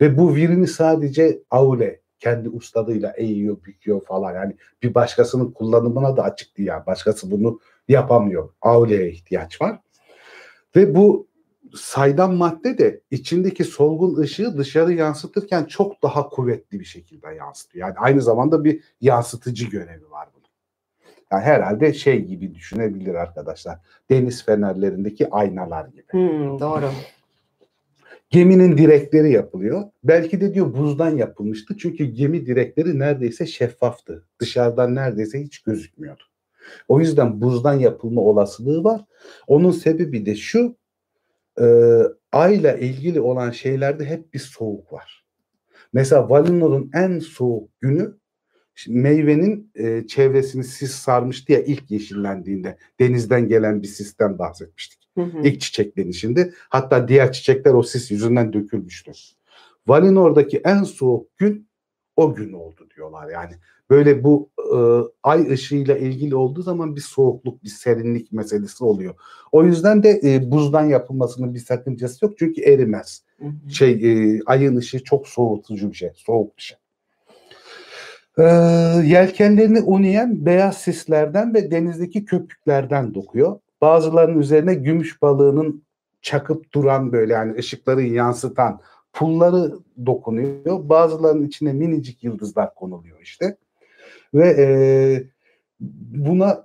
ve 0.00 0.18
bu 0.18 0.34
virini 0.34 0.66
sadece 0.66 1.38
Aule 1.50 2.00
kendi 2.18 2.48
ustalığıyla 2.48 3.12
eğiyor, 3.16 3.56
büküyor 3.64 4.04
falan. 4.04 4.34
Yani 4.34 4.56
bir 4.82 4.94
başkasının 4.94 5.50
kullanımına 5.50 6.16
da 6.16 6.22
açık 6.22 6.58
değil. 6.58 6.68
Yani 6.68 6.86
başkası 6.86 7.30
bunu 7.30 7.60
yapamıyor. 7.88 8.48
Aule'ye 8.62 9.10
ihtiyaç 9.10 9.60
var. 9.60 9.80
Ve 10.76 10.94
bu 10.94 11.28
saydam 11.74 12.34
madde 12.34 12.78
de 12.78 13.00
içindeki 13.10 13.64
solgun 13.64 14.16
ışığı 14.16 14.58
dışarı 14.58 14.92
yansıtırken 14.92 15.64
çok 15.64 16.02
daha 16.02 16.28
kuvvetli 16.28 16.80
bir 16.80 16.84
şekilde 16.84 17.34
yansıtıyor. 17.34 17.88
Yani 17.88 17.98
aynı 17.98 18.22
zamanda 18.22 18.64
bir 18.64 18.80
yansıtıcı 19.00 19.66
görevi 19.66 20.10
var 20.10 20.28
bunun. 20.34 20.46
Yani 21.32 21.42
herhalde 21.42 21.94
şey 21.94 22.24
gibi 22.24 22.54
düşünebilir 22.54 23.14
arkadaşlar. 23.14 23.78
Deniz 24.10 24.44
fenerlerindeki 24.44 25.30
aynalar 25.30 25.86
gibi. 25.86 26.12
Hmm, 26.12 26.60
doğru. 26.60 26.90
Geminin 28.30 28.78
direkleri 28.78 29.32
yapılıyor. 29.32 29.82
Belki 30.04 30.40
de 30.40 30.54
diyor 30.54 30.74
buzdan 30.74 31.16
yapılmıştı. 31.16 31.76
Çünkü 31.78 32.04
gemi 32.04 32.46
direkleri 32.46 32.98
neredeyse 32.98 33.46
şeffaftı. 33.46 34.24
Dışarıdan 34.40 34.94
neredeyse 34.94 35.42
hiç 35.42 35.58
gözükmüyordu. 35.58 36.22
O 36.88 37.00
yüzden 37.00 37.40
buzdan 37.40 37.74
yapılma 37.74 38.20
olasılığı 38.20 38.84
var. 38.84 39.04
Onun 39.46 39.70
sebebi 39.70 40.26
de 40.26 40.36
şu. 40.36 40.76
E, 41.60 41.66
ayla 42.32 42.76
ilgili 42.76 43.20
olan 43.20 43.50
şeylerde 43.50 44.04
hep 44.04 44.34
bir 44.34 44.38
soğuk 44.38 44.92
var. 44.92 45.24
Mesela 45.92 46.30
Valinor'un 46.30 46.90
en 46.94 47.18
soğuk 47.18 47.80
günü 47.80 48.14
meyvenin 48.88 49.70
e, 49.74 50.06
çevresini 50.06 50.64
sis 50.64 50.92
sarmıştı 50.92 51.52
ya 51.52 51.62
ilk 51.62 51.90
yeşillendiğinde 51.90 52.78
denizden 53.00 53.48
gelen 53.48 53.82
bir 53.82 53.88
sisten 53.88 54.38
bahsetmiştik. 54.38 55.08
Hı 55.14 55.22
hı. 55.22 55.38
İlk 55.44 55.60
çiçeklenişinde. 55.60 56.52
Hatta 56.68 57.08
diğer 57.08 57.32
çiçekler 57.32 57.74
o 57.74 57.82
sis 57.82 58.10
yüzünden 58.10 58.52
dökülmüştü. 58.52 59.12
Valinor'daki 59.86 60.60
en 60.64 60.82
soğuk 60.82 61.38
gün 61.38 61.67
o 62.18 62.34
gün 62.34 62.52
oldu 62.52 62.88
diyorlar 62.96 63.30
yani. 63.30 63.52
Böyle 63.90 64.24
bu 64.24 64.50
e, 64.58 64.78
ay 65.22 65.52
ışığıyla 65.52 65.96
ilgili 65.96 66.36
olduğu 66.36 66.62
zaman 66.62 66.96
bir 66.96 67.00
soğukluk, 67.00 67.64
bir 67.64 67.68
serinlik 67.68 68.32
meselesi 68.32 68.84
oluyor. 68.84 69.14
O 69.52 69.64
yüzden 69.64 70.02
de 70.02 70.20
e, 70.24 70.50
buzdan 70.50 70.84
yapılmasının 70.84 71.54
bir 71.54 71.58
sakıncası 71.58 72.24
yok 72.24 72.34
çünkü 72.38 72.62
erimez. 72.62 73.22
Hı 73.38 73.46
hı. 73.46 73.70
Şey 73.70 73.92
e, 73.92 74.40
ayın 74.46 74.76
ışığı 74.76 75.04
çok 75.04 75.28
soğutucu 75.28 75.90
bir 75.90 75.96
şey, 75.96 76.10
soğuk 76.14 76.56
bir 76.56 76.62
şey. 76.62 76.78
Ee, 78.38 78.42
yelkenlerini 79.04 79.80
unayan 79.80 80.46
beyaz 80.46 80.76
sislerden 80.76 81.54
ve 81.54 81.70
denizdeki 81.70 82.24
köpüklerden 82.24 83.14
dokuyor. 83.14 83.60
Bazılarının 83.80 84.40
üzerine 84.40 84.74
gümüş 84.74 85.22
balığının 85.22 85.82
çakıp 86.22 86.72
duran 86.74 87.12
böyle 87.12 87.32
yani 87.32 87.58
ışıkları 87.58 88.02
yansıtan 88.02 88.80
pulları 89.18 89.74
dokunuyor. 90.06 90.88
Bazılarının 90.88 91.46
içine 91.46 91.72
minicik 91.72 92.24
yıldızlar 92.24 92.74
konuluyor 92.74 93.20
işte. 93.20 93.56
Ve 94.34 94.48
e, 94.58 94.66
buna 95.80 96.64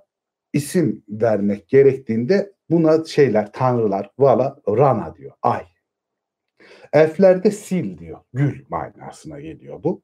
isim 0.52 1.02
vermek 1.08 1.68
gerektiğinde 1.68 2.52
buna 2.70 3.04
şeyler, 3.04 3.52
tanrılar, 3.52 4.10
vala, 4.18 4.60
rana 4.68 5.16
diyor, 5.16 5.32
ay. 5.42 5.62
Elflerde 6.92 7.50
sil 7.64 7.88
diyor, 7.98 8.20
gül 8.32 8.64
manasına 8.68 9.40
geliyor 9.40 9.82
bu. 9.84 10.02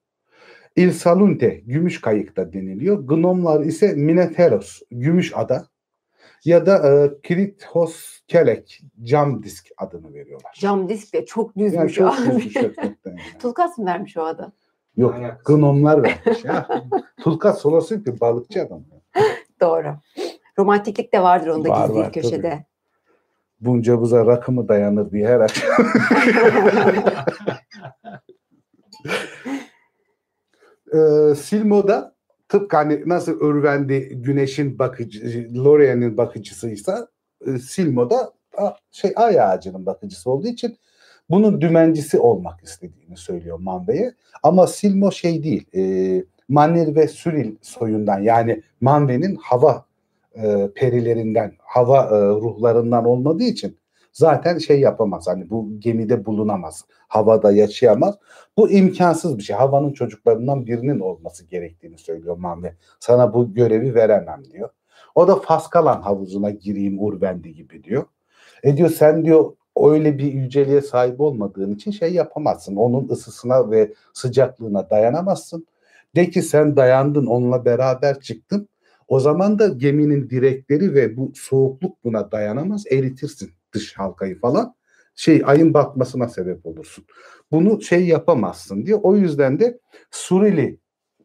Il 0.76 0.90
Salunte, 0.90 1.48
gümüş 1.48 2.00
kayıkta 2.00 2.52
deniliyor. 2.52 2.98
Gnomlar 2.98 3.60
ise 3.60 3.94
Mineteros, 3.94 4.80
gümüş 4.90 5.32
ada 5.34 5.66
ya 6.44 6.66
da 6.66 6.76
e, 7.04 7.20
Krithos 7.22 8.20
Kelek, 8.28 8.80
cam 9.02 9.42
disk 9.42 9.66
adını 9.76 10.14
veriyorlar. 10.14 10.52
Cam 10.58 10.88
disk 10.88 11.14
de 11.14 11.26
çok 11.26 11.56
Yani 11.56 11.72
düzmüş 11.72 11.94
çok 11.94 12.14
abi. 12.20 12.26
düzmüş 12.26 12.56
yani. 12.56 12.96
Tulkas 13.38 13.78
mı 13.78 13.86
vermiş 13.86 14.16
o 14.16 14.22
adı? 14.22 14.52
Yok, 14.96 15.14
Alakası. 15.14 15.44
gnomlar 15.56 16.02
vermiş 16.02 16.44
ya. 16.44 16.68
Tulkas 17.22 17.58
solası 17.60 18.04
bir 18.04 18.20
balıkçı 18.20 18.62
adam. 18.62 18.84
Doğru. 19.60 19.94
Romantiklik 20.58 21.12
de 21.12 21.22
vardır 21.22 21.46
onda 21.48 21.68
Var, 21.68 21.86
gizli 21.86 22.00
var, 22.00 22.12
köşede. 22.12 22.64
Bunca 23.60 24.00
buza 24.00 24.26
rakı 24.26 24.52
mı 24.52 24.68
dayanır 24.68 25.10
diye 25.10 25.28
her 25.28 25.40
akşam. 25.40 25.70
Ee, 30.94 31.34
Silmo'da 31.34 32.14
tıpkı 32.50 32.76
hani 32.76 33.02
nasıl 33.06 33.40
Örvendi 33.40 34.08
Güneş'in 34.08 34.78
bakıcı, 34.78 35.48
Lorien'in 35.64 36.16
bakıcısıysa 36.16 37.08
e, 37.46 37.58
Silmo'da 37.58 38.32
a- 38.58 38.74
şey 38.90 39.12
ay 39.16 39.40
ağacının 39.40 39.86
bakıcısı 39.86 40.30
olduğu 40.30 40.46
için 40.48 40.76
bunun 41.30 41.60
dümencisi 41.60 42.18
olmak 42.18 42.62
istediğini 42.62 43.16
söylüyor 43.16 43.58
Manve'ye. 43.58 44.14
Ama 44.42 44.66
Silmo 44.66 45.12
şey 45.12 45.42
değil, 45.42 45.66
e, 45.76 46.24
Manir 46.48 46.94
ve 46.96 47.08
Süril 47.08 47.56
soyundan 47.62 48.18
yani 48.20 48.62
Manve'nin 48.80 49.34
hava 49.42 49.84
e, 50.34 50.70
perilerinden, 50.74 51.52
hava 51.58 52.02
e, 52.04 52.28
ruhlarından 52.28 53.04
olmadığı 53.04 53.44
için 53.44 53.76
zaten 54.12 54.58
şey 54.58 54.80
yapamaz. 54.80 55.26
Hani 55.26 55.50
bu 55.50 55.68
gemide 55.78 56.24
bulunamaz. 56.24 56.84
Havada 57.08 57.52
yaşayamaz. 57.52 58.14
Bu 58.56 58.70
imkansız 58.70 59.38
bir 59.38 59.42
şey. 59.42 59.56
Havanın 59.56 59.92
çocuklarından 59.92 60.66
birinin 60.66 61.00
olması 61.00 61.44
gerektiğini 61.44 61.98
söylüyor 61.98 62.36
Manve. 62.36 62.74
Sana 63.00 63.34
bu 63.34 63.54
görevi 63.54 63.94
veremem 63.94 64.42
diyor. 64.52 64.70
O 65.14 65.28
da 65.28 65.36
Faskalan 65.36 66.02
havuzuna 66.02 66.50
gireyim 66.50 67.02
Urbendi 67.02 67.54
gibi 67.54 67.84
diyor. 67.84 68.04
E 68.62 68.76
diyor 68.76 68.90
sen 68.90 69.24
diyor 69.24 69.52
öyle 69.76 70.18
bir 70.18 70.32
yüceliğe 70.32 70.82
sahip 70.82 71.20
olmadığın 71.20 71.74
için 71.74 71.90
şey 71.90 72.12
yapamazsın. 72.12 72.76
Onun 72.76 73.08
ısısına 73.08 73.70
ve 73.70 73.94
sıcaklığına 74.14 74.90
dayanamazsın. 74.90 75.66
De 76.16 76.30
ki 76.30 76.42
sen 76.42 76.76
dayandın 76.76 77.26
onunla 77.26 77.64
beraber 77.64 78.20
çıktın. 78.20 78.68
O 79.08 79.20
zaman 79.20 79.58
da 79.58 79.68
geminin 79.68 80.30
direkleri 80.30 80.94
ve 80.94 81.16
bu 81.16 81.32
soğukluk 81.34 82.04
buna 82.04 82.32
dayanamaz. 82.32 82.84
Eritirsin 82.90 83.50
dış 83.72 83.98
halkayı 83.98 84.38
falan. 84.38 84.74
Şey 85.14 85.42
ayın 85.44 85.74
batmasına 85.74 86.28
sebep 86.28 86.66
olursun. 86.66 87.04
Bunu 87.52 87.82
şey 87.82 88.06
yapamazsın 88.06 88.86
diyor. 88.86 89.00
O 89.02 89.16
yüzden 89.16 89.60
de 89.60 89.78
Surili 90.10 90.78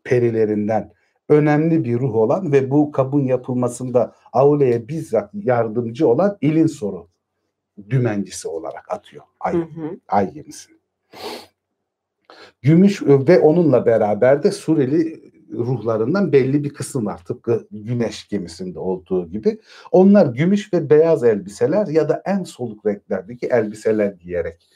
perilerinden 0.03 0.91
önemli 1.30 1.84
bir 1.84 1.99
ruh 1.99 2.15
olan 2.15 2.51
ve 2.51 2.72
bu 2.72 2.91
kabın 2.91 3.26
yapılmasında 3.26 4.15
Aule'ye 4.34 4.88
bizzat 4.88 5.30
yardımcı 5.34 6.07
olan 6.07 6.38
ilin 6.41 6.67
soru 6.67 7.07
dümencisi 7.89 8.47
olarak 8.47 8.91
atıyor 8.91 9.23
ay, 9.39 9.53
Hı 9.53 9.57
hı. 9.57 9.99
ay 10.07 10.34
gemisini. 10.34 10.76
Gümüş 12.61 13.01
ve 13.03 13.39
onunla 13.39 13.85
beraber 13.85 14.43
de 14.43 14.51
Sureli 14.51 15.31
ruhlarından 15.51 16.31
belli 16.31 16.63
bir 16.63 16.73
kısım 16.73 17.05
var. 17.05 17.26
Tıpkı 17.26 17.67
güneş 17.72 18.27
gemisinde 18.27 18.80
olduğu 18.80 19.30
gibi. 19.30 19.59
Onlar 19.91 20.26
gümüş 20.26 20.73
ve 20.73 20.89
beyaz 20.89 21.23
elbiseler 21.23 21.88
ya 21.88 22.09
da 22.09 22.22
en 22.26 22.43
soluk 22.43 22.85
renklerdeki 22.85 23.47
elbiseler 23.47 24.11
giyerek 24.11 24.69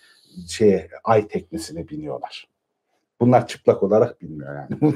şeye 0.47 0.89
ay 1.03 1.27
teknesine 1.27 1.87
biniyorlar. 1.89 2.49
Bunlar 3.21 3.47
çıplak 3.47 3.83
olarak 3.83 4.21
bilmiyor 4.21 4.55
yani. 4.55 4.93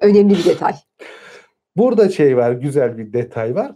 Önemli 0.00 0.34
bir 0.34 0.44
detay. 0.44 0.72
Burada 1.76 2.08
şey 2.08 2.36
var, 2.36 2.52
güzel 2.52 2.98
bir 2.98 3.12
detay 3.12 3.54
var. 3.54 3.72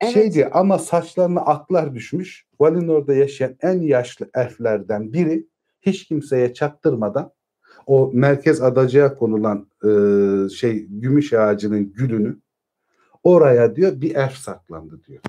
Evet. 0.00 0.14
Şey 0.14 0.32
diyor 0.32 0.50
ama 0.54 0.78
saçlarına 0.78 1.40
aklar 1.40 1.94
düşmüş. 1.94 2.46
Valinor'da 2.60 3.14
yaşayan 3.14 3.56
en 3.60 3.80
yaşlı 3.80 4.30
elflerden 4.34 5.12
biri 5.12 5.46
hiç 5.80 6.04
kimseye 6.04 6.54
çaktırmadan 6.54 7.32
o 7.86 8.10
merkez 8.14 8.62
adacığa 8.62 9.14
konulan 9.14 9.66
e, 9.84 9.88
şey 10.48 10.86
gümüş 10.86 11.32
ağacının 11.32 11.92
gülünü 11.92 12.36
oraya 13.24 13.76
diyor 13.76 14.00
bir 14.00 14.14
elf 14.14 14.36
saklandı 14.36 15.00
diyor. 15.06 15.20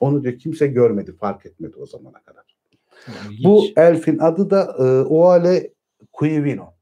Onu 0.00 0.22
diyor 0.22 0.38
kimse 0.38 0.66
görmedi, 0.66 1.12
fark 1.12 1.46
etmedi 1.46 1.76
o 1.76 1.86
zamana 1.86 2.22
kadar. 2.22 2.44
Bu 3.44 3.58
İlginç. 3.58 3.72
elfin 3.76 4.18
adı 4.18 4.50
da 4.50 4.76
e, 4.78 4.82
Oale 5.08 5.70
Kuivino. 6.12 6.74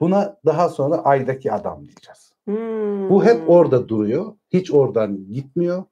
Buna 0.00 0.36
daha 0.46 0.68
sonra 0.68 0.96
Ay'daki 1.04 1.52
adam 1.52 1.86
diyeceğiz. 1.86 2.32
Hmm. 2.44 3.10
Bu 3.10 3.24
hep 3.24 3.50
orada 3.50 3.88
duruyor. 3.88 4.32
Hiç 4.52 4.72
oradan 4.72 5.32
gitmiyor. 5.32 5.84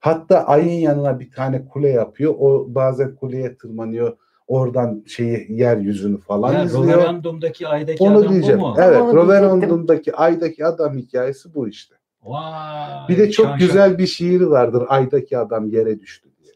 Hatta 0.00 0.44
ayın 0.46 0.80
yanına 0.80 1.20
bir 1.20 1.30
tane 1.30 1.68
kule 1.68 1.88
yapıyor. 1.88 2.34
O 2.38 2.66
bazen 2.68 3.14
kuleye 3.14 3.56
tırmanıyor. 3.56 4.16
Oradan 4.46 5.04
şeyi 5.06 5.46
yeryüzünü 5.48 6.18
falan 6.20 6.52
Ya, 6.52 6.64
izliyor. 6.64 6.84
Roverandum'daki 6.84 7.68
aydaki 7.68 8.02
Onu 8.04 8.18
adam 8.18 8.32
diyeceğim. 8.32 8.60
bu 8.60 8.66
mu? 8.68 8.74
Evet, 8.78 9.00
Roverandum'daki 9.00 10.16
aydaki 10.16 10.66
adam 10.66 10.96
hikayesi 10.96 11.54
bu 11.54 11.68
işte. 11.68 11.94
Vay, 12.22 13.08
Bir 13.08 13.18
de 13.18 13.30
çok 13.30 13.46
şan 13.46 13.58
güzel 13.58 13.88
şan. 13.90 13.98
bir 13.98 14.06
şiiri 14.06 14.50
vardır. 14.50 14.84
Aydaki 14.88 15.38
adam 15.38 15.68
yere 15.68 16.00
düştü 16.00 16.28
diye. 16.42 16.52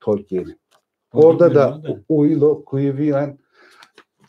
Tolkien'in. 0.00 0.60
Orada 1.12 1.54
da 1.54 1.80
Uylo 2.08 2.64
Kuiviyen 2.64 3.38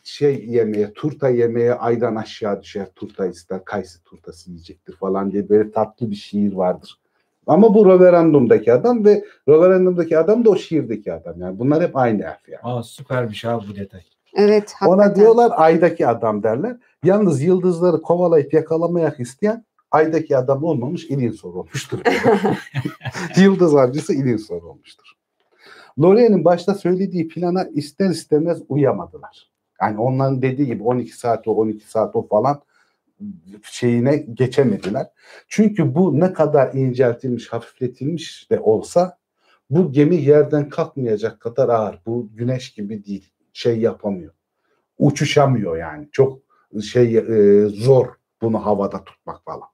şey 0.02 0.46
yemeye, 0.46 0.92
turta 0.92 1.28
yemeye 1.28 1.74
aydan 1.74 2.14
aşağı 2.16 2.62
düşer. 2.62 2.88
Turta 2.96 3.26
ister, 3.26 3.64
kayısı 3.64 4.02
turtası 4.02 4.50
yiyecektir 4.50 4.96
falan 4.96 5.32
diye 5.32 5.48
böyle 5.48 5.70
tatlı 5.70 6.10
bir 6.10 6.16
şiir 6.16 6.52
vardır. 6.52 6.98
Ama 7.46 7.74
bu 7.74 7.84
Roverandum'daki 7.84 8.72
adam 8.72 9.04
ve 9.04 9.24
Roverandum'daki 9.48 10.18
adam 10.18 10.44
da 10.44 10.50
o 10.50 10.56
şiirdeki 10.56 11.12
adam. 11.12 11.40
Yani 11.40 11.58
bunlar 11.58 11.82
hep 11.82 11.96
aynı 11.96 12.24
harf 12.24 12.48
yani. 12.48 12.60
Aa, 12.62 12.82
süpermiş 12.82 13.44
abi 13.44 13.64
bu 13.70 13.76
detay. 13.76 14.00
Evet. 14.34 14.74
Ona 14.86 14.90
hakikaten. 14.90 15.14
diyorlar 15.14 15.52
aydaki 15.56 16.06
adam 16.06 16.42
derler. 16.42 16.76
Yalnız 17.04 17.42
yıldızları 17.42 18.02
kovalayıp 18.02 18.54
yakalamayak 18.54 19.20
isteyen 19.20 19.64
aydaki 19.90 20.36
adam 20.36 20.64
olmamış 20.64 21.04
İlinsor 21.04 21.54
olmuştur. 21.54 21.98
Yıldız 23.36 23.74
avcısı 23.74 24.14
İlinsor 24.14 24.62
olmuştur. 24.62 25.06
Lorien'in 26.02 26.44
başta 26.44 26.74
söylediği 26.74 27.28
plana 27.28 27.64
ister 27.64 28.10
istemez 28.10 28.62
uyamadılar. 28.68 29.50
Yani 29.80 30.00
onların 30.00 30.42
dediği 30.42 30.66
gibi 30.66 30.82
12 30.82 31.18
saat 31.18 31.48
o 31.48 31.52
12 31.52 31.90
saat 31.90 32.16
o 32.16 32.26
falan 32.26 32.60
şeyine 33.62 34.16
geçemediler. 34.16 35.06
Çünkü 35.48 35.94
bu 35.94 36.20
ne 36.20 36.32
kadar 36.32 36.74
inceltilmiş, 36.74 37.48
hafifletilmiş 37.48 38.50
de 38.50 38.60
olsa 38.60 39.18
bu 39.70 39.92
gemi 39.92 40.16
yerden 40.16 40.68
kalkmayacak 40.68 41.40
kadar 41.40 41.68
ağır. 41.68 42.02
Bu 42.06 42.28
güneş 42.34 42.72
gibi 42.72 43.04
değil. 43.04 43.30
Şey 43.52 43.78
yapamıyor. 43.80 44.34
Uçuşamıyor 44.98 45.76
yani. 45.76 46.08
Çok 46.12 46.38
şey 46.82 47.18
e, 47.18 47.66
zor 47.66 48.06
bunu 48.42 48.66
havada 48.66 49.04
tutmak 49.04 49.44
falan. 49.44 49.68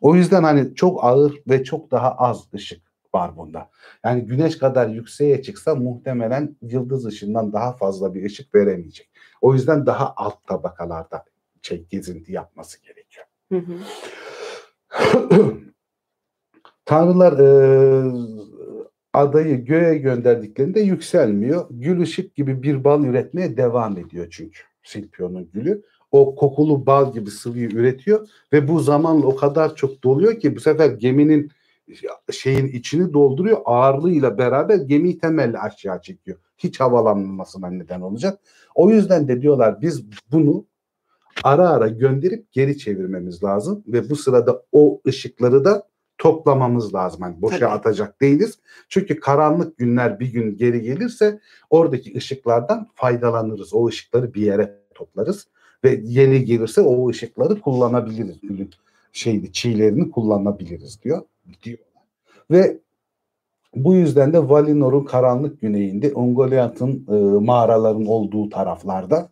O 0.00 0.14
yüzden 0.14 0.42
hani 0.42 0.74
çok 0.74 1.04
ağır 1.04 1.42
ve 1.48 1.64
çok 1.64 1.90
daha 1.90 2.12
az 2.12 2.54
ışık 2.54 2.82
var 3.14 3.36
bunda. 3.36 3.70
Yani 4.04 4.26
güneş 4.26 4.58
kadar 4.58 4.88
yükseğe 4.88 5.42
çıksa 5.42 5.74
muhtemelen 5.74 6.56
yıldız 6.62 7.06
ışığından 7.06 7.52
daha 7.52 7.72
fazla 7.72 8.14
bir 8.14 8.24
ışık 8.24 8.54
veremeyecek. 8.54 9.10
O 9.40 9.54
yüzden 9.54 9.86
daha 9.86 10.14
alt 10.16 10.46
tabakalarda 10.46 11.24
şey 11.70 11.86
gezinti 11.90 12.32
yapması 12.32 12.78
gerekiyor. 12.82 13.26
Hı 13.52 13.58
hı. 13.58 13.74
Tanrılar 16.84 17.32
e, 17.38 17.48
adayı 19.12 19.64
göğe 19.64 19.98
gönderdiklerinde 19.98 20.80
yükselmiyor. 20.80 21.66
Gül 21.70 22.00
ışık 22.00 22.34
gibi 22.34 22.62
bir 22.62 22.84
bal 22.84 23.04
üretmeye 23.04 23.56
devam 23.56 23.98
ediyor 23.98 24.26
çünkü 24.30 24.60
Silpion'un 24.82 25.50
gülü. 25.52 25.82
o 26.12 26.34
kokulu 26.34 26.86
bal 26.86 27.12
gibi 27.12 27.30
sıvıyı 27.30 27.68
üretiyor 27.68 28.28
ve 28.52 28.68
bu 28.68 28.80
zamanla 28.80 29.26
o 29.26 29.36
kadar 29.36 29.74
çok 29.74 30.04
doluyor 30.04 30.40
ki 30.40 30.56
bu 30.56 30.60
sefer 30.60 30.90
geminin 30.90 31.50
şeyin 32.32 32.66
içini 32.66 33.12
dolduruyor 33.12 33.58
ağırlığıyla 33.64 34.38
beraber 34.38 34.76
gemiyi 34.76 35.18
temelli 35.18 35.58
aşağı 35.58 36.02
çekiyor. 36.02 36.38
Hiç 36.58 36.80
havalanmamasına 36.80 37.70
neden 37.70 38.00
olacak. 38.00 38.40
O 38.74 38.90
yüzden 38.90 39.28
de 39.28 39.42
diyorlar 39.42 39.82
biz 39.82 40.04
bunu 40.32 40.64
ara 41.44 41.68
ara 41.68 41.88
gönderip 41.88 42.52
geri 42.52 42.78
çevirmemiz 42.78 43.44
lazım 43.44 43.84
ve 43.86 44.10
bu 44.10 44.16
sırada 44.16 44.62
o 44.72 45.00
ışıkları 45.06 45.64
da 45.64 45.90
toplamamız 46.18 46.94
lazım. 46.94 47.20
Hani 47.22 47.42
boşa 47.42 47.58
Tabii. 47.58 47.70
atacak 47.70 48.20
değiliz. 48.20 48.58
Çünkü 48.88 49.20
karanlık 49.20 49.78
günler 49.78 50.20
bir 50.20 50.32
gün 50.32 50.56
geri 50.56 50.82
gelirse 50.82 51.40
oradaki 51.70 52.16
ışıklardan 52.16 52.88
faydalanırız. 52.94 53.74
O 53.74 53.86
ışıkları 53.86 54.34
bir 54.34 54.42
yere 54.42 54.78
toplarız 54.94 55.48
ve 55.84 56.00
yeni 56.04 56.44
gelirse 56.44 56.80
o 56.80 57.08
ışıkları 57.08 57.60
kullanabiliriz. 57.60 58.40
Gülün 58.40 58.70
şeydi 59.12 59.52
çiğlerini 59.52 60.10
kullanabiliriz 60.10 61.02
diyor. 61.02 61.22
diyorlar. 61.62 61.86
Ve 62.50 62.78
bu 63.74 63.94
yüzden 63.94 64.32
de 64.32 64.48
Valinor'un 64.48 65.04
karanlık 65.04 65.60
güneyinde 65.60 66.12
Ungoliath'ın 66.14 67.06
e, 67.08 67.44
mağaraların 67.44 68.06
olduğu 68.06 68.48
taraflarda 68.48 69.30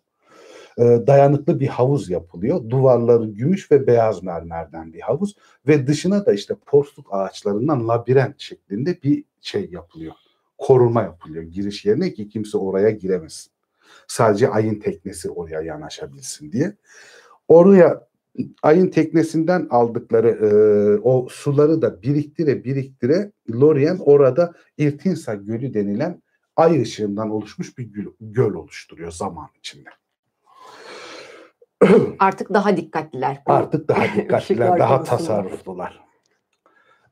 e, 0.79 0.83
dayanıklı 1.07 1.61
bir 1.61 1.69
havuz 1.69 2.11
yapılıyor. 2.11 2.71
Duvarları 2.71 3.27
gümüş 3.27 3.71
ve 3.71 3.87
beyaz 3.87 4.23
mermerden 4.23 4.93
bir 4.93 5.01
havuz 5.01 5.37
ve 5.67 5.87
dışına 5.87 6.27
da 6.27 6.33
işte 6.33 6.55
porsuk 6.67 7.07
ağaçlarından 7.11 7.89
labirent 7.89 8.41
şeklinde 8.41 9.03
bir 9.03 9.25
şey 9.41 9.69
yapılıyor. 9.71 10.15
Koruma 10.59 11.03
yapılıyor 11.03 11.43
giriş 11.43 11.85
yerine 11.85 12.13
ki 12.13 12.29
kimse 12.29 12.59
oraya 12.59 12.91
giremesin. 12.91 13.53
Sadece 14.07 14.49
ayın 14.49 14.81
teknesi 14.81 15.31
oraya 15.31 15.61
yanaşabilsin 15.61 16.53
diye. 16.53 16.77
Oraya 17.49 18.09
ayın 18.63 18.91
teknesinden 18.91 19.67
aldıkları 19.71 20.29
e, 20.29 20.49
o 21.03 21.29
suları 21.31 21.83
da 21.83 22.03
biriktire 22.03 22.65
biriktire 22.65 23.33
Lorien 23.51 23.99
orada 24.01 24.55
İrtinsa 24.79 25.35
Gölü 25.35 25.75
denilen 25.75 26.23
ay 26.57 26.83
ışığından 26.83 27.31
oluşmuş 27.31 27.79
bir 27.79 27.85
göl, 27.85 28.07
göl 28.21 28.55
oluşturuyor 28.55 29.11
zaman 29.11 29.49
içinde. 29.59 29.91
Artık 32.19 32.55
daha 32.55 32.77
dikkatliler. 32.77 33.43
Artık 33.47 33.89
daha 33.89 34.05
dikkatliler, 34.17 34.79
daha 34.79 35.03
tasarruflular. 35.05 36.09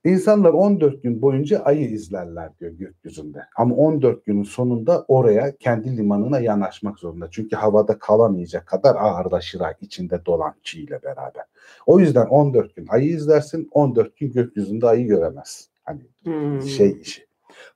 İnsanlar 0.05 0.51
14 0.53 1.03
gün 1.03 1.23
boyunca 1.23 1.59
ayı 1.59 1.91
izlerler 1.91 2.59
diyor 2.59 2.73
gökyüzünde. 2.73 3.39
Ama 3.57 3.75
14 3.75 4.27
günün 4.27 4.43
sonunda 4.43 5.05
oraya 5.09 5.57
kendi 5.57 5.97
limanına 5.97 6.41
yanaşmak 6.41 6.99
zorunda. 6.99 7.29
Çünkü 7.31 7.57
havada 7.57 7.99
kalamayacak 7.99 8.67
kadar 8.67 8.95
ağırlaşır 8.97 9.61
ay 9.61 9.75
içinde 9.81 10.27
dolan 10.27 10.55
çiğ 10.63 10.81
ile 10.81 11.03
beraber. 11.03 11.45
O 11.87 12.01
yüzden 12.01 12.27
14 12.27 12.77
gün 12.77 12.87
ayı 12.89 13.09
izlersin, 13.09 13.69
14 13.73 14.17
gün 14.17 14.33
gökyüzünde 14.33 14.87
ayı 14.87 15.07
göremez. 15.07 15.69
Hani 15.85 16.01
Hmm. 16.25 16.63
şey 16.63 16.99
işi. 17.01 17.27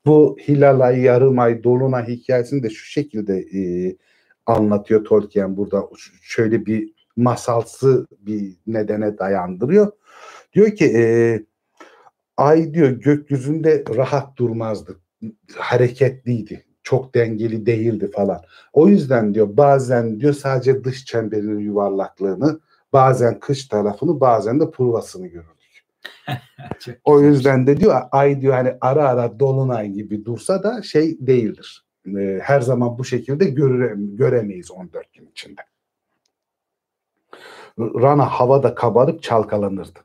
Bu 0.07 0.37
hilal 0.49 0.81
ay, 0.81 1.01
yarım 1.01 1.39
ay, 1.39 1.65
dolunay 1.65 2.09
hikayesini 2.09 2.62
de 2.62 2.71
şu 2.71 2.85
şekilde 2.87 3.39
e, 3.39 3.61
anlatıyor 4.47 5.05
Tolkien 5.05 5.57
burada. 5.57 5.89
Şöyle 6.23 6.67
bir 6.67 6.93
masalsı 7.17 8.07
bir 8.19 8.57
nedene 8.67 9.19
dayandırıyor. 9.19 9.93
Diyor 10.53 10.71
ki 10.77 10.85
e, 10.97 11.05
ay 12.37 12.75
diyor 12.75 12.91
gökyüzünde 12.91 13.85
rahat 13.97 14.37
durmazdı. 14.37 15.01
Hareketliydi. 15.57 16.65
Çok 16.83 17.15
dengeli 17.15 17.67
değildi 17.67 18.11
falan. 18.11 18.41
O 18.73 18.89
yüzden 18.89 19.35
diyor 19.35 19.57
bazen 19.57 20.21
diyor 20.21 20.33
sadece 20.33 20.85
dış 20.85 21.05
çemberinin 21.05 21.59
yuvarlaklığını, 21.59 22.61
bazen 22.93 23.41
kış 23.41 23.69
tarafını, 23.69 24.21
bazen 24.21 24.61
de 24.61 24.71
purvasını 24.71 25.27
görürdük. 25.27 25.61
O 27.05 27.21
yüzden 27.21 27.67
de 27.67 27.81
diyor 27.81 28.03
ay 28.12 28.41
diyor 28.41 28.55
hani 28.55 28.75
ara 28.81 29.09
ara 29.09 29.41
dolunay 29.41 29.89
gibi 29.89 30.25
dursa 30.25 30.62
da 30.62 30.83
şey 30.83 31.27
değildir. 31.27 31.85
Ee, 32.06 32.40
her 32.43 32.60
zaman 32.60 32.98
bu 32.98 33.05
şekilde 33.05 33.44
göre, 33.44 33.94
göremeyiz 33.97 34.70
14 34.70 35.12
gün 35.12 35.27
içinde. 35.27 35.60
Rana 37.78 38.27
havada 38.27 38.74
kabarıp 38.74 39.22
çalkalanırdı. 39.22 39.98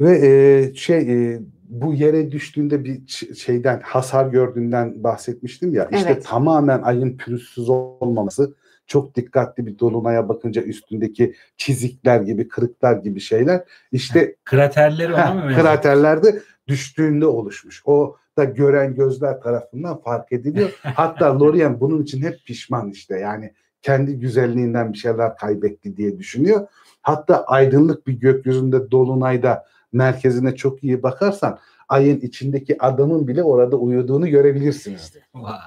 Ve 0.00 0.28
e, 0.28 0.74
şey 0.74 1.32
e, 1.32 1.40
bu 1.64 1.94
yere 1.94 2.32
düştüğünde 2.32 2.84
bir 2.84 3.06
şeyden 3.34 3.80
hasar 3.84 4.26
gördüğünden 4.26 5.04
bahsetmiştim 5.04 5.74
ya. 5.74 5.88
İşte 5.92 6.12
Evet. 6.12 6.24
tamamen 6.26 6.82
ayın 6.82 7.16
pürüzsüz 7.16 7.68
olmaması 7.68 8.54
çok 8.86 9.14
dikkatli 9.14 9.66
bir 9.66 9.78
dolunaya 9.78 10.28
bakınca 10.28 10.62
üstündeki 10.62 11.34
çizikler 11.56 12.20
gibi 12.20 12.48
kırıklar 12.48 12.96
gibi 12.96 13.20
şeyler 13.20 13.64
işte 13.92 14.36
Kraterleri 14.44 15.14
ona 15.14 15.34
mı 15.34 15.54
kraterlerde 15.54 16.42
düştüğünde 16.68 17.26
oluşmuş. 17.26 17.82
O 17.84 18.16
da 18.38 18.44
gören 18.44 18.94
gözler 18.94 19.40
tarafından 19.40 20.00
fark 20.00 20.32
ediliyor. 20.32 20.70
Hatta 20.82 21.40
Lorien 21.40 21.80
bunun 21.80 22.02
için 22.02 22.22
hep 22.22 22.44
pişman 22.46 22.90
işte. 22.90 23.18
Yani 23.18 23.52
kendi 23.82 24.18
güzelliğinden 24.18 24.92
bir 24.92 24.98
şeyler 24.98 25.36
kaybetti 25.36 25.96
diye 25.96 26.18
düşünüyor. 26.18 26.66
Hatta 27.02 27.44
aydınlık 27.44 28.06
bir 28.06 28.12
gökyüzünde 28.12 28.90
dolunayda 28.90 29.64
merkezine 29.92 30.56
çok 30.56 30.84
iyi 30.84 31.02
bakarsan 31.02 31.58
ayın 31.88 32.20
içindeki 32.20 32.82
adamın 32.82 33.28
bile 33.28 33.42
orada 33.42 33.76
uyuduğunu 33.76 34.28
görebilirsiniz. 34.28 35.12
Vay. 35.34 35.58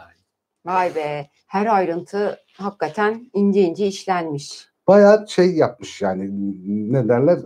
Vay 0.65 0.95
be. 0.95 1.27
Her 1.47 1.65
ayrıntı 1.65 2.37
hakikaten 2.53 3.29
ince 3.33 3.61
ince 3.61 3.87
işlenmiş. 3.87 4.67
Bayağı 4.87 5.25
şey 5.27 5.55
yapmış 5.55 6.01
yani 6.01 6.29
ne 6.93 7.09
derler 7.09 7.39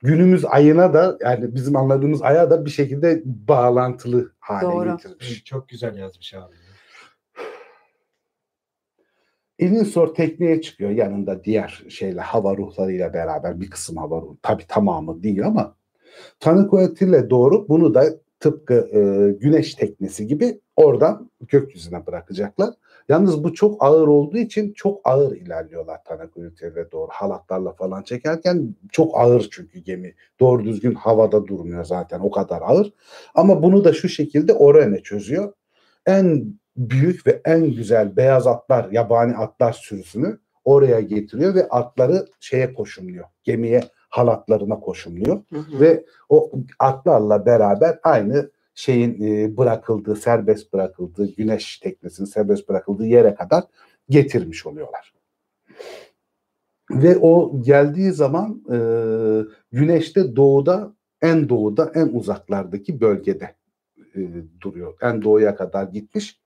günümüz 0.00 0.44
ayına 0.44 0.94
da 0.94 1.18
yani 1.20 1.54
bizim 1.54 1.76
anladığımız 1.76 2.22
aya 2.22 2.50
da 2.50 2.64
bir 2.64 2.70
şekilde 2.70 3.22
bağlantılı 3.24 4.32
hale 4.48 4.72
Doğru. 4.72 4.96
getirmiş. 4.96 5.44
Çok 5.44 5.68
güzel 5.68 5.96
yazmış 5.96 6.34
abi. 6.34 6.54
Ilinsor 9.58 10.14
tekneye 10.14 10.60
çıkıyor 10.60 10.90
yanında 10.90 11.44
diğer 11.44 11.84
şeyle 11.88 12.20
hava 12.20 12.56
ruhlarıyla 12.56 13.12
beraber 13.12 13.60
bir 13.60 13.70
kısım 13.70 13.96
hava 13.96 14.20
ruhu. 14.20 14.38
Tabi 14.42 14.66
tamamı 14.66 15.22
değil 15.22 15.46
ama 15.46 15.78
Tanıkoyatile 16.40 17.30
doğru 17.30 17.68
bunu 17.68 17.94
da 17.94 18.04
tıpkı 18.40 18.74
e, 18.74 19.32
güneş 19.32 19.74
teknesi 19.74 20.26
gibi 20.26 20.60
oradan 20.76 21.30
gökyüzüne 21.40 22.06
bırakacaklar. 22.06 22.74
Yalnız 23.08 23.44
bu 23.44 23.54
çok 23.54 23.84
ağır 23.84 24.08
olduğu 24.08 24.38
için 24.38 24.72
çok 24.72 25.00
ağır 25.04 25.36
ilerliyorlar 25.36 26.04
Tanıkoyatile'ye 26.04 26.90
doğru. 26.92 27.08
Halatlarla 27.10 27.72
falan 27.72 28.02
çekerken 28.02 28.74
çok 28.92 29.18
ağır 29.18 29.48
çünkü 29.52 29.78
gemi. 29.78 30.14
Doğru 30.40 30.64
düzgün 30.64 30.94
havada 30.94 31.46
durmuyor 31.46 31.84
zaten 31.84 32.20
o 32.20 32.30
kadar 32.30 32.62
ağır. 32.62 32.92
Ama 33.34 33.62
bunu 33.62 33.84
da 33.84 33.92
şu 33.92 34.08
şekilde 34.08 34.52
Orane 34.52 35.02
çözüyor. 35.02 35.52
En 36.06 36.54
büyük 36.76 37.26
ve 37.26 37.40
en 37.44 37.70
güzel 37.70 38.16
beyaz 38.16 38.46
atlar, 38.46 38.90
yabani 38.90 39.36
atlar 39.36 39.72
sürüsünü 39.72 40.38
oraya 40.64 41.00
getiriyor 41.00 41.54
ve 41.54 41.68
atları 41.68 42.26
şeye 42.40 42.74
koşumluyor. 42.74 43.24
Gemiye 43.44 43.80
halatlarına 44.08 44.80
koşumluyor 44.80 45.42
Hı 45.52 45.58
hı. 45.58 45.80
ve 45.80 46.04
o 46.28 46.52
atlarla 46.78 47.46
beraber 47.46 47.98
aynı 48.02 48.50
şeyin 48.78 49.22
e, 49.22 49.56
bırakıldığı, 49.56 50.16
serbest 50.16 50.72
bırakıldığı, 50.72 51.34
güneş 51.34 51.78
teknesinin 51.78 52.26
serbest 52.26 52.68
bırakıldığı 52.68 53.06
yere 53.06 53.34
kadar 53.34 53.64
getirmiş 54.08 54.66
oluyorlar. 54.66 55.14
Ve 56.90 57.16
o 57.16 57.62
geldiği 57.62 58.12
zaman 58.12 58.62
e, 58.72 58.78
güneşte 59.72 60.36
doğuda, 60.36 60.92
en 61.22 61.48
doğuda, 61.48 61.92
en 61.94 62.08
uzaklardaki 62.08 63.00
bölgede 63.00 63.54
e, 64.14 64.20
duruyor. 64.60 64.94
En 65.02 65.22
doğuya 65.22 65.56
kadar 65.56 65.84
gitmiş. 65.84 66.40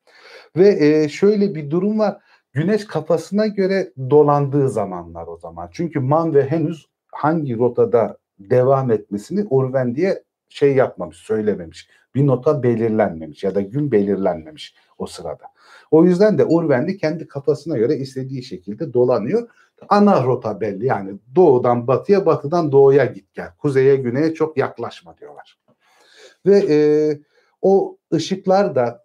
Ve 0.57 0.87
e, 0.87 1.09
şöyle 1.09 1.55
bir 1.55 1.71
durum 1.71 1.99
var. 1.99 2.23
Güneş 2.53 2.87
kafasına 2.87 3.47
göre 3.47 3.93
dolandığı 4.11 4.69
zamanlar 4.69 5.27
o 5.27 5.37
zaman. 5.37 5.69
Çünkü 5.73 6.01
Manve 6.01 6.43
henüz 6.43 6.87
hangi 7.13 7.59
rotada 7.59 8.19
devam 8.39 8.91
etmesini 8.91 9.47
Urven 9.51 9.95
diye 9.95 10.23
şey 10.53 10.75
yapmamış, 10.75 11.17
söylememiş. 11.17 11.89
Bir 12.15 12.27
nota 12.27 12.63
belirlenmemiş 12.63 13.45
ya 13.45 13.55
da 13.55 13.61
gün 13.61 13.93
belirlenmemiş 13.93 14.75
o 14.99 15.07
sırada. 15.07 15.45
O 15.91 16.05
yüzden 16.05 16.39
de 16.39 16.45
Urvenli 16.45 16.97
kendi 16.97 17.29
kafasına 17.29 17.79
göre 17.79 17.97
istediği 17.97 18.43
şekilde 18.43 18.93
dolanıyor. 18.93 19.49
Ana 19.89 20.25
rota 20.25 20.61
belli 20.61 20.87
yani 20.87 21.19
doğudan 21.35 21.87
batıya, 21.87 22.27
batıdan 22.27 22.73
doğuya 22.73 23.05
git 23.05 23.35
gel. 23.35 23.55
Kuzeye, 23.59 23.97
güneye 23.97 24.35
çok 24.35 24.57
yaklaşma 24.57 25.19
diyorlar. 25.19 25.59
Ve 26.47 26.65
e, 26.69 26.77
o 27.63 27.99
ışıklar 28.15 28.75
da 28.75 29.05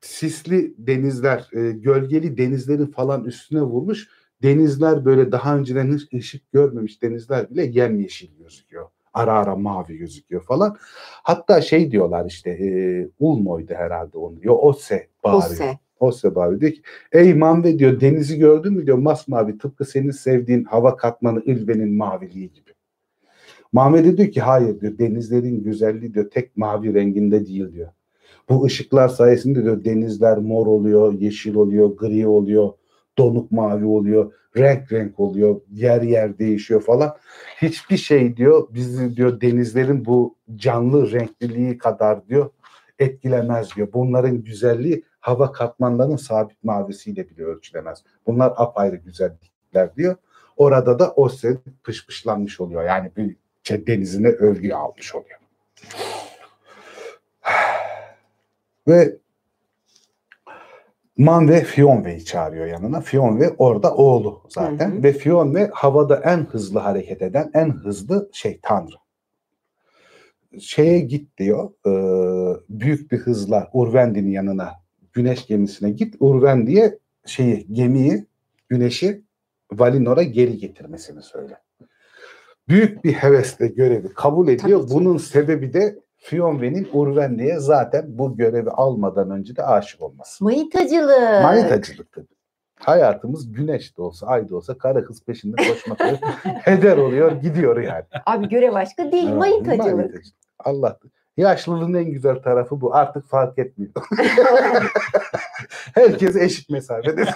sisli 0.00 0.74
denizler, 0.78 1.48
e, 1.52 1.70
gölgeli 1.70 2.38
denizlerin 2.38 2.86
falan 2.86 3.24
üstüne 3.24 3.62
vurmuş. 3.62 4.08
Denizler 4.42 5.04
böyle 5.04 5.32
daha 5.32 5.56
önceden 5.56 5.96
hiç 5.96 6.12
ışık 6.14 6.52
görmemiş 6.52 7.02
denizler 7.02 7.50
bile 7.50 7.64
yemyeşil 7.64 8.36
gözüküyor. 8.38 8.88
Ara 9.14 9.32
ara 9.32 9.56
mavi 9.56 9.96
gözüküyor 9.96 10.42
falan. 10.42 10.76
Hatta 11.22 11.60
şey 11.60 11.90
diyorlar 11.90 12.26
işte 12.26 12.50
e, 12.50 12.68
Ulmo'ydu 13.18 13.74
herhalde 13.74 14.18
onu. 14.18 14.36
Yo 14.42 14.54
Ose 14.54 15.08
bağırıyor. 15.24 15.50
Ose. 15.50 15.78
O 16.00 16.12
sebebi 16.12 16.60
diyor 16.60 16.72
ki 16.72 16.82
ey 17.12 17.34
Manve 17.34 17.78
diyor 17.78 18.00
denizi 18.00 18.38
gördün 18.38 18.72
mü 18.72 18.86
diyor 18.86 18.98
masmavi 18.98 19.58
tıpkı 19.58 19.84
senin 19.84 20.10
sevdiğin 20.10 20.64
hava 20.64 20.96
katmanı 20.96 21.40
Ilve'nin 21.40 21.94
maviliği 21.94 22.52
gibi. 22.52 22.70
De 23.74 24.16
diyor 24.16 24.30
ki 24.30 24.40
hayır 24.40 24.80
diyor 24.80 24.98
denizlerin 24.98 25.64
güzelliği 25.64 26.14
diyor 26.14 26.30
tek 26.30 26.56
mavi 26.56 26.94
renginde 26.94 27.46
değil 27.46 27.72
diyor. 27.72 27.88
Bu 28.48 28.64
ışıklar 28.64 29.08
sayesinde 29.08 29.62
diyor 29.64 29.84
denizler 29.84 30.38
mor 30.38 30.66
oluyor, 30.66 31.12
yeşil 31.12 31.54
oluyor, 31.54 31.96
gri 31.96 32.26
oluyor, 32.26 32.72
donuk 33.18 33.52
mavi 33.52 33.84
oluyor, 33.84 34.32
renk 34.56 34.92
renk 34.92 35.20
oluyor, 35.20 35.60
yer 35.72 36.02
yer 36.02 36.38
değişiyor 36.38 36.80
falan. 36.82 37.16
Hiçbir 37.62 37.96
şey 37.96 38.36
diyor 38.36 38.68
bizi 38.70 39.16
diyor 39.16 39.40
denizlerin 39.40 40.04
bu 40.04 40.36
canlı 40.56 41.12
renkliliği 41.12 41.78
kadar 41.78 42.28
diyor 42.28 42.50
etkilemez 42.98 43.76
diyor. 43.76 43.88
Bunların 43.92 44.44
güzelliği 44.44 45.04
hava 45.20 45.52
katmanlarının 45.52 46.16
sabit 46.16 46.64
mavisiyle 46.64 47.30
bile 47.30 47.44
ölçülemez. 47.44 48.02
Bunlar 48.26 48.52
apayrı 48.56 48.96
güzellikler 48.96 49.96
diyor. 49.96 50.16
Orada 50.56 50.98
da 50.98 51.12
o 51.12 51.28
set 51.28 51.58
pışpışlanmış 51.84 52.60
oluyor. 52.60 52.84
Yani 52.84 53.10
bir 53.16 53.36
şey, 53.62 53.86
denizine 53.86 54.28
övgü 54.28 54.72
almış 54.72 55.14
oluyor. 55.14 55.38
Ve 58.88 59.16
Man 61.18 61.48
ve 61.48 61.60
Fionve'yi 61.64 62.24
çağırıyor 62.24 62.66
yanına. 62.66 63.00
Fionve 63.00 63.54
orada 63.58 63.94
oğlu 63.94 64.42
zaten. 64.48 64.90
Hı 64.90 64.98
hı. 64.98 65.02
Ve 65.02 65.12
Fionve 65.12 65.70
havada 65.72 66.16
en 66.16 66.38
hızlı 66.38 66.78
hareket 66.78 67.22
eden, 67.22 67.50
en 67.54 67.70
hızlı 67.70 68.30
şey 68.32 68.60
tanrı. 68.62 68.94
Şeye 70.60 70.98
git 71.00 71.38
diyor. 71.38 71.70
e, 71.86 71.92
büyük 72.68 73.12
bir 73.12 73.18
hızla 73.18 73.70
Urvendi'nin 73.72 74.30
yanına 74.30 74.70
güneş 75.12 75.46
gemisine 75.46 75.90
git. 75.90 76.14
Urvendi'ye 76.20 76.98
şeyi 77.26 77.66
gemiyi, 77.72 78.26
güneşi 78.68 79.22
Valinor'a 79.72 80.22
geri 80.22 80.58
getirmesini 80.58 81.22
söyle. 81.22 81.58
Büyük 82.68 83.04
bir 83.04 83.12
hevesle 83.12 83.66
görevi 83.66 84.08
kabul 84.08 84.48
ediyor. 84.48 84.80
Tabii 84.80 84.88
ki. 84.88 84.94
Bunun 84.94 85.16
sebebi 85.16 85.72
de 85.72 85.98
Fionve'nin 86.26 86.88
Urvendi'ye 86.92 87.58
zaten 87.58 88.04
bu 88.08 88.36
görevi 88.36 88.70
almadan 88.70 89.30
önce 89.30 89.56
de 89.56 89.62
aşık 89.62 90.02
olması. 90.02 90.44
Manitacılık. 90.44 91.42
Manitacılık 91.42 92.12
tabii. 92.12 92.26
Hayatımız 92.80 93.52
güneş 93.52 93.98
de 93.98 94.02
olsa, 94.02 94.26
ay 94.26 94.48
da 94.48 94.56
olsa 94.56 94.78
karı 94.78 95.04
kız 95.04 95.24
peşinde 95.24 95.56
koşmak 95.68 96.00
heder 96.44 96.96
oluyor, 96.96 97.32
gidiyor 97.32 97.82
yani. 97.82 98.04
Abi 98.26 98.48
görev 98.48 98.72
aşkı 98.74 99.12
değil 99.12 99.28
Evet, 99.28 99.38
manitacılık. 99.38 99.94
manitacılık. 99.96 100.34
Allah. 100.58 100.98
Yaşlılığın 101.36 101.94
en 101.94 102.04
güzel 102.04 102.42
tarafı 102.42 102.80
bu. 102.80 102.94
Artık 102.94 103.26
fark 103.28 103.58
etmiyor. 103.58 103.92
Herkes 105.94 106.36
eşit 106.36 106.70
mesafede. 106.70 107.24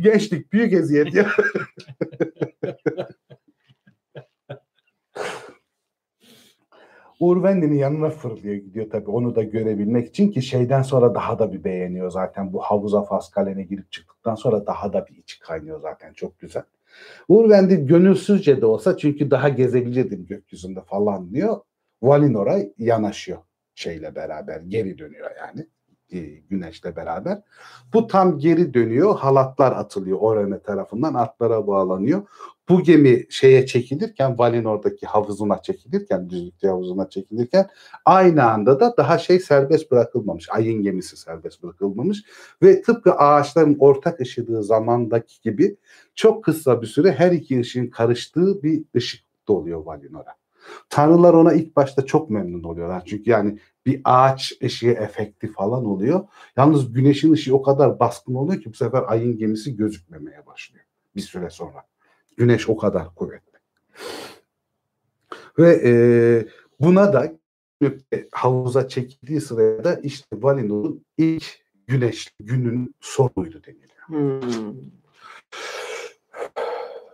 Gençlik 0.00 0.52
büyük 0.52 0.72
eziyet 0.72 1.14
ya. 1.14 1.26
Urvendi'nin 7.20 7.74
yanına 7.74 8.10
fırlıyor 8.10 8.54
gidiyor 8.54 8.90
tabii 8.90 9.10
onu 9.10 9.34
da 9.34 9.42
görebilmek 9.42 10.08
için 10.08 10.30
ki 10.30 10.42
şeyden 10.42 10.82
sonra 10.82 11.14
daha 11.14 11.38
da 11.38 11.52
bir 11.52 11.64
beğeniyor 11.64 12.10
zaten 12.10 12.52
bu 12.52 12.60
havuza 12.60 13.02
Faskalene 13.02 13.62
girip 13.62 13.92
çıktıktan 13.92 14.34
sonra 14.34 14.66
daha 14.66 14.92
da 14.92 15.06
bir 15.06 15.16
içi 15.16 15.40
kaynıyor 15.40 15.80
zaten 15.80 16.12
çok 16.12 16.38
güzel. 16.38 16.62
Urvendi 17.28 17.86
gönülsüzce 17.86 18.60
de 18.60 18.66
olsa 18.66 18.96
çünkü 18.96 19.30
daha 19.30 19.48
gezebilirdim 19.48 20.26
gökyüzünde 20.26 20.80
falan 20.80 21.30
diyor. 21.30 21.60
Valinor'a 22.02 22.58
yanaşıyor 22.78 23.38
şeyle 23.74 24.14
beraber 24.14 24.60
geri 24.60 24.98
dönüyor 24.98 25.30
yani 25.38 25.66
e, 26.12 26.18
güneşle 26.50 26.96
beraber. 26.96 27.42
Bu 27.94 28.06
tam 28.06 28.38
geri 28.38 28.74
dönüyor 28.74 29.16
halatlar 29.16 29.72
atılıyor 29.72 30.18
Orane 30.20 30.60
tarafından 30.60 31.14
atlara 31.14 31.66
bağlanıyor. 31.66 32.22
Bu 32.70 32.82
gemi 32.82 33.26
şeye 33.30 33.66
çekilirken 33.66 34.38
Valinor'daki 34.38 35.06
havuzuna 35.06 35.62
çekilirken 35.62 36.30
düzlükte 36.30 36.68
havuzuna 36.68 37.08
çekilirken 37.08 37.68
aynı 38.04 38.44
anda 38.44 38.80
da 38.80 38.96
daha 38.96 39.18
şey 39.18 39.40
serbest 39.40 39.90
bırakılmamış. 39.90 40.48
Ayın 40.50 40.82
gemisi 40.82 41.16
serbest 41.16 41.62
bırakılmamış 41.62 42.24
ve 42.62 42.82
tıpkı 42.82 43.14
ağaçların 43.14 43.76
ortak 43.78 44.20
ışıdığı 44.20 44.62
zamandaki 44.62 45.40
gibi 45.40 45.76
çok 46.14 46.44
kısa 46.44 46.82
bir 46.82 46.86
süre 46.86 47.12
her 47.12 47.32
iki 47.32 47.60
ışığın 47.60 47.86
karıştığı 47.86 48.62
bir 48.62 48.84
ışık 48.96 49.24
doluyor 49.48 49.84
Valinor'a. 49.84 50.34
Tanrılar 50.88 51.34
ona 51.34 51.52
ilk 51.52 51.76
başta 51.76 52.06
çok 52.06 52.30
memnun 52.30 52.62
oluyorlar. 52.62 53.02
Çünkü 53.06 53.30
yani 53.30 53.58
bir 53.86 54.00
ağaç 54.04 54.52
ışığı 54.64 54.90
efekti 54.90 55.52
falan 55.52 55.84
oluyor. 55.84 56.28
Yalnız 56.56 56.92
güneşin 56.92 57.32
ışığı 57.32 57.56
o 57.56 57.62
kadar 57.62 58.00
baskın 58.00 58.34
oluyor 58.34 58.62
ki 58.62 58.70
bu 58.70 58.76
sefer 58.76 59.02
ayın 59.06 59.38
gemisi 59.38 59.76
gözükmemeye 59.76 60.46
başlıyor 60.46 60.84
bir 61.16 61.20
süre 61.20 61.50
sonra. 61.50 61.89
Güneş 62.40 62.68
o 62.68 62.76
kadar 62.76 63.14
kuvvetli. 63.14 63.58
Ve 65.58 65.80
e, 65.84 65.92
buna 66.80 67.12
da 67.12 67.32
havuza 68.32 68.88
çekildiği 68.88 69.40
sırada 69.40 69.94
işte 69.94 70.26
Valinor'un 70.32 71.04
ilk 71.18 71.44
güneş 71.86 72.34
günün 72.40 72.94
sonuydu 73.00 73.62
deniliyor. 73.64 74.06
Hmm. 74.06 74.74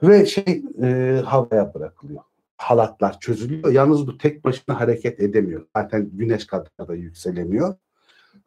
Ve 0.03 0.27
şey 0.27 0.62
e, 0.82 1.20
havaya 1.24 1.74
bırakılıyor. 1.74 2.23
Halatlar 2.57 3.20
çözülüyor. 3.20 3.73
Yalnız 3.73 4.07
bu 4.07 4.19
tek 4.19 4.44
başına 4.44 4.81
hareket 4.81 5.20
edemiyor. 5.20 5.66
Zaten 5.77 6.11
güneş 6.12 6.47
kadar 6.47 6.89
da 6.89 6.94
yükselemiyor. 6.94 7.74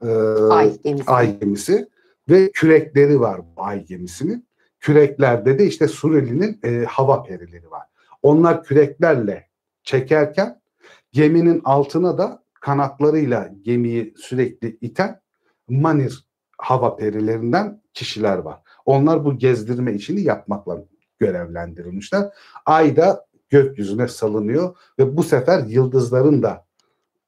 Ee, 0.03 0.07
Ay 0.49 0.81
gemisi. 0.81 1.11
ay 1.11 1.39
gemisi 1.39 1.89
ve 2.29 2.51
kürekleri 2.51 3.19
var 3.19 3.41
bu 3.41 3.63
ay 3.63 3.85
gemisinin. 3.85 4.48
Küreklerde 4.79 5.59
de 5.59 5.65
işte 5.65 5.87
Sureli'nin 5.87 6.59
e, 6.63 6.85
hava 6.85 7.23
perileri 7.23 7.71
var. 7.71 7.83
Onlar 8.21 8.63
küreklerle 8.63 9.47
çekerken 9.83 10.61
geminin 11.11 11.61
altına 11.63 12.17
da 12.17 12.43
kanatlarıyla 12.53 13.51
gemiyi 13.61 14.13
sürekli 14.17 14.77
iten 14.81 15.21
Manir 15.69 16.25
hava 16.57 16.95
perilerinden 16.95 17.81
kişiler 17.93 18.37
var. 18.37 18.59
Onlar 18.85 19.25
bu 19.25 19.37
gezdirme 19.37 19.93
işini 19.93 20.21
yapmakla 20.21 20.83
görevlendirilmişler. 21.19 22.29
Ay 22.65 22.95
da 22.95 23.25
gökyüzüne 23.49 24.07
salınıyor 24.07 24.77
ve 24.99 25.17
bu 25.17 25.23
sefer 25.23 25.63
yıldızların 25.65 26.43
da 26.43 26.65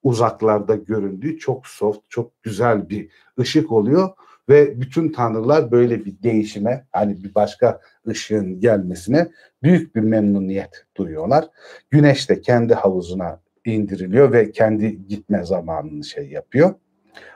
uzaklarda 0.03 0.75
göründüğü 0.75 1.39
çok 1.39 1.67
soft, 1.67 1.99
çok 2.09 2.43
güzel 2.43 2.89
bir 2.89 3.11
ışık 3.39 3.71
oluyor 3.71 4.09
ve 4.51 4.81
bütün 4.81 5.11
tanrılar 5.11 5.71
böyle 5.71 6.05
bir 6.05 6.23
değişime, 6.23 6.85
hani 6.91 7.23
bir 7.23 7.35
başka 7.35 7.79
ışığın 8.07 8.59
gelmesine 8.59 9.27
büyük 9.63 9.95
bir 9.95 10.01
memnuniyet 10.01 10.85
duyuyorlar. 10.97 11.45
Güneş 11.89 12.29
de 12.29 12.41
kendi 12.41 12.73
havuzuna 12.73 13.41
indiriliyor 13.65 14.31
ve 14.31 14.51
kendi 14.51 15.07
gitme 15.07 15.43
zamanını 15.45 16.03
şey 16.03 16.29
yapıyor 16.29 16.73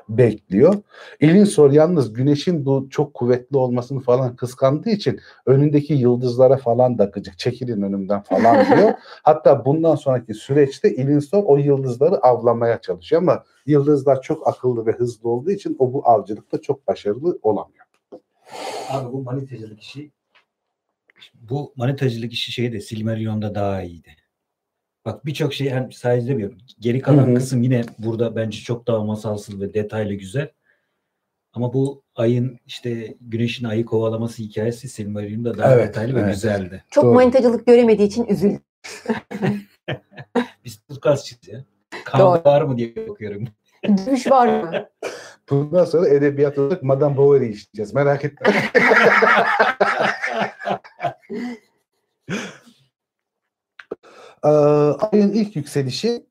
bekliyor. 0.10 0.76
Ilinsor 1.20 1.72
yalnız 1.72 2.14
güneşin 2.14 2.66
bu 2.66 2.88
çok 2.90 3.14
kuvvetli 3.14 3.58
olmasını 3.58 4.00
falan 4.00 4.36
kıskandığı 4.36 4.90
için 4.90 5.20
önündeki 5.46 5.94
yıldızlara 5.94 6.58
falan 6.58 6.98
da 6.98 7.06
gıcık 7.06 7.40
çekilin 7.40 7.82
önümden 7.82 8.22
falan 8.22 8.66
diyor. 8.66 8.94
Hatta 9.24 9.66
bundan 9.66 9.96
sonraki 9.96 10.34
süreçte 10.34 10.96
Ilinsor 10.96 11.44
o 11.44 11.58
yıldızları 11.58 12.16
avlamaya 12.18 12.82
çalışıyor 12.82 13.22
ama 13.22 13.44
yıldızlar 13.66 14.22
çok 14.22 14.48
akıllı 14.48 14.86
ve 14.86 14.92
hızlı 14.92 15.30
olduğu 15.30 15.52
için 15.52 15.76
o 15.80 15.94
bu 15.94 16.08
avcılıkta 16.10 16.62
çok 16.62 16.88
başarılı 16.88 17.40
olamıyor. 17.42 17.86
Abi 18.90 19.14
bu 19.14 19.24
manitacılık 19.24 19.82
işi 19.82 20.12
bu 21.34 21.74
manitacılık 21.76 22.34
işi 22.34 22.52
şey 22.52 22.74
de 22.74 22.82
Silmarillion'da 22.82 23.56
daha 23.56 23.82
iyiydi. 23.82 24.25
Bak 25.06 25.26
birçok 25.26 25.54
şey 25.54 25.70
hem 25.70 25.92
sadece 25.92 26.28
demiyorum. 26.28 26.58
Geri 26.80 27.02
kalan 27.02 27.28
Hı 27.28 27.32
hı. 27.32 27.36
kısım 27.36 27.64
yine 27.64 27.84
burada 27.98 28.36
bence 28.36 28.60
çok 28.60 28.88
daha 28.88 29.04
masalsız 29.04 29.62
ve 29.62 29.74
detaylı 29.74 30.14
güzel. 30.14 30.50
Ama 31.54 31.74
bu 31.74 32.04
ayın 32.16 32.60
işte 32.66 33.16
güneşin 33.22 33.66
ayı 33.66 33.86
kovalaması 33.86 34.44
hikayesi 34.44 34.90
Silmarillion'da 34.90 35.58
daha 35.58 35.74
Evet, 35.76 35.88
detaylı 35.88 36.16
ve 36.16 36.20
evet. 36.20 36.34
güzeldi. 36.34 36.84
Çok 36.92 37.04
Doğru. 37.04 37.14
manitacılık 37.14 37.66
göremediği 37.66 38.08
için 38.08 38.26
üzüldüm. 38.26 38.62
Biz 40.66 40.80
Turkasçıyız 40.90 41.48
ya. 41.48 41.64
Kan 42.06 42.20
Doğru. 42.22 42.42
var 42.46 42.62
mı 42.62 42.78
diye 42.78 42.96
bakıyorum. 43.10 43.48
Dövüş 43.88 44.32
var 44.32 44.64
mı? 44.64 44.86
Bundan 45.50 45.86
sonra 45.86 46.10
edebiyat 46.10 46.58
olarak 46.58 46.84
Madame 46.84 47.18
Bovary'i 47.18 47.52
işleyeceğiz 47.52 47.94
merak 47.94 48.26
etme. 48.26 48.48
Ee, 54.46 54.50
ayın 54.50 55.32
ilk 55.32 55.56
yükselişi 55.56 56.26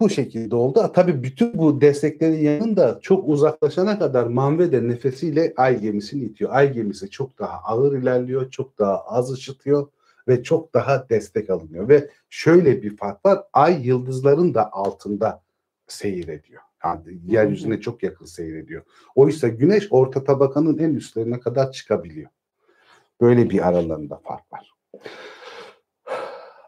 bu 0.00 0.10
şekilde 0.10 0.56
oldu. 0.56 0.90
Tabii 0.94 1.22
bütün 1.22 1.58
bu 1.58 1.80
desteklerin 1.80 2.42
yanında 2.42 2.98
çok 3.02 3.28
uzaklaşana 3.28 3.98
kadar 3.98 4.26
Manve 4.26 4.72
de 4.72 4.88
nefesiyle 4.88 5.54
ay 5.56 5.80
gemisini 5.80 6.24
itiyor. 6.24 6.50
Ay 6.54 6.72
gemisi 6.72 7.10
çok 7.10 7.38
daha 7.38 7.58
ağır 7.58 7.98
ilerliyor, 7.98 8.50
çok 8.50 8.78
daha 8.78 9.04
az 9.04 9.32
ışıtıyor 9.32 9.88
ve 10.28 10.42
çok 10.42 10.74
daha 10.74 11.08
destek 11.08 11.50
alınıyor. 11.50 11.88
Ve 11.88 12.10
şöyle 12.30 12.82
bir 12.82 12.96
fark 12.96 13.26
var. 13.26 13.42
Ay 13.52 13.86
yıldızların 13.86 14.54
da 14.54 14.72
altında 14.72 15.42
seyir 15.86 16.28
ediyor. 16.28 16.62
Yani 16.84 17.18
yeryüzüne 17.26 17.80
çok 17.80 18.02
yakın 18.02 18.24
seyrediyor. 18.24 18.82
Oysa 19.14 19.48
güneş 19.48 19.88
orta 19.90 20.24
tabakanın 20.24 20.78
en 20.78 20.94
üstlerine 20.94 21.40
kadar 21.40 21.72
çıkabiliyor. 21.72 22.30
Böyle 23.20 23.50
bir 23.50 23.68
aralarında 23.68 24.16
fark 24.16 24.52
var. 24.52 24.74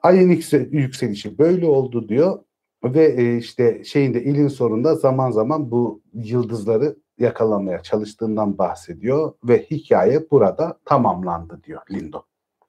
Ayın 0.02 0.28
yükse- 0.30 0.68
yükselişi 0.70 1.38
böyle 1.38 1.66
oldu 1.66 2.08
diyor 2.08 2.38
ve 2.84 3.04
e, 3.04 3.36
işte 3.36 3.84
şeyinde 3.84 4.24
ilin 4.24 4.48
sonunda 4.48 4.94
zaman 4.94 5.30
zaman 5.30 5.70
bu 5.70 6.00
yıldızları 6.14 6.96
yakalamaya 7.18 7.82
çalıştığından 7.82 8.58
bahsediyor 8.58 9.32
ve 9.44 9.62
hikaye 9.70 10.30
burada 10.30 10.78
tamamlandı 10.84 11.60
diyor 11.64 11.80
Lindo. 11.90 12.22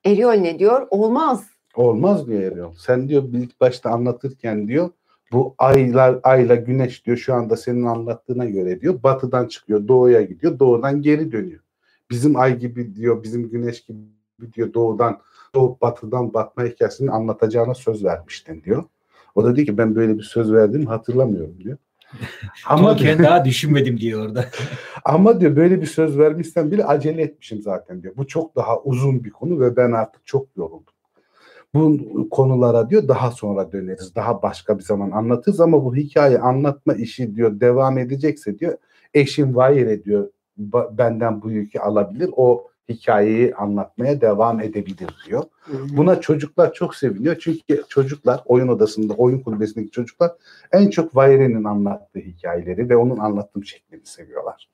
Eriol 0.06 0.32
ne 0.34 0.60
diyor? 0.60 0.88
Olmaz. 0.90 1.48
Olmaz 1.76 2.28
diyor 2.28 2.41
Erol. 2.41 2.74
Sen 2.74 3.10
diyor 3.10 3.24
ilk 3.24 3.62
başta 3.62 3.90
anlatırken 3.90 4.68
diyor 4.68 4.90
bu 5.32 5.56
aylar 5.58 6.20
ayla 6.24 6.56
güneş 6.56 7.06
diyor 7.06 7.18
şu 7.18 7.34
anda 7.34 7.58
senin 7.58 7.84
anlattığına 7.86 8.45
göre 8.45 8.82
diyor 8.82 9.03
batıdan 9.03 9.48
çıkıyor 9.48 9.88
doğuya 9.88 10.22
gidiyor 10.22 10.60
doğudan 10.60 11.02
geri 11.02 11.32
dönüyor. 11.32 11.62
Bizim 12.10 12.36
ay 12.36 12.60
gibi 12.60 12.95
diyor 12.95 13.24
bizim 13.24 13.49
güneş 13.49 13.86
gibi 13.86 13.99
diyor 14.53 14.74
doğudan 14.74 15.20
doğup 15.56 15.82
batıdan 15.82 16.34
batma 16.34 16.64
hikayesini 16.64 17.11
anlatacağına 17.11 17.73
söz 17.73 18.06
vermiştin 18.06 18.64
diyor. 18.64 18.84
O 19.36 19.44
da 19.44 19.56
diyor 19.56 19.68
ki 19.68 19.78
ben 19.78 19.95
böyle 19.95 20.18
bir 20.18 20.23
söz 20.23 20.53
verdim 20.53 20.86
hatırlamıyorum 20.86 21.56
diyor. 21.64 21.78
Ama 22.68 22.95
kendi 22.95 23.23
daha 23.23 23.45
düşünmedim 23.45 23.99
diyor 23.99 24.26
orada. 24.26 24.45
ama 25.06 25.41
diyor 25.41 25.56
böyle 25.56 25.82
bir 25.82 25.86
söz 25.86 26.18
vermişsen 26.18 26.72
bile 26.72 26.86
acele 26.86 27.22
etmişim 27.22 27.61
zaten 27.61 28.03
diyor. 28.03 28.14
Bu 28.18 28.28
çok 28.28 28.56
daha 28.56 28.80
uzun 28.80 29.23
bir 29.23 29.30
konu 29.30 29.60
ve 29.60 29.76
ben 29.76 29.91
artık 29.91 30.26
çok 30.26 30.48
yoruldum. 30.57 30.94
Bu 31.73 31.98
konulara 32.30 32.90
diyor 32.90 33.07
daha 33.07 33.32
sonra 33.32 33.72
döneriz. 33.72 34.15
Daha 34.15 34.41
başka 34.41 34.78
bir 34.78 34.84
zaman 34.84 35.11
anlatırız 35.11 35.60
ama 35.61 35.86
bu 35.86 35.95
hikaye 35.95 36.40
anlatma 36.40 36.94
işi 36.94 37.36
diyor 37.36 37.60
devam 37.60 37.98
edecekse 37.98 38.60
diyor 38.60 38.78
eşim 39.14 39.56
Vayre 39.56 40.03
diyor 40.03 40.30
"ba- 40.60 40.98
benden 40.98 41.41
bu 41.41 41.52
yükü 41.52 41.80
alabilir. 41.80 42.30
O 42.36 42.68
hikayeyi 42.90 43.56
anlatmaya 43.56 44.22
devam 44.22 44.62
edebilir 44.62 45.10
diyor. 45.28 45.44
Buna 45.98 46.22
çocuklar 46.22 46.74
çok 46.74 46.95
seviniyor. 46.95 47.36
Çünkü 47.40 47.84
çocuklar 47.90 48.41
oyun 48.45 48.68
odasında, 48.68 49.14
oyun 49.14 49.40
kulübesindeki 49.40 49.91
çocuklar 49.91 50.32
en 50.72 50.90
çok 50.90 51.16
Vayre'nin 51.16 51.64
anlattığı 51.64 52.20
hikayeleri 52.20 52.90
ve 52.90 52.98
onun 52.98 53.18
anlatım 53.18 53.66
şeklini 53.66 54.06
seviyorlar. 54.06 54.70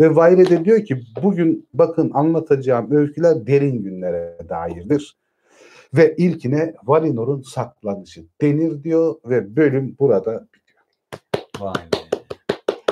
Ve 0.00 0.16
Vayre 0.16 0.50
de 0.50 0.64
diyor 0.64 0.84
ki 0.84 1.02
bugün 1.22 1.68
bakın 1.74 2.10
anlatacağım 2.14 2.96
öyküler 2.96 3.46
derin 3.46 3.82
günlere 3.82 4.38
dairdir. 4.48 5.16
Ve 5.94 6.14
ilkine 6.16 6.74
Valinor'un 6.84 7.42
saklanışı 7.42 8.24
denir 8.40 8.82
diyor 8.82 9.14
ve 9.24 9.56
bölüm 9.56 9.96
burada 9.98 10.46
bitiyor. 10.54 10.82
Vay 11.60 11.82
be. 11.92 11.97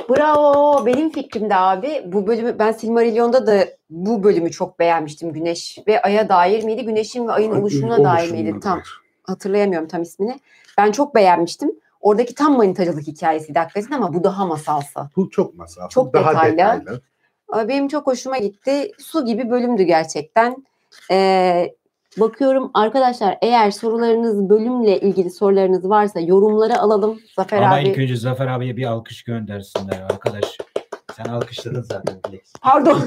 Bravo. 0.08 0.86
Benim 0.86 1.10
fikrimde 1.10 1.56
abi 1.56 2.02
bu 2.06 2.26
bölümü 2.26 2.58
ben 2.58 2.72
Silmarillion'da 2.72 3.46
da 3.46 3.66
bu 3.90 4.22
bölümü 4.22 4.50
çok 4.50 4.78
beğenmiştim. 4.78 5.32
Güneş 5.32 5.78
ve 5.86 6.02
Ay'a 6.02 6.28
dair 6.28 6.64
miydi? 6.64 6.84
Güneşin 6.84 7.28
ve 7.28 7.32
Ay'ın 7.32 7.60
oluşumuna 7.60 8.04
dair 8.04 8.32
miydi? 8.32 8.60
Tam 8.60 8.82
hatırlayamıyorum 9.22 9.88
tam 9.88 10.02
ismini. 10.02 10.40
Ben 10.78 10.92
çok 10.92 11.14
beğenmiştim. 11.14 11.72
Oradaki 12.00 12.34
tam 12.34 12.56
manitacılık 12.56 13.06
hikayesiydi 13.06 13.58
hakikaten 13.58 13.96
ama 13.96 14.14
bu 14.14 14.24
daha 14.24 14.46
masalsa. 14.46 15.10
Bu 15.16 15.30
çok 15.30 15.54
masal. 15.54 15.88
Çok 15.88 16.12
daha 16.12 16.30
detaylı. 16.30 16.56
detaylı. 16.56 17.00
Benim 17.68 17.88
çok 17.88 18.06
hoşuma 18.06 18.38
gitti. 18.38 18.92
Su 18.98 19.24
gibi 19.24 19.50
bölümdü 19.50 19.82
gerçekten. 19.82 20.66
Ee, 21.10 21.74
bakıyorum 22.20 22.70
arkadaşlar 22.74 23.38
eğer 23.42 23.70
sorularınız 23.70 24.48
bölümle 24.48 25.00
ilgili 25.00 25.30
sorularınız 25.30 25.90
varsa 25.90 26.20
yorumlara 26.20 26.78
alalım. 26.78 27.18
Zafer 27.36 27.62
Ama 27.62 27.74
abi. 27.76 27.88
ilk 27.88 27.98
önce 27.98 28.16
Zafer 28.16 28.46
abiye 28.46 28.76
bir 28.76 28.84
alkış 28.84 29.22
göndersinler 29.24 30.00
arkadaş. 30.10 30.58
Sen 31.16 31.24
alkışladın 31.24 31.82
zaten 31.82 32.16
Flex. 32.28 32.52
Pardon. 32.62 33.00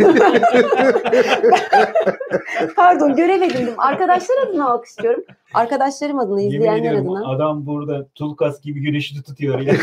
Pardon 2.76 3.16
göremedim. 3.16 3.70
Arkadaşlar 3.78 4.36
adına 4.48 4.70
alkışlıyorum. 4.70 5.24
Arkadaşlarım 5.54 6.20
adına, 6.20 6.42
izleyenler 6.42 6.80
ediyorum 6.80 7.10
adına. 7.16 7.30
adam 7.36 7.66
burada 7.66 8.08
Tulkas 8.16 8.62
gibi 8.62 8.82
güneşi 8.82 9.24
tutuyor 9.24 9.60
ya. 9.60 9.74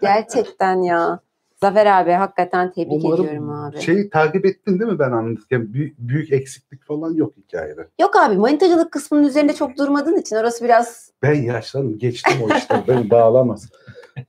Gerçekten 0.00 0.82
ya. 0.82 1.18
Zafer 1.60 1.86
abi 1.86 2.10
hakikaten 2.12 2.72
tebrik 2.72 3.04
ediyorum 3.04 3.50
abi. 3.50 3.80
Şeyi 3.80 4.10
takip 4.10 4.46
ettin 4.46 4.78
değil 4.80 4.92
mi 4.92 4.98
ben 4.98 5.10
anlatırken? 5.12 5.72
Büyük, 5.72 5.98
büyük 5.98 6.32
eksiklik 6.32 6.84
falan 6.84 7.14
yok 7.14 7.36
hikayede. 7.36 7.88
Yok 8.00 8.16
abi 8.16 8.36
manitacılık 8.36 8.92
kısmının 8.92 9.24
üzerinde 9.28 9.52
çok 9.52 9.78
durmadığın 9.78 10.16
için 10.16 10.36
orası 10.36 10.64
biraz 10.64 11.10
Ben 11.22 11.34
yaşlandım, 11.34 11.98
geçtim 11.98 12.34
o 12.42 12.54
işler. 12.56 12.82
Beni 12.88 13.10
bağlamaz. 13.10 13.70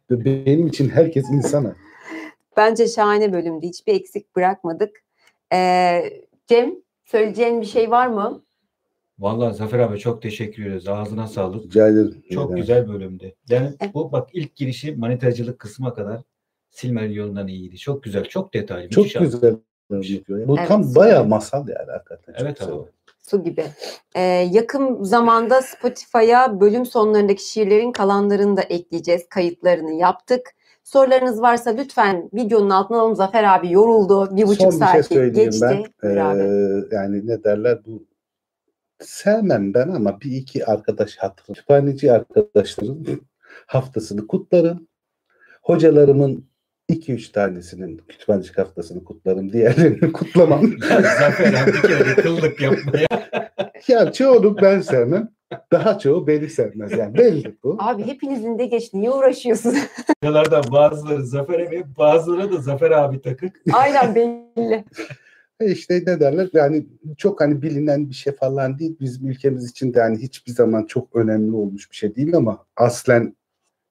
Benim 0.10 0.68
için 0.68 0.90
herkes 0.90 1.30
insana. 1.30 1.76
bence 2.58 2.88
şahane 2.88 3.34
bölümdü. 3.34 3.68
Hiçbir 3.68 3.94
eksik 3.94 4.36
bırakmadık. 4.36 4.92
Ee, 5.54 6.04
Cem 6.48 6.74
söyleyeceğin 7.06 7.62
bir 7.62 7.66
şey 7.66 7.92
var 7.92 8.08
mı? 8.08 8.42
Vallahi 9.20 9.54
Zafer 9.56 9.80
abi 9.80 10.00
çok 10.00 10.22
teşekkür 10.22 10.66
ederiz. 10.66 10.88
Ağzına 10.88 11.28
sağlık. 11.28 11.66
Rica 11.66 11.88
ederim. 11.88 12.24
Çok 12.34 12.56
güzel 12.56 12.88
bölümdü. 12.88 13.34
Yani 13.50 13.70
Evet. 13.80 13.94
bu 13.94 14.12
bak 14.12 14.30
ilk 14.34 14.56
girişi 14.56 14.96
manitacılık 14.96 15.60
kısma 15.60 15.94
kadar 15.94 16.22
Silmarillion'dan 16.82 17.48
iyiydi. 17.48 17.78
Çok 17.78 18.04
güzel, 18.04 18.24
çok 18.24 18.54
detaylı. 18.54 18.90
Çok 18.90 19.04
güzel. 19.06 19.56
anlatıyor. 19.92 20.48
Bu 20.48 20.56
Evet. 20.58 20.68
tam 20.68 20.96
bayağı 20.96 21.26
masal 21.28 21.68
yani 21.68 21.92
hakikaten. 21.92 22.34
Çok 22.34 22.42
Evet 22.42 22.60
güzel. 22.60 22.74
abi. 22.74 22.84
Su 23.20 23.44
gibi. 23.44 23.66
Ee, 24.16 24.22
yakın 24.52 25.04
zamanda 25.04 25.62
Spotify'a 25.62 26.60
bölüm 26.62 26.86
sonlarındaki 26.86 27.50
şiirlerin 27.52 27.92
kalanlarını 27.92 28.58
da 28.58 28.62
ekleyeceğiz. 28.62 29.30
Kayıtlarını 29.30 29.94
yaptık. 29.94 30.42
Sorularınız 30.84 31.42
varsa 31.42 31.70
lütfen 31.70 32.30
videonun 32.34 32.70
altına 32.70 32.98
alalım. 33.00 33.16
Zafer 33.16 33.44
abi 33.44 33.72
yoruldu. 33.72 34.36
Bir 34.36 34.44
buçuk 34.48 34.62
Son 34.62 34.82
bir 34.82 34.86
şey 34.86 34.88
saati 34.88 35.04
söyleyeyim 35.14 35.52
geçti. 35.52 35.84
ben. 36.04 36.16
Abi. 36.18 36.40
Ee, 36.42 36.96
yani 36.96 37.28
ne 37.28 37.44
derler 37.44 37.80
bu 37.86 38.06
sevmem 39.00 39.74
ben 39.74 39.90
ama 39.90 40.22
bir 40.22 40.32
iki 40.32 40.66
arkadaş 40.66 41.18
hatırım. 41.18 41.54
Kütüphaneci 41.56 42.12
arkadaşların 42.12 43.06
haftasını 43.68 44.28
kutlarım. 44.28 44.88
Hocalarımın 45.64 46.46
iki 46.88 47.14
üç 47.14 47.30
tanesinin 47.30 48.02
kütüphanecilik 48.08 48.58
haftasını 48.58 49.04
kutlarım. 49.04 49.54
Diğerlerini 49.54 50.12
kutlamam. 50.14 50.72
Zafer 51.20 51.54
abi 51.54 51.82
kere 51.82 52.16
kıllık 52.16 52.62
yapmaya. 52.62 53.08
ya 53.88 54.12
çoğunu 54.12 54.58
ben 54.62 54.82
sevmem. 54.82 55.30
Daha 55.72 56.00
çoğu 56.00 56.28
beni 56.28 56.50
sevmez. 56.50 56.92
Yani 56.92 57.18
belli 57.18 57.58
bu. 57.64 57.78
Abi 57.80 58.04
hepinizin 58.04 58.60
de 58.60 58.66
geç. 58.66 58.94
Niye 58.94 59.12
uğraşıyorsun? 59.12 59.76
Hocalardan 60.24 60.64
bazıları 60.72 61.26
Zafer 61.26 61.60
abi, 61.60 61.84
bazıları 61.98 62.52
da 62.52 62.58
Zafer 62.58 62.92
abi 62.92 63.22
takık. 63.22 63.62
Aynen 63.74 64.16
belli. 64.16 64.86
E 65.60 65.72
işte 65.72 66.04
ne 66.08 66.20
derler 66.20 66.50
yani 66.54 66.86
çok 67.18 67.42
hani 67.42 67.62
bilinen 67.62 68.10
bir 68.10 68.16
şey 68.16 68.34
falan 68.34 68.80
değil. 68.80 68.98
Bizim 69.00 69.28
ülkemiz 69.28 69.70
için 69.70 69.94
de 69.94 70.00
yani 70.00 70.18
hiçbir 70.18 70.52
zaman 70.52 70.86
çok 70.86 71.16
önemli 71.16 71.56
olmuş 71.56 71.92
bir 71.92 71.96
şey 71.96 72.16
değil 72.16 72.36
ama 72.36 72.66
aslen 72.76 73.36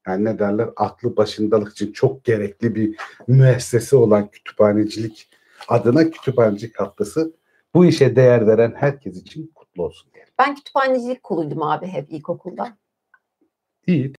yani 0.06 0.24
ne 0.24 0.38
derler 0.38 0.68
aklı 0.76 1.16
başındalık 1.16 1.72
için 1.72 1.92
çok 1.92 2.24
gerekli 2.24 2.74
bir 2.74 2.96
müessese 3.28 3.96
olan 3.96 4.28
kütüphanecilik 4.30 5.28
adına 5.68 6.10
kütüphanecilik 6.10 6.80
haftası 6.80 7.32
bu 7.74 7.84
işe 7.86 8.16
değer 8.16 8.46
veren 8.46 8.74
herkes 8.76 9.16
için 9.16 9.52
kutlu 9.54 9.84
olsun. 9.84 10.10
diyelim. 10.14 10.32
Ben 10.38 10.54
kütüphanecilik 10.54 11.22
koluydum 11.22 11.62
abi 11.62 11.86
hep 11.86 12.12
ilkokulda. 12.12 12.68
İyi. 13.86 14.12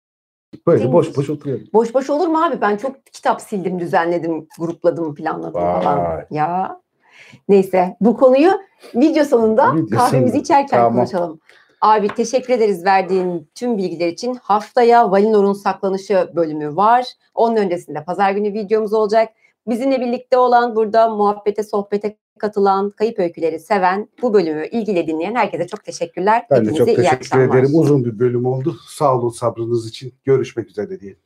Böyle 0.68 0.80
Değil 0.82 0.92
boş 0.94 1.08
mi? 1.10 1.16
boş 1.16 1.30
oturuyorum. 1.30 1.68
Boş 1.74 1.94
boş 1.94 2.10
olur 2.10 2.28
mu 2.28 2.44
abi? 2.44 2.62
Ben 2.62 2.78
çok 2.78 3.06
kitap 3.06 3.42
sildim, 3.42 3.80
düzenledim, 3.80 4.48
grupladım, 4.60 5.16
planladım 5.16 5.62
Vay. 5.62 5.84
falan. 5.84 6.26
Ya. 6.32 6.82
Neyse 7.50 7.98
bu 8.02 8.18
konuyu 8.18 8.52
video 8.96 9.24
sonunda 9.26 9.76
Video 9.76 9.98
kahvemizi 9.98 10.28
sonunda. 10.32 10.38
içerken 10.44 10.78
Tamam. 10.78 10.96
konuşalım. 10.96 11.40
Abi 11.82 12.08
teşekkür 12.08 12.54
ederiz 12.54 12.86
verdiğin 12.86 13.50
tüm 13.56 13.78
bilgiler 13.78 14.08
için. 14.08 14.38
Haftaya 14.42 15.12
Valinor'un 15.12 15.54
saklanışı 15.54 16.32
bölümü 16.36 16.76
var. 16.76 17.06
Onun 17.36 17.56
öncesinde 17.56 18.04
pazar 18.04 18.32
günü 18.32 18.54
videomuz 18.54 18.94
olacak. 18.94 19.30
Bizimle 19.68 20.02
birlikte 20.02 20.38
olan 20.38 20.76
burada 20.76 21.10
muhabbete, 21.10 21.64
sohbete 21.64 22.18
katılan, 22.40 22.90
kayıp 22.90 23.20
öyküleri 23.20 23.60
seven, 23.60 24.10
bu 24.22 24.34
bölümü 24.34 24.68
ilgili 24.68 25.08
dinleyen 25.08 25.36
herkese 25.36 25.68
çok 25.68 25.84
teşekkürler. 25.84 26.46
Ben 26.52 26.58
de 26.58 26.62
Hepinize 26.62 26.78
çok 26.78 26.88
iyi 26.88 26.96
teşekkür 26.96 27.40
ederim. 27.40 27.70
Uzun 27.74 28.06
bir 28.06 28.20
bölüm 28.20 28.46
oldu. 28.46 28.78
Sağ 28.88 29.16
olun 29.16 29.30
sabrınız 29.30 29.90
için. 29.90 30.14
Görüşmek 30.24 30.70
üzere 30.70 31.00
diyelim. 31.00 31.20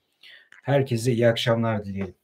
Herkese 0.64 1.11
iyi 1.11 1.28
akşamlar 1.28 1.86
dileyelim. 1.86 2.15